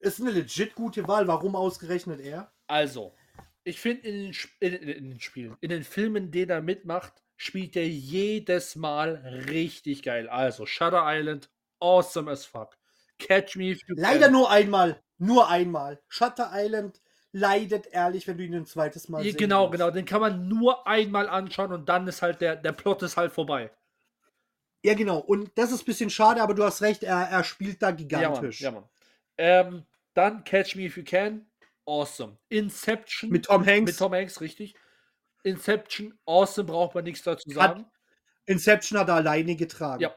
Ist 0.00 0.20
eine 0.20 0.32
legit 0.32 0.74
gute 0.74 1.06
Wahl. 1.06 1.28
Warum 1.28 1.54
ausgerechnet 1.54 2.18
er? 2.18 2.52
Also, 2.66 3.14
ich 3.62 3.78
finde 3.78 4.08
in, 4.08 4.34
in, 4.58 4.72
in, 4.72 4.88
in 4.88 5.10
den 5.10 5.20
Spielen, 5.20 5.56
in 5.60 5.70
den 5.70 5.84
Filmen, 5.84 6.32
den 6.32 6.50
er 6.50 6.62
mitmacht, 6.62 7.22
spielt 7.36 7.76
er 7.76 7.86
jedes 7.88 8.76
Mal 8.76 9.16
richtig 9.50 10.02
geil. 10.02 10.28
Also, 10.28 10.66
Shutter 10.66 11.02
Island, 11.04 11.50
awesome 11.80 12.30
as 12.30 12.44
fuck. 12.44 12.76
Catch 13.18 13.56
Me 13.56 13.70
If 13.70 13.80
You 13.88 13.94
Leider 13.96 14.26
Can. 14.26 14.32
nur 14.32 14.50
einmal. 14.50 15.02
Nur 15.18 15.48
einmal. 15.48 16.00
Shutter 16.08 16.50
Island 16.52 17.00
leidet 17.32 17.86
ehrlich, 17.88 18.26
wenn 18.26 18.38
du 18.38 18.44
ihn 18.44 18.54
ein 18.54 18.66
zweites 18.66 19.08
Mal 19.08 19.24
Ja, 19.24 19.30
sehen 19.32 19.38
Genau, 19.38 19.68
genau. 19.70 19.90
Den 19.90 20.04
kann 20.04 20.20
man 20.20 20.48
nur 20.48 20.86
einmal 20.86 21.28
anschauen 21.28 21.72
und 21.72 21.88
dann 21.88 22.06
ist 22.08 22.22
halt 22.22 22.40
der, 22.40 22.56
der 22.56 22.72
Plot 22.72 23.02
ist 23.02 23.16
halt 23.16 23.32
vorbei. 23.32 23.70
Ja, 24.84 24.94
genau. 24.94 25.18
Und 25.18 25.50
das 25.56 25.72
ist 25.72 25.82
ein 25.82 25.86
bisschen 25.86 26.10
schade, 26.10 26.42
aber 26.42 26.54
du 26.54 26.62
hast 26.64 26.80
recht, 26.82 27.02
er, 27.02 27.16
er 27.16 27.44
spielt 27.44 27.82
da 27.82 27.88
Ja, 27.88 27.94
Mann. 27.94 27.96
gigantisch. 27.96 28.60
Ja, 28.60 28.70
Mann. 28.70 28.84
Ähm, 29.38 29.84
dann 30.14 30.44
Catch 30.44 30.76
Me 30.76 30.82
If 30.84 30.96
You 30.96 31.04
Can, 31.04 31.46
awesome. 31.84 32.36
Inception 32.48 33.30
Mit 33.30 33.46
Tom 33.46 33.66
Hanks. 33.66 33.90
mit 33.90 33.98
Tom 33.98 34.12
Hanks, 34.14 34.40
richtig. 34.40 34.74
Inception, 35.46 36.18
awesome, 36.26 36.66
braucht 36.66 36.94
man 36.94 37.04
nichts 37.04 37.22
dazu 37.22 37.48
Hat- 37.50 37.54
sagen. 37.54 37.86
Inception 38.46 38.98
hat 38.98 39.08
er 39.08 39.14
alleine 39.14 39.56
getragen. 39.56 40.02
Ja. 40.02 40.14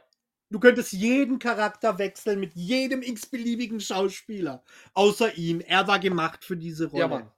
Du 0.51 0.59
könntest 0.59 0.91
jeden 0.93 1.37
Charakter 1.39 1.99
wechseln 1.99 2.39
mit 2.39 2.53
jedem 2.55 3.01
x-beliebigen 3.03 3.79
Schauspieler. 3.79 4.63
Außer 4.93 5.35
ihm. 5.37 5.61
Er 5.61 5.87
war 5.87 5.99
gemacht 5.99 6.43
für 6.43 6.57
diese 6.57 6.87
Rolle. 6.87 7.01
Ja, 7.01 7.07
Mann. 7.07 7.31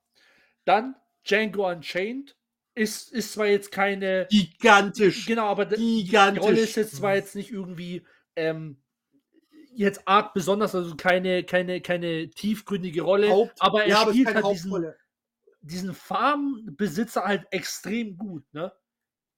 Dann 0.65 0.95
Django 1.27 1.69
Unchained 1.69 2.37
ist, 2.73 3.11
ist 3.11 3.33
zwar 3.33 3.47
jetzt 3.47 3.71
keine. 3.71 4.27
Gigantisch. 4.29 5.25
Genau, 5.25 5.47
aber 5.47 5.65
die 5.65 5.75
die 5.75 6.15
Rolle 6.15 6.31
ist 6.31 6.39
Gigantisch. 6.39 6.75
jetzt 6.77 6.95
zwar 6.95 7.15
jetzt 7.15 7.35
nicht 7.35 7.51
irgendwie 7.51 8.05
ähm, 8.37 8.81
jetzt 9.73 10.07
arg 10.07 10.33
besonders, 10.33 10.73
also 10.75 10.95
keine, 10.95 11.43
keine, 11.43 11.81
keine 11.81 12.29
tiefgründige 12.29 13.01
Rolle, 13.01 13.29
Haupt- 13.29 13.55
aber 13.59 13.83
er 13.83 13.89
ja, 13.89 14.07
spielt 14.09 14.33
halt 14.33 14.45
diesen. 14.51 14.93
Diesen 15.61 15.93
Farmbesitzer 15.93 17.23
halt 17.23 17.45
extrem 17.51 18.17
gut, 18.17 18.43
ne? 18.53 18.71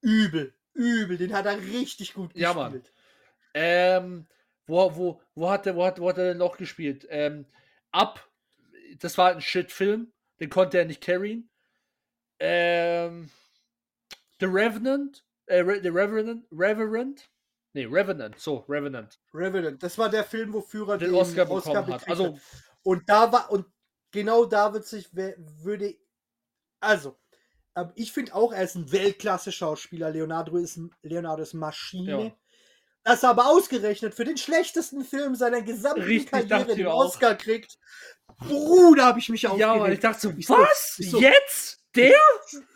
Übel. 0.01 0.53
Übel. 0.73 1.17
Den 1.17 1.33
hat 1.33 1.45
er 1.45 1.57
richtig 1.57 2.13
gut 2.13 2.35
Ja, 2.35 2.53
Mann. 2.53 2.73
gespielt. 2.73 2.93
Ähm, 3.53 4.27
wo, 4.65 4.95
wo, 4.95 5.21
wo, 5.35 5.49
hat 5.49 5.67
er, 5.67 5.75
wo, 5.75 5.85
hat, 5.85 5.99
wo 5.99 6.09
hat 6.09 6.17
er 6.17 6.29
denn 6.29 6.37
noch 6.37 6.57
gespielt? 6.57 7.05
Ähm, 7.09 7.45
Up, 7.91 8.27
das 8.99 9.17
war 9.17 9.31
ein 9.31 9.41
Shit-Film, 9.41 10.11
den 10.39 10.49
konnte 10.49 10.79
er 10.79 10.85
nicht 10.85 11.01
carryen. 11.01 11.49
Ähm, 12.39 13.29
The 14.39 14.45
Revenant, 14.47 15.23
äh, 15.45 15.63
The 15.81 15.89
Revenant, 15.89 16.45
Revenant? 16.51 17.29
Nee, 17.73 17.85
Revenant, 17.85 18.39
so, 18.39 18.57
Revenant. 18.69 19.19
Revenant. 19.33 19.81
Das 19.81 19.97
war 19.97 20.09
der 20.09 20.23
Film, 20.23 20.53
wofür 20.53 20.89
er 20.89 20.97
Den 20.97 21.13
Oscar 21.13 21.45
bekommen 21.45 21.87
hat. 21.87 22.07
Also. 22.07 22.37
Und 22.83 23.07
da 23.07 23.31
war, 23.31 23.51
und 23.51 23.65
genau 24.11 24.45
da 24.45 24.73
wird 24.73 24.85
sich, 24.85 25.13
würde, 25.13 25.95
also, 26.83 27.17
ähm, 27.75 27.91
ich 27.95 28.11
finde 28.11 28.35
auch, 28.35 28.53
er 28.53 28.63
ist 28.63 28.75
ein 28.75 28.91
Weltklasse-Schauspieler. 28.91 30.09
Leonardo 30.11 30.57
ist, 30.57 30.77
ein- 30.77 30.91
Leonardo 31.01 31.41
ist 31.43 31.53
Maschine. 31.53 32.25
Ja. 32.25 32.37
Dass 33.05 33.23
er 33.23 33.31
aber 33.31 33.47
ausgerechnet 33.47 34.13
für 34.13 34.23
den 34.23 34.37
schlechtesten 34.37 35.03
Film 35.03 35.35
seiner 35.35 35.61
gesamten 35.61 36.03
Richtig, 36.03 36.31
Karriere 36.49 36.75
den 36.75 36.87
auch. 36.87 37.05
Oscar 37.05 37.35
kriegt. 37.35 37.77
Bruder, 38.37 39.05
habe 39.05 39.19
ich 39.19 39.27
mich 39.29 39.41
ja, 39.41 39.49
aufgeregt. 39.49 39.79
Mann, 39.79 39.91
ich 39.91 39.99
dachte 39.99 40.19
so, 40.21 40.29
Ich 40.37 40.49
was? 40.49 40.95
so- 40.97 41.19
Jetzt? 41.19 41.83
Der? 41.95 42.13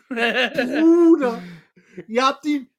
Bruder. 0.08 1.42
Ihr 2.06 2.24
habt 2.26 2.44
ihn, 2.44 2.70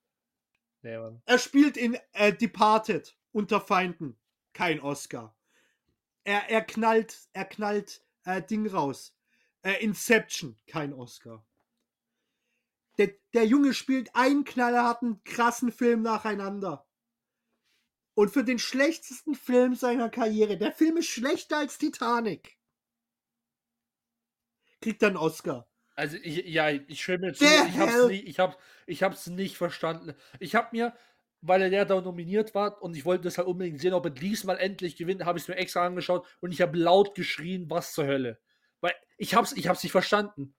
nee, 0.81 0.97
er 1.25 1.39
spielt 1.39 1.75
in 1.77 1.97
äh, 2.13 2.33
Departed 2.33 3.15
unter 3.31 3.59
Feinden. 3.61 4.17
Kein 4.53 4.79
Oscar. 4.81 5.35
Er, 6.23 6.49
er 6.49 6.61
knallt, 6.61 7.17
er 7.33 7.45
knallt 7.45 8.01
äh, 8.25 8.41
Ding 8.41 8.67
raus. 8.67 9.15
Äh, 9.61 9.83
Inception, 9.83 10.57
kein 10.67 10.93
Oscar. 10.93 11.45
Der, 12.97 13.11
der 13.33 13.45
Junge 13.45 13.73
spielt 13.73 14.13
einen 14.15 14.43
knallharten, 14.43 15.23
krassen 15.23 15.71
Film 15.71 16.01
nacheinander. 16.01 16.85
Und 18.13 18.31
für 18.31 18.43
den 18.43 18.59
schlechtesten 18.59 19.35
Film 19.35 19.75
seiner 19.75 20.09
Karriere, 20.09 20.57
der 20.57 20.73
Film 20.73 20.97
ist 20.97 21.07
schlechter 21.07 21.57
als 21.57 21.77
Titanic, 21.77 22.57
kriegt 24.81 25.01
er 25.01 25.09
einen 25.09 25.17
Oscar. 25.17 25.69
Also 25.95 26.17
ich, 26.17 26.45
ja, 26.45 26.69
ich 26.69 27.01
schwöre 27.01 27.19
mir 27.19 27.33
zu, 27.33 27.43
Der 27.45 27.65
ich 27.67 27.77
hab's, 27.77 27.93
Hell- 27.93 28.07
nicht, 28.07 28.27
ich, 28.27 28.39
hab, 28.39 28.57
ich 28.87 29.03
hab's 29.03 29.27
nicht 29.27 29.57
verstanden. 29.57 30.15
Ich 30.39 30.55
hab 30.55 30.73
mir, 30.73 30.93
weil 31.41 31.61
er 31.73 31.85
da 31.85 32.01
nominiert 32.01 32.55
war 32.55 32.81
und 32.81 32.95
ich 32.97 33.05
wollte 33.05 33.23
das 33.25 33.37
halt 33.37 33.47
unbedingt 33.47 33.79
sehen, 33.79 33.93
ob 33.93 34.05
er 34.05 34.11
diesmal 34.11 34.57
endlich 34.57 34.95
gewinnt, 34.97 35.23
habe 35.25 35.37
ich 35.37 35.43
es 35.43 35.47
mir 35.47 35.55
extra 35.55 35.85
angeschaut 35.85 36.25
und 36.41 36.51
ich 36.51 36.61
habe 36.61 36.77
laut 36.77 37.15
geschrien, 37.15 37.69
was 37.69 37.93
zur 37.93 38.05
Hölle. 38.05 38.39
Weil 38.81 38.93
ich 39.17 39.35
hab's, 39.35 39.51
ich 39.53 39.67
hab's 39.67 39.83
nicht 39.83 39.91
verstanden. 39.91 40.55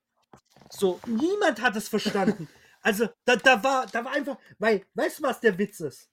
So, 0.71 1.01
Niemand 1.07 1.61
hat 1.63 1.77
es 1.77 1.89
verstanden. 1.89 2.49
Also, 2.83 3.11
da, 3.27 3.37
da, 3.37 3.63
war, 3.63 3.85
da 3.89 4.07
war 4.07 4.13
einfach, 4.13 4.39
weil, 4.59 4.87
weißt 4.95 5.19
du, 5.19 5.25
was 5.25 5.39
der 5.41 5.59
Witz 5.59 5.81
ist? 5.81 6.09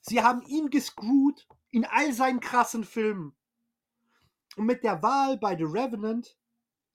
Sie 0.00 0.22
haben 0.22 0.40
ihn 0.46 0.70
gescrewt 0.70 1.46
in 1.68 1.84
all 1.84 2.10
seinen 2.14 2.40
krassen 2.40 2.84
Filmen. 2.84 3.36
Und 4.56 4.64
mit 4.64 4.82
der 4.82 5.02
Wahl 5.02 5.36
bei 5.36 5.54
The 5.58 5.64
Revenant 5.64 6.38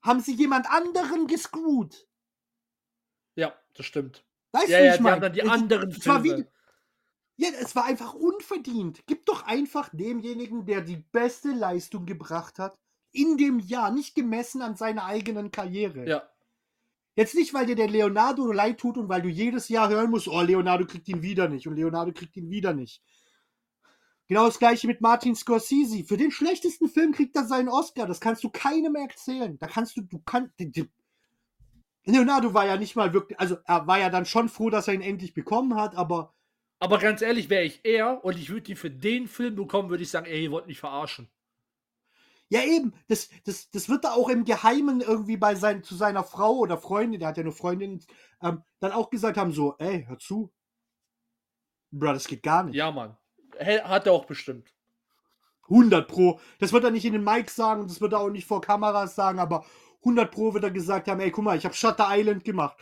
haben 0.02 0.22
sie 0.22 0.34
jemand 0.34 0.68
anderen 0.72 1.27
gescrewt. 1.27 2.07
ja, 3.35 3.53
das 3.76 3.85
stimmt. 3.85 4.26
Weißt 4.53 4.69
Ja, 4.69 4.80
du, 4.80 4.85
ja, 4.85 4.91
ich 4.94 4.98
die 4.98 5.03
meine? 5.03 5.30
die 5.30 5.41
Es- 5.41 5.49
anderen 5.49 5.90
es 5.91 6.07
war 6.07 6.22
Filme. 6.23 6.48
Wie, 7.38 7.44
Ja, 7.45 7.49
es 7.60 7.76
war 7.76 7.85
einfach 7.85 8.15
unverdient. 8.15 9.03
Gib 9.06 9.27
doch 9.27 9.44
einfach 9.44 9.90
demjenigen, 9.94 10.65
der 10.65 10.81
die 10.81 10.98
beste 10.98 11.52
Leistung 11.52 12.07
gebracht 12.07 12.57
hat, 12.57 12.76
in 13.14 13.38
dem 13.38 13.60
Jahr, 13.60 13.91
nicht 13.91 14.15
gemessen 14.15 14.61
an 14.61 14.76
seiner 14.76 15.06
eigenen 15.06 15.52
Karriere. 15.52 16.07
Ja. 16.07 16.23
Jetzt 17.15 17.35
nicht, 17.35 17.53
weil 17.53 17.68
dir 17.68 17.76
der 17.76 17.90
Leonardo 17.90 18.52
leid 18.52 18.80
tut 18.80 18.98
und 18.98 19.07
weil 19.07 19.22
du 19.22 19.30
jedes 19.30 19.69
Jahr 19.69 19.90
hören 19.90 20.10
musst, 20.10 20.27
oh, 20.27 20.41
Leonardo 20.41 20.85
kriegt 20.85 21.07
ihn 21.07 21.22
wieder 21.22 21.48
nicht 21.48 21.68
und 21.68 21.76
Leonardo 21.76 22.11
kriegt 22.11 22.35
ihn 22.35 22.49
wieder 22.49 22.73
nicht. 22.73 23.02
Genau 24.27 24.45
das 24.45 24.57
gleiche 24.57 24.88
mit 24.88 25.02
Martin 25.02 25.35
Scorsese. 25.35 26.03
Für 26.06 26.18
den 26.18 26.31
schlechtesten 26.31 26.90
Film 26.90 27.11
kriegt 27.11 27.35
er 27.35 27.45
seinen 27.45 27.69
Oscar. 27.69 28.07
Das 28.07 28.19
kannst 28.19 28.44
du 28.44 28.49
keinem 28.49 28.95
erzählen. 28.95 29.60
Da 29.60 29.68
kannst 29.68 29.95
du, 29.98 30.02
du 30.02 30.19
kannst. 30.26 30.53
Leonardo 32.06 32.53
war 32.53 32.65
ja 32.65 32.77
nicht 32.77 32.95
mal 32.95 33.14
wirklich, 33.14 33.40
also 33.40 33.57
er 33.65 33.85
war 33.85 33.99
ja 33.99 34.10
dann 34.10 34.26
schon 34.26 34.49
froh, 34.49 34.69
dass 34.69 34.88
er 34.88 34.95
ihn 34.95 35.02
endlich 35.02 35.34
bekommen 35.34 35.76
hat, 35.76 35.95
aber. 35.95 36.34
Aber 36.80 36.98
ganz 36.98 37.22
ehrlich, 37.22 37.49
wäre 37.49 37.64
ich 37.64 37.80
er 37.84 38.26
und 38.26 38.38
ich 38.38 38.49
würde 38.49 38.72
ihn 38.72 38.77
für 38.77 38.90
den 38.90 39.27
Film 39.27 39.56
bekommen, 39.56 39.90
würde 39.90 40.03
ich 40.03 40.10
sagen, 40.10 40.26
ey, 40.26 40.44
ihr 40.44 40.52
wollt 40.52 40.68
mich 40.68 40.80
verarschen. 40.80 41.30
Ja, 42.53 42.61
eben. 42.61 42.93
Das, 43.07 43.30
das, 43.45 43.71
das 43.71 43.89
wird 43.89 44.03
da 44.03 44.11
auch 44.11 44.30
im 44.30 44.45
Geheimen 44.45 45.01
irgendwie 45.01 45.38
bei 45.38 45.55
sein, 45.55 45.81
zu 45.81 45.95
seiner 45.95 46.23
Frau 46.23 46.57
oder 46.57 46.77
Freundin, 46.77 47.19
der 47.19 47.30
hat 47.30 47.38
ja 47.38 47.43
nur 47.43 47.53
Freundin, 47.53 48.05
ähm, 48.43 48.61
dann 48.80 48.91
auch 48.91 49.09
gesagt 49.09 49.38
haben: 49.38 49.51
so, 49.51 49.75
ey, 49.80 50.05
hör 50.07 50.19
zu. 50.19 50.53
Bro, 51.89 52.13
das 52.13 52.27
geht 52.27 52.43
gar 52.43 52.61
nicht. 52.61 52.75
Ja, 52.75 52.91
Mann. 52.91 53.17
Hat 53.59 54.05
er 54.05 54.13
auch 54.13 54.25
bestimmt. 54.25 54.71
100 55.63 56.07
Pro. 56.07 56.39
Das 56.59 56.71
wird 56.71 56.84
er 56.84 56.91
nicht 56.91 57.05
in 57.05 57.13
den 57.13 57.23
Mic 57.23 57.49
sagen, 57.49 57.88
das 57.88 58.01
wird 58.01 58.13
er 58.13 58.19
auch 58.19 58.30
nicht 58.30 58.45
vor 58.45 58.61
Kameras 58.61 59.15
sagen, 59.15 59.39
aber 59.39 59.65
100 60.01 60.30
Pro 60.30 60.53
wird 60.53 60.63
er 60.63 60.69
gesagt 60.69 61.07
haben, 61.07 61.21
ey, 61.21 61.31
guck 61.31 61.45
mal, 61.45 61.57
ich 61.57 61.65
habe 61.65 61.73
Shutter 61.73 62.05
Island 62.09 62.43
gemacht. 62.43 62.77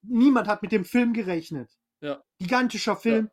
Niemand 0.00 0.48
hat 0.48 0.62
mit 0.62 0.72
dem 0.72 0.86
Film 0.86 1.12
gerechnet. 1.12 1.70
Ja. 2.00 2.22
Gigantischer 2.38 2.96
Film, 2.96 3.26
ja. 3.26 3.32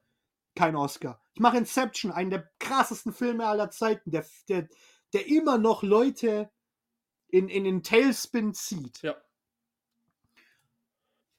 kein 0.55 0.75
Oscar. 0.75 1.21
Ich 1.33 1.39
mache 1.39 1.57
Inception, 1.57 2.11
einen 2.11 2.31
der 2.31 2.49
krassesten 2.59 3.13
Filme 3.13 3.45
aller 3.45 3.69
Zeiten, 3.69 4.11
der, 4.11 4.25
der, 4.49 4.67
der 5.13 5.27
immer 5.27 5.57
noch 5.57 5.83
Leute 5.83 6.49
in, 7.27 7.49
in 7.49 7.63
den 7.63 7.83
Tailspin 7.83 8.53
zieht. 8.53 9.01
Ja. 9.01 9.15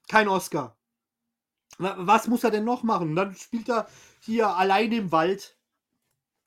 Kein 0.07 0.27
Oscar. 0.27 0.77
Was 1.77 2.27
muss 2.27 2.43
er 2.43 2.51
denn 2.51 2.65
noch 2.65 2.83
machen? 2.83 3.15
Dann 3.15 3.33
spielt 3.33 3.69
er 3.69 3.87
hier 4.19 4.49
allein 4.49 4.91
im 4.91 5.11
Wald. 5.11 5.57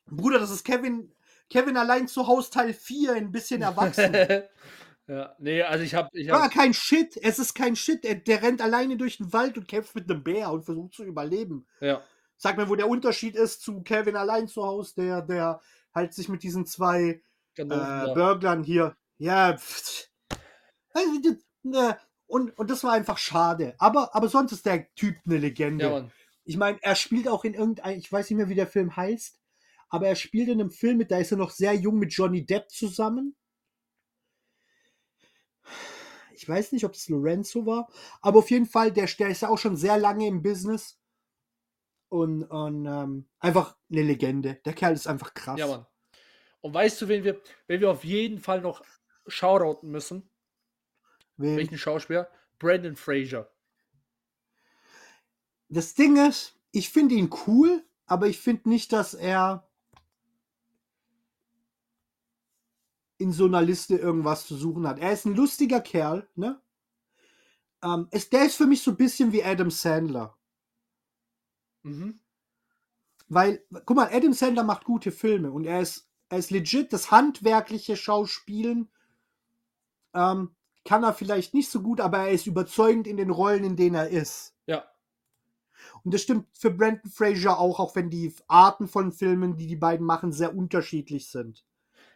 Bruder, 0.06 0.38
das 0.38 0.51
ist 0.51 0.64
Kevin, 0.64 1.12
Kevin 1.51 1.76
allein 1.76 2.09
zu 2.09 2.26
Haus 2.26 2.51
Teil 2.51 2.74
4, 2.74 3.14
ein 3.14 3.32
bisschen 3.32 3.62
erwachsen. 3.62 4.14
ja, 5.06 5.34
nee, 5.38 5.62
also 5.62 5.82
ich 5.82 5.94
hab. 5.94 6.14
Ich 6.14 6.28
hab... 6.28 6.40
Ja, 6.40 6.48
kein 6.48 6.74
Shit. 6.74 7.16
Es 7.16 7.38
ist 7.38 7.55
kein 7.55 7.74
Shit. 7.74 8.05
Der, 8.05 8.16
der 8.16 8.42
rennt 8.42 8.60
alleine 8.60 8.96
durch 8.96 9.16
den 9.16 9.32
Wald 9.32 9.56
und 9.56 9.66
kämpft 9.66 9.94
mit 9.94 10.10
einem 10.10 10.22
Bär 10.22 10.51
und 10.52 10.64
versucht 10.64 10.94
zu 10.94 11.05
überleben. 11.05 11.66
Ja. 11.80 12.02
Sag 12.36 12.56
mir, 12.56 12.68
wo 12.68 12.74
der 12.74 12.88
Unterschied 12.88 13.36
ist 13.36 13.62
zu 13.62 13.82
Kevin 13.82 14.16
allein 14.16 14.48
zu 14.48 14.62
Hause, 14.62 14.94
der, 14.96 15.22
der 15.22 15.60
halt 15.94 16.14
sich 16.14 16.28
mit 16.28 16.42
diesen 16.42 16.66
zwei 16.66 17.22
genau, 17.54 18.10
äh. 18.10 18.14
Burglern 18.14 18.64
hier. 18.64 18.96
Ja, 19.16 19.56
pff, 19.56 20.08
ne, 21.62 21.98
und, 22.26 22.56
und 22.58 22.70
das 22.70 22.84
war 22.84 22.92
einfach 22.92 23.18
schade. 23.18 23.74
Aber, 23.78 24.14
aber 24.14 24.28
sonst 24.28 24.52
ist 24.52 24.66
der 24.66 24.92
Typ 24.94 25.16
eine 25.24 25.38
Legende. 25.38 25.84
Ja, 25.84 26.08
ich 26.44 26.56
meine, 26.56 26.78
er 26.82 26.94
spielt 26.94 27.28
auch 27.28 27.44
in 27.44 27.54
irgendeinem, 27.54 27.98
ich 27.98 28.10
weiß 28.10 28.28
nicht 28.28 28.36
mehr, 28.36 28.48
wie 28.48 28.54
der 28.54 28.66
Film 28.66 28.96
heißt, 28.96 29.40
aber 29.88 30.08
er 30.08 30.16
spielt 30.16 30.48
in 30.48 30.60
einem 30.60 30.70
Film 30.70 30.98
mit, 30.98 31.10
da 31.10 31.18
ist 31.18 31.30
er 31.30 31.38
noch 31.38 31.50
sehr 31.50 31.74
jung 31.74 31.98
mit 31.98 32.12
Johnny 32.12 32.44
Depp 32.44 32.70
zusammen. 32.70 33.36
Ich 36.34 36.48
weiß 36.48 36.72
nicht, 36.72 36.84
ob 36.84 36.92
es 36.92 37.08
Lorenzo 37.08 37.64
war, 37.64 37.88
aber 38.20 38.40
auf 38.40 38.50
jeden 38.50 38.66
Fall, 38.66 38.92
der, 38.92 39.06
der 39.06 39.28
ist 39.28 39.42
ja 39.42 39.48
auch 39.48 39.58
schon 39.58 39.76
sehr 39.76 39.96
lange 39.96 40.26
im 40.26 40.42
Business. 40.42 40.98
Und, 42.14 42.44
und 42.44 42.86
ähm, 42.86 43.26
einfach 43.40 43.76
eine 43.90 44.02
Legende. 44.02 44.60
Der 44.64 44.72
Kerl 44.72 44.94
ist 44.94 45.08
einfach 45.08 45.34
krass. 45.34 45.58
Ja, 45.58 45.66
Mann. 45.66 45.84
Und 46.60 46.72
weißt 46.72 47.02
du, 47.02 47.08
wen 47.08 47.24
wir, 47.24 47.40
wen 47.66 47.80
wir 47.80 47.90
auf 47.90 48.04
jeden 48.04 48.38
Fall 48.38 48.60
noch 48.60 48.84
shoutouten 49.26 49.90
müssen? 49.90 50.30
Wen? 51.36 51.56
Welchen 51.56 51.76
Schauspieler? 51.76 52.30
Brandon 52.60 52.94
Fraser. 52.94 53.50
Das 55.68 55.94
Ding 55.94 56.16
ist, 56.16 56.56
ich 56.70 56.88
finde 56.88 57.16
ihn 57.16 57.30
cool, 57.48 57.84
aber 58.06 58.28
ich 58.28 58.38
finde 58.38 58.68
nicht, 58.68 58.92
dass 58.92 59.14
er 59.14 59.68
in 63.18 63.32
so 63.32 63.46
einer 63.46 63.60
Liste 63.60 63.96
irgendwas 63.96 64.46
zu 64.46 64.54
suchen 64.54 64.86
hat. 64.86 65.00
Er 65.00 65.12
ist 65.12 65.24
ein 65.24 65.34
lustiger 65.34 65.80
Kerl, 65.80 66.28
ne? 66.36 66.62
Ähm, 67.82 68.06
ist, 68.12 68.32
der 68.32 68.44
ist 68.44 68.54
für 68.54 68.66
mich 68.66 68.82
so 68.82 68.92
ein 68.92 68.96
bisschen 68.96 69.32
wie 69.32 69.42
Adam 69.42 69.72
Sandler. 69.72 70.38
Mhm. 71.85 72.19
Weil, 73.28 73.65
guck 73.86 73.97
mal, 73.97 74.11
Adam 74.12 74.32
Sandler 74.32 74.65
macht 74.65 74.85
gute 74.85 75.12
Filme 75.12 75.51
und 75.51 75.65
er 75.65 75.81
ist 75.81 76.09
er 76.28 76.39
ist 76.39 76.51
legit, 76.51 76.93
das 76.93 77.11
handwerkliche 77.11 77.97
Schauspielen 77.97 78.89
ähm, 80.15 80.55
kann 80.85 81.02
er 81.02 81.15
vielleicht 81.15 81.55
nicht 81.55 81.70
so 81.70 81.81
gut, 81.81 82.01
aber 82.01 82.19
er 82.19 82.31
ist 82.31 82.47
überzeugend 82.47 83.06
in 83.06 83.16
den 83.16 83.31
Rollen, 83.31 83.65
in 83.65 83.77
denen 83.77 83.94
er 83.94 84.09
ist. 84.09 84.55
Ja. 84.66 84.85
Und 86.02 86.12
das 86.12 86.23
stimmt 86.23 86.47
für 86.52 86.70
Brandon 86.70 87.11
Fraser 87.11 87.59
auch, 87.59 87.78
auch 87.78 87.97
wenn 87.97 88.11
die 88.11 88.35
Arten 88.48 88.89
von 88.89 89.12
Filmen, 89.12 89.56
die 89.56 89.66
die 89.66 89.77
beiden 89.77 90.05
machen, 90.05 90.32
sehr 90.32 90.55
unterschiedlich 90.55 91.28
sind. 91.31 91.65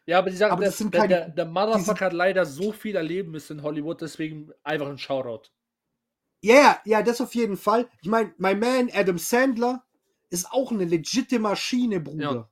Ja, 0.07 0.19
aber 0.19 0.31
die 0.31 0.36
sagen, 0.36 0.53
aber 0.53 0.65
das, 0.65 0.78
sind 0.78 0.95
der, 0.95 1.01
keine, 1.03 1.15
der, 1.15 1.28
der 1.28 1.47
Motherfucker 1.47 2.07
hat 2.07 2.12
leider 2.12 2.47
so 2.47 2.73
viel 2.73 2.97
erleben 2.97 3.31
müssen 3.31 3.59
in 3.59 3.62
Hollywood, 3.62 4.01
deswegen 4.01 4.51
einfach 4.62 4.89
ein 4.89 4.99
Shoutout. 4.99 5.51
Ja, 6.40 6.55
yeah, 6.55 6.81
ja, 6.85 7.02
das 7.02 7.20
auf 7.20 7.35
jeden 7.35 7.56
Fall. 7.56 7.89
Ich 8.01 8.09
meine, 8.09 8.32
mein 8.39 8.60
Man 8.60 8.90
Adam 8.93 9.19
Sandler 9.19 9.85
ist 10.31 10.51
auch 10.52 10.70
eine 10.70 10.85
legitime 10.85 11.40
Maschine, 11.40 12.01
Bruder. 12.01 12.32
Ja. 12.32 12.48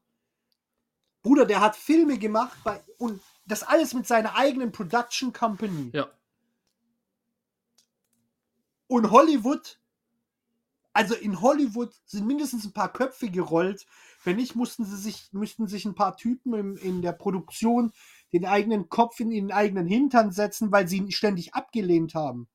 Bruder, 1.23 1.45
der 1.45 1.61
hat 1.61 1.77
Filme 1.77 2.19
gemacht 2.19 2.57
bei, 2.65 2.83
und 2.99 3.21
das 3.47 3.63
alles 3.63 3.95
mit 3.95 4.07
seiner 4.07 4.37
eigenen 4.37 4.73
Production 4.73 5.33
Company. 5.33 5.91
Ja. 5.93 6.09
Und 8.89 9.11
Hollywood, 9.11 9.81
also 10.93 11.15
in 11.15 11.41
Hollywood 11.41 11.93
sind 12.05 12.27
mindestens 12.27 12.65
ein 12.65 12.73
paar 12.73 12.93
Köpfe 12.93 13.29
gerollt. 13.31 13.87
Wenn 14.25 14.37
nicht, 14.37 14.55
mussten 14.57 14.85
sie 14.85 14.97
sich, 14.97 15.29
müssten 15.33 15.67
sich 15.67 15.85
ein 15.85 15.95
paar 15.95 16.17
Typen 16.17 16.55
im, 16.55 16.77
in 16.77 17.03
der 17.03 17.13
Produktion 17.13 17.93
den 18.33 18.47
eigenen 18.47 18.89
Kopf 18.89 19.21
in 19.21 19.31
den 19.31 19.53
eigenen 19.53 19.87
Hintern 19.87 20.33
setzen, 20.33 20.73
weil 20.73 20.89
sie 20.89 20.99
ihn 20.99 21.11
ständig 21.11 21.55
abgelehnt 21.55 22.15
haben. 22.15 22.49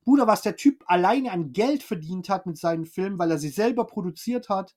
Bruder, 0.00 0.26
was 0.26 0.42
der 0.42 0.56
Typ 0.56 0.82
alleine 0.86 1.30
an 1.30 1.52
Geld 1.52 1.82
verdient 1.82 2.28
hat 2.28 2.46
mit 2.46 2.58
seinen 2.58 2.86
Filmen, 2.86 3.18
weil 3.18 3.30
er 3.30 3.38
sie 3.38 3.50
selber 3.50 3.84
produziert 3.84 4.48
hat, 4.48 4.74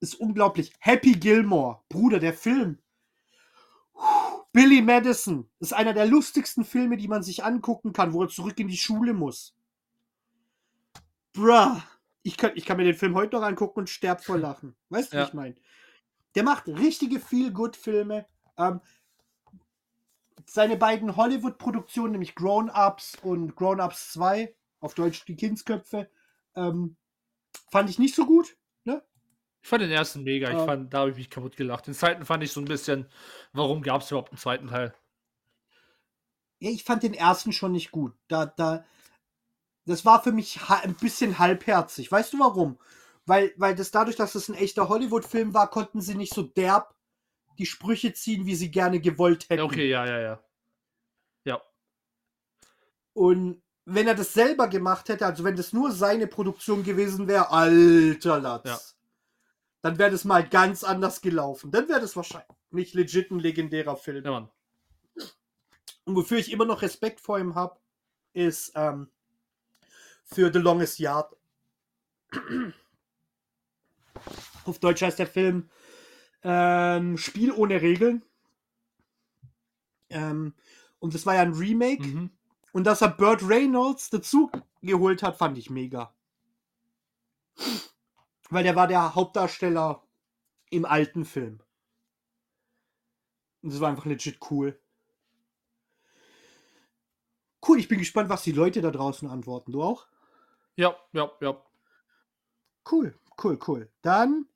ist 0.00 0.14
unglaublich. 0.14 0.72
Happy 0.78 1.12
Gilmore, 1.12 1.80
Bruder, 1.88 2.18
der 2.18 2.34
Film. 2.34 2.78
Billy 4.52 4.80
Madison 4.80 5.48
ist 5.60 5.74
einer 5.74 5.92
der 5.92 6.06
lustigsten 6.06 6.64
Filme, 6.64 6.96
die 6.96 7.08
man 7.08 7.22
sich 7.22 7.44
angucken 7.44 7.92
kann, 7.92 8.12
wo 8.12 8.22
er 8.22 8.28
zurück 8.28 8.58
in 8.58 8.68
die 8.68 8.76
Schule 8.76 9.12
muss. 9.12 9.54
Bruh. 11.32 11.76
Ich 12.22 12.36
kann, 12.36 12.52
ich 12.54 12.64
kann 12.64 12.76
mir 12.76 12.84
den 12.84 12.94
Film 12.94 13.14
heute 13.14 13.36
noch 13.36 13.42
angucken 13.42 13.80
und 13.80 13.90
sterb 13.90 14.24
vor 14.24 14.38
Lachen. 14.38 14.74
Weißt 14.88 15.12
du, 15.12 15.16
ja. 15.16 15.22
was 15.22 15.28
ich 15.28 15.34
meine? 15.34 15.54
Der 16.34 16.42
macht 16.42 16.66
richtige 16.66 17.20
Feel-Good-Filme. 17.20 18.26
Ähm, 18.58 18.80
seine 20.46 20.76
beiden 20.76 21.16
Hollywood-Produktionen, 21.16 22.12
nämlich 22.12 22.34
Grown-Ups 22.34 23.18
und 23.22 23.56
Grown-Ups 23.56 24.12
2, 24.12 24.54
auf 24.80 24.94
Deutsch 24.94 25.24
die 25.26 25.36
Kindsköpfe, 25.36 26.08
ähm, 26.54 26.96
fand 27.70 27.90
ich 27.90 27.98
nicht 27.98 28.14
so 28.14 28.24
gut. 28.24 28.56
Ich 29.62 29.68
fand 29.68 29.82
den 29.82 29.90
ersten 29.90 30.22
mega. 30.22 30.48
Ich 30.48 30.64
fand, 30.64 30.94
da 30.94 31.00
habe 31.00 31.10
ich 31.10 31.16
mich 31.16 31.28
kaputt 31.28 31.56
gelacht. 31.56 31.88
Den 31.88 31.94
zweiten 31.94 32.24
fand 32.24 32.44
ich 32.44 32.52
so 32.52 32.60
ein 32.60 32.66
bisschen, 32.66 33.08
warum 33.52 33.82
gab 33.82 34.00
es 34.00 34.10
überhaupt 34.12 34.30
einen 34.30 34.38
zweiten 34.38 34.68
Teil? 34.68 34.94
Ja, 36.60 36.70
ich 36.70 36.84
fand 36.84 37.02
den 37.02 37.14
ersten 37.14 37.52
schon 37.52 37.72
nicht 37.72 37.90
gut. 37.90 38.14
Da, 38.28 38.46
da, 38.46 38.84
das 39.84 40.04
war 40.04 40.22
für 40.22 40.30
mich 40.30 40.60
ein 40.68 40.94
bisschen 40.94 41.40
halbherzig. 41.40 42.12
Weißt 42.12 42.32
du 42.32 42.38
warum? 42.38 42.78
Weil, 43.26 43.52
weil 43.56 43.74
das 43.74 43.90
dadurch, 43.90 44.14
dass 44.14 44.36
es 44.36 44.48
ein 44.48 44.54
echter 44.54 44.88
Hollywood-Film 44.88 45.52
war, 45.52 45.68
konnten 45.68 46.00
sie 46.00 46.14
nicht 46.14 46.32
so 46.32 46.42
derb 46.42 46.95
die 47.58 47.66
Sprüche 47.66 48.12
ziehen, 48.12 48.46
wie 48.46 48.54
sie 48.54 48.70
gerne 48.70 49.00
gewollt 49.00 49.48
hätten. 49.48 49.62
Okay, 49.62 49.88
ja, 49.88 50.06
ja, 50.06 50.20
ja. 50.20 50.40
Ja. 51.44 51.62
Und 53.12 53.62
wenn 53.84 54.06
er 54.06 54.14
das 54.14 54.32
selber 54.32 54.68
gemacht 54.68 55.08
hätte, 55.08 55.26
also 55.26 55.44
wenn 55.44 55.56
das 55.56 55.72
nur 55.72 55.92
seine 55.92 56.26
Produktion 56.26 56.82
gewesen 56.82 57.28
wäre, 57.28 57.50
alter 57.50 58.40
Latz. 58.40 58.64
Ja 58.66 58.78
dann 59.86 59.98
wäre 59.98 60.10
das 60.10 60.24
mal 60.24 60.44
ganz 60.44 60.82
anders 60.82 61.20
gelaufen. 61.20 61.70
Dann 61.70 61.88
wäre 61.88 62.00
das 62.00 62.16
wahrscheinlich 62.16 62.92
legit 62.92 63.30
ein 63.30 63.38
legendärer 63.38 63.96
Film. 63.96 64.24
Ja, 64.24 64.32
Mann. 64.32 64.50
Und 66.04 66.16
wofür 66.16 66.38
ich 66.38 66.50
immer 66.50 66.64
noch 66.64 66.82
Respekt 66.82 67.20
vor 67.20 67.38
ihm 67.38 67.54
habe, 67.54 67.78
ist 68.32 68.72
ähm, 68.74 69.08
für 70.24 70.52
The 70.52 70.58
Longest 70.58 70.98
Yard. 70.98 71.36
Auf 74.64 74.80
Deutsch 74.80 75.02
heißt 75.02 75.20
der 75.20 75.28
Film 75.28 75.70
ähm, 76.48 77.18
Spiel 77.18 77.50
ohne 77.50 77.82
Regeln. 77.82 78.24
Ähm, 80.10 80.54
und 81.00 81.12
das 81.12 81.26
war 81.26 81.34
ja 81.34 81.42
ein 81.42 81.54
Remake. 81.54 82.04
Mhm. 82.04 82.30
Und 82.72 82.84
dass 82.84 83.02
er 83.02 83.08
Burt 83.08 83.42
Reynolds 83.42 84.10
dazu 84.10 84.50
geholt 84.80 85.24
hat, 85.24 85.36
fand 85.36 85.58
ich 85.58 85.70
mega. 85.70 86.14
Weil 88.48 88.62
der 88.62 88.76
war 88.76 88.86
der 88.86 89.16
Hauptdarsteller 89.16 90.06
im 90.70 90.84
alten 90.84 91.24
Film. 91.24 91.60
Und 93.62 93.72
das 93.72 93.80
war 93.80 93.88
einfach 93.88 94.04
legit 94.04 94.38
cool. 94.50 94.80
Cool, 97.66 97.80
ich 97.80 97.88
bin 97.88 97.98
gespannt, 97.98 98.28
was 98.28 98.44
die 98.44 98.52
Leute 98.52 98.80
da 98.82 98.92
draußen 98.92 99.28
antworten. 99.28 99.72
Du 99.72 99.82
auch? 99.82 100.06
Ja, 100.76 100.94
ja, 101.12 101.28
ja. 101.40 101.60
Cool, 102.88 103.18
cool, 103.42 103.58
cool. 103.66 103.90
Dann 104.02 104.46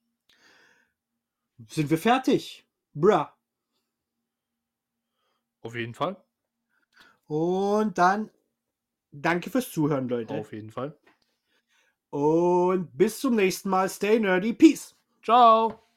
sind 1.68 1.90
wir 1.90 1.98
fertig. 1.98 2.66
Bra. 2.94 3.36
Auf 5.62 5.74
jeden 5.74 5.94
Fall. 5.94 6.16
Und 7.26 7.98
dann 7.98 8.30
danke 9.12 9.50
fürs 9.50 9.70
Zuhören, 9.70 10.08
Leute. 10.08 10.34
Auf 10.34 10.52
jeden 10.52 10.70
Fall. 10.70 10.98
Und 12.10 12.96
bis 12.96 13.20
zum 13.20 13.36
nächsten 13.36 13.68
Mal. 13.68 13.88
Stay 13.88 14.18
nerdy. 14.18 14.52
Peace. 14.52 14.96
Ciao. 15.22 15.89